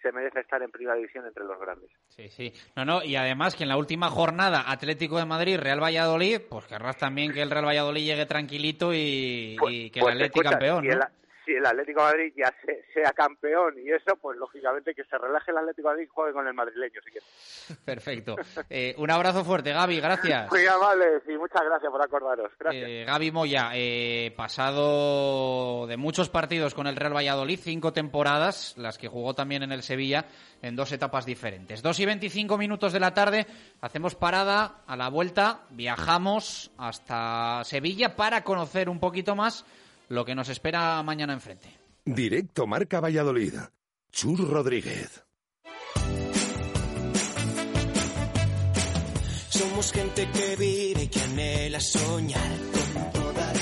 se 0.00 0.12
merece 0.12 0.40
estar 0.40 0.62
en 0.62 0.70
primera 0.70 0.96
división 0.96 1.26
entre 1.26 1.44
los 1.44 1.58
grandes. 1.58 1.90
Sí, 2.08 2.28
sí. 2.28 2.52
No, 2.76 2.84
no, 2.84 3.02
y 3.02 3.16
además 3.16 3.56
que 3.56 3.64
en 3.64 3.68
la 3.68 3.76
última 3.76 4.08
jornada 4.08 4.70
Atlético 4.70 5.18
de 5.18 5.24
Madrid, 5.24 5.58
Real 5.58 5.82
Valladolid, 5.82 6.40
pues 6.48 6.66
querrás 6.66 6.96
también 6.96 7.32
que 7.32 7.42
el 7.42 7.50
Real 7.50 7.66
Valladolid 7.66 8.04
llegue 8.04 8.26
tranquilito 8.26 8.92
y, 8.94 9.56
pues, 9.58 9.90
que 9.90 10.00
pues 10.00 10.14
el 10.14 10.22
Atlético 10.22 10.50
campeón. 10.50 10.86
¿no? 10.86 11.23
Si 11.44 11.52
el 11.52 11.64
Atlético 11.66 12.00
de 12.00 12.06
Madrid 12.06 12.32
ya 12.36 12.52
sea 12.92 13.12
campeón 13.12 13.74
y 13.78 13.90
eso, 13.90 14.16
pues 14.20 14.38
lógicamente 14.38 14.94
que 14.94 15.04
se 15.04 15.18
relaje 15.18 15.50
el 15.50 15.58
Atlético 15.58 15.88
de 15.88 15.94
Madrid 15.94 16.04
y 16.06 16.14
juegue 16.14 16.32
con 16.32 16.46
el 16.46 16.54
madrileño, 16.54 17.00
si 17.04 17.10
quieres. 17.10 17.76
Perfecto. 17.84 18.36
Eh, 18.68 18.94
un 18.98 19.10
abrazo 19.10 19.44
fuerte, 19.44 19.72
Gaby, 19.72 20.00
gracias. 20.00 20.50
Muy 20.50 20.66
amables 20.66 21.22
y 21.28 21.36
muchas 21.36 21.62
gracias 21.64 21.90
por 21.90 22.02
acordaros. 22.02 22.52
Gracias. 22.58 22.88
Eh, 22.88 23.04
Gaby 23.06 23.32
Moya, 23.32 23.70
eh, 23.74 24.32
pasado 24.36 25.86
de 25.86 25.96
muchos 25.96 26.28
partidos 26.28 26.74
con 26.74 26.86
el 26.86 26.96
Real 26.96 27.16
Valladolid, 27.16 27.58
cinco 27.62 27.92
temporadas, 27.92 28.74
las 28.76 28.98
que 28.98 29.08
jugó 29.08 29.34
también 29.34 29.62
en 29.62 29.72
el 29.72 29.82
Sevilla, 29.82 30.26
en 30.62 30.76
dos 30.76 30.92
etapas 30.92 31.26
diferentes. 31.26 31.82
Dos 31.82 32.00
y 32.00 32.06
veinticinco 32.06 32.58
minutos 32.58 32.92
de 32.92 33.00
la 33.00 33.14
tarde, 33.14 33.46
hacemos 33.80 34.14
parada 34.14 34.82
a 34.86 34.96
la 34.96 35.08
vuelta, 35.08 35.62
viajamos 35.70 36.70
hasta 36.78 37.62
Sevilla 37.64 38.16
para 38.16 38.42
conocer 38.42 38.88
un 38.88 39.00
poquito 39.00 39.34
más 39.34 39.64
lo 40.08 40.24
que 40.24 40.34
nos 40.34 40.48
espera 40.48 41.02
mañana 41.02 41.32
enfrente. 41.32 41.68
Directo 42.04 42.66
Marca 42.66 43.00
Valladolid. 43.00 43.54
Chur 44.12 44.48
Rodríguez. 44.48 45.24
Somos 49.48 49.92
gente 49.92 50.28
que 50.30 50.56
vive 50.56 51.02
y 51.04 51.08
que 51.08 51.20
anhela 51.20 51.80
soñar. 51.80 52.58
Con 52.72 53.12
toda 53.12 53.53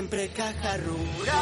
siempre 0.00 0.28
caja 0.28 0.78
rural. 0.78 1.36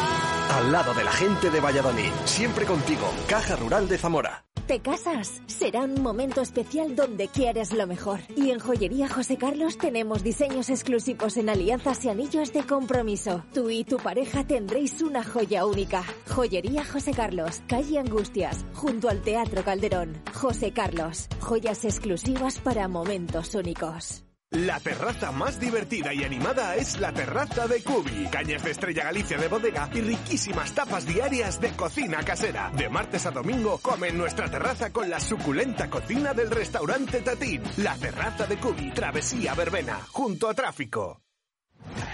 Al 0.51 0.73
lado 0.73 0.93
de 0.93 1.05
la 1.05 1.13
gente 1.13 1.49
de 1.49 1.61
Valladolid, 1.61 2.11
siempre 2.25 2.65
contigo, 2.65 3.09
Caja 3.29 3.55
Rural 3.55 3.87
de 3.89 3.99
Zamora. 3.99 4.45
¿Te 4.67 4.81
casas? 4.81 5.41
Será 5.47 5.83
un 5.83 6.03
momento 6.03 6.41
especial 6.41 6.97
donde 6.97 7.29
quieres 7.29 7.73
lo 7.73 7.87
mejor. 7.87 8.19
Y 8.37 8.51
en 8.51 8.59
Joyería 8.59 9.09
José 9.09 9.37
Carlos 9.37 9.79
tenemos 9.79 10.25
diseños 10.25 10.71
exclusivos 10.71 11.37
en 11.37 11.51
alianzas 11.51 12.05
y 12.05 12.09
anillos 12.09 12.53
de 12.53 12.65
compromiso. 12.65 13.45
Tú 13.55 13.71
y 13.71 13.85
tu 13.85 13.99
pareja 13.99 14.45
tendréis 14.45 15.03
una 15.03 15.23
joya 15.23 15.65
única. 15.65 16.03
Joyería 16.29 16.85
José 16.85 17.13
Carlos, 17.13 17.63
calle 17.69 18.01
Angustias, 18.01 18.65
junto 18.75 19.09
al 19.09 19.23
Teatro 19.23 19.63
Calderón. 19.63 20.21
José 20.35 20.73
Carlos, 20.73 21.29
joyas 21.39 21.85
exclusivas 21.85 22.59
para 22.59 22.89
momentos 22.89 23.55
únicos. 23.55 24.25
La 24.51 24.81
terraza 24.81 25.31
más 25.31 25.61
divertida 25.61 26.15
y 26.15 26.25
animada 26.25 26.75
es 26.77 26.99
la 26.99 27.13
terraza 27.13 27.67
de 27.67 27.83
Cubi. 27.83 28.29
Cañas 28.31 28.65
de 28.65 28.71
Estrella 28.71 29.05
Galicia 29.05 29.37
de 29.37 29.47
bodega 29.47 29.91
y 29.93 30.01
riquísimas 30.01 30.73
tapas 30.73 31.07
diarias 31.07 31.61
de 31.61 31.73
cocina 31.73 32.23
casera. 32.25 32.71
De 32.75 32.89
martes 32.89 33.27
a 33.27 33.31
domingo 33.31 33.79
come 33.79 34.09
en 34.09 34.17
nuestra 34.17 34.51
terraza 34.51 34.91
con 34.91 35.11
la 35.11 35.21
suculenta 35.21 35.91
cocina 35.91 36.33
del 36.33 36.51
restaurante 36.51 37.21
Tatín. 37.21 37.63
La 37.77 37.95
terraza 37.97 38.47
de 38.47 38.57
Cubi, 38.57 38.91
Travesía 38.91 39.55
Verbena, 39.55 40.01
junto 40.13 40.49
a 40.49 40.55
tráfico. 40.55 41.28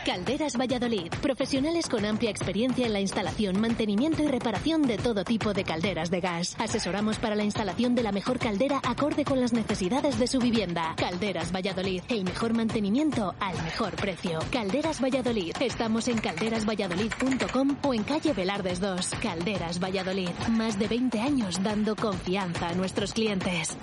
Calderas 0.05 0.57
Valladolid, 0.57 1.09
profesionales 1.23 1.89
con 1.89 2.05
amplia 2.05 2.31
experiencia 2.31 2.87
en 2.87 2.93
la 2.93 3.01
instalación, 3.01 3.61
mantenimiento 3.61 4.23
y 4.23 4.29
reparación 4.29 4.83
de 4.83 4.99
todo 4.99 5.25
tipo 5.25 5.53
de 5.53 5.65
calderas 5.65 6.11
de 6.11 6.21
gas. 6.21 6.57
Asesoramos 6.59 7.19
para 7.19 7.35
la 7.35 7.45
instalación 7.45 7.95
de 7.95 8.03
la 8.03 8.13
mejor 8.13 8.39
caldera 8.39 8.81
acorde 8.85 9.25
con 9.25 9.41
las 9.41 9.53
necesidades 9.53 10.19
de 10.19 10.27
su 10.27 10.39
vivienda. 10.39 10.95
Calderas 10.97 11.53
Valladolid, 11.53 12.03
el 12.09 12.25
mejor 12.25 12.55
mantenimiento 12.55 13.35
al 13.41 13.63
mejor 13.63 13.97
precio. 13.97 14.39
Calderas 14.51 15.03
Valladolid, 15.03 15.55
estamos 15.61 16.09
en 16.09 16.19
calderasvalladolid.com 16.19 17.77
o 17.83 17.95
en 17.95 18.05
calle 18.05 18.33
Velardes 18.33 18.81
2. 18.81 19.11
Calderas 19.23 19.83
Valladolid, 19.83 20.31
más 20.51 20.79
de 20.79 20.89
20 20.89 21.21
años 21.21 21.63
dando 21.63 21.97
confianza 21.97 22.69
a 22.69 22.75
nuestros 22.75 23.13
clientes. 23.13 23.77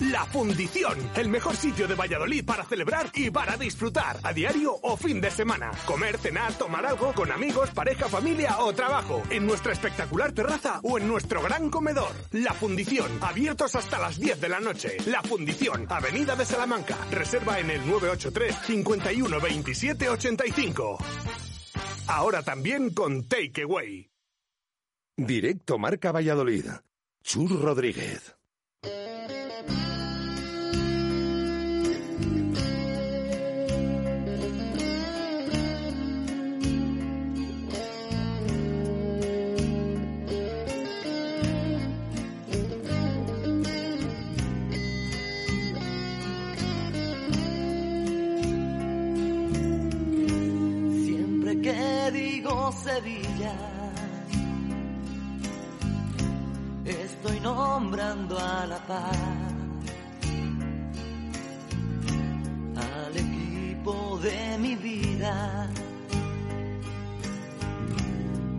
La 0.00 0.24
Fundición, 0.26 0.96
el 1.16 1.28
mejor 1.28 1.56
sitio 1.56 1.88
de 1.88 1.96
Valladolid 1.96 2.44
para 2.44 2.64
celebrar 2.64 3.10
y 3.14 3.30
para 3.30 3.56
disfrutar, 3.56 4.16
a 4.22 4.32
diario 4.32 4.72
o 4.82 4.96
fin 4.96 5.20
de 5.20 5.28
semana. 5.28 5.72
Comer, 5.86 6.18
cenar, 6.18 6.56
tomar 6.56 6.86
algo 6.86 7.12
con 7.12 7.32
amigos, 7.32 7.70
pareja, 7.70 8.08
familia 8.08 8.60
o 8.60 8.72
trabajo, 8.72 9.24
en 9.28 9.44
nuestra 9.44 9.72
espectacular 9.72 10.30
terraza 10.30 10.78
o 10.84 10.98
en 10.98 11.08
nuestro 11.08 11.42
gran 11.42 11.68
comedor. 11.68 12.12
La 12.30 12.54
Fundición, 12.54 13.18
abiertos 13.20 13.74
hasta 13.74 13.98
las 13.98 14.20
10 14.20 14.40
de 14.40 14.48
la 14.48 14.60
noche. 14.60 14.96
La 15.06 15.20
Fundición, 15.22 15.86
Avenida 15.88 16.36
de 16.36 16.44
Salamanca. 16.44 16.96
Reserva 17.10 17.58
en 17.58 17.70
el 17.70 17.80
983 17.80 18.56
51 18.66 19.40
27 19.40 20.08
85. 20.10 20.98
Ahora 22.06 22.44
también 22.44 22.94
con 22.94 23.24
Takeaway. 23.26 24.08
Directo 25.16 25.76
Marca 25.76 26.12
Valladolid. 26.12 26.66
Chur 27.24 27.60
Rodríguez. 27.60 28.37
Sevilla, 52.98 53.54
estoy 56.84 57.38
nombrando 57.38 58.36
a 58.36 58.66
la 58.66 58.78
paz, 58.88 59.16
al 62.74 63.16
equipo 63.16 64.18
de 64.20 64.58
mi 64.58 64.74
vida 64.74 65.68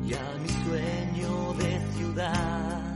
y 0.08 0.14
a 0.14 0.38
mi 0.42 0.50
sueño 0.64 1.54
de 1.56 1.82
ciudad. 1.98 2.89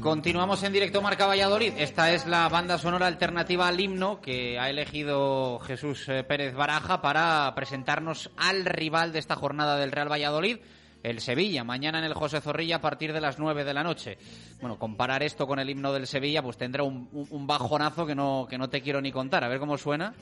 Continuamos 0.00 0.62
en 0.62 0.72
directo 0.72 1.02
Marca 1.02 1.26
Valladolid. 1.26 1.72
Esta 1.76 2.12
es 2.12 2.24
la 2.24 2.48
banda 2.48 2.78
sonora 2.78 3.08
alternativa 3.08 3.66
al 3.66 3.80
himno 3.80 4.20
que 4.20 4.56
ha 4.58 4.70
elegido 4.70 5.58
Jesús 5.58 6.08
eh, 6.08 6.22
Pérez 6.22 6.54
Baraja 6.54 7.02
para 7.02 7.52
presentarnos 7.56 8.30
al 8.36 8.64
rival 8.64 9.12
de 9.12 9.18
esta 9.18 9.34
jornada 9.34 9.76
del 9.76 9.90
Real 9.90 10.10
Valladolid, 10.10 10.58
el 11.02 11.20
Sevilla. 11.20 11.64
Mañana 11.64 11.98
en 11.98 12.04
el 12.04 12.14
José 12.14 12.40
Zorrilla 12.40 12.76
a 12.76 12.80
partir 12.80 13.12
de 13.12 13.20
las 13.20 13.40
9 13.40 13.64
de 13.64 13.74
la 13.74 13.82
noche. 13.82 14.18
Bueno, 14.60 14.78
comparar 14.78 15.24
esto 15.24 15.48
con 15.48 15.58
el 15.58 15.68
himno 15.68 15.92
del 15.92 16.06
Sevilla, 16.06 16.42
pues 16.42 16.56
tendrá 16.56 16.84
un, 16.84 17.08
bajonazo 17.46 18.06
que 18.06 18.14
no, 18.14 18.46
que 18.48 18.56
no 18.56 18.70
te 18.70 18.80
quiero 18.80 19.00
ni 19.00 19.10
contar. 19.10 19.42
A 19.42 19.48
ver 19.48 19.58
cómo 19.58 19.76
suena. 19.76 20.14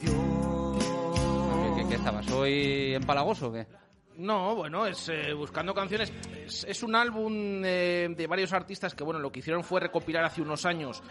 ¿Qué, 0.00 1.84
qué, 1.86 1.96
qué? 1.96 2.28
¿Soy 2.28 2.94
empalagoso 2.94 3.48
o 3.48 3.52
qué? 3.52 3.66
No, 4.16 4.54
bueno, 4.54 4.86
es 4.86 5.08
eh, 5.08 5.32
buscando 5.32 5.74
canciones. 5.74 6.12
Es, 6.46 6.82
un 6.82 6.94
álbum 6.94 7.62
eh, 7.64 8.08
de 8.14 8.26
varios 8.26 8.52
artistas 8.52 8.94
que, 8.94 9.04
bueno, 9.04 9.20
lo 9.20 9.32
que 9.32 9.40
hicieron 9.40 9.64
fue 9.64 9.80
recopilar 9.80 10.24
hace 10.24 10.42
unos 10.42 10.66
años 10.66 11.02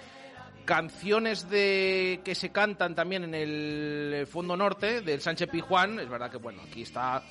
canciones 0.66 1.50
de 1.50 2.22
que 2.24 2.36
se 2.36 2.52
cantan 2.52 2.94
también 2.94 3.24
en 3.24 3.34
el 3.34 4.28
fondo 4.28 4.56
norte 4.56 5.02
del 5.02 5.20
Sánchez 5.20 5.50
Pijuán. 5.50 6.00
Es 6.00 6.10
verdad 6.10 6.30
que, 6.30 6.38
bueno, 6.38 6.62
aquí 6.62 6.84
está 6.84 7.24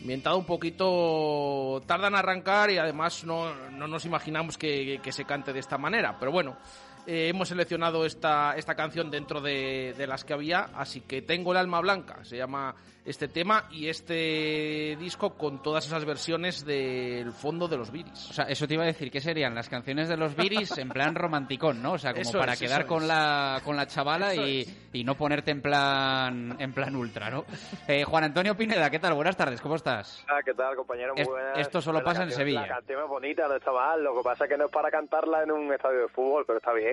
ambientado 0.00 0.36
un 0.36 0.46
poquito. 0.46 1.80
Tardan 1.86 2.14
en 2.14 2.18
arrancar 2.18 2.70
y 2.70 2.78
además 2.78 3.22
no, 3.24 3.54
no 3.70 3.86
nos 3.86 4.04
imaginamos 4.04 4.58
que 4.58 5.00
se 5.10 5.24
cante 5.24 5.52
de 5.52 5.60
esta 5.60 5.78
manera. 5.78 6.16
Pero 6.18 6.32
bueno, 6.32 6.56
eh, 7.06 7.28
hemos 7.28 7.48
seleccionado 7.48 8.04
esta, 8.04 8.54
esta 8.56 8.74
canción 8.74 9.10
dentro 9.10 9.40
de, 9.40 9.94
de 9.96 10.06
las 10.06 10.24
que 10.24 10.32
había, 10.34 10.68
así 10.74 11.00
que 11.02 11.22
tengo 11.22 11.52
el 11.52 11.58
alma 11.58 11.80
blanca, 11.80 12.24
se 12.24 12.36
llama 12.36 12.74
este 13.04 13.26
tema 13.26 13.64
y 13.72 13.88
este 13.88 14.96
disco 14.96 15.34
con 15.34 15.60
todas 15.60 15.84
esas 15.86 16.04
versiones 16.04 16.64
del 16.64 17.32
fondo 17.32 17.66
de 17.66 17.76
los 17.76 17.90
Viris. 17.90 18.30
O 18.30 18.32
sea, 18.32 18.44
eso 18.44 18.68
te 18.68 18.74
iba 18.74 18.84
a 18.84 18.86
decir, 18.86 19.10
¿qué 19.10 19.20
serían? 19.20 19.56
Las 19.56 19.68
canciones 19.68 20.08
de 20.08 20.16
los 20.16 20.36
Viris 20.36 20.78
en 20.78 20.88
plan 20.88 21.16
romanticón, 21.16 21.82
¿no? 21.82 21.94
O 21.94 21.98
sea, 21.98 22.12
como 22.12 22.22
Eso 22.22 22.38
para 22.38 22.52
es, 22.52 22.60
quedar 22.60 22.86
con 22.86 23.02
es. 23.02 23.08
la, 23.08 23.60
con 23.64 23.74
la 23.76 23.88
chavala 23.88 24.36
y, 24.36 24.64
y 24.92 25.02
no 25.02 25.16
ponerte 25.16 25.50
en 25.50 25.60
plan, 25.60 26.54
en 26.60 26.72
plan 26.72 26.94
ultra, 26.94 27.28
¿no? 27.28 27.44
Eh, 27.88 28.04
Juan 28.04 28.22
Antonio 28.22 28.56
Pineda, 28.56 28.88
¿qué 28.88 29.00
tal? 29.00 29.14
Buenas 29.14 29.36
tardes, 29.36 29.60
¿cómo 29.60 29.74
estás? 29.74 30.24
Ah, 30.28 30.38
¿qué 30.44 30.54
tal, 30.54 30.76
compañero? 30.76 31.14
Muy 31.14 31.22
Es- 31.22 31.28
buenas. 31.28 31.58
esto 31.58 31.80
solo 31.82 31.98
La 31.98 32.04
pasa 32.04 32.22
en 32.22 32.30
Sevilla. 32.30 32.60
La 32.62 32.68
canción 32.76 33.02
es 33.02 33.08
bonita, 33.08 33.48
no 33.48 33.56
está 33.56 33.72
mal. 33.72 34.04
Lo 34.04 34.14
que 34.16 34.22
pasa 34.22 34.44
es 34.44 34.50
que 34.50 34.56
no 34.56 34.66
es 34.66 34.70
para 34.70 34.92
cantarla 34.92 35.42
en 35.42 35.50
un 35.50 35.72
estadio 35.72 36.02
de 36.02 36.08
fútbol, 36.08 36.44
pero 36.46 36.58
está 36.58 36.72
bien. 36.72 36.91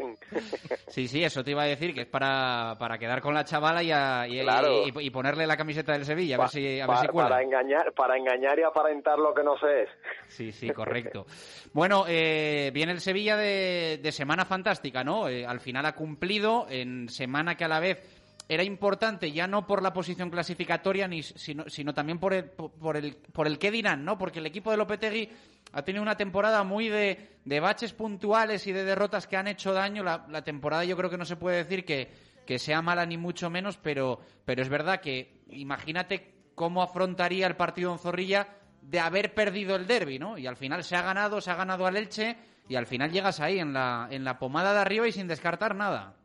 Sí, 0.88 1.08
sí, 1.08 1.24
eso 1.24 1.44
te 1.44 1.52
iba 1.52 1.64
a 1.64 1.68
decir, 1.68 1.94
que 1.94 2.02
es 2.02 2.08
para, 2.08 2.76
para 2.80 2.98
quedar 2.98 3.22
con 3.22 3.34
la 3.34 3.44
chavala 3.46 3.84
y, 3.84 3.92
a- 3.92 4.28
y- 4.28 4.42
Claro. 4.42 4.84
y- 4.88 5.06
y 5.08 5.10
ponerle 5.10 5.46
la 5.48 5.56
camiseta 5.58 5.94
del 5.94 6.06
Sevilla, 6.06 6.36
a 6.36 6.40
ver 6.40 6.50
si, 6.50 6.80
a 6.80 6.88
ver 6.88 6.98
si 6.98 7.08
cuela. 7.08 7.30
para 7.30 7.44
engañar, 7.44 7.94
para 7.94 8.18
engañar 8.18 8.58
y 8.60 8.64
aparentar 8.64 9.20
lo 9.20 9.34
que 9.34 9.44
no 9.44 9.58
se 9.58 9.84
es. 9.84 9.90
Sí, 10.28 10.52
sí, 10.52 10.70
correcto. 10.72 11.26
Bueno, 11.74 12.06
eh, 12.08 12.72
viene 12.74 12.92
el 12.94 13.02
Sevilla 13.02 13.38
de, 13.38 14.00
de 14.02 14.12
semana 14.12 14.46
fantástica, 14.46 15.04
¿no? 15.04 15.28
Eh, 15.30 15.46
al 15.46 15.60
final 15.60 15.86
ha 15.86 15.94
cumplido 15.94 16.66
en 16.70 17.10
semana 17.10 17.56
que 17.56 17.66
a 17.66 17.68
la 17.68 17.80
vez 17.80 18.16
era 18.52 18.64
importante 18.64 19.32
ya 19.32 19.46
no 19.46 19.68
por 19.68 19.84
la 19.84 19.94
posición 19.94 20.32
clasificatoria 20.32 21.08
ni 21.08 21.22
sino, 21.22 21.66
sino 21.70 21.94
también 21.94 22.18
por 22.20 22.34
el, 22.34 22.46
por 22.46 22.98
el 22.98 23.16
por 23.32 23.46
el 23.46 23.60
qué 23.60 23.70
dirán, 23.70 24.04
¿no? 24.04 24.18
Porque 24.18 24.40
el 24.40 24.48
equipo 24.48 24.72
de 24.72 24.78
Lopetegui 24.78 25.30
ha 25.72 25.82
tenido 25.84 26.02
una 26.02 26.18
temporada 26.18 26.64
muy 26.64 26.90
de, 26.90 27.40
de 27.46 27.60
baches 27.60 27.94
puntuales 27.94 28.66
y 28.68 28.72
de 28.72 28.84
derrotas 28.84 29.28
que 29.28 29.38
han 29.38 29.48
hecho 29.48 29.74
daño. 29.74 30.04
La, 30.04 30.26
la 30.30 30.44
temporada 30.44 30.84
yo 30.84 30.98
creo 30.98 31.10
que 31.10 31.18
no 31.18 31.26
se 31.26 31.36
puede 31.36 31.58
decir 31.58 31.86
que, 31.86 32.12
que 32.46 32.60
sea 32.60 32.82
mala 32.82 33.06
ni 33.06 33.18
mucho 33.18 33.50
menos, 33.50 33.78
pero, 33.78 34.20
pero 34.46 34.62
es 34.62 34.70
verdad 34.70 35.02
que 35.02 35.44
imagínate 35.50 36.34
cómo 36.56 36.82
afrontaría 36.82 37.48
el 37.48 37.56
partido 37.56 37.92
en 37.92 38.00
Zorrilla 38.00 38.48
de 38.82 39.00
haber 39.00 39.34
perdido 39.34 39.76
el 39.76 39.88
derby, 39.88 40.20
¿no? 40.20 40.38
Y 40.38 40.48
al 40.48 40.56
final 40.58 40.84
se 40.84 40.96
ha 40.96 41.02
ganado, 41.02 41.42
se 41.42 41.52
ha 41.52 41.56
ganado 41.56 41.86
al 41.86 41.98
Elche 41.98 42.38
y 42.68 42.76
al 42.76 42.88
final 42.88 43.12
llegas 43.12 43.40
ahí 43.40 43.60
en 43.60 43.74
la, 43.74 44.08
en 44.10 44.24
la 44.24 44.40
pomada 44.40 44.74
de 44.74 44.80
arriba 44.80 45.08
y 45.08 45.12
sin 45.12 45.28
descartar 45.28 45.76
nada. 45.76 46.16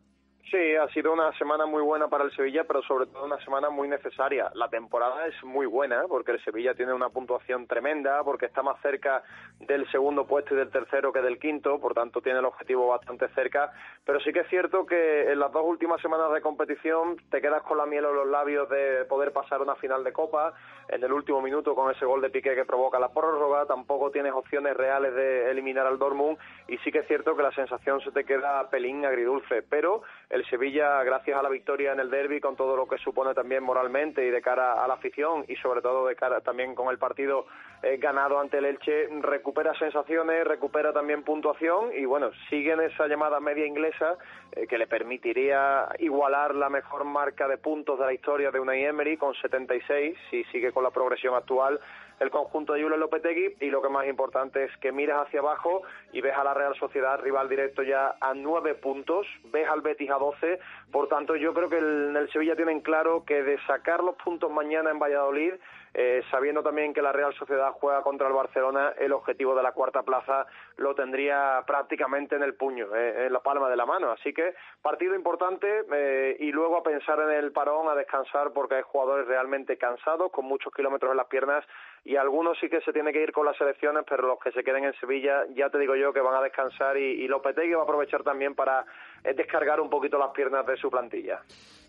Sí, 0.54 0.76
ha 0.76 0.86
sido 0.90 1.12
una 1.12 1.36
semana 1.36 1.66
muy 1.66 1.82
buena 1.82 2.06
para 2.06 2.22
el 2.22 2.30
Sevilla, 2.30 2.62
pero 2.62 2.80
sobre 2.82 3.06
todo 3.06 3.24
una 3.24 3.44
semana 3.44 3.70
muy 3.70 3.88
necesaria. 3.88 4.52
La 4.54 4.68
temporada 4.68 5.26
es 5.26 5.34
muy 5.42 5.66
buena 5.66 6.04
porque 6.06 6.30
el 6.30 6.44
Sevilla 6.44 6.74
tiene 6.74 6.92
una 6.92 7.08
puntuación 7.08 7.66
tremenda, 7.66 8.22
porque 8.22 8.46
está 8.46 8.62
más 8.62 8.80
cerca 8.80 9.24
del 9.58 9.84
segundo 9.90 10.28
puesto 10.28 10.54
y 10.54 10.58
del 10.58 10.70
tercero 10.70 11.12
que 11.12 11.22
del 11.22 11.40
quinto, 11.40 11.80
por 11.80 11.92
tanto 11.92 12.20
tiene 12.20 12.38
el 12.38 12.44
objetivo 12.44 12.86
bastante 12.86 13.26
cerca. 13.30 13.72
Pero 14.04 14.20
sí 14.20 14.32
que 14.32 14.42
es 14.42 14.48
cierto 14.48 14.86
que 14.86 15.32
en 15.32 15.40
las 15.40 15.50
dos 15.50 15.64
últimas 15.64 16.00
semanas 16.00 16.32
de 16.32 16.40
competición 16.40 17.16
te 17.32 17.40
quedas 17.40 17.62
con 17.62 17.76
la 17.76 17.86
miel 17.86 18.04
en 18.04 18.14
los 18.14 18.28
labios 18.28 18.68
de 18.68 19.06
poder 19.06 19.32
pasar 19.32 19.60
una 19.60 19.74
final 19.74 20.04
de 20.04 20.12
Copa 20.12 20.54
en 20.88 21.02
el 21.02 21.12
último 21.12 21.42
minuto 21.42 21.74
con 21.74 21.90
ese 21.90 22.04
gol 22.04 22.20
de 22.20 22.30
Piqué 22.30 22.54
que 22.54 22.64
provoca 22.64 23.00
la 23.00 23.08
prórroga, 23.08 23.66
tampoco 23.66 24.12
tienes 24.12 24.32
opciones 24.32 24.76
reales 24.76 25.14
de 25.14 25.50
eliminar 25.50 25.86
al 25.86 25.98
Dortmund 25.98 26.38
y 26.68 26.78
sí 26.78 26.92
que 26.92 27.00
es 27.00 27.08
cierto 27.08 27.34
que 27.36 27.42
la 27.42 27.52
sensación 27.52 28.00
se 28.02 28.12
te 28.12 28.24
queda 28.24 28.68
pelín 28.70 29.04
agridulce, 29.04 29.62
pero 29.62 30.02
el 30.34 30.44
Sevilla, 30.46 31.00
gracias 31.04 31.38
a 31.38 31.42
la 31.44 31.48
victoria 31.48 31.92
en 31.92 32.00
el 32.00 32.10
derby, 32.10 32.40
con 32.40 32.56
todo 32.56 32.74
lo 32.74 32.88
que 32.88 32.98
supone 32.98 33.34
también 33.34 33.62
moralmente 33.62 34.26
y 34.26 34.30
de 34.30 34.42
cara 34.42 34.82
a 34.82 34.88
la 34.88 34.94
afición 34.94 35.44
y 35.46 35.54
sobre 35.56 35.80
todo 35.80 36.08
de 36.08 36.16
cara 36.16 36.40
también 36.40 36.74
con 36.74 36.88
el 36.88 36.98
partido 36.98 37.46
eh, 37.84 37.98
ganado 37.98 38.40
ante 38.40 38.58
el 38.58 38.64
Elche, 38.64 39.06
recupera 39.20 39.72
sensaciones, 39.78 40.44
recupera 40.44 40.92
también 40.92 41.22
puntuación 41.22 41.92
y 41.96 42.04
bueno, 42.04 42.32
sigue 42.50 42.72
en 42.72 42.80
esa 42.80 43.06
llamada 43.06 43.38
media 43.38 43.64
inglesa 43.64 44.16
eh, 44.50 44.66
que 44.66 44.76
le 44.76 44.88
permitiría 44.88 45.86
igualar 46.00 46.56
la 46.56 46.68
mejor 46.68 47.04
marca 47.04 47.46
de 47.46 47.56
puntos 47.56 48.00
de 48.00 48.06
la 48.06 48.12
historia 48.12 48.50
de 48.50 48.58
Unai 48.58 48.86
Emery 48.86 49.16
con 49.16 49.34
76 49.34 50.18
si 50.30 50.42
sigue 50.44 50.72
con 50.72 50.82
la 50.82 50.90
progresión 50.90 51.36
actual 51.36 51.78
el 52.20 52.30
conjunto 52.30 52.72
de 52.72 52.82
Julio 52.82 52.96
Lopetegui 52.96 53.56
y 53.60 53.70
lo 53.70 53.82
que 53.82 53.88
más 53.88 54.06
importante 54.06 54.64
es 54.64 54.76
que 54.78 54.92
miras 54.92 55.26
hacia 55.26 55.40
abajo 55.40 55.82
y 56.12 56.20
ves 56.20 56.36
a 56.36 56.44
la 56.44 56.54
Real 56.54 56.74
Sociedad 56.76 57.20
rival 57.20 57.48
directo 57.48 57.82
ya 57.82 58.16
a 58.20 58.34
nueve 58.34 58.74
puntos, 58.74 59.26
ves 59.52 59.68
al 59.68 59.80
Betis 59.80 60.10
a 60.10 60.18
12. 60.18 60.58
Por 60.90 61.08
tanto, 61.08 61.36
yo 61.36 61.52
creo 61.54 61.68
que 61.68 61.78
el, 61.78 62.16
el 62.16 62.30
Sevilla 62.30 62.56
tienen 62.56 62.80
claro 62.80 63.24
que 63.24 63.42
de 63.42 63.58
sacar 63.66 64.02
los 64.02 64.16
puntos 64.16 64.50
mañana 64.50 64.90
en 64.90 64.98
Valladolid 64.98 65.54
eh, 65.96 66.22
sabiendo 66.28 66.62
también 66.62 66.92
que 66.92 67.00
la 67.00 67.12
Real 67.12 67.32
Sociedad 67.34 67.70
juega 67.72 68.02
contra 68.02 68.26
el 68.26 68.32
Barcelona, 68.32 68.94
el 68.98 69.12
objetivo 69.12 69.54
de 69.54 69.62
la 69.62 69.70
cuarta 69.70 70.02
plaza 70.02 70.44
lo 70.76 70.94
tendría 70.96 71.62
prácticamente 71.66 72.34
en 72.34 72.42
el 72.42 72.54
puño, 72.54 72.94
eh, 72.96 73.26
en 73.26 73.32
la 73.32 73.38
palma 73.40 73.70
de 73.70 73.76
la 73.76 73.86
mano. 73.86 74.10
Así 74.10 74.34
que 74.34 74.54
partido 74.82 75.14
importante 75.14 75.84
eh, 75.92 76.36
y 76.40 76.50
luego 76.50 76.78
a 76.78 76.82
pensar 76.82 77.20
en 77.20 77.30
el 77.30 77.52
parón, 77.52 77.88
a 77.88 77.94
descansar 77.94 78.52
porque 78.52 78.74
hay 78.74 78.82
jugadores 78.82 79.28
realmente 79.28 79.78
cansados, 79.78 80.32
con 80.32 80.46
muchos 80.46 80.72
kilómetros 80.74 81.12
en 81.12 81.16
las 81.16 81.28
piernas 81.28 81.64
y 82.04 82.16
algunos 82.16 82.58
sí 82.58 82.68
que 82.68 82.80
se 82.80 82.92
tiene 82.92 83.12
que 83.12 83.22
ir 83.22 83.32
con 83.32 83.46
las 83.46 83.56
selecciones, 83.56 84.04
pero 84.08 84.26
los 84.26 84.38
que 84.40 84.50
se 84.50 84.64
queden 84.64 84.84
en 84.84 84.94
Sevilla, 84.94 85.46
ya 85.54 85.70
te 85.70 85.78
digo 85.78 85.94
yo 85.94 86.12
que 86.12 86.20
van 86.20 86.34
a 86.34 86.42
descansar 86.42 86.96
y, 86.96 87.22
y 87.22 87.28
Lopetegui 87.28 87.72
va 87.72 87.80
a 87.80 87.84
aprovechar 87.84 88.24
también 88.24 88.54
para 88.54 88.84
descargar 89.32 89.80
un 89.80 89.88
poquito 89.88 90.18
las 90.18 90.30
piernas 90.30 90.66
de 90.66 90.76
su 90.76 90.90
plantilla. 90.90 91.40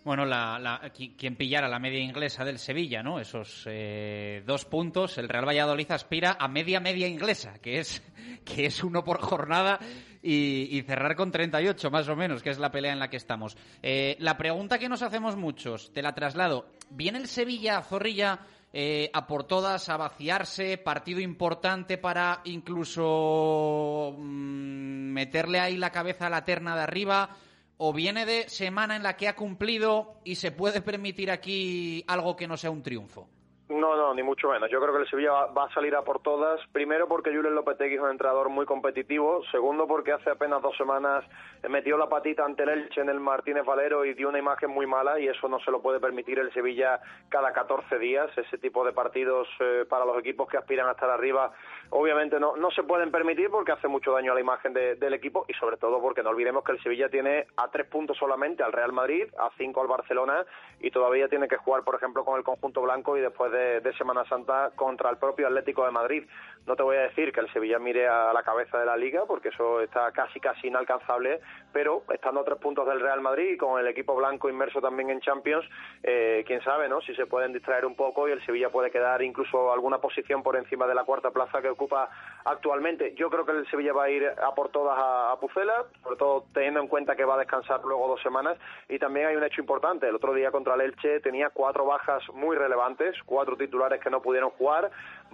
Bueno, 0.05 0.23
la, 0.23 0.59
la, 0.59 0.91
quien 0.91 1.35
pillara 1.35 1.67
la 1.67 1.79
media 1.79 1.99
inglesa 1.99 2.45
del 2.45 2.59
Sevilla, 2.59 3.01
¿no? 3.01 3.19
Esos 3.19 3.65
eh, 3.67 4.43
dos 4.45 4.63
puntos, 4.63 5.17
el 5.17 5.27
Real 5.27 5.47
Valladolid 5.47 5.91
aspira 5.91 6.37
a 6.39 6.47
media 6.47 6.79
media 6.79 7.07
inglesa, 7.07 7.57
que 7.59 7.79
es, 7.79 8.03
que 8.45 8.67
es 8.67 8.83
uno 8.83 9.03
por 9.03 9.19
jornada 9.19 9.79
y, 10.21 10.81
cerrar 10.83 11.15
con 11.15 11.31
38 11.31 11.89
más 11.89 12.07
o 12.07 12.15
menos, 12.15 12.43
que 12.43 12.51
es 12.51 12.59
la 12.59 12.71
pelea 12.71 12.93
en 12.93 12.99
la 12.99 13.09
que 13.09 13.17
estamos. 13.17 13.57
Eh, 13.81 14.15
la 14.19 14.37
pregunta 14.37 14.77
que 14.77 14.89
nos 14.89 15.01
hacemos 15.01 15.35
muchos, 15.35 15.91
te 15.91 16.03
la 16.03 16.13
traslado. 16.13 16.67
¿Viene 16.91 17.17
el 17.17 17.27
Sevilla, 17.27 17.81
Zorrilla, 17.81 18.39
eh, 18.77 19.09
a 19.13 19.25
por 19.25 19.45
todas, 19.45 19.87
a 19.87 19.95
vaciarse, 19.95 20.77
partido 20.77 21.21
importante 21.21 21.97
para 21.97 22.41
incluso 22.43 24.15
mmm, 24.17 25.13
meterle 25.13 25.61
ahí 25.61 25.77
la 25.77 25.93
cabeza 25.93 26.27
a 26.27 26.29
la 26.29 26.43
terna 26.43 26.75
de 26.75 26.81
arriba? 26.83 27.37
o 27.77 27.93
viene 27.93 28.25
de 28.25 28.47
semana 28.49 28.95
en 28.95 29.03
la 29.03 29.17
que 29.17 29.27
ha 29.27 29.35
cumplido 29.35 30.21
y 30.23 30.35
se 30.35 30.51
puede 30.51 30.81
permitir 30.81 31.29
aquí 31.31 32.03
algo 32.07 32.35
que 32.35 32.47
no 32.47 32.57
sea 32.57 32.71
un 32.71 32.83
triunfo? 32.83 33.27
No, 33.67 33.95
no, 33.95 34.13
ni 34.13 34.21
mucho 34.21 34.49
menos. 34.49 34.69
Yo 34.69 34.79
creo 34.79 34.93
que 34.93 35.01
el 35.01 35.09
Sevilla 35.09 35.31
va, 35.47 35.65
a 35.65 35.73
salir 35.73 35.95
a 35.95 36.03
por 36.03 36.21
todas. 36.21 36.61
Primero 36.71 37.07
porque 37.07 37.35
Julen 37.35 37.55
Lopetegui 37.55 37.95
es 37.95 38.01
un 38.01 38.11
entrenador 38.11 38.49
muy 38.49 38.67
competitivo. 38.67 39.41
Segundo 39.49 39.87
porque 39.87 40.11
hace 40.11 40.29
apenas 40.29 40.61
dos 40.61 40.77
semanas 40.77 41.25
metió 41.67 41.97
la 41.97 42.07
patita 42.07 42.45
ante 42.45 42.61
el 42.61 42.69
Elche 42.69 43.01
en 43.01 43.09
el 43.09 43.19
Martínez 43.19 43.65
Valero 43.65 44.05
y 44.05 44.13
dio 44.13 44.29
una 44.29 44.37
imagen 44.37 44.69
muy 44.69 44.85
mala 44.85 45.19
y 45.19 45.27
eso 45.27 45.47
no 45.49 45.59
se 45.61 45.71
lo 45.71 45.81
puede 45.81 45.99
permitir 45.99 46.37
el 46.37 46.53
Sevilla 46.53 46.99
cada 47.29 47.53
14 47.53 47.97
días. 47.97 48.29
Ese 48.37 48.59
tipo 48.59 48.85
de 48.85 48.91
partidos 48.91 49.47
eh, 49.59 49.83
para 49.89 50.05
los 50.05 50.19
equipos 50.19 50.47
que 50.47 50.57
aspiran 50.57 50.87
a 50.87 50.91
estar 50.91 51.09
arriba 51.09 51.51
obviamente 51.89 52.39
no, 52.39 52.55
no 52.55 52.69
se 52.71 52.83
pueden 52.83 53.11
permitir 53.11 53.49
porque 53.49 53.71
hace 53.71 53.87
mucho 53.87 54.11
daño 54.11 54.31
a 54.31 54.35
la 54.35 54.41
imagen 54.41 54.73
de, 54.73 54.95
del 54.95 55.13
equipo 55.13 55.45
y 55.47 55.53
sobre 55.53 55.77
todo 55.77 56.01
porque 56.01 56.23
no 56.23 56.29
olvidemos 56.29 56.63
que 56.63 56.73
el 56.73 56.83
Sevilla 56.83 57.09
tiene 57.09 57.47
a 57.57 57.69
tres 57.69 57.87
puntos 57.87 58.17
solamente 58.17 58.63
al 58.63 58.73
Real 58.73 58.91
Madrid, 58.91 59.25
a 59.39 59.49
cinco 59.57 59.81
al 59.81 59.87
Barcelona 59.87 60.45
y 60.79 60.91
todavía 60.91 61.27
tiene 61.27 61.47
que 61.47 61.57
jugar, 61.57 61.83
por 61.83 61.95
ejemplo, 61.95 62.23
con 62.23 62.37
el 62.37 62.43
conjunto 62.43 62.81
blanco 62.81 63.17
y 63.17 63.21
después 63.21 63.51
de, 63.55 63.93
Semana 63.97 64.25
Santa 64.25 64.71
contra 64.75 65.09
el 65.09 65.17
propio 65.17 65.47
Atlético 65.47 65.85
de 65.85 65.91
Madrid. 65.91 66.23
No 66.67 66.75
te 66.75 66.83
voy 66.83 66.97
a 66.97 67.01
decir 67.01 67.31
que 67.31 67.39
el 67.39 67.51
Sevilla 67.53 67.79
mire 67.79 68.07
a 68.07 68.33
la 68.33 68.43
cabeza 68.43 68.79
de 68.79 68.85
la 68.85 68.97
liga 68.97 69.25
porque 69.25 69.49
eso 69.49 69.79
está 69.81 70.11
casi 70.11 70.39
casi 70.39 70.67
inalcanzable, 70.67 71.39
pero 71.71 72.03
estando 72.11 72.41
a 72.41 72.43
tres 72.43 72.57
puntos 72.57 72.87
del 72.87 72.99
Real 72.99 73.21
Madrid 73.21 73.51
y 73.53 73.57
con 73.57 73.79
el 73.79 73.87
equipo 73.87 74.15
blanco 74.15 74.49
inmerso 74.49 74.81
también 74.81 75.09
en 75.11 75.21
Champions, 75.21 75.65
eh, 76.03 76.43
quién 76.45 76.61
sabe, 76.63 76.89
¿no? 76.89 77.01
Si 77.01 77.15
se 77.15 77.27
pueden 77.27 77.53
distraer 77.53 77.85
un 77.85 77.95
poco 77.95 78.27
y 78.27 78.31
el 78.31 78.43
Sevilla 78.45 78.69
puede 78.69 78.91
quedar 78.91 79.21
incluso 79.21 79.71
alguna 79.71 79.99
posición 79.99 80.43
por 80.43 80.55
encima 80.55 80.87
de 80.87 80.95
la 80.95 81.03
cuarta 81.03 81.31
plaza 81.31 81.61
que 81.61 81.69
ocupa 81.69 82.09
actualmente. 82.43 83.13
Yo 83.15 83.29
creo 83.29 83.45
que 83.45 83.51
el 83.51 83.69
Sevilla 83.69 83.93
va 83.93 84.05
a 84.05 84.09
ir 84.09 84.27
a 84.27 84.53
por 84.55 84.69
todas 84.69 84.97
a, 84.97 85.31
a 85.31 85.39
Pucela, 85.39 85.85
sobre 86.03 86.17
todo 86.17 86.45
teniendo 86.53 86.79
en 86.79 86.87
cuenta 86.87 87.15
que 87.15 87.25
va 87.25 87.35
a 87.35 87.39
descansar 87.39 87.81
luego 87.83 88.07
dos 88.07 88.21
semanas. 88.21 88.57
Y 88.89 88.99
también 88.99 89.27
hay 89.27 89.35
un 89.35 89.43
hecho 89.43 89.61
importante. 89.61 90.07
El 90.07 90.15
otro 90.15 90.33
día 90.33 90.51
contra 90.51 90.75
el 90.75 90.81
Elche 90.81 91.19
tenía 91.19 91.49
cuatro 91.49 91.85
bajas 91.85 92.23
muy 92.33 92.55
relevantes, 92.55 93.15
cuatro 93.25 93.44
titulares 93.55 94.01
que 94.01 94.09
no 94.09 94.21
pudieron 94.21 94.49
jugar. 94.51 94.89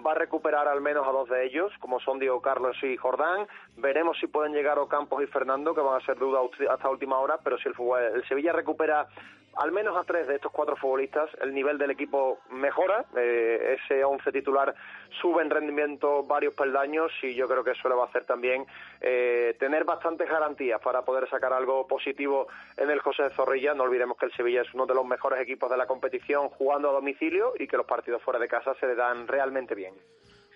Va 0.06 0.12
a 0.12 0.16
recuperar 0.16 0.68
al 0.68 0.82
menos 0.82 1.08
a 1.08 1.12
dos 1.12 1.30
de 1.30 1.46
ellos, 1.46 1.72
como 1.80 2.00
son 2.02 2.20
Diego 2.20 2.42
Carlos 2.42 2.76
y 2.84 2.98
Jordán. 2.98 3.48
Veremos 3.78 4.18
si 4.20 4.28
pueden 4.28 4.54
llegar 4.54 4.78
Ocampos 4.78 5.24
y 5.24 5.28
Fernando, 5.28 5.74
que 5.74 5.82
van 5.82 6.02
a 6.02 6.06
ser 6.06 6.18
duda 6.18 6.40
hasta 6.70 6.90
última 6.90 7.18
hora, 7.20 7.40
pero 7.44 7.58
si 7.58 7.70
el, 7.70 7.76
el 8.16 8.28
Sevilla 8.28 8.52
recupera 8.52 9.08
al 9.56 9.72
menos 9.72 9.98
a 9.98 10.04
tres 10.04 10.28
de 10.28 10.36
estos 10.36 10.52
cuatro 10.52 10.76
futbolistas 10.76 11.30
el 11.42 11.54
nivel 11.54 11.78
del 11.78 11.92
equipo 11.92 12.40
mejora, 12.50 13.06
eh, 13.16 13.78
ese 13.78 14.04
once 14.04 14.32
titular 14.32 14.74
sube 15.22 15.42
en 15.42 15.50
rendimiento 15.50 16.24
varios 16.24 16.54
peldaños 16.54 17.12
y 17.22 17.36
yo 17.36 17.48
creo 17.48 17.64
que 17.64 17.72
eso 17.72 17.90
le 17.90 17.96
va 17.96 18.04
a 18.04 18.08
hacer 18.08 18.26
también 18.26 18.66
eh, 19.02 19.56
tener 19.60 19.84
bastantes 19.84 20.30
garantías 20.30 20.80
para 20.82 21.04
poder 21.04 21.30
sacar 21.30 21.54
algo 21.54 21.88
positivo 21.88 22.48
en 22.78 22.90
el 22.90 23.00
José 23.00 23.30
Zorrilla. 23.32 23.74
No 23.74 23.84
olvidemos 23.84 24.18
que 24.18 24.28
el 24.28 24.34
Sevilla 24.34 24.62
es 24.62 24.74
uno 24.74 24.86
de 24.86 24.94
los 24.94 25.06
mejores 25.06 25.42
equipos 25.42 25.70
de 25.70 25.78
la 25.78 25.86
competición 25.86 26.50
jugando 26.50 26.90
a 26.90 26.94
domicilio 26.94 27.54
y 27.58 27.68
que 27.68 27.78
los 27.78 27.86
partidos 27.86 28.22
fuera 28.24 28.40
de 28.40 28.48
casa 28.48 28.74
se 28.80 28.88
le 28.88 28.96
dan 28.96 29.28
realmente 29.28 29.76
bien. 29.76 29.94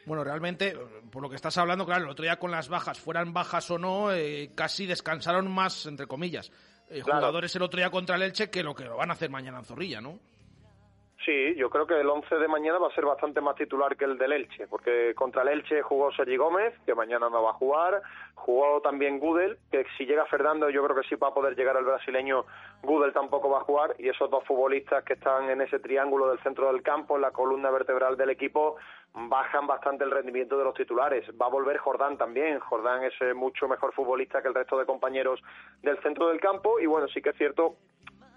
Bueno, 0.06 0.24
realmente, 0.24 0.78
por 1.12 1.24
lo 1.24 1.30
que 1.30 1.36
estás 1.36 1.58
hablando, 1.58 1.84
claro, 1.84 2.04
el 2.04 2.12
otro 2.12 2.24
día 2.24 2.38
con 2.38 2.52
las 2.52 2.70
bajas, 2.70 3.00
fueran 3.00 3.34
bajas 3.34 3.72
o 3.72 3.80
no, 3.80 4.14
eh, 4.14 4.52
casi 4.54 4.86
descansaron 4.86 5.52
más, 5.52 5.88
entre 5.88 6.06
comillas, 6.06 6.52
eh, 6.90 7.02
Claro. 7.04 7.20
jugadores 7.20 7.56
el 7.56 7.62
otro 7.62 7.78
día 7.78 7.90
contra 7.90 8.16
el 8.16 8.22
Elche 8.24 8.50
que 8.50 8.64
lo 8.64 8.76
que 8.76 8.86
lo 8.86 8.98
van 8.98 9.10
a 9.10 9.14
hacer 9.14 9.30
mañana 9.30 9.60
en 9.60 9.66
Zorrilla, 9.66 10.02
¿no? 10.02 10.20
Sí, 11.26 11.56
yo 11.56 11.72
creo 11.72 11.88
que 11.88 12.00
el 12.00 12.08
11 12.08 12.36
de 12.36 12.48
mañana 12.48 12.78
va 12.78 12.88
a 12.88 12.94
ser 12.94 13.04
bastante 13.04 13.42
más 13.42 13.56
titular 13.56 13.98
que 13.98 14.06
el 14.06 14.16
del 14.20 14.32
Elche, 14.32 14.68
porque 14.68 15.16
contra 15.16 15.42
el 15.42 15.48
Elche 15.48 15.82
jugó 15.82 16.12
Sergi 16.12 16.38
Gómez, 16.38 16.76
que 16.86 16.94
mañana 16.94 17.32
no 17.32 17.42
va 17.42 17.50
a 17.50 17.54
jugar, 17.54 18.04
jugó 18.36 18.80
también 18.82 19.18
Gudel, 19.18 19.58
que 19.72 19.86
si 19.98 20.06
llega 20.06 20.28
Fernando 20.28 20.70
yo 20.70 20.84
creo 20.84 20.96
que 20.96 21.08
sí 21.08 21.16
va 21.16 21.30
a 21.30 21.34
poder 21.34 21.56
llegar 21.56 21.78
el 21.78 21.86
brasileño, 21.86 22.46
Gudel 22.84 23.12
tampoco 23.12 23.50
va 23.50 23.58
a 23.58 23.64
jugar, 23.64 23.96
y 23.98 24.08
esos 24.08 24.30
dos 24.30 24.44
futbolistas 24.44 25.04
que 25.04 25.14
están 25.14 25.50
en 25.50 25.62
ese 25.62 25.80
triángulo 25.80 26.30
del 26.30 26.38
centro 26.44 26.72
del 26.72 26.84
campo, 26.84 27.16
en 27.16 27.24
la 27.24 27.32
columna 27.32 27.72
vertebral 27.72 28.18
del 28.18 28.30
equipo, 28.30 28.76
bajan 29.14 29.66
bastante 29.66 30.04
el 30.04 30.12
rendimiento 30.12 30.60
de 30.60 30.64
los 30.64 30.76
titulares. 30.76 31.26
Va 31.42 31.48
a 31.48 31.50
volver 31.50 31.78
Jordán 31.78 32.18
también, 32.18 32.60
Jordán 32.60 33.04
es 33.04 33.14
eh, 33.22 33.34
mucho 33.34 33.68
mejor 33.68 33.94
futbolista 33.94 34.44
que 34.44 34.50
el 34.50 34.54
resto 34.54 34.78
de 34.78 34.86
compañeros 34.86 35.42
del 35.82 35.98
centro 36.04 36.28
del 36.28 36.40
campo, 36.40 36.80
y 36.80 36.86
bueno, 36.86 37.08
sí 37.08 37.20
que 37.20 37.30
es 37.30 37.38
cierto 37.38 37.78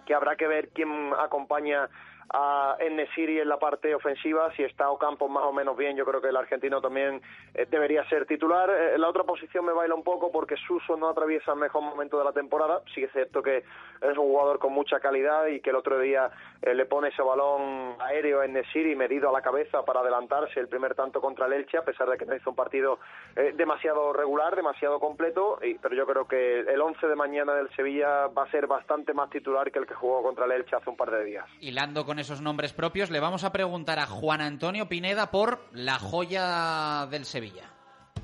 que 0.06 0.15
habrá 0.15 0.36
que 0.36 0.47
ver 0.47 0.70
quién 0.70 1.12
acompaña 1.19 1.90
a 2.30 2.76
Enesiri 2.78 3.40
en 3.40 3.48
la 3.48 3.59
parte 3.59 3.94
ofensiva, 3.94 4.52
si 4.55 4.62
está 4.62 4.90
Ocampo 4.90 5.28
más 5.28 5.44
o 5.44 5.52
menos 5.52 5.76
bien, 5.76 5.96
yo 5.96 6.05
creo 6.05 6.20
que 6.20 6.28
el 6.28 6.36
argentino 6.36 6.80
también 6.80 7.22
eh, 7.55 7.66
debería 7.70 8.06
ser 8.09 8.26
titular. 8.26 8.68
Eh, 8.70 8.94
en 8.94 9.00
la 9.00 9.09
otra 9.09 9.24
posición 9.24 9.64
me 9.64 9.72
baila 9.72 9.94
un 9.94 10.02
poco 10.02 10.30
porque 10.30 10.56
Suso 10.66 10.96
no 10.96 11.09
atraviesa 11.09 11.52
el 11.52 11.59
mejor 11.59 11.82
momento 11.82 12.18
de 12.18 12.24
la 12.24 12.32
temporada, 12.32 12.82
sí 12.94 13.02
es 13.02 13.12
cierto 13.12 13.42
que 13.42 13.59
es 13.59 14.16
un 14.16 14.26
jugador 14.26 14.59
con 14.59 14.72
mucha 14.72 15.00
calidad 15.00 15.46
y 15.46 15.60
que 15.60 15.70
el 15.70 15.76
otro 15.76 15.98
día 15.98 16.30
eh, 16.62 16.74
le 16.74 16.86
pone 16.86 17.09
ese 17.09 17.22
balón 17.22 17.96
aéreo 18.00 18.40
a 18.40 18.44
Enesiri 18.44 18.94
medido 18.94 19.28
a 19.28 19.32
la 19.32 19.42
cabeza 19.42 19.84
para 19.84 20.00
adelantarse 20.00 20.60
el 20.60 20.68
primer 20.68 20.94
tanto 20.94 21.20
contra 21.20 21.46
el 21.46 21.52
Elche, 21.52 21.78
a 21.78 21.84
pesar 21.84 22.09
de 22.09 22.16
que 22.16 22.26
no 22.26 22.34
hizo 22.34 22.50
un 22.50 22.56
partido 22.56 22.98
eh, 23.36 23.52
demasiado 23.56 24.12
regular, 24.12 24.55
demasiado 24.56 25.00
completo, 25.00 25.59
y, 25.62 25.74
pero 25.74 25.94
yo 25.94 26.06
creo 26.06 26.26
que 26.26 26.60
el 26.60 26.80
11 26.80 27.06
de 27.06 27.16
mañana 27.16 27.55
del 27.55 27.68
Sevilla 27.74 28.26
va 28.26 28.44
a 28.44 28.50
ser 28.50 28.66
bastante 28.66 29.12
más 29.14 29.30
titular 29.30 29.70
que 29.70 29.78
el 29.78 29.86
que 29.86 29.94
jugó 29.94 30.22
contra 30.22 30.44
el 30.44 30.52
Elche 30.52 30.76
hace 30.76 30.90
un 30.90 30.96
par 30.96 31.10
de 31.10 31.24
días. 31.24 31.46
Hilando 31.60 32.05
con 32.05 32.17
esos 32.18 32.40
nombres 32.40 32.72
propios, 32.72 33.10
le 33.10 33.20
vamos 33.20 33.44
a 33.44 33.52
preguntar 33.52 33.98
a 33.98 34.06
Juan 34.06 34.40
Antonio 34.40 34.88
Pineda 34.88 35.30
por 35.30 35.64
la 35.72 35.98
joya 35.98 37.06
del 37.10 37.24
Sevilla. 37.24 37.77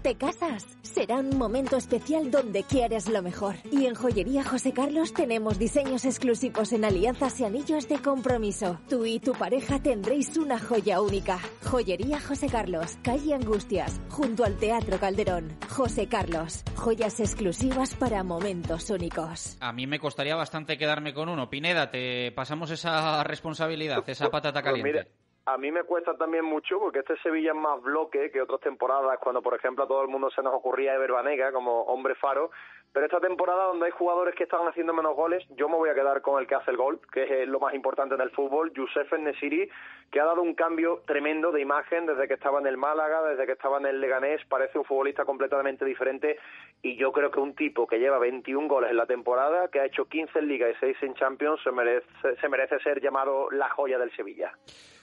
¿Te 0.05 0.17
casas? 0.17 0.67
Será 0.83 1.17
un 1.17 1.39
momento 1.39 1.79
especial 1.79 2.31
donde 2.31 2.63
quieres 2.63 3.09
lo 3.09 3.23
mejor. 3.23 3.55
Y 3.73 3.87
en 3.87 3.95
Joyería 3.95 4.45
José 4.45 4.75
Carlos 4.75 5.15
tenemos 5.15 5.59
diseños 5.59 6.05
exclusivos 6.05 6.75
en 6.75 6.85
alianzas 6.85 7.41
y 7.41 7.45
anillos 7.47 7.89
de 7.89 7.99
compromiso. 8.03 8.79
Tú 8.91 9.07
y 9.07 9.19
tu 9.19 9.33
pareja 9.33 9.83
tendréis 9.83 10.37
una 10.37 10.59
joya 10.59 11.01
única. 11.01 11.39
Joyería 11.63 12.21
José 12.21 12.49
Carlos, 12.49 12.99
calle 13.03 13.33
Angustias, 13.33 13.99
junto 14.11 14.45
al 14.45 14.59
Teatro 14.59 14.99
Calderón. 15.01 15.57
José 15.71 16.07
Carlos, 16.07 16.65
joyas 16.77 17.19
exclusivas 17.21 17.95
para 17.95 18.23
momentos 18.23 18.91
únicos. 18.91 19.57
A 19.61 19.73
mí 19.73 19.87
me 19.87 19.99
costaría 19.99 20.37
bastante 20.37 20.77
quedarme 20.77 21.15
con 21.15 21.31
uno. 21.31 21.49
Pineda, 21.49 21.91
te 21.91 22.31
pasamos 22.33 22.71
esa 22.71 23.25
responsabilidad, 23.25 24.05
esa 24.07 24.29
patata 24.31 24.61
Pues 24.61 24.65
caliente. 24.71 24.93
mira, 24.93 25.09
a 25.47 25.59
mí 25.59 25.71
me 25.71 25.85
cuesta 25.85 26.17
también 26.17 26.45
mucho 26.45 26.79
porque 26.79 27.01
este 27.01 27.17
Sevilla 27.19 27.51
es 27.51 27.57
más 27.57 27.81
bloque 27.83 28.31
que 28.31 28.41
otras 28.41 28.61
temporadas 28.61 29.19
cuando, 29.21 29.43
por 29.43 29.55
ejemplo, 29.55 29.85
a 29.85 29.89
todo 29.89 30.03
el 30.03 30.09
mundo 30.09 30.31
se 30.31 30.43
nos 30.43 30.55
ocurría 30.55 30.95
Ever 30.95 31.13
Banega 31.13 31.53
como 31.53 31.83
hombre 31.83 32.15
faro. 32.15 32.51
Pero 32.95 33.07
esta 33.07 33.19
temporada 33.19 33.65
donde 33.65 33.87
hay 33.87 33.91
jugadores 33.91 34.37
que 34.37 34.45
están 34.45 34.69
haciendo 34.69 34.95
menos 34.95 35.17
goles, 35.17 35.43
yo 35.57 35.69
me 35.69 35.75
voy 35.75 35.91
a 35.91 35.95
quedar 35.95 36.23
con 36.23 36.41
el 36.41 36.47
que 36.47 36.55
hace 36.55 36.71
el 36.71 36.77
gol, 36.77 37.01
que 37.13 37.25
es 37.25 37.31
eh, 37.33 37.45
lo 37.45 37.59
más 37.59 37.75
importante 37.75 38.15
en 38.15 38.21
el 38.21 38.31
fútbol, 38.31 38.73
Youssef 38.73 39.13
Nesiri, 39.19 39.69
que 40.13 40.21
ha 40.21 40.25
dado 40.25 40.43
un 40.43 40.55
cambio 40.55 41.03
tremendo 41.05 41.51
de 41.51 41.61
imagen 41.61 42.07
desde 42.07 42.29
que 42.29 42.35
estaba 42.35 42.61
en 42.61 42.69
el 42.69 42.77
Málaga, 42.77 43.25
desde 43.25 43.47
que 43.47 43.53
estaba 43.53 43.79
en 43.79 43.87
el 43.87 44.01
Leganés, 44.01 44.43
parece 44.49 44.79
un 44.79 44.85
futbolista 44.85 45.25
completamente 45.25 45.85
diferente 45.85 46.39
y 46.83 46.97
yo 46.97 47.11
creo 47.11 47.33
que 47.33 47.41
un 47.41 47.57
tipo 47.57 47.85
que 47.89 47.99
lleva 47.99 48.21
21 48.21 48.69
goles 48.69 48.93
en 48.93 48.97
la 48.97 49.07
temporada, 49.07 49.67
que 49.73 49.81
ha 49.81 49.87
hecho 49.87 50.05
15 50.05 50.39
en 50.39 50.47
Liga 50.47 50.71
y 50.71 50.75
6 50.79 50.97
en 51.03 51.15
Champions, 51.15 51.61
se 51.65 51.73
merece, 51.73 52.07
se 52.41 52.49
merece 52.49 52.79
ser 52.79 53.03
llamado 53.03 53.51
la 53.51 53.71
joya 53.71 53.99
del 53.99 54.15
Sevilla. 54.15 54.53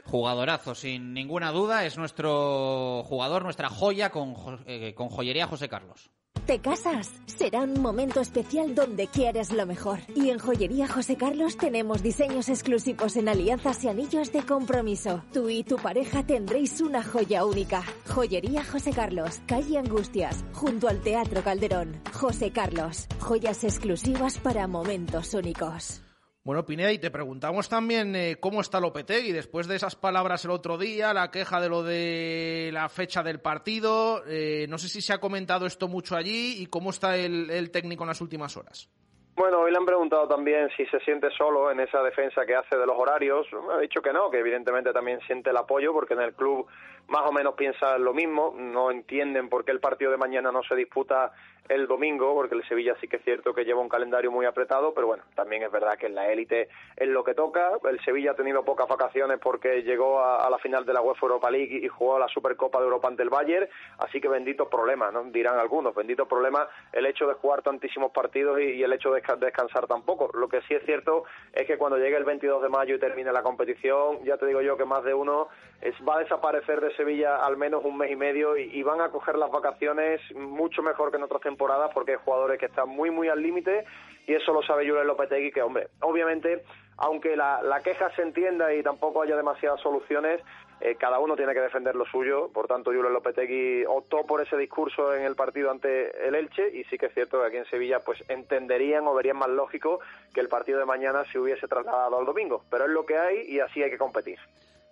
Jugadorazo, 0.05 0.75
sin 0.75 1.13
ninguna 1.13 1.51
duda, 1.51 1.83
es 1.83 1.97
nuestro 1.97 3.03
jugador, 3.03 3.43
nuestra 3.43 3.67
joya 3.67 4.11
con, 4.11 4.33
eh, 4.65 4.93
con 4.95 5.09
joyería 5.09 5.45
José 5.45 5.67
Carlos. 5.67 6.09
¿Te 6.51 6.59
casas? 6.59 7.09
Será 7.27 7.61
un 7.61 7.81
momento 7.81 8.19
especial 8.19 8.75
donde 8.75 9.07
quieres 9.07 9.53
lo 9.53 9.65
mejor. 9.65 9.99
Y 10.17 10.31
en 10.31 10.37
Joyería 10.37 10.85
José 10.85 11.15
Carlos 11.15 11.55
tenemos 11.55 12.03
diseños 12.03 12.49
exclusivos 12.49 13.15
en 13.15 13.29
alianzas 13.29 13.81
y 13.85 13.87
anillos 13.87 14.33
de 14.33 14.41
compromiso. 14.41 15.23
Tú 15.31 15.47
y 15.47 15.63
tu 15.63 15.77
pareja 15.77 16.23
tendréis 16.23 16.81
una 16.81 17.03
joya 17.03 17.45
única. 17.45 17.85
Joyería 18.13 18.65
José 18.65 18.91
Carlos, 18.91 19.39
calle 19.45 19.77
Angustias, 19.77 20.43
junto 20.51 20.89
al 20.89 20.99
Teatro 20.99 21.41
Calderón. 21.41 22.01
José 22.11 22.51
Carlos, 22.51 23.07
joyas 23.21 23.63
exclusivas 23.63 24.37
para 24.37 24.67
momentos 24.67 25.33
únicos. 25.33 26.01
Bueno, 26.43 26.65
Pineda, 26.65 26.91
y 26.91 26.97
te 26.97 27.11
preguntamos 27.11 27.69
también 27.69 28.15
eh, 28.15 28.37
cómo 28.39 28.61
está 28.61 28.79
Lopetegui 28.79 29.31
después 29.31 29.67
de 29.67 29.75
esas 29.75 29.95
palabras 29.95 30.43
el 30.43 30.49
otro 30.49 30.75
día, 30.79 31.13
la 31.13 31.29
queja 31.29 31.61
de 31.61 31.69
lo 31.69 31.83
de 31.83 32.71
la 32.73 32.89
fecha 32.89 33.21
del 33.21 33.39
partido. 33.39 34.23
eh, 34.25 34.65
no 34.67 34.79
sé 34.79 34.89
si 34.89 35.01
se 35.01 35.13
ha 35.13 35.19
comentado 35.19 35.67
esto 35.67 35.87
mucho 35.87 36.15
allí 36.15 36.55
y 36.57 36.65
cómo 36.65 36.89
está 36.89 37.15
el, 37.15 37.51
el 37.51 37.69
técnico 37.69 38.05
en 38.05 38.07
las 38.07 38.21
últimas 38.21 38.57
horas. 38.57 38.89
Bueno, 39.35 39.59
hoy 39.59 39.71
le 39.71 39.77
han 39.77 39.85
preguntado 39.85 40.27
también 40.27 40.69
si 40.75 40.85
se 40.87 40.99
siente 40.99 41.29
solo 41.37 41.71
en 41.71 41.79
esa 41.79 42.03
defensa 42.03 42.45
que 42.45 42.55
hace 42.55 42.75
de 42.75 42.85
los 42.85 42.97
horarios. 42.97 43.47
Ha 43.73 43.79
dicho 43.79 44.01
que 44.01 44.11
no, 44.11 44.29
que 44.29 44.39
evidentemente 44.39 44.91
también 44.91 45.19
siente 45.25 45.51
el 45.51 45.57
apoyo 45.57 45.93
porque 45.93 46.15
en 46.15 46.21
el 46.21 46.33
club 46.33 46.67
más 47.07 47.21
o 47.25 47.31
menos 47.31 47.53
piensan 47.55 48.03
lo 48.03 48.13
mismo. 48.13 48.53
No 48.57 48.91
entienden 48.91 49.47
por 49.47 49.63
qué 49.63 49.71
el 49.71 49.79
partido 49.79 50.11
de 50.11 50.17
mañana 50.17 50.51
no 50.51 50.61
se 50.63 50.75
disputa 50.75 51.31
el 51.69 51.87
domingo, 51.87 52.33
porque 52.33 52.55
el 52.55 52.67
Sevilla 52.67 52.95
sí 52.99 53.07
que 53.07 53.17
es 53.17 53.23
cierto 53.23 53.53
que 53.53 53.63
lleva 53.63 53.79
un 53.79 53.89
calendario 53.89 54.31
muy 54.31 54.45
apretado, 54.45 54.93
pero 54.93 55.07
bueno, 55.07 55.23
también 55.35 55.63
es 55.63 55.71
verdad 55.71 55.97
que 55.97 56.07
en 56.07 56.15
la 56.15 56.29
élite 56.29 56.69
es 56.97 57.07
lo 57.07 57.23
que 57.23 57.33
toca. 57.33 57.71
El 57.89 57.99
Sevilla 58.03 58.31
ha 58.31 58.35
tenido 58.35 58.63
pocas 58.63 58.87
vacaciones 58.87 59.39
porque 59.39 59.83
llegó 59.83 60.23
a, 60.23 60.49
la 60.49 60.57
final 60.57 60.85
de 60.85 60.93
la 60.93 61.01
UEFA 61.01 61.25
Europa 61.25 61.51
League 61.51 61.79
y 61.83 61.87
jugó 61.87 62.19
la 62.19 62.27
Supercopa 62.27 62.79
de 62.79 62.85
Europa 62.85 63.07
ante 63.07 63.23
el 63.23 63.29
Bayern, 63.29 63.69
así 63.99 64.19
que 64.19 64.27
benditos 64.27 64.67
problemas, 64.67 65.13
¿no? 65.13 65.23
dirán 65.23 65.57
algunos, 65.57 65.95
benditos 65.95 66.27
problemas 66.27 66.67
el 66.91 67.05
hecho 67.05 67.27
de 67.27 67.35
jugar 67.35 67.61
tantísimos 67.61 68.11
partidos 68.11 68.59
y, 68.59 68.83
el 68.83 68.93
hecho 68.93 69.11
de 69.11 69.21
desca- 69.21 69.37
descansar 69.37 69.87
tampoco. 69.87 70.29
Lo 70.33 70.49
que 70.49 70.61
sí 70.63 70.73
es 70.73 70.83
cierto 70.85 71.23
es 71.53 71.65
que 71.65 71.77
cuando 71.77 71.97
llegue 71.97 72.17
el 72.17 72.25
22 72.25 72.61
de 72.61 72.69
mayo 72.69 72.95
y 72.95 72.99
termine 72.99 73.31
la 73.31 73.43
competición, 73.43 74.23
ya 74.23 74.37
te 74.37 74.45
digo 74.45 74.61
yo 74.61 74.77
que 74.77 74.85
más 74.85 75.03
de 75.03 75.13
uno 75.13 75.47
es, 75.81 75.95
va 76.07 76.17
a 76.17 76.19
desaparecer 76.19 76.81
de 76.81 76.93
Sevilla 76.95 77.45
al 77.45 77.57
menos 77.57 77.83
un 77.83 77.97
mes 77.97 78.11
y 78.11 78.15
medio 78.15 78.57
y, 78.57 78.81
van 78.81 78.99
a 78.99 79.09
coger 79.09 79.37
las 79.37 79.51
vacaciones 79.51 80.19
mucho 80.35 80.81
mejor 80.81 81.11
que 81.11 81.17
en 81.17 81.23
otras 81.23 81.41
porque 81.57 82.13
hay 82.13 82.17
jugadores 82.23 82.59
que 82.59 82.67
están 82.67 82.89
muy, 82.89 83.11
muy 83.11 83.29
al 83.29 83.41
límite 83.41 83.85
y 84.27 84.33
eso 84.33 84.53
lo 84.53 84.61
sabe 84.63 84.87
Julen 84.87 85.07
Lopetegui 85.07 85.51
que, 85.51 85.61
hombre, 85.61 85.87
obviamente, 86.01 86.63
aunque 86.97 87.35
la, 87.35 87.61
la 87.63 87.81
queja 87.81 88.09
se 88.15 88.21
entienda 88.21 88.73
y 88.73 88.83
tampoco 88.83 89.21
haya 89.21 89.35
demasiadas 89.35 89.81
soluciones, 89.81 90.41
eh, 90.79 90.95
cada 90.95 91.19
uno 91.19 91.35
tiene 91.35 91.53
que 91.53 91.59
defender 91.59 91.95
lo 91.95 92.05
suyo, 92.05 92.49
por 92.51 92.67
tanto 92.67 92.91
Julen 92.91 93.13
Lopetegui 93.13 93.85
optó 93.85 94.25
por 94.25 94.41
ese 94.41 94.57
discurso 94.57 95.13
en 95.13 95.23
el 95.23 95.35
partido 95.35 95.69
ante 95.69 96.27
el 96.27 96.35
Elche 96.35 96.75
y 96.75 96.83
sí 96.85 96.97
que 96.97 97.07
es 97.07 97.13
cierto 97.13 97.39
que 97.39 97.47
aquí 97.47 97.57
en 97.57 97.65
Sevilla 97.65 97.99
pues 97.99 98.23
entenderían 98.29 99.05
o 99.05 99.13
verían 99.13 99.37
más 99.37 99.49
lógico 99.49 99.99
que 100.33 100.39
el 100.39 100.47
partido 100.47 100.79
de 100.79 100.85
mañana 100.85 101.23
se 101.31 101.39
hubiese 101.39 101.67
trasladado 101.67 102.17
al 102.17 102.25
domingo, 102.25 102.63
pero 102.69 102.85
es 102.85 102.91
lo 102.91 103.05
que 103.05 103.17
hay 103.17 103.41
y 103.47 103.59
así 103.59 103.83
hay 103.83 103.91
que 103.91 103.97
competir. 103.97 104.39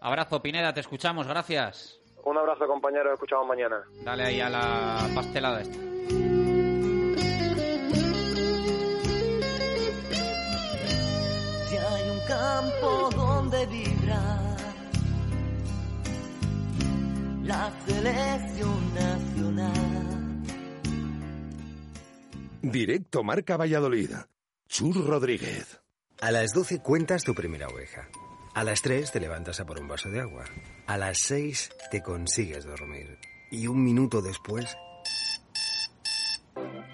Abrazo, 0.02 0.42
Pineda, 0.42 0.74
te 0.74 0.80
escuchamos, 0.80 1.28
gracias. 1.28 2.00
Un 2.24 2.38
abrazo 2.38 2.68
compañeros, 2.68 3.14
escuchamos 3.14 3.48
mañana. 3.48 3.84
Dale 4.04 4.24
ahí 4.24 4.42
a 4.42 4.50
la 4.50 5.08
pastelada 5.16 5.62
esta. 5.62 6.39
Campo 12.40 13.10
donde 13.16 13.66
vibra 13.66 14.56
la 17.44 17.74
selección 17.86 18.94
nacional. 18.94 20.44
Directo 22.62 23.24
Marca 23.24 23.58
Valladolid. 23.58 24.12
Chur 24.70 25.06
Rodríguez. 25.06 25.82
A 26.22 26.32
las 26.32 26.52
12 26.54 26.80
cuentas 26.80 27.24
tu 27.24 27.34
primera 27.34 27.68
oveja. 27.68 28.08
A 28.54 28.64
las 28.64 28.82
3 28.82 29.12
te 29.12 29.20
levantas 29.20 29.60
a 29.60 29.66
por 29.66 29.80
un 29.82 29.88
vaso 29.88 30.10
de 30.10 30.22
agua. 30.22 30.46
A 30.88 30.98
las 30.98 31.20
6 31.20 31.72
te 31.92 32.02
consigues 32.02 32.66
dormir. 32.66 33.18
Y 33.52 33.68
un 33.68 33.84
minuto 33.84 34.22
después 34.22 34.78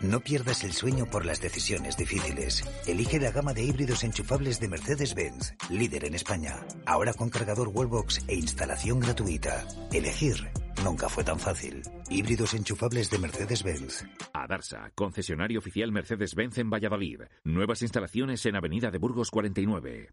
No 0.01 0.19
pierdas 0.19 0.63
el 0.63 0.73
sueño 0.73 1.05
por 1.05 1.25
las 1.25 1.41
decisiones 1.41 1.97
difíciles. 1.97 2.63
Elige 2.85 3.19
la 3.19 3.31
gama 3.31 3.53
de 3.53 3.63
híbridos 3.63 4.03
enchufables 4.03 4.59
de 4.59 4.67
Mercedes-Benz, 4.67 5.55
líder 5.69 6.05
en 6.05 6.15
España. 6.15 6.57
Ahora 6.85 7.13
con 7.13 7.29
cargador 7.29 7.69
Wallbox 7.73 8.25
e 8.27 8.35
instalación 8.35 8.99
gratuita. 8.99 9.65
Elegir 9.91 10.35
nunca 10.83 11.09
fue 11.09 11.23
tan 11.23 11.39
fácil. 11.39 11.81
Híbridos 12.09 12.53
enchufables 12.53 13.09
de 13.09 13.19
Mercedes-Benz. 13.19 14.05
Adarsa, 14.33 14.91
concesionario 14.93 15.59
oficial 15.59 15.91
Mercedes-Benz 15.91 16.57
en 16.57 16.69
Valladolid. 16.69 17.21
Nuevas 17.43 17.81
instalaciones 17.81 18.45
en 18.45 18.55
Avenida 18.55 18.91
de 18.91 18.97
Burgos 18.97 19.31
49. 19.31 20.09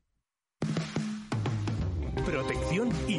Protección 2.25 2.91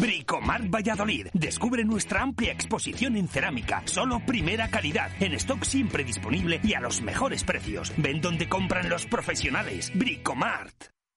Bricomart 0.00 0.70
Valladolid. 0.70 1.28
Descubre 1.34 1.84
nuestra 1.84 2.22
amplia 2.22 2.52
exposición 2.52 3.16
en 3.16 3.28
cerámica. 3.28 3.82
Solo 3.84 4.20
primera 4.24 4.68
calidad. 4.68 5.10
En 5.20 5.34
stock 5.34 5.64
siempre 5.64 6.04
disponible 6.04 6.60
y 6.64 6.74
a 6.74 6.80
los 6.80 7.02
mejores 7.02 7.44
precios. 7.44 7.92
Ven 7.96 8.20
donde 8.20 8.48
compran 8.48 8.88
los 8.88 9.06
profesionales. 9.06 9.92
Bricomart. 9.94 10.99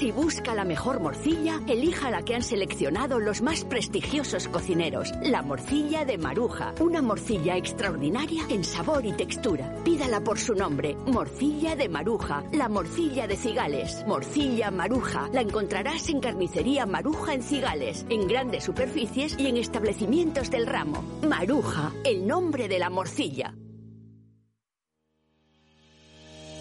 Si 0.00 0.12
busca 0.12 0.54
la 0.54 0.64
mejor 0.64 0.98
morcilla, 0.98 1.60
elija 1.66 2.10
la 2.10 2.22
que 2.22 2.34
han 2.34 2.42
seleccionado 2.42 3.20
los 3.20 3.42
más 3.42 3.66
prestigiosos 3.66 4.48
cocineros, 4.48 5.12
la 5.20 5.42
morcilla 5.42 6.06
de 6.06 6.16
Maruja, 6.16 6.72
una 6.80 7.02
morcilla 7.02 7.58
extraordinaria 7.58 8.44
en 8.48 8.64
sabor 8.64 9.04
y 9.04 9.12
textura. 9.12 9.74
Pídala 9.84 10.22
por 10.22 10.38
su 10.38 10.54
nombre, 10.54 10.96
morcilla 11.04 11.76
de 11.76 11.90
Maruja, 11.90 12.44
la 12.52 12.70
morcilla 12.70 13.26
de 13.26 13.36
Cigales, 13.36 14.02
morcilla 14.06 14.70
Maruja. 14.70 15.28
La 15.34 15.42
encontrarás 15.42 16.08
en 16.08 16.20
carnicería 16.20 16.86
Maruja 16.86 17.34
en 17.34 17.42
Cigales, 17.42 18.06
en 18.08 18.26
grandes 18.26 18.64
superficies 18.64 19.38
y 19.38 19.48
en 19.48 19.58
establecimientos 19.58 20.50
del 20.50 20.66
ramo. 20.66 21.04
Maruja, 21.28 21.92
el 22.06 22.26
nombre 22.26 22.68
de 22.68 22.78
la 22.78 22.88
morcilla. 22.88 23.54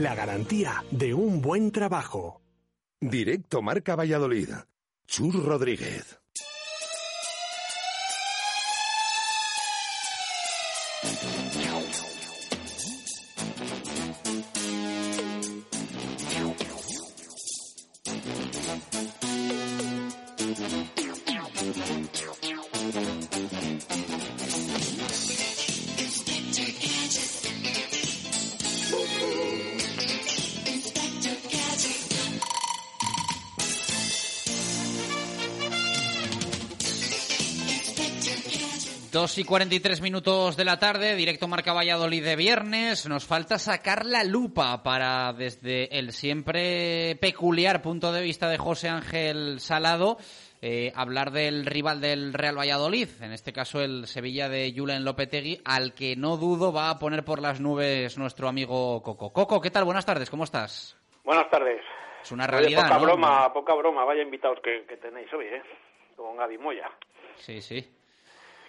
La 0.00 0.14
garantía 0.14 0.82
de 0.90 1.12
un 1.12 1.42
buen 1.42 1.70
trabajo. 1.70 2.40
Directo 2.98 3.60
Marca 3.60 3.94
Valladolid. 3.94 4.48
Chur 5.06 5.44
Rodríguez. 5.44 6.21
Dos 39.22 39.38
y 39.38 39.44
43 39.44 40.00
minutos 40.00 40.56
de 40.56 40.64
la 40.64 40.80
tarde, 40.80 41.14
directo 41.14 41.46
Marca 41.46 41.72
Valladolid 41.72 42.24
de 42.24 42.34
viernes. 42.34 43.08
Nos 43.08 43.24
falta 43.24 43.56
sacar 43.56 44.04
la 44.04 44.24
lupa 44.24 44.82
para, 44.82 45.32
desde 45.32 45.96
el 45.96 46.10
siempre 46.10 47.16
peculiar 47.20 47.82
punto 47.82 48.12
de 48.12 48.20
vista 48.20 48.48
de 48.48 48.58
José 48.58 48.88
Ángel 48.88 49.60
Salado, 49.60 50.16
eh, 50.60 50.90
hablar 50.96 51.30
del 51.30 51.66
rival 51.66 52.00
del 52.00 52.34
Real 52.34 52.58
Valladolid, 52.58 53.10
en 53.20 53.30
este 53.30 53.52
caso 53.52 53.80
el 53.80 54.08
Sevilla 54.08 54.48
de 54.48 54.74
Julen 54.76 55.04
Lopetegui, 55.04 55.60
al 55.64 55.94
que 55.94 56.16
no 56.16 56.36
dudo 56.36 56.72
va 56.72 56.90
a 56.90 56.98
poner 56.98 57.24
por 57.24 57.40
las 57.40 57.60
nubes 57.60 58.18
nuestro 58.18 58.48
amigo 58.48 59.00
Coco. 59.04 59.32
Coco, 59.32 59.60
¿qué 59.60 59.70
tal? 59.70 59.84
Buenas 59.84 60.04
tardes, 60.04 60.30
¿cómo 60.30 60.42
estás? 60.42 60.98
Buenas 61.22 61.48
tardes. 61.48 61.80
Es 62.24 62.32
una 62.32 62.46
Oye, 62.46 62.52
realidad, 62.54 62.82
poca 62.88 62.98
¿no? 62.98 63.04
broma, 63.04 63.52
poca 63.52 63.74
broma, 63.74 64.04
vaya 64.04 64.22
invitados 64.22 64.58
que, 64.64 64.84
que 64.84 64.96
tenéis 64.96 65.32
hoy, 65.32 65.46
¿eh? 65.46 65.62
Con 66.16 66.36
Gaby 66.36 66.58
Moya. 66.58 66.90
Sí, 67.36 67.62
sí. 67.62 68.01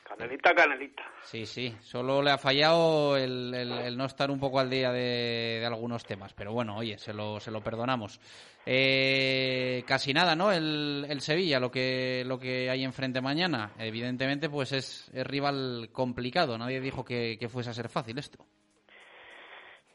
Canelita, 0.04 0.54
canelita. 0.54 1.04
Sí, 1.22 1.46
sí, 1.46 1.76
solo 1.82 2.22
le 2.22 2.32
ha 2.32 2.38
fallado 2.38 3.16
el, 3.18 3.54
el- 3.56 3.72
el 3.80 3.98
no 3.98 4.06
estar 4.06 4.30
un 4.30 4.40
poco 4.40 4.60
al 4.60 4.70
día 4.70 4.92
de, 4.92 5.58
de 5.60 5.66
algunos 5.66 6.06
temas, 6.06 6.34
pero 6.34 6.52
bueno, 6.54 6.78
oye, 6.78 6.98
se 7.00 7.14
lo, 7.14 7.40
se 7.40 7.50
lo 7.52 7.62
perdonamos. 7.62 8.20
Eh, 8.66 9.84
casi 9.88 10.14
nada, 10.14 10.36
¿no? 10.36 10.52
El, 10.52 11.06
el 11.10 11.22
Sevilla, 11.22 11.60
lo 11.60 11.72
que, 11.72 12.24
lo 12.26 12.38
que 12.40 12.70
hay 12.70 12.84
enfrente 12.84 13.22
mañana, 13.22 13.72
evidentemente, 13.80 14.50
pues 14.50 14.72
es, 14.74 15.10
es 15.14 15.26
rival 15.26 15.90
complicado. 15.92 16.58
Nadie 16.58 16.80
dijo 16.82 17.04
que, 17.04 17.38
que 17.40 17.50
fuese 17.50 17.70
a 17.72 17.74
ser 17.74 17.90
fácil 17.90 18.18
esto. 18.20 18.46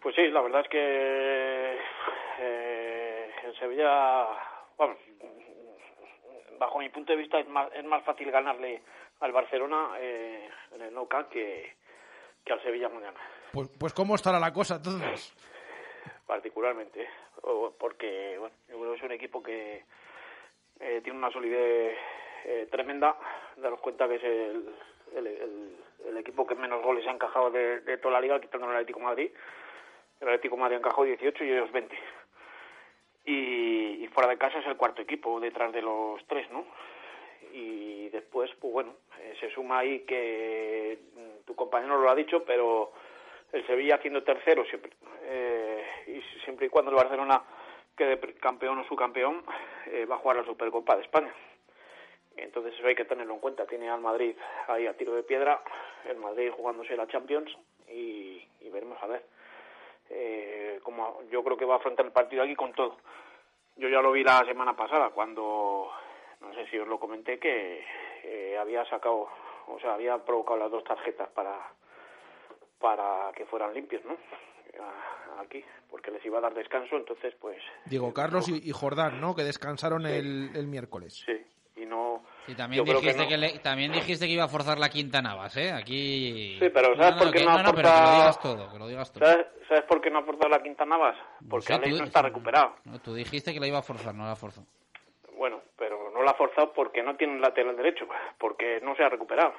Pues 0.02 0.14
sí, 0.16 0.22
la 0.28 0.40
verdad 0.42 0.62
es 0.62 0.68
que 0.68 1.78
eh, 2.40 3.30
en 3.44 3.54
Sevilla, 3.58 4.26
bajo 6.58 6.78
mi 6.78 6.88
punto 6.88 7.12
de 7.12 7.18
vista 7.18 7.38
es 7.38 7.48
más, 7.48 7.68
es 7.74 7.84
más 7.84 8.02
fácil 8.04 8.30
ganarle 8.30 8.82
al 9.20 9.32
Barcelona 9.32 9.90
eh, 9.98 10.48
en 10.74 10.82
el 10.82 10.94
Nou 10.94 11.08
Camp 11.08 11.28
que, 11.28 11.74
que 12.44 12.52
al 12.52 12.62
Sevilla 12.62 12.88
mañana, 12.88 13.18
Pues, 13.52 13.68
pues 13.78 13.92
¿cómo 13.94 14.14
estará 14.14 14.38
la 14.38 14.52
cosa 14.52 14.76
entonces? 14.76 15.34
particularmente. 16.26 17.02
¿eh? 17.02 17.08
Porque, 17.78 18.36
bueno, 18.38 18.54
yo 18.68 18.78
creo 18.78 18.92
que 18.92 18.98
es 18.98 19.02
un 19.04 19.12
equipo 19.12 19.42
que 19.42 19.84
eh, 20.80 21.00
tiene 21.02 21.18
una 21.18 21.30
solidez 21.32 21.96
eh, 22.44 22.68
tremenda. 22.70 23.16
Daros 23.56 23.80
cuenta 23.80 24.06
que 24.08 24.16
es 24.16 24.24
el, 24.24 24.74
el, 25.16 25.26
el- 25.26 25.76
el 26.08 26.16
equipo 26.16 26.46
que 26.46 26.54
menos 26.54 26.80
goles 26.82 27.04
ha 27.06 27.10
encajado 27.10 27.50
de, 27.50 27.80
de 27.80 27.98
toda 27.98 28.14
la 28.14 28.20
liga, 28.20 28.40
quitando 28.40 28.66
el 28.66 28.72
Atlético 28.76 29.00
de 29.00 29.04
Madrid. 29.04 29.30
El 30.20 30.28
Atlético 30.28 30.54
de 30.54 30.60
Madrid 30.62 30.76
ha 30.76 30.78
encajado 30.78 31.04
18 31.04 31.44
y 31.44 31.50
ellos 31.52 31.72
20. 31.72 31.98
Y, 33.24 34.04
y 34.04 34.08
fuera 34.08 34.28
de 34.30 34.38
casa 34.38 34.58
es 34.58 34.66
el 34.66 34.76
cuarto 34.76 35.02
equipo, 35.02 35.40
detrás 35.40 35.72
de 35.72 35.82
los 35.82 36.24
tres, 36.26 36.48
¿no? 36.50 36.64
Y 37.52 37.87
después, 38.08 38.50
pues 38.60 38.72
bueno, 38.72 38.94
eh, 39.20 39.34
se 39.40 39.50
suma 39.50 39.80
ahí 39.80 40.00
que 40.00 40.98
mm, 41.14 41.46
tu 41.46 41.54
compañero 41.54 42.00
lo 42.00 42.10
ha 42.10 42.14
dicho, 42.14 42.44
pero 42.44 42.92
el 43.52 43.66
Sevilla 43.66 43.96
haciendo 43.96 44.22
tercero 44.22 44.64
siempre 44.66 44.92
eh, 45.22 45.84
y 46.06 46.20
siempre 46.44 46.66
y 46.66 46.68
cuando 46.68 46.90
el 46.90 46.96
Barcelona 46.96 47.42
quede 47.96 48.18
campeón 48.34 48.78
o 48.78 48.84
subcampeón 48.84 49.42
eh, 49.86 50.06
va 50.06 50.16
a 50.16 50.18
jugar 50.18 50.36
la 50.36 50.44
Supercopa 50.44 50.96
de 50.96 51.02
España. 51.02 51.32
Entonces 52.36 52.74
eso 52.74 52.86
hay 52.86 52.94
que 52.94 53.04
tenerlo 53.04 53.34
en 53.34 53.40
cuenta. 53.40 53.66
Tiene 53.66 53.90
al 53.90 54.00
Madrid 54.00 54.36
ahí 54.68 54.86
a 54.86 54.96
tiro 54.96 55.14
de 55.14 55.24
piedra 55.24 55.60
el 56.08 56.18
Madrid 56.18 56.52
jugándose 56.56 56.96
la 56.96 57.08
Champions 57.08 57.50
y, 57.88 58.44
veremos 58.70 59.02
a 59.02 59.06
ver 59.06 59.24
como 60.82 61.22
yo 61.30 61.42
creo 61.42 61.56
que 61.56 61.64
va 61.64 61.74
a 61.74 61.76
afrontar 61.78 62.06
el 62.06 62.12
partido 62.12 62.42
aquí 62.42 62.54
con 62.54 62.72
todo. 62.72 62.98
Yo 63.76 63.88
ya 63.88 64.00
lo 64.00 64.12
vi 64.12 64.22
la 64.22 64.44
semana 64.44 64.76
pasada 64.76 65.10
cuando 65.10 65.90
no 66.40 66.52
sé 66.54 66.66
si 66.70 66.78
os 66.78 66.86
lo 66.88 66.98
comenté 66.98 67.38
que 67.38 67.84
eh, 68.24 68.56
había 68.58 68.84
sacado 68.86 69.28
o 69.68 69.78
sea 69.80 69.94
había 69.94 70.18
provocado 70.24 70.58
las 70.60 70.70
dos 70.70 70.84
tarjetas 70.84 71.28
para 71.30 71.56
para 72.80 73.32
que 73.34 73.44
fueran 73.46 73.74
limpios, 73.74 74.04
¿no? 74.04 74.16
Aquí, 75.40 75.64
porque 75.90 76.10
les 76.10 76.24
iba 76.24 76.38
a 76.38 76.42
dar 76.42 76.54
descanso, 76.54 76.96
entonces, 76.96 77.34
pues, 77.40 77.58
Diego 77.86 78.12
Carlos 78.14 78.48
y, 78.48 78.68
y 78.68 78.72
Jordán, 78.72 79.20
¿no? 79.20 79.34
Que 79.34 79.42
descansaron 79.42 80.06
el, 80.06 80.50
el 80.54 80.66
miércoles. 80.68 81.14
sí, 81.26 81.32
y 81.76 81.86
no... 81.86 82.22
Y 82.46 82.54
también 82.54 82.84
dijiste 82.84 83.22
no. 83.22 83.28
que, 83.28 83.36
le- 83.36 83.58
también 83.58 83.92
dijiste 83.92 84.26
que 84.26 84.32
iba 84.32 84.44
a 84.44 84.48
forzar 84.48 84.78
la 84.78 84.88
quinta 84.88 85.20
Navas, 85.22 85.56
¿eh? 85.56 85.72
Aquí... 85.72 86.56
Sí, 86.60 86.68
pero 86.70 86.96
¿sabes 86.96 87.20
por 87.22 87.32
qué 87.32 87.38
que- 87.40 87.44
no 87.44 87.56
no, 87.58 87.62
no, 87.64 87.70
pero 87.72 87.82
que 87.82 87.88
aporta- 87.88 88.04
lo 88.04 88.12
digas 88.16 88.40
todo, 88.40 88.72
que 88.72 88.78
lo 88.78 88.88
digas 88.88 89.12
todo. 89.12 89.24
¿Sabes, 89.26 89.46
¿Sabes 89.68 89.84
por 89.84 90.00
qué 90.00 90.10
no 90.10 90.18
ha 90.18 90.22
forzado 90.24 90.48
la 90.48 90.62
Quinta 90.62 90.84
Navas? 90.84 91.16
Porque 91.48 91.72
Alex 91.72 91.90
tú- 91.90 91.98
no 91.98 92.04
está 92.04 92.22
recuperado. 92.22 92.74
No, 92.84 93.00
tú 93.00 93.14
dijiste 93.14 93.52
que 93.52 93.60
la 93.60 93.66
iba 93.66 93.78
a 93.78 93.82
forzar, 93.82 94.14
no 94.14 94.24
la 94.26 94.36
forzó. 94.36 94.64
La 96.28 96.32
ha 96.32 96.36
forzado 96.36 96.72
porque 96.74 97.02
no 97.02 97.16
tiene 97.16 97.32
un 97.32 97.40
lateral 97.40 97.74
derecho, 97.74 98.06
porque 98.38 98.80
no 98.82 98.94
se 98.96 99.02
ha 99.02 99.08
recuperado. 99.08 99.54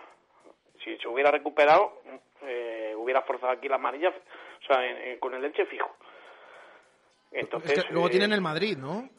Si 0.84 0.96
se 0.98 1.08
hubiera 1.08 1.32
recuperado, 1.32 2.02
eh, 2.44 2.94
hubiera 2.96 3.24
forzado 3.24 3.54
aquí 3.54 3.68
la 3.68 3.76
amarilla, 3.78 4.10
o 4.10 4.66
sea, 4.68 4.86
en- 4.86 4.98
en- 4.98 5.20
con 5.20 5.34
el 5.34 5.42
leche 5.42 5.66
fijo. 5.66 5.90
Entonces, 7.32 7.78
Es 7.80 7.86
que 7.86 7.92
luego 7.94 8.08
eh, 8.08 8.12
tienen 8.12 8.34
el 8.34 8.42
Madrid, 8.42 8.78
¿no? 8.78 9.10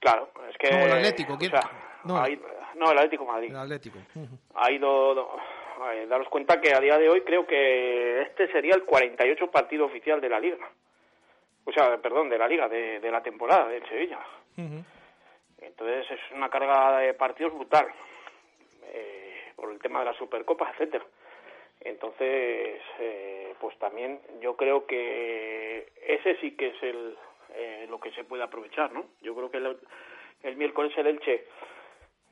Claro, 0.00 0.30
es 0.50 0.56
que... 0.58 0.70
No, 0.70 0.86
el 0.86 0.92
Atlético, 0.92 1.34
o 1.34 1.38
¿quién? 1.38 1.50
sea, 1.52 1.70
No. 2.04 2.14
no, 2.74 2.90
el 2.92 2.98
Atlético 2.98 3.24
Madrid. 3.26 3.50
El 3.50 3.56
Atlético. 3.56 3.98
Ujú. 4.16 4.38
ha 4.56 4.70
ido 4.72 5.36
eh, 5.92 6.06
daros 6.08 6.28
cuenta 6.28 6.60
que 6.60 6.74
a 6.74 6.80
día 6.80 6.98
de 6.98 7.08
hoy 7.08 7.20
creo 7.22 7.46
que 7.46 8.22
este 8.22 8.50
sería 8.50 8.74
el 8.74 8.84
48 8.84 9.50
partido 9.52 9.86
oficial 9.86 10.20
de 10.20 10.28
la 10.28 10.40
liga 10.40 10.68
o 11.64 11.70
sea 11.72 11.96
perdón 11.98 12.28
de 12.28 12.36
la 12.38 12.48
liga 12.48 12.68
de, 12.68 12.98
de 12.98 13.10
la 13.12 13.22
temporada 13.22 13.68
del 13.68 13.86
Sevilla 13.88 14.18
entonces 15.68 16.10
es 16.10 16.20
una 16.32 16.48
carga 16.48 16.98
de 16.98 17.14
partidos 17.14 17.54
brutal 17.54 17.86
eh, 18.92 19.52
por 19.54 19.70
el 19.70 19.78
tema 19.78 20.00
de 20.00 20.06
la 20.06 20.14
Supercopa 20.14 20.70
etcétera. 20.72 21.04
Entonces 21.80 22.80
eh, 22.98 23.54
pues 23.60 23.78
también 23.78 24.20
yo 24.40 24.56
creo 24.56 24.86
que 24.86 25.92
ese 26.04 26.36
sí 26.40 26.56
que 26.56 26.68
es 26.68 26.82
el 26.82 27.16
eh, 27.54 27.86
lo 27.88 28.00
que 28.00 28.10
se 28.12 28.24
puede 28.24 28.42
aprovechar 28.42 28.92
no 28.92 29.04
yo 29.22 29.34
creo 29.34 29.50
que 29.50 29.58
el, 29.58 29.78
el 30.42 30.56
miércoles 30.56 30.92
el 30.96 31.06
Elche 31.06 31.44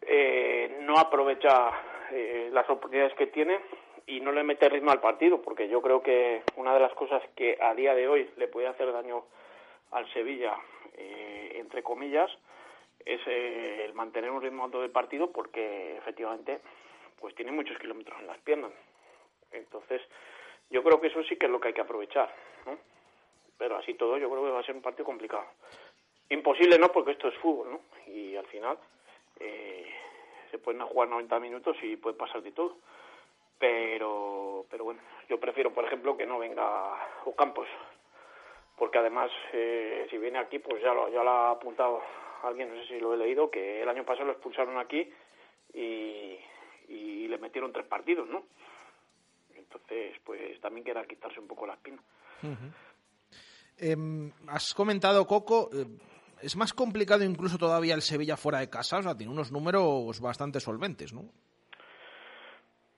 eh, 0.03 0.79
no 0.83 0.99
aprovecha 0.99 1.71
eh, 2.13 2.49
las 2.53 2.69
oportunidades 2.71 3.15
que 3.15 3.27
tiene 3.27 3.59
y 4.07 4.21
no 4.21 4.31
le 4.31 4.45
mete 4.45 4.69
ritmo 4.69 4.93
al 4.93 5.01
partido, 5.01 5.43
porque 5.43 5.69
yo 5.69 5.83
creo 5.83 6.01
que 6.01 6.43
una 6.55 6.73
de 6.75 6.81
las 6.81 6.93
cosas 6.95 7.23
que 7.35 7.59
a 7.61 7.75
día 7.75 7.95
de 7.95 8.07
hoy 8.07 8.31
le 8.37 8.47
puede 8.47 8.69
hacer 8.69 8.93
daño 8.93 9.25
al 9.91 10.09
Sevilla, 10.13 10.57
eh, 10.97 11.57
entre 11.57 11.83
comillas, 11.83 12.31
es 13.07 13.21
eh, 13.27 13.85
el 13.85 13.95
mantener 13.95 14.31
un 14.31 14.43
ritmo 14.43 14.65
alto 14.65 14.87
partido, 14.93 15.31
porque 15.31 15.97
efectivamente 15.97 16.61
pues 17.21 17.35
tiene 17.35 17.53
muchos 17.53 17.79
kilómetros 17.79 18.19
en 18.21 18.27
las 18.27 18.39
piernas. 18.39 18.73
Entonces, 19.53 20.03
yo 20.69 20.83
creo 20.83 21.01
que 21.01 21.07
eso 21.07 21.23
sí 21.23 21.37
que 21.37 21.47
es 21.47 21.53
lo 21.53 21.61
que 21.61 21.69
hay 21.69 21.75
que 21.75 21.81
aprovechar, 21.81 22.35
¿no? 22.67 22.77
Pero 23.57 23.77
así 23.77 23.95
todo, 23.95 24.19
yo 24.19 24.29
creo 24.29 24.45
que 24.45 24.51
va 24.51 24.61
a 24.61 24.65
ser 24.65 24.75
un 24.75 24.83
partido 24.83 25.07
complicado. 25.07 25.47
Imposible 26.29 26.79
no, 26.79 26.89
porque 26.89 27.13
esto 27.13 27.29
es 27.29 27.35
fútbol, 27.37 27.71
¿no? 27.71 27.81
Y 28.13 28.37
al 28.37 28.47
final 28.47 28.77
eh, 29.39 29.89
se 30.51 30.59
pueden 30.59 30.83
jugar 30.83 31.09
90 31.09 31.41
minutos 31.41 31.77
y 31.83 31.97
puede 31.97 32.17
pasar 32.17 32.43
de 32.43 32.53
todo. 32.53 32.77
Pero, 33.59 34.67
pero 34.69 34.85
bueno, 34.85 35.01
yo 35.29 35.41
prefiero, 35.41 35.73
por 35.73 35.85
ejemplo, 35.85 36.17
que 36.17 36.27
no 36.27 36.39
venga 36.39 36.95
Ocampos, 37.25 37.69
porque 38.77 38.99
además, 38.99 39.31
eh, 39.53 40.07
si 40.11 40.19
viene 40.19 40.39
aquí, 40.39 40.59
pues 40.59 40.83
ya 40.83 40.93
lo, 40.93 41.09
ya 41.09 41.23
lo 41.23 41.31
ha 41.31 41.51
apuntado 41.53 42.03
alguien, 42.45 42.69
no 42.75 42.81
sé 42.83 42.89
si 42.89 43.01
lo 43.01 43.15
he 43.15 43.17
leído, 43.17 43.51
que 43.51 43.83
el 43.83 43.89
año 43.89 44.05
pasado 44.05 44.27
lo 44.27 44.33
expulsaron 44.33 44.79
aquí 44.79 45.11
y, 45.75 46.39
y 46.89 47.29
le 47.29 47.39
metieron 47.39 47.73
tres 47.73 47.87
partidos, 47.87 48.29
¿no? 48.29 48.45
Entonces, 49.55 50.17
pues 50.25 50.61
también 50.61 50.85
queda 50.85 51.05
quitarse 51.07 51.41
un 51.41 51.47
poco 51.49 51.67
la 51.67 51.75
espina. 51.75 51.99
Em, 53.79 54.31
has 54.49 54.73
comentado, 54.75 55.27
Coco, 55.27 55.69
eh, 55.73 55.87
es 56.43 56.57
más 56.57 56.73
complicado 56.73 57.25
incluso 57.25 57.59
todavía 57.59 57.95
el 57.95 58.03
Sevilla 58.03 58.37
fuera 58.37 58.61
de 58.61 58.71
casa, 58.71 58.99
o 58.99 59.03
sea, 59.03 59.17
tiene 59.17 59.33
unos 59.33 59.53
números 59.53 60.21
bastante 60.21 60.61
solventes, 60.61 61.13
¿no? 61.13 61.23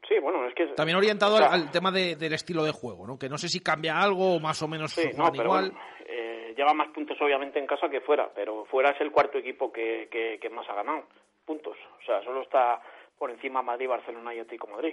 Sí, 0.08 0.14
bueno, 0.22 0.46
es 0.46 0.54
que... 0.54 0.66
También 0.68 0.96
orientado 0.96 1.36
al, 1.36 1.44
al 1.44 1.70
tema 1.70 1.90
de- 1.90 2.16
del 2.16 2.32
estilo 2.32 2.64
de 2.64 2.72
juego, 2.72 3.06
¿no? 3.06 3.18
Que 3.18 3.28
no 3.28 3.36
sé 3.38 3.48
si 3.48 3.60
cambia 3.60 4.00
algo 4.00 4.36
o 4.36 4.40
más 4.40 4.62
o 4.62 4.68
menos 4.68 4.92
Sí, 4.92 5.02
juegan 5.02 5.18
no, 5.26 5.30
pero 5.32 5.44
igual. 5.44 5.70
bueno, 5.72 5.80
lleva 6.58 6.74
más 6.74 6.88
puntos 6.88 7.16
obviamente 7.22 7.60
en 7.60 7.68
casa 7.68 7.88
que 7.88 8.00
fuera, 8.00 8.28
pero 8.34 8.64
fuera 8.64 8.90
es 8.90 9.00
el 9.00 9.12
cuarto 9.12 9.38
equipo 9.38 9.72
que, 9.72 10.08
que, 10.10 10.40
que 10.40 10.50
más 10.50 10.68
ha 10.68 10.74
ganado 10.74 11.04
puntos. 11.46 11.78
O 12.00 12.04
sea, 12.04 12.20
solo 12.24 12.42
está 12.42 12.82
por 13.16 13.30
encima 13.30 13.62
Madrid, 13.62 13.88
Barcelona 13.88 14.34
y 14.34 14.40
Atlético 14.40 14.66
Madrid. 14.66 14.92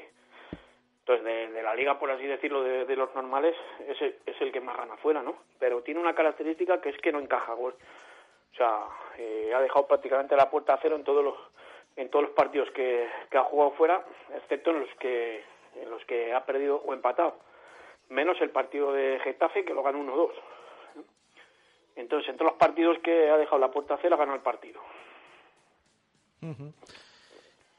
Entonces, 0.99 1.25
de, 1.53 1.63
la 1.63 1.73
liga, 1.73 1.97
por 1.97 2.11
así 2.11 2.25
decirlo, 2.25 2.63
de, 2.63 2.95
los 2.95 3.13
normales, 3.15 3.55
es 3.87 3.99
el, 3.99 4.15
es 4.27 4.39
el 4.41 4.51
que 4.51 4.61
más 4.61 4.77
gana 4.77 4.95
fuera, 4.97 5.23
¿no? 5.23 5.37
Pero 5.59 5.81
tiene 5.81 5.99
una 5.99 6.13
característica 6.13 6.79
que 6.81 6.89
es 6.89 6.97
que 6.99 7.11
no 7.11 7.19
encaja 7.19 7.53
gol. 7.53 7.75
O 8.53 8.55
sea, 8.55 8.85
eh, 9.17 9.51
ha 9.53 9.59
dejado 9.59 9.87
prácticamente 9.87 10.35
la 10.35 10.49
puerta 10.49 10.75
a 10.75 10.79
cero 10.81 10.95
en 10.95 11.03
todos 11.03 11.23
los 11.23 11.35
en 11.97 12.09
todos 12.09 12.25
los 12.25 12.33
partidos 12.33 12.69
que, 12.71 13.07
que 13.31 13.37
ha 13.37 13.43
jugado 13.43 13.71
fuera, 13.71 14.03
excepto 14.35 14.71
en 14.71 14.81
los 14.81 14.89
que 14.95 15.43
en 15.75 15.89
los 15.89 16.03
que 16.05 16.33
ha 16.33 16.45
perdido 16.45 16.77
o 16.85 16.93
empatado, 16.93 17.37
menos 18.09 18.39
el 18.41 18.51
partido 18.51 18.93
de 18.93 19.19
Getafe 19.23 19.65
que 19.65 19.73
lo 19.73 19.83
ganó 19.83 19.99
1-2. 19.99 20.31
Entonces, 21.95 22.29
en 22.29 22.37
todos 22.37 22.51
los 22.51 22.59
partidos 22.59 22.97
que 22.99 23.29
ha 23.29 23.37
dejado 23.37 23.59
la 23.59 23.71
puerta 23.71 23.97
cero, 24.01 24.15
ha 24.15 24.19
ganado 24.19 24.37
el 24.37 24.43
partido. 24.43 24.81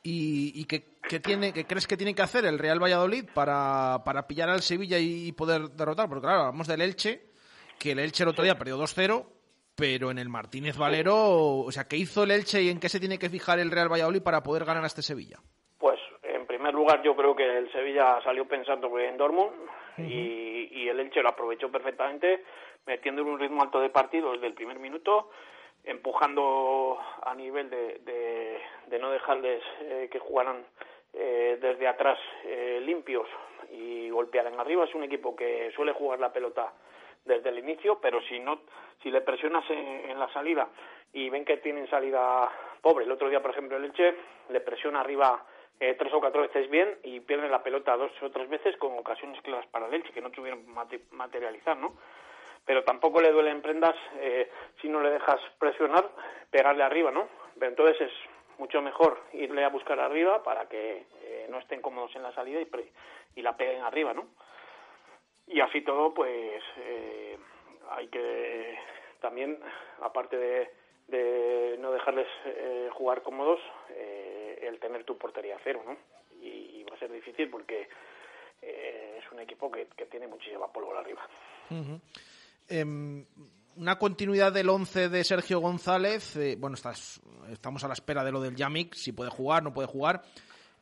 ¿Y, 0.02 0.52
y 0.54 0.64
qué, 0.64 0.84
qué 1.08 1.20
tiene, 1.20 1.52
qué 1.52 1.66
crees 1.66 1.86
que 1.86 1.96
tiene 1.96 2.14
que 2.14 2.22
hacer 2.22 2.44
el 2.46 2.58
Real 2.58 2.82
Valladolid 2.82 3.24
para, 3.34 4.02
para 4.04 4.26
pillar 4.26 4.48
al 4.48 4.62
Sevilla 4.62 4.98
y 4.98 5.32
poder 5.32 5.70
derrotar? 5.70 6.08
Porque 6.08 6.22
claro, 6.22 6.40
hablamos 6.42 6.66
del 6.66 6.80
Elche, 6.80 7.22
que 7.78 7.92
el 7.92 7.98
Elche 7.98 8.22
el 8.22 8.30
otro 8.30 8.44
día 8.44 8.56
perdió 8.56 8.78
2-0, 8.78 9.26
pero 9.76 10.10
en 10.10 10.18
el 10.18 10.28
Martínez 10.28 10.76
Valero, 10.78 11.58
o 11.58 11.70
sea, 11.70 11.84
¿qué 11.84 11.96
hizo 11.96 12.24
el 12.24 12.30
Elche 12.30 12.62
y 12.62 12.70
en 12.70 12.80
qué 12.80 12.88
se 12.88 13.00
tiene 13.00 13.18
que 13.18 13.28
fijar 13.28 13.58
el 13.58 13.70
Real 13.70 13.92
Valladolid 13.92 14.22
para 14.22 14.42
poder 14.42 14.64
ganar 14.64 14.82
a 14.84 14.86
este 14.86 15.02
Sevilla? 15.02 15.38
Pues, 15.78 16.00
en 16.22 16.46
primer 16.46 16.72
lugar, 16.72 17.02
yo 17.02 17.14
creo 17.14 17.36
que 17.36 17.58
el 17.58 17.70
Sevilla 17.72 18.20
salió 18.24 18.46
pensando 18.48 18.98
en 18.98 19.16
Dortmund 19.16 19.54
y, 19.98 20.70
y 20.72 20.88
el 20.88 21.00
Elche 21.00 21.22
lo 21.22 21.28
aprovechó 21.28 21.70
perfectamente, 21.70 22.44
metiendo 22.86 23.22
en 23.22 23.28
un 23.28 23.38
ritmo 23.38 23.62
alto 23.62 23.80
de 23.80 23.90
partido 23.90 24.32
desde 24.32 24.46
el 24.46 24.54
primer 24.54 24.78
minuto, 24.78 25.30
empujando 25.84 26.98
a 27.22 27.34
nivel 27.34 27.70
de, 27.70 28.60
de, 28.88 28.98
no 28.98 29.10
dejarles 29.10 29.62
eh, 29.80 30.08
que 30.10 30.18
jugaran 30.18 30.64
eh, 31.12 31.58
desde 31.60 31.86
atrás 31.86 32.18
eh, 32.44 32.80
limpios 32.82 33.28
y 33.70 34.10
golpearan 34.10 34.58
arriba. 34.58 34.84
Es 34.84 34.94
un 34.94 35.04
equipo 35.04 35.36
que 35.36 35.70
suele 35.76 35.92
jugar 35.92 36.18
la 36.18 36.32
pelota 36.32 36.72
desde 37.24 37.48
el 37.50 37.58
inicio, 37.58 37.98
pero 38.00 38.20
si 38.22 38.40
no, 38.40 38.60
si 39.02 39.10
le 39.10 39.20
presionas 39.20 39.68
en, 39.70 40.10
en 40.10 40.18
la 40.18 40.32
salida 40.32 40.68
y 41.12 41.30
ven 41.30 41.44
que 41.44 41.56
tienen 41.58 41.88
salida 41.88 42.50
pobre, 42.80 43.04
el 43.04 43.12
otro 43.12 43.28
día, 43.28 43.40
por 43.40 43.50
ejemplo, 43.52 43.76
el 43.76 43.84
Elche 43.84 44.14
le 44.48 44.60
presiona 44.60 45.00
arriba 45.00 45.44
eh, 45.78 45.94
tres 45.98 46.12
o 46.14 46.20
cuatro 46.20 46.42
veces 46.42 46.68
bien 46.70 46.98
y 47.04 47.20
pierden 47.20 47.50
la 47.50 47.62
pelota 47.62 47.96
dos 47.96 48.10
o 48.22 48.30
tres 48.30 48.48
veces 48.48 48.76
con 48.76 48.98
ocasiones 48.98 49.40
claras 49.42 49.66
para 49.68 49.86
el 49.86 49.94
Elche 49.94 50.12
que 50.12 50.20
no 50.20 50.30
tuvieron 50.30 50.66
mate- 50.68 51.02
materializar, 51.12 51.76
¿no? 51.76 51.94
Pero 52.66 52.84
tampoco 52.84 53.20
le 53.20 53.30
duelen 53.32 53.62
prendas 53.62 53.94
eh, 54.18 54.50
si 54.82 54.88
no 54.88 55.00
le 55.00 55.10
dejas 55.10 55.40
presionar, 55.58 56.10
pegarle 56.50 56.82
arriba, 56.82 57.10
¿no? 57.10 57.28
Pero 57.58 57.70
entonces 57.70 58.00
es 58.00 58.12
mucho 58.58 58.82
mejor 58.82 59.22
irle 59.32 59.64
a 59.64 59.68
buscar 59.68 59.98
arriba 60.00 60.42
para 60.42 60.68
que 60.68 61.06
eh, 61.22 61.46
no 61.48 61.58
estén 61.58 61.80
cómodos 61.80 62.14
en 62.16 62.22
la 62.22 62.32
salida 62.34 62.60
y, 62.60 62.64
pre- 62.64 62.90
y 63.36 63.42
la 63.42 63.56
peguen 63.56 63.82
arriba, 63.82 64.12
¿no? 64.12 64.26
Y 65.46 65.60
así 65.60 65.82
todo, 65.82 66.12
pues 66.12 66.62
eh, 66.78 67.38
hay 67.90 68.08
que 68.08 68.76
también, 69.20 69.60
aparte 70.02 70.36
de, 70.36 70.70
de 71.06 71.76
no 71.78 71.92
dejarles 71.92 72.26
eh, 72.46 72.88
jugar 72.92 73.22
cómodos, 73.22 73.60
eh, 73.90 74.58
el 74.62 74.80
tener 74.80 75.04
tu 75.04 75.16
portería 75.16 75.54
a 75.56 75.60
cero, 75.62 75.82
¿no? 75.86 75.96
Y, 76.42 76.84
va 76.90 76.94
a 76.96 76.98
ser 76.98 77.10
difícil 77.12 77.48
porque 77.50 77.88
eh, 78.62 79.20
es 79.22 79.32
un 79.32 79.40
equipo 79.40 79.70
que, 79.70 79.86
que 79.96 80.06
tiene 80.06 80.26
muchísima 80.26 80.66
pólvora 80.72 81.00
arriba. 81.00 81.20
Em, 82.68 83.24
una 83.76 83.98
continuidad 83.98 84.52
del 84.52 84.68
11 84.68 85.08
de 85.08 85.22
Sergio 85.24 85.60
González. 85.60 86.36
eh, 86.36 86.56
bueno, 86.58 86.74
estás, 86.74 87.20
estamos 87.50 87.84
a 87.84 87.88
la 87.88 87.94
espera 87.94 88.24
de 88.24 88.32
lo 88.32 88.40
del 88.40 88.56
Yamik, 88.56 88.94
si 88.94 89.12
puede 89.12 89.30
jugar, 89.30 89.62
no 89.62 89.72
puede 89.72 89.88
jugar. 89.88 90.22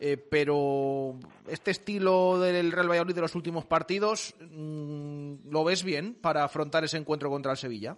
eh, 0.00 0.16
pero 0.16 1.14
este 1.46 1.70
estilo 1.70 2.38
del 2.40 2.72
Real 2.72 2.90
Valladolid 2.90 3.14
de 3.14 3.20
los 3.20 3.34
últimos 3.36 3.64
partidos, 3.64 4.34
mm, 4.40 5.50
¿lo 5.50 5.62
ves 5.64 5.84
bien 5.84 6.14
para 6.20 6.42
afrontar 6.42 6.82
ese 6.84 6.96
encuentro 6.98 7.30
contra 7.30 7.52
el 7.52 7.56
Sevilla? 7.58 7.96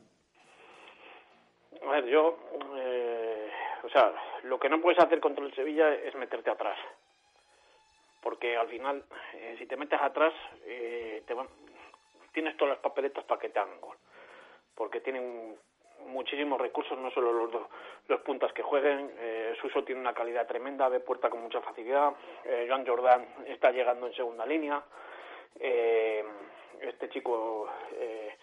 A 1.82 1.90
ver, 1.90 2.04
yo, 2.06 2.36
eh, 2.76 3.48
o 3.82 3.88
sea, 3.88 4.12
lo 4.44 4.58
que 4.58 4.68
no 4.68 4.80
puedes 4.82 5.02
hacer 5.02 5.20
contra 5.20 5.44
el 5.44 5.54
Sevilla 5.54 5.94
es 5.94 6.14
meterte 6.16 6.50
atrás. 6.50 6.76
Porque 8.22 8.56
al 8.56 8.68
final, 8.68 9.04
si 9.58 9.66
te 9.66 9.76
metes 9.76 9.98
atrás, 10.00 10.34
te 10.64 11.32
van- 11.34 11.48
tienes 12.36 12.54
todas 12.58 12.74
las 12.74 12.82
papeletas 12.82 13.24
para 13.24 13.40
que 13.40 13.48
te 13.48 13.58
hagan 13.58 13.80
gol. 13.80 13.96
Porque 14.74 15.00
tienen 15.00 15.56
muchísimos 16.08 16.60
recursos, 16.60 16.98
no 16.98 17.10
solo 17.10 17.32
los, 17.32 17.50
dos- 17.50 17.66
los 18.08 18.20
puntas 18.20 18.52
que 18.52 18.62
jueguen. 18.62 19.10
Eh, 19.18 19.56
Suso 19.62 19.82
tiene 19.84 20.02
una 20.02 20.12
calidad 20.12 20.46
tremenda, 20.46 20.90
ve 20.90 21.00
puerta 21.00 21.30
con 21.30 21.40
mucha 21.40 21.62
facilidad. 21.62 22.12
Eh, 22.44 22.66
Joan 22.68 22.86
Jordan 22.86 23.26
está 23.46 23.70
llegando 23.72 24.06
en 24.06 24.12
segunda 24.12 24.44
línea. 24.44 24.82
Eh, 25.58 26.22
este 26.82 27.08
chico, 27.08 27.70
eh, 27.94 28.36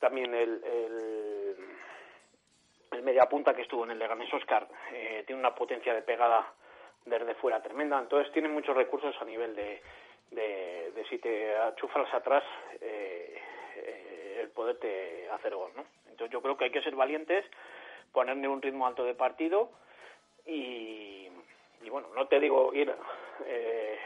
también 0.00 0.34
el, 0.34 0.60
el, 0.64 1.56
el 2.90 3.54
que 3.54 3.62
estuvo 3.62 3.84
en 3.84 3.92
el 3.92 3.98
Leganés 4.00 4.34
Oscar 4.34 4.66
eh, 4.90 5.22
tiene 5.24 5.38
una 5.38 5.54
potencia 5.54 5.94
de 5.94 6.02
pegada 6.02 6.52
desde 7.04 7.36
fuera 7.36 7.62
tremenda. 7.62 7.96
Entonces 8.00 8.32
tiene 8.32 8.48
muchos 8.48 8.76
recursos 8.76 9.14
a 9.22 9.24
nivel 9.24 9.54
de, 9.54 9.80
de, 10.30 10.92
de 10.94 11.04
si 11.08 11.18
te 11.18 11.56
achufas 11.56 12.12
atrás 12.12 12.42
eh, 12.80 13.40
eh, 13.76 14.38
el 14.42 14.50
poderte 14.50 15.28
hacer 15.30 15.54
gol, 15.54 15.70
¿no? 15.76 15.84
Entonces 16.08 16.32
yo 16.32 16.42
creo 16.42 16.56
que 16.56 16.64
hay 16.64 16.70
que 16.70 16.82
ser 16.82 16.94
valientes, 16.94 17.44
ponerle 18.12 18.48
un 18.48 18.62
ritmo 18.62 18.86
alto 18.86 19.04
de 19.04 19.14
partido 19.14 19.70
y, 20.46 21.28
bueno, 21.90 22.08
no 22.14 22.26
te 22.26 22.40
digo 22.40 22.72
ir, 22.72 22.94
eh, 23.44 23.98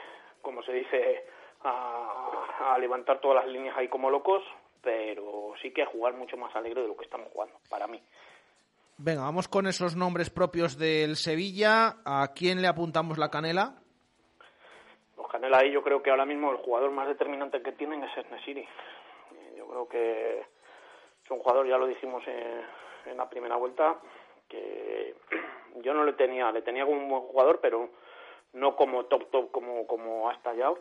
como 0.42 0.62
se 0.62 0.72
dice, 0.72 1.24
a, 1.62 2.72
a 2.72 2.78
levantar 2.78 3.20
todas 3.20 3.44
las 3.44 3.52
líneas 3.52 3.76
ahí 3.76 3.88
como 3.88 4.10
locos, 4.10 4.42
pero 4.82 5.52
sí 5.60 5.72
que 5.72 5.82
a 5.82 5.86
jugar 5.86 6.14
mucho 6.14 6.36
más 6.36 6.54
alegre 6.56 6.82
de 6.82 6.88
lo 6.88 6.96
que 6.96 7.04
estamos 7.04 7.28
jugando, 7.32 7.56
para 7.68 7.86
mí. 7.86 8.02
Venga, 9.02 9.22
vamos 9.22 9.48
con 9.48 9.66
esos 9.66 9.96
nombres 9.96 10.28
propios 10.28 10.76
del 10.76 11.16
Sevilla. 11.16 11.96
¿A 12.04 12.32
quién 12.34 12.60
le 12.60 12.68
apuntamos 12.68 13.16
la 13.16 13.30
canela? 13.30 13.79
Canela 15.30 15.58
ahí 15.58 15.70
yo 15.70 15.82
creo 15.82 16.02
que 16.02 16.10
ahora 16.10 16.26
mismo 16.26 16.50
el 16.50 16.56
jugador 16.56 16.90
más 16.90 17.06
determinante 17.06 17.62
que 17.62 17.72
tienen 17.72 18.02
es 18.02 18.30
Nesiri. 18.30 18.66
Yo 19.56 19.66
creo 19.66 19.88
que 19.88 20.40
es 20.40 21.30
un 21.30 21.38
jugador, 21.38 21.68
ya 21.68 21.78
lo 21.78 21.86
dijimos 21.86 22.22
en, 22.26 23.16
la 23.16 23.30
primera 23.30 23.56
vuelta, 23.56 23.96
que 24.48 25.14
yo 25.82 25.94
no 25.94 26.04
le 26.04 26.14
tenía, 26.14 26.50
le 26.50 26.62
tenía 26.62 26.84
como 26.84 26.98
un 26.98 27.08
buen 27.08 27.22
jugador, 27.22 27.60
pero 27.60 27.90
no 28.54 28.74
como 28.74 29.04
top 29.04 29.30
top 29.30 29.50
como, 29.52 29.86
como 29.86 30.28
ha 30.28 30.32
estallado. 30.32 30.78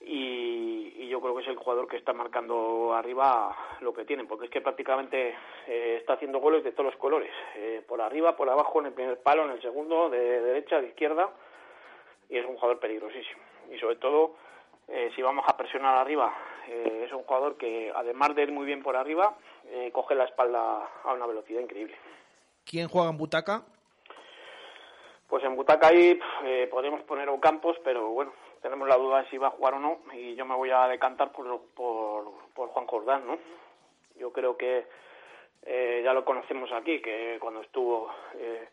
Y, 0.00 0.94
y 0.96 1.08
yo 1.08 1.20
creo 1.20 1.34
que 1.34 1.42
es 1.42 1.48
el 1.48 1.56
jugador 1.56 1.86
que 1.86 1.96
está 1.96 2.12
marcando 2.12 2.94
arriba 2.94 3.54
lo 3.80 3.92
que 3.92 4.04
tienen, 4.04 4.26
porque 4.26 4.46
es 4.46 4.50
que 4.50 4.60
prácticamente 4.60 5.34
eh, 5.66 5.96
está 6.00 6.14
haciendo 6.14 6.40
goles 6.40 6.64
de 6.64 6.72
todos 6.72 6.86
los 6.86 6.96
colores, 6.96 7.30
eh, 7.56 7.82
por 7.86 8.00
arriba, 8.00 8.36
por 8.36 8.48
abajo, 8.48 8.80
en 8.80 8.86
el 8.86 8.92
primer 8.92 9.18
palo, 9.20 9.44
en 9.44 9.52
el 9.52 9.62
segundo, 9.62 10.10
de 10.10 10.40
derecha, 10.40 10.80
de 10.80 10.88
izquierda, 10.88 11.30
y 12.28 12.38
es 12.38 12.46
un 12.46 12.56
jugador 12.56 12.80
peligrosísimo. 12.80 13.53
Y 13.72 13.78
sobre 13.78 13.96
todo, 13.96 14.36
eh, 14.88 15.10
si 15.14 15.22
vamos 15.22 15.44
a 15.48 15.56
presionar 15.56 15.96
arriba, 15.98 16.32
eh, 16.68 17.04
es 17.06 17.12
un 17.12 17.22
jugador 17.24 17.56
que 17.56 17.92
además 17.94 18.34
de 18.34 18.42
ir 18.42 18.52
muy 18.52 18.66
bien 18.66 18.82
por 18.82 18.96
arriba, 18.96 19.34
eh, 19.66 19.90
coge 19.92 20.14
la 20.14 20.24
espalda 20.24 20.88
a 21.04 21.12
una 21.12 21.26
velocidad 21.26 21.60
increíble. 21.60 21.96
¿Quién 22.64 22.88
juega 22.88 23.10
en 23.10 23.18
butaca? 23.18 23.62
Pues 25.28 25.42
en 25.44 25.56
butaca 25.56 25.88
ahí 25.88 26.18
podemos 26.70 27.02
poner 27.02 27.28
a 27.28 27.40
Campos, 27.40 27.76
pero 27.82 28.08
bueno, 28.10 28.32
tenemos 28.62 28.86
la 28.88 28.96
duda 28.96 29.22
de 29.22 29.30
si 29.30 29.38
va 29.38 29.48
a 29.48 29.52
jugar 29.52 29.74
o 29.74 29.78
no, 29.80 29.98
y 30.12 30.34
yo 30.36 30.44
me 30.44 30.54
voy 30.54 30.70
a 30.70 30.86
decantar 30.86 31.32
por, 31.32 31.60
por, 31.74 32.30
por 32.54 32.68
Juan 32.68 32.86
Jordán, 32.86 33.26
¿no? 33.26 33.38
Yo 34.16 34.32
creo 34.32 34.56
que 34.56 34.86
eh, 35.66 36.02
ya 36.04 36.12
lo 36.12 36.24
conocemos 36.24 36.70
aquí, 36.72 37.00
que 37.00 37.38
cuando 37.40 37.62
estuvo, 37.62 38.10
eh, 38.36 38.68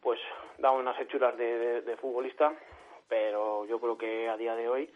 pues 0.00 0.20
daba 0.58 0.76
unas 0.78 0.98
hechuras 1.00 1.36
de, 1.36 1.58
de- 1.58 1.80
de 1.82 1.96
futbolista, 1.96 2.52
pero 3.08 3.64
yo 3.66 3.78
creo 3.80 3.96
que 3.98 4.28
a 4.28 4.36
día 4.36 4.54
de 4.54 4.68
hoy 4.68 4.90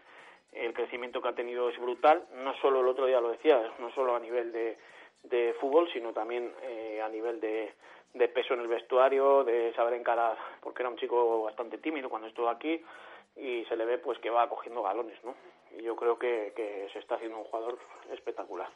el 0.53 0.73
crecimiento 0.73 1.21
que 1.21 1.29
ha 1.29 1.35
tenido 1.35 1.69
es 1.69 1.79
brutal, 1.79 2.25
no 2.37 2.55
solo 2.57 2.81
el 2.81 2.89
otro 2.89 3.07
día 3.07 3.21
lo 3.21 3.31
decía, 3.31 3.61
no 3.79 3.91
solo 3.93 4.17
a 4.17 4.21
nivel 4.21 4.51
de, 4.53 4.79
de 5.25 5.55
fútbol, 5.61 5.89
sino 5.93 6.13
también 6.13 6.53
eh, 6.63 7.01
a 7.05 7.09
nivel 7.09 7.39
de, 7.41 7.75
de 8.15 8.29
peso 8.29 8.55
en 8.55 8.61
el 8.61 8.69
vestuario, 8.69 9.45
de 9.45 9.73
saber 9.75 9.95
encarar, 9.95 10.37
porque 10.63 10.83
era 10.83 10.89
un 10.91 10.97
chico 10.97 11.43
bastante 11.43 11.79
tímido 11.79 12.09
cuando 12.09 12.29
estuvo 12.29 12.49
aquí 12.49 12.83
y 13.37 13.65
se 13.67 13.77
le 13.77 13.85
ve 13.85 13.99
pues 13.99 14.19
que 14.21 14.31
va 14.31 14.49
cogiendo 14.49 14.83
galones, 14.83 15.23
¿no? 15.23 15.35
Y 15.79 15.83
yo 15.83 15.95
creo 15.97 16.19
que, 16.19 16.53
que 16.57 16.89
se 16.93 16.99
está 16.99 17.17
haciendo 17.17 17.37
un 17.39 17.45
jugador 17.45 17.79
espectacular. 18.11 18.69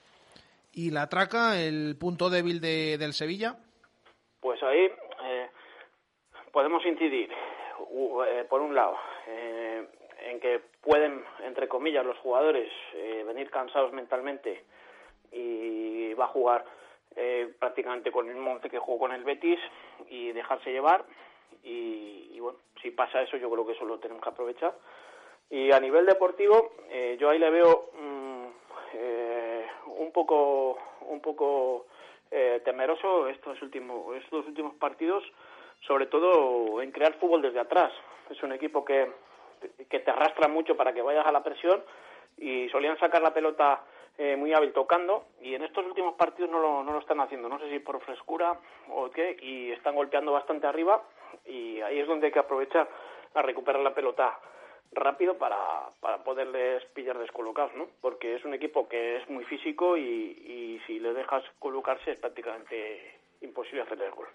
¿Y 0.74 0.90
la 0.90 1.08
traca, 1.08 1.58
el 1.60 1.96
punto 1.98 2.28
débil 2.30 2.60
de- 2.60 2.96
del 2.98 3.12
Sevilla? 3.14 3.56
Pues 4.40 4.62
ahí 4.62 4.90
eh, 5.24 5.50
podemos 6.52 6.84
incidir, 6.84 7.30
u- 7.90 8.22
eh, 8.22 8.44
por 8.44 8.60
un 8.60 8.74
lado, 8.74 8.96
eh, 9.28 9.86
en 10.24 10.40
que 10.40 10.60
pueden, 10.80 11.24
entre 11.44 11.68
comillas, 11.68 12.04
los 12.04 12.18
jugadores 12.18 12.70
eh, 12.94 13.24
venir 13.26 13.50
cansados 13.50 13.92
mentalmente 13.92 14.64
y 15.32 16.14
va 16.14 16.24
a 16.24 16.28
jugar 16.28 16.64
eh, 17.16 17.52
prácticamente 17.58 18.10
con 18.10 18.28
el 18.28 18.36
once 18.36 18.70
que 18.70 18.78
jugó 18.78 19.00
con 19.00 19.12
el 19.12 19.24
Betis 19.24 19.58
y 20.08 20.32
dejarse 20.32 20.72
llevar. 20.72 21.04
Y, 21.62 22.30
y 22.32 22.40
bueno, 22.40 22.58
si 22.80 22.90
pasa 22.90 23.22
eso, 23.22 23.36
yo 23.36 23.50
creo 23.50 23.66
que 23.66 23.72
eso 23.72 23.84
lo 23.84 23.98
tenemos 23.98 24.22
que 24.22 24.28
aprovechar. 24.28 24.74
Y 25.52 25.70
a 25.70 25.78
nivel 25.80 26.06
deportivo, 26.06 26.72
eh, 26.88 27.18
yo 27.20 27.28
ahí 27.28 27.38
le 27.38 27.50
veo 27.50 27.90
mm, 27.92 28.46
eh, 28.94 29.66
un 29.98 30.10
poco, 30.10 30.78
un 31.02 31.20
poco 31.20 31.86
eh, 32.30 32.62
temeroso 32.64 33.28
estos 33.28 33.60
últimos, 33.60 34.16
estos 34.16 34.46
últimos 34.46 34.74
partidos 34.76 35.22
sobre 35.86 36.06
todo 36.06 36.80
en 36.80 36.90
crear 36.90 37.18
fútbol 37.18 37.42
desde 37.42 37.60
atrás. 37.60 37.92
Es 38.32 38.42
un 38.42 38.52
equipo 38.52 38.84
que, 38.84 39.10
que 39.88 40.00
te 40.00 40.10
arrastra 40.10 40.48
mucho 40.48 40.76
para 40.76 40.92
que 40.92 41.02
vayas 41.02 41.26
a 41.26 41.32
la 41.32 41.42
presión 41.42 41.82
y 42.38 42.68
solían 42.70 42.98
sacar 42.98 43.22
la 43.22 43.34
pelota 43.34 43.84
eh, 44.18 44.36
muy 44.36 44.52
hábil 44.52 44.72
tocando 44.72 45.26
y 45.40 45.54
en 45.54 45.62
estos 45.62 45.86
últimos 45.86 46.14
partidos 46.14 46.50
no 46.50 46.60
lo, 46.60 46.82
no 46.82 46.92
lo 46.92 46.98
están 46.98 47.20
haciendo, 47.20 47.48
no 47.48 47.58
sé 47.58 47.70
si 47.70 47.78
por 47.78 48.00
frescura 48.02 48.58
o 48.88 49.10
qué, 49.10 49.36
y 49.40 49.70
están 49.70 49.94
golpeando 49.94 50.32
bastante 50.32 50.66
arriba 50.66 51.02
y 51.46 51.80
ahí 51.80 51.98
es 51.98 52.06
donde 52.06 52.26
hay 52.26 52.32
que 52.32 52.38
aprovechar 52.38 52.88
a 53.34 53.42
recuperar 53.42 53.80
la 53.82 53.94
pelota 53.94 54.38
rápido 54.92 55.38
para, 55.38 55.56
para 56.00 56.22
poderles 56.22 56.84
pillar 56.92 57.18
descolocados, 57.18 57.74
¿no? 57.74 57.88
Porque 58.02 58.34
es 58.34 58.44
un 58.44 58.52
equipo 58.52 58.86
que 58.88 59.16
es 59.16 59.28
muy 59.30 59.44
físico 59.44 59.96
y, 59.96 60.02
y 60.02 60.82
si 60.86 61.00
le 61.00 61.14
dejas 61.14 61.42
colocarse 61.58 62.12
es 62.12 62.18
prácticamente 62.18 63.18
imposible 63.40 63.82
hacerle 63.82 64.06
el 64.06 64.12
gol. 64.12 64.28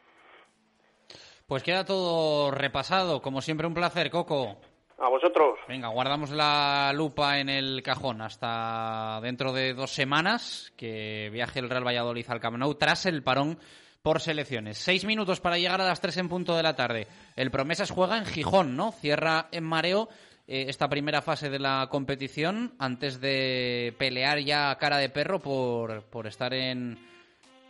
Pues 1.48 1.64
queda 1.64 1.86
todo 1.86 2.52
repasado. 2.52 3.22
Como 3.22 3.42
siempre, 3.42 3.68
un 3.68 3.74
placer, 3.74 4.12
Coco. 4.12 4.58
A 5.00 5.08
vosotros. 5.08 5.58
Venga, 5.66 5.88
guardamos 5.88 6.32
la 6.32 6.92
lupa 6.94 7.40
en 7.40 7.48
el 7.48 7.82
cajón 7.84 8.22
hasta 8.22 9.22
dentro 9.22 9.54
de 9.54 9.74
dos 9.74 9.92
semanas 9.92 10.74
que 10.76 11.30
viaje 11.32 11.60
el 11.60 11.70
Real 11.70 11.88
Valladolid 11.88 12.26
al 12.28 12.42
Camp 12.42 12.58
Nou 12.58 12.76
tras 12.76 13.06
el 13.06 13.24
parón 13.24 13.56
por 14.02 14.20
selecciones. 14.20 14.78
Seis 14.78 15.06
minutos 15.06 15.40
para 15.40 15.58
llegar 15.58 15.80
a 15.80 15.88
las 15.88 16.02
tres 16.02 16.18
en 16.18 16.28
punto 16.28 16.58
de 16.58 16.64
la 16.64 16.76
tarde. 16.76 17.08
El 17.38 17.52
Promesas 17.52 17.92
juega 17.92 18.18
en 18.18 18.26
Gijón, 18.26 18.76
¿no? 18.76 18.92
Cierra 18.92 19.48
en 19.52 19.64
mareo 19.64 20.10
eh, 20.48 20.66
esta 20.68 20.90
primera 20.90 21.22
fase 21.22 21.50
de 21.50 21.60
la 21.60 21.88
competición 21.90 22.74
antes 22.78 23.22
de 23.22 23.96
pelear 23.98 24.40
ya 24.40 24.70
a 24.70 24.78
cara 24.78 24.98
de 24.98 25.10
perro 25.10 25.40
por, 25.40 26.04
por 26.10 26.28
estar 26.28 26.54
en 26.54 27.00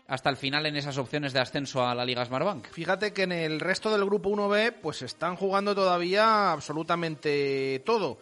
hasta 0.07 0.29
el 0.29 0.37
final 0.37 0.65
en 0.65 0.77
esas 0.77 0.97
opciones 0.97 1.33
de 1.33 1.41
ascenso 1.41 1.85
a 1.85 1.93
la 1.93 2.05
Liga 2.05 2.23
Smartbank. 2.23 2.67
Fíjate 2.67 3.11
que 3.11 3.23
en 3.23 3.33
el 3.33 3.59
resto 3.59 3.91
del 3.91 4.05
grupo 4.05 4.29
1B 4.29 4.75
pues 4.81 5.01
están 5.01 5.35
jugando 5.35 5.75
todavía 5.75 6.51
absolutamente 6.51 7.81
todo. 7.85 8.17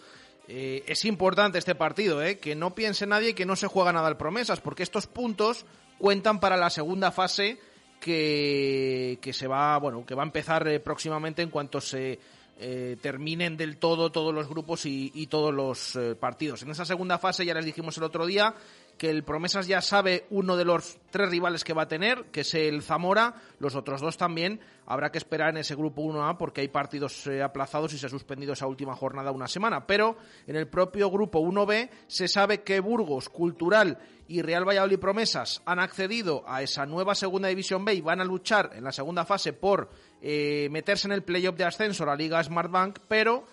Eh, 0.48 0.84
es 0.88 1.06
importante 1.06 1.58
este 1.58 1.76
partido, 1.76 2.24
¿eh? 2.24 2.40
que 2.40 2.56
no 2.56 2.76
piense 2.76 3.06
nadie 3.06 3.36
que 3.36 3.46
no 3.46 3.56
se 3.56 3.68
juega 3.68 3.94
nada 3.94 4.08
al 4.08 4.18
promesas, 4.18 4.62
porque 4.62 4.84
estos 4.84 5.08
puntos 5.08 5.66
cuentan 5.98 6.40
para 6.40 6.58
la 6.58 6.70
segunda 6.70 7.12
fase 7.12 7.60
que, 8.00 9.18
que 9.22 9.34
se 9.34 9.48
va, 9.48 9.78
bueno, 9.78 10.06
que 10.06 10.16
va 10.16 10.24
a 10.24 10.26
empezar 10.26 10.68
eh, 10.68 10.80
próximamente 10.80 11.42
en 11.42 11.50
cuanto 11.50 11.82
se 11.82 12.20
eh, 12.60 12.98
terminen 13.02 13.58
del 13.58 13.78
todo 13.78 14.12
todos 14.12 14.34
los 14.34 14.48
grupos 14.48 14.86
y, 14.86 15.12
y 15.14 15.28
todos 15.28 15.54
los 15.54 15.98
partidos. 16.20 16.64
En 16.64 16.70
esa 16.70 16.86
segunda 16.86 17.18
fase 17.18 17.46
ya 17.46 17.54
les 17.54 17.66
dijimos 17.66 17.98
el 17.98 18.04
otro 18.04 18.26
día 18.26 18.56
que 18.98 19.10
el 19.10 19.24
Promesas 19.24 19.68
ya 19.68 19.82
sabe 19.82 20.26
uno 20.30 20.56
de 20.56 20.66
los 20.66 20.98
tres 21.10 21.30
rivales 21.30 21.64
que 21.64 21.74
va 21.74 21.84
a 21.84 21.88
tener, 21.88 22.26
que 22.32 22.42
es 22.42 22.54
el 22.54 22.82
Zamora, 22.82 23.36
los 23.60 23.76
otros 23.76 24.02
dos 24.02 24.18
también. 24.18 24.60
Habrá 24.86 25.12
que 25.12 25.18
esperar 25.18 25.50
en 25.50 25.58
ese 25.58 25.76
grupo 25.76 26.02
1A 26.02 26.38
porque 26.38 26.62
hay 26.62 26.68
partidos 26.70 27.28
eh, 27.28 27.42
aplazados 27.42 27.94
y 27.94 27.98
se 27.98 28.06
ha 28.06 28.10
suspendido 28.10 28.54
esa 28.54 28.68
última 28.68 28.96
jornada 28.96 29.32
una 29.32 29.48
semana. 29.48 29.86
Pero 29.86 30.18
en 30.48 30.56
el 30.56 30.68
propio 30.68 31.10
grupo 31.10 31.42
1B 31.42 31.90
se 32.08 32.28
sabe 32.28 32.64
que 32.64 32.80
Burgos, 32.80 33.30
Cultural 33.30 33.98
y 34.28 34.42
Real 34.42 34.68
Valladolid 34.68 35.00
Promesas 35.00 35.62
han 35.66 35.80
accedido 35.80 36.44
a 36.48 36.62
esa 36.62 36.86
nueva 36.86 37.16
segunda 37.16 37.50
división 37.50 37.86
B 37.86 37.96
y 37.96 38.02
van 38.02 38.22
a 38.22 38.26
luchar 38.26 38.72
en 38.76 38.84
la 38.84 38.92
segunda 38.92 39.26
fase 39.26 39.54
por 39.54 39.90
eh, 40.22 40.70
meterse 40.72 41.08
en 41.08 41.14
el 41.14 41.24
playoff 41.24 41.56
de 41.56 41.66
ascenso 41.66 42.04
a 42.04 42.08
la 42.08 42.16
Liga 42.16 42.44
Smartbank, 42.44 43.00
pero 43.08 43.46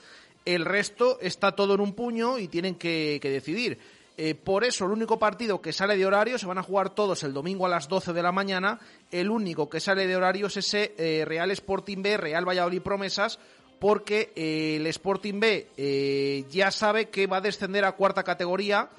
el 0.44 0.64
resto 0.64 1.18
está 1.20 1.52
todo 1.52 1.74
en 1.74 1.80
un 1.80 1.92
puño 1.94 2.38
y 2.38 2.48
tienen 2.48 2.76
que, 2.76 3.18
que 3.20 3.30
decidir. 3.30 3.78
Eh, 4.16 4.34
por 4.34 4.64
eso, 4.64 4.84
el 4.84 4.92
único 4.92 5.18
partido 5.18 5.62
que 5.62 5.72
sale 5.72 5.96
de 5.96 6.04
horario, 6.04 6.38
se 6.38 6.46
van 6.46 6.58
a 6.58 6.62
jugar 6.62 6.90
todos 6.90 7.22
el 7.22 7.32
domingo 7.32 7.64
a 7.64 7.68
las 7.68 7.88
12 7.88 8.12
de 8.12 8.22
la 8.22 8.32
mañana, 8.32 8.78
el 9.10 9.30
único 9.30 9.70
que 9.70 9.80
sale 9.80 10.06
de 10.06 10.16
horario 10.16 10.48
es 10.48 10.58
ese 10.58 10.94
eh, 10.98 11.24
Real 11.24 11.50
Sporting 11.50 12.02
B, 12.02 12.18
Real 12.18 12.46
Valladolid 12.46 12.82
Promesas, 12.82 13.38
porque 13.78 14.32
eh, 14.36 14.76
el 14.76 14.86
Sporting 14.88 15.40
B 15.40 16.44
ya 16.50 16.70
sabe 16.70 17.08
que 17.08 17.26
va 17.26 17.38
a 17.38 17.40
descender 17.40 17.84
a 17.84 17.92
cuarta 17.92 18.22
categoría 18.22 18.90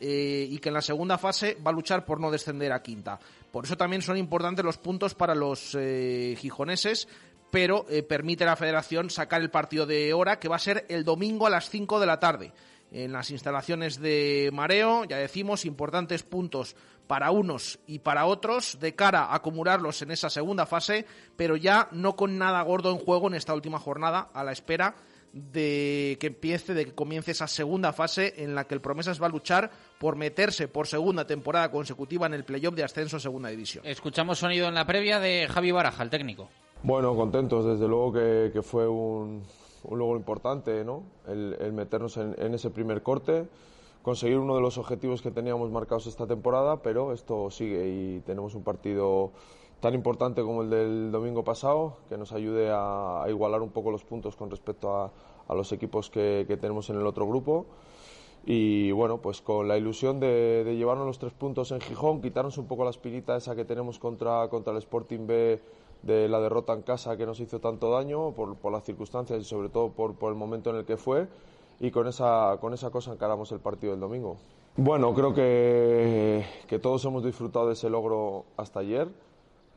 y 0.00 0.56
que 0.58 0.68
en 0.68 0.74
la 0.74 0.80
segunda 0.80 1.18
fase 1.18 1.56
va 1.66 1.72
a 1.72 1.74
luchar 1.74 2.04
por 2.04 2.20
no 2.20 2.30
descender 2.30 2.70
a 2.70 2.80
quinta. 2.80 3.18
Por 3.50 3.64
eso 3.64 3.76
también 3.76 4.00
son 4.00 4.16
importantes 4.16 4.64
los 4.64 4.78
puntos 4.78 5.16
para 5.16 5.34
los 5.34 5.76
gijoneses, 6.36 7.08
pero 7.50 7.84
permite 8.08 8.44
la 8.44 8.54
federación 8.54 9.10
sacar 9.10 9.40
el 9.40 9.50
partido 9.50 9.86
de 9.86 10.12
hora, 10.12 10.38
que 10.38 10.46
va 10.46 10.54
a 10.54 10.60
ser 10.60 10.86
el 10.88 11.02
domingo 11.02 11.48
a 11.48 11.50
las 11.50 11.68
5 11.68 11.98
de 11.98 12.06
la 12.06 12.20
tarde 12.20 12.52
en 12.92 13.12
las 13.12 13.30
instalaciones 13.30 14.00
de 14.00 14.50
Mareo. 14.52 15.04
Ya 15.04 15.18
decimos, 15.18 15.64
importantes 15.64 16.22
puntos 16.22 16.76
para 17.06 17.30
unos 17.30 17.78
y 17.86 18.00
para 18.00 18.26
otros 18.26 18.78
de 18.80 18.94
cara 18.94 19.24
a 19.24 19.36
acumularlos 19.36 20.02
en 20.02 20.10
esa 20.10 20.30
segunda 20.30 20.66
fase, 20.66 21.06
pero 21.36 21.56
ya 21.56 21.88
no 21.90 22.14
con 22.14 22.38
nada 22.38 22.62
gordo 22.62 22.90
en 22.92 22.98
juego 22.98 23.28
en 23.28 23.34
esta 23.34 23.54
última 23.54 23.78
jornada, 23.78 24.30
a 24.32 24.44
la 24.44 24.52
espera 24.52 24.94
de 25.32 26.16
que 26.20 26.28
empiece, 26.28 26.74
de 26.74 26.86
que 26.86 26.94
comience 26.94 27.32
esa 27.32 27.46
segunda 27.46 27.92
fase 27.92 28.34
en 28.38 28.54
la 28.54 28.66
que 28.66 28.74
el 28.74 28.80
Promesas 28.80 29.20
va 29.20 29.26
a 29.26 29.30
luchar 29.30 29.70
por 29.98 30.16
meterse 30.16 30.68
por 30.68 30.86
segunda 30.86 31.26
temporada 31.26 31.70
consecutiva 31.70 32.26
en 32.26 32.34
el 32.34 32.44
playoff 32.44 32.74
de 32.74 32.84
ascenso 32.84 33.16
a 33.16 33.20
segunda 33.20 33.48
división. 33.48 33.84
Escuchamos 33.86 34.38
sonido 34.38 34.68
en 34.68 34.74
la 34.74 34.86
previa 34.86 35.20
de 35.20 35.46
Javi 35.48 35.70
Baraja, 35.70 36.02
el 36.02 36.10
técnico. 36.10 36.48
Bueno, 36.82 37.14
contentos, 37.16 37.66
desde 37.66 37.88
luego 37.88 38.12
que, 38.12 38.50
que 38.52 38.62
fue 38.62 38.86
un, 38.86 39.42
un 39.84 39.98
logro 39.98 40.16
importante, 40.16 40.84
¿no? 40.84 41.02
El, 41.26 41.72
meternos 41.72 42.16
en, 42.16 42.54
ese 42.54 42.70
primer 42.70 43.02
corte, 43.02 43.46
conseguir 44.02 44.38
uno 44.38 44.54
de 44.56 44.60
los 44.60 44.78
objetivos 44.78 45.22
que 45.22 45.30
teníamos 45.30 45.70
marcados 45.70 46.06
esta 46.06 46.26
temporada, 46.26 46.82
pero 46.82 47.12
esto 47.12 47.50
sigue 47.50 47.88
y 47.88 48.20
tenemos 48.20 48.54
un 48.54 48.62
partido 48.62 49.32
tan 49.80 49.94
importante 49.94 50.42
como 50.42 50.62
el 50.62 50.70
del 50.70 51.12
domingo 51.12 51.44
pasado, 51.44 51.98
que 52.08 52.16
nos 52.16 52.32
ayude 52.32 52.70
a, 52.72 53.24
igualar 53.28 53.62
un 53.62 53.70
poco 53.70 53.90
los 53.90 54.04
puntos 54.04 54.36
con 54.36 54.50
respecto 54.50 54.94
a, 54.96 55.10
los 55.54 55.72
equipos 55.72 56.10
que, 56.10 56.44
que, 56.46 56.56
tenemos 56.58 56.90
en 56.90 56.96
el 56.96 57.06
otro 57.06 57.26
grupo. 57.26 57.64
Y 58.44 58.92
bueno, 58.92 59.18
pues 59.18 59.40
con 59.40 59.66
la 59.68 59.76
ilusión 59.76 60.20
de, 60.20 60.62
de, 60.64 60.76
llevarnos 60.76 61.06
los 61.06 61.18
tres 61.18 61.32
puntos 61.32 61.70
en 61.72 61.80
Gijón, 61.80 62.20
quitarnos 62.20 62.58
un 62.58 62.66
poco 62.66 62.84
la 62.84 62.90
espinita 62.90 63.36
esa 63.36 63.56
que 63.56 63.64
tenemos 63.64 63.98
contra, 63.98 64.48
contra 64.48 64.72
el 64.72 64.78
Sporting 64.78 65.26
B 65.26 65.60
de 66.02 66.28
la 66.28 66.40
derrota 66.40 66.72
en 66.72 66.82
casa 66.82 67.16
que 67.16 67.26
nos 67.26 67.40
hizo 67.40 67.60
tanto 67.60 67.90
daño 67.90 68.32
por, 68.32 68.56
por 68.56 68.72
las 68.72 68.84
circunstancias 68.84 69.40
y 69.40 69.44
sobre 69.44 69.68
todo 69.68 69.90
por, 69.90 70.14
por, 70.14 70.32
el 70.32 70.38
momento 70.38 70.70
en 70.70 70.76
el 70.76 70.84
que 70.84 70.96
fue 70.96 71.26
y 71.80 71.90
con 71.90 72.06
esa, 72.06 72.56
con 72.60 72.74
esa 72.74 72.90
cosa 72.90 73.12
encaramos 73.12 73.52
el 73.52 73.60
partido 73.60 73.92
del 73.92 74.00
domingo. 74.00 74.36
Bueno, 74.76 75.12
creo 75.12 75.34
que, 75.34 76.44
que 76.68 76.78
todos 76.78 77.04
hemos 77.04 77.24
disfrutado 77.24 77.66
de 77.66 77.72
ese 77.72 77.90
logro 77.90 78.44
hasta 78.56 78.80
ayer 78.80 79.08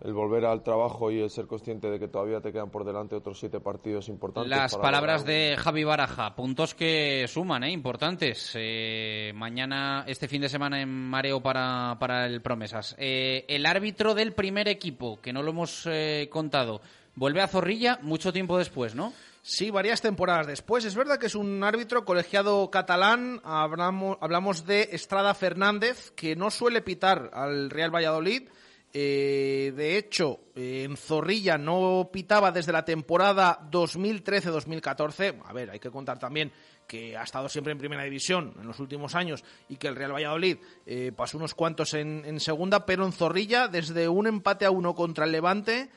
el 0.04 0.14
volver 0.14 0.46
al 0.46 0.64
trabajo 0.64 1.12
y 1.12 1.20
el 1.20 1.30
ser 1.30 1.46
consciente 1.46 1.90
de 1.90 2.00
que 2.00 2.08
todavía 2.08 2.42
te 2.42 2.52
quedan 2.52 2.72
por 2.72 2.84
delante 2.84 3.16
otros 3.16 3.40
siete 3.40 3.60
partidos 3.60 4.10
importantes. 4.10 4.50
Las 4.50 4.76
palabras 4.76 5.26
de 5.26 5.56
Javi 5.58 5.84
Baraja, 5.84 6.36
puntos 6.36 6.74
que 6.74 7.26
suman, 7.28 7.64
¿eh? 7.64 7.72
importantes. 7.72 8.52
Eh, 8.56 9.32
mañana, 9.36 10.04
este 10.08 10.28
fin 10.28 10.42
de 10.42 10.50
semana 10.50 10.82
en 10.82 10.90
mareo 10.90 11.42
para, 11.42 11.98
para 12.00 12.26
el 12.26 12.42
Promesas. 12.42 12.96
Eh, 12.98 13.46
el 13.48 13.66
árbitro 13.66 14.16
del 14.16 14.34
primer 14.34 14.68
equipo, 14.68 15.22
que 15.22 15.34
no 15.34 15.44
lo 15.44 15.52
hemos 15.52 15.86
eh, 15.86 16.28
contado, 16.32 16.82
vuelve 17.16 17.42
a 17.42 17.48
Zorrilla 17.48 18.00
mucho 18.02 18.34
tiempo 18.34 18.58
después, 18.58 18.96
¿no? 18.96 19.14
Sí, 19.44 19.72
varias 19.72 20.02
temporadas 20.02 20.48
después. 20.48 20.86
Es 20.86 20.96
verdad 20.96 21.18
que 21.18 21.26
es 21.26 21.36
un 21.36 21.64
árbitro 21.64 22.06
colegiado 22.06 22.70
catalán. 22.70 23.42
Hablamos, 23.44 24.18
hablamos 24.22 24.66
de 24.66 24.90
Estrada 24.92 25.34
Fernández, 25.34 26.12
que 26.12 26.36
no 26.36 26.52
suele 26.52 26.82
pitar 26.82 27.32
al 27.34 27.72
Real 27.72 27.94
Valladolid 27.94 28.50
eh, 28.94 29.74
de 29.76 29.98
hecho, 29.98 30.40
eh, 30.56 30.84
en 30.84 30.98
Zorrilla 30.98 31.58
no 31.58 32.10
pitaba 32.12 32.52
desde 32.52 32.72
la 32.72 32.84
temporada 32.84 33.60
2013-2014. 33.72 35.42
A 35.46 35.54
ver, 35.54 35.70
hay 35.72 35.80
que 35.80 35.90
contar 35.90 36.20
también 36.20 36.52
que 36.88 37.16
ha 37.16 37.24
estado 37.24 37.48
siempre 37.48 37.72
en 37.72 37.80
primera 37.80 38.04
división 38.04 38.54
en 38.60 38.68
los 38.68 38.80
últimos 38.80 39.16
años 39.16 39.44
y 39.70 39.78
que 39.78 39.88
el 39.88 39.96
Real 39.96 40.14
Valladolid 40.14 40.58
eh, 40.86 41.14
pasó 41.16 41.38
unos 41.38 41.54
cuantos 41.54 41.94
en, 41.94 42.24
en, 42.26 42.40
segunda, 42.42 42.86
pero 42.86 43.06
en 43.06 43.14
Zorrilla, 43.14 43.70
desde 43.70 44.10
un 44.10 44.28
empate 44.28 44.66
a 44.66 44.72
uno 44.72 44.94
contra 44.94 45.26
el 45.26 45.32
Levante, 45.32 45.90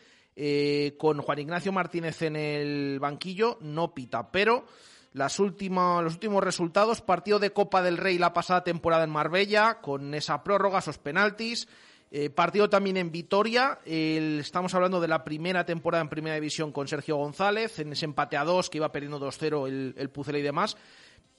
con 0.99 1.21
Juan 1.21 1.39
Ignacio 1.39 1.71
Martínez 1.71 2.23
en 2.23 2.35
el 2.35 2.99
banquillo, 2.99 3.57
no 3.61 3.95
pita. 3.95 4.33
Pero 4.33 4.66
las 5.15 5.39
los 5.39 5.47
últimos 5.47 6.43
resultados, 6.43 7.01
partido 7.01 7.39
de 7.39 7.53
Copa 7.53 7.83
del 7.83 7.99
Rey 7.99 8.19
la 8.19 8.33
pasada 8.33 8.65
temporada 8.65 9.05
en 9.05 9.11
Marbella, 9.11 9.81
con 9.81 10.12
esa 10.12 10.43
prórroga, 10.43 10.81
esos 10.81 10.99
penaltis. 10.99 11.69
Eh, 12.16 12.31
partido 12.31 12.70
también 12.70 12.97
en 12.97 13.11
Vitoria. 13.11 13.81
El, 13.85 14.39
estamos 14.39 14.73
hablando 14.73 15.01
de 15.01 15.09
la 15.09 15.24
primera 15.24 15.66
temporada 15.66 16.01
en 16.01 16.09
Primera 16.09 16.36
División 16.36 16.70
con 16.70 16.86
Sergio 16.86 17.16
González, 17.16 17.81
en 17.81 17.91
ese 17.91 18.05
empate 18.05 18.36
a 18.36 18.45
dos 18.45 18.70
que 18.70 18.78
iba 18.78 18.93
perdiendo 18.93 19.19
2-0 19.19 19.66
el, 19.66 19.95
el 19.97 20.36
y 20.39 20.43
demás. 20.43 20.77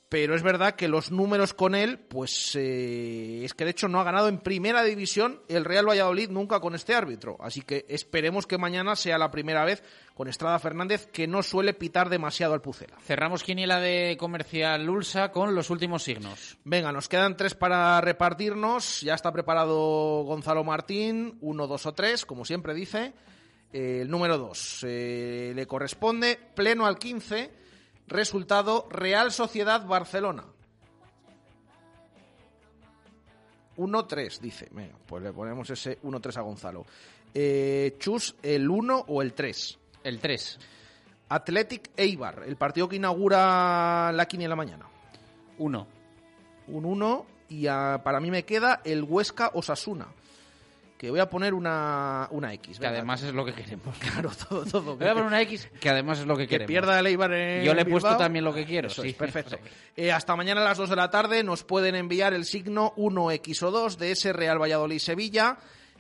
Pero 0.07 0.35
es 0.35 0.43
verdad 0.43 0.75
que 0.75 0.87
los 0.87 1.11
números 1.11 1.55
con 1.55 1.73
él, 1.73 1.97
pues 1.97 2.55
eh, 2.55 3.41
es 3.43 3.55
que 3.55 3.65
de 3.65 3.71
hecho 3.71 3.87
no 3.87 3.99
ha 3.99 4.03
ganado 4.03 4.27
en 4.27 4.37
primera 4.37 4.83
división 4.83 5.41
el 5.47 5.65
Real 5.65 5.89
Valladolid 5.89 6.29
nunca 6.29 6.59
con 6.59 6.75
este 6.75 6.93
árbitro. 6.93 7.37
Así 7.39 7.61
que 7.61 7.85
esperemos 7.89 8.45
que 8.45 8.59
mañana 8.59 8.95
sea 8.95 9.17
la 9.17 9.31
primera 9.31 9.65
vez 9.65 9.83
con 10.13 10.27
Estrada 10.27 10.59
Fernández, 10.59 11.07
que 11.07 11.25
no 11.27 11.41
suele 11.41 11.73
pitar 11.73 12.09
demasiado 12.09 12.53
al 12.53 12.61
Pucela. 12.61 12.95
Cerramos 13.03 13.43
quiniela 13.43 13.79
de 13.79 14.15
comercial 14.19 14.87
Ulsa 14.87 15.31
con 15.31 15.55
los 15.55 15.71
últimos 15.71 16.03
signos. 16.03 16.57
Venga, 16.63 16.91
nos 16.91 17.09
quedan 17.09 17.35
tres 17.35 17.55
para 17.55 17.99
repartirnos. 17.99 19.01
Ya 19.01 19.15
está 19.15 19.31
preparado 19.33 20.23
Gonzalo 20.23 20.63
Martín, 20.63 21.39
uno, 21.41 21.65
dos 21.65 21.87
o 21.87 21.93
tres, 21.93 22.25
como 22.27 22.45
siempre 22.45 22.75
dice. 22.75 23.13
eh, 23.73 23.99
el 24.03 24.09
número 24.09 24.37
2. 24.37 24.83
le 24.83 25.65
corresponde 25.67 26.39
pleno 26.55 26.85
al 26.85 26.97
15, 26.99 27.64
resultado 28.07 28.87
Real 28.89 29.31
Sociedad 29.31 29.85
Barcelona. 29.85 30.45
1-3, 33.77 34.39
dice. 34.39 34.67
Venga, 34.71 34.95
pues 35.05 35.23
le 35.23 35.33
ponemos 35.33 35.69
ese 35.69 36.01
1-3 36.01 36.37
a 36.37 36.41
Gonzalo. 36.41 36.85
Eh, 37.33 37.95
Chus, 37.99 38.35
¿el 38.41 38.69
1 38.69 39.05
o 39.07 39.21
el 39.21 39.33
3? 39.33 39.79
El 40.03 40.19
3. 40.19 40.59
Athletic 41.29 41.91
Eibar, 41.97 42.43
el 42.45 42.55
partido 42.55 42.87
que 42.87 42.95
inaugura 42.95 44.11
la 44.13 44.25
quiniela 44.27 44.55
mañana. 44.55 44.87
1. 45.57 45.87
Un 46.67 46.85
1 46.85 47.25
y 47.49 47.65
para 47.65 48.19
mí 48.19 48.31
me 48.31 48.45
queda 48.45 48.81
el 48.83 49.03
Huesca 49.03 49.51
Osasuna. 49.53 50.07
Que 51.05 51.11
voy 51.11 51.19
a 51.19 51.29
poner 51.29 51.53
una, 51.53 52.27
una 52.31 52.51
X. 52.55 52.79
Que 52.79 52.87
además 52.87 53.21
es 53.21 53.31
lo 53.31 53.45
que 53.45 53.53
queremos. 53.53 53.95
Claro, 53.99 54.31
todo, 54.49 54.65
todo. 54.65 54.95
Voy 54.97 55.07
a 55.07 55.13
poner 55.13 55.27
una 55.27 55.39
X 55.43 55.69
que 55.79 55.87
además 55.87 56.17
es 56.17 56.25
lo 56.25 56.35
que, 56.35 56.47
queremos. 56.47 56.65
Que 56.65 56.73
pierda 56.73 56.99
el 56.99 57.05
Eibar 57.05 57.31
en 57.31 57.63
Yo 57.63 57.75
le 57.75 57.83
he 57.83 57.85
puesto 57.85 58.17
también 58.17 58.43
lo 58.43 58.51
que 58.51 58.65
quiero. 58.65 58.89
sí, 58.89 59.13
perfecto. 59.13 59.59
Eh, 59.97 60.11
hasta 60.11 60.35
mañana 60.35 60.61
a 60.61 60.63
las 60.65 60.77
2 60.77 60.89
de 60.89 60.95
la 60.95 61.09
tarde 61.09 61.41
nos 61.43 61.63
pueden 61.63 61.95
enviar 61.95 62.33
el 62.33 62.43
signo 62.43 62.93
1X 62.97 63.63
o 63.63 63.71
2 63.71 63.97
de 63.97 64.11
ese 64.11 64.33
Real 64.33 64.59
Valladolid-Sevilla. 64.59 65.57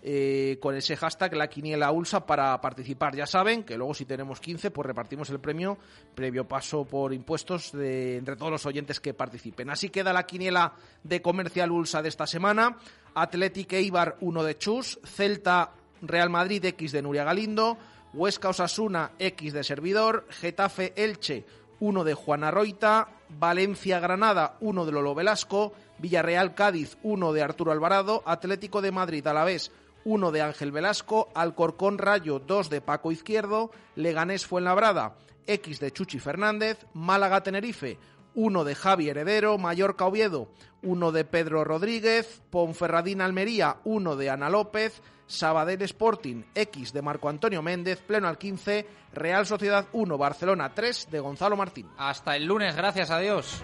Eh, 0.07 0.57
con 0.61 0.75
ese 0.75 0.95
hashtag 0.97 1.33
la 1.35 1.47
quiniela 1.47 1.91
ULSA 1.91 2.25
para 2.25 2.59
participar. 2.61 3.15
Ya 3.15 3.25
saben 3.25 3.63
que 3.63 3.77
luego 3.77 3.93
si 3.93 4.05
tenemos 4.05 4.39
15 4.39 4.69
pues 4.71 4.85
repartimos 4.85 5.29
el 5.29 5.39
premio 5.39 5.77
previo 6.13 6.47
paso 6.47 6.85
por 6.85 7.13
impuestos 7.13 7.71
de, 7.71 8.17
entre 8.17 8.35
todos 8.35 8.51
los 8.51 8.65
oyentes 8.65 8.99
que 8.99 9.13
participen. 9.13 9.69
Así 9.69 9.89
queda 9.89 10.13
la 10.13 10.25
quiniela 10.25 10.73
de 11.03 11.21
Comercial 11.21 11.71
ULSA 11.71 12.01
de 12.01 12.09
esta 12.09 12.27
semana. 12.27 12.77
Athletic 13.15 13.73
Eibar 13.73 14.17
1 14.19 14.43
de 14.43 14.57
Chus, 14.57 14.99
Celta 15.03 15.71
Real 16.01 16.29
Madrid 16.29 16.63
X 16.65 16.91
de 16.91 17.01
Nuria 17.01 17.23
Galindo, 17.23 17.77
Huesca 18.13 18.49
Osasuna 18.49 19.11
X 19.17 19.53
de 19.53 19.63
Servidor, 19.63 20.27
Getafe 20.29 20.93
Elche 20.95 21.45
1 21.79 22.03
de 22.03 22.13
Juana 22.13 22.51
Roita, 22.51 23.09
Valencia 23.29 23.99
Granada 23.99 24.57
1 24.59 24.85
de 24.85 24.91
Lolo 24.91 25.15
Velasco, 25.15 25.73
Villarreal 25.97 26.53
Cádiz 26.55 26.97
1 27.03 27.33
de 27.33 27.41
Arturo 27.41 27.71
Alvarado, 27.71 28.21
Atlético 28.25 28.81
de 28.81 28.91
Madrid 28.91 29.25
Alavés 29.25 29.71
1 30.03 30.31
de 30.31 30.41
Ángel 30.41 30.71
Velasco, 30.71 31.29
Alcorcón 31.33 31.97
Rayo 31.97 32.39
2 32.39 32.69
de 32.69 32.81
Paco 32.81 33.11
Izquierdo, 33.11 33.71
Leganés 33.95 34.45
Fuenlabrada 34.45 35.15
X 35.47 35.79
de 35.79 35.91
Chuchi 35.91 36.19
Fernández, 36.19 36.85
Málaga 36.93 37.41
Tenerife 37.43 37.97
1 38.35 38.63
de 38.63 38.75
Javi 38.75 39.09
Heredero, 39.09 39.57
Mallorca 39.57 40.05
Oviedo 40.05 40.49
1 40.83 41.11
de 41.11 41.25
Pedro 41.25 41.63
Rodríguez, 41.63 42.41
Ponferradín 42.49 43.21
Almería 43.21 43.77
1 43.83 44.15
de 44.15 44.29
Ana 44.29 44.49
López, 44.49 45.01
Sabadell 45.27 45.81
Sporting 45.81 46.43
X 46.53 46.93
de 46.93 47.01
Marco 47.01 47.29
Antonio 47.29 47.61
Méndez, 47.61 48.01
pleno 48.01 48.27
al 48.27 48.37
15, 48.37 48.87
Real 49.13 49.45
Sociedad 49.45 49.87
1, 49.93 50.17
Barcelona 50.17 50.73
3 50.73 51.09
de 51.09 51.19
Gonzalo 51.19 51.57
Martín. 51.57 51.89
Hasta 51.97 52.35
el 52.35 52.45
lunes, 52.45 52.75
gracias 52.75 53.09
a 53.09 53.19
Dios. 53.19 53.63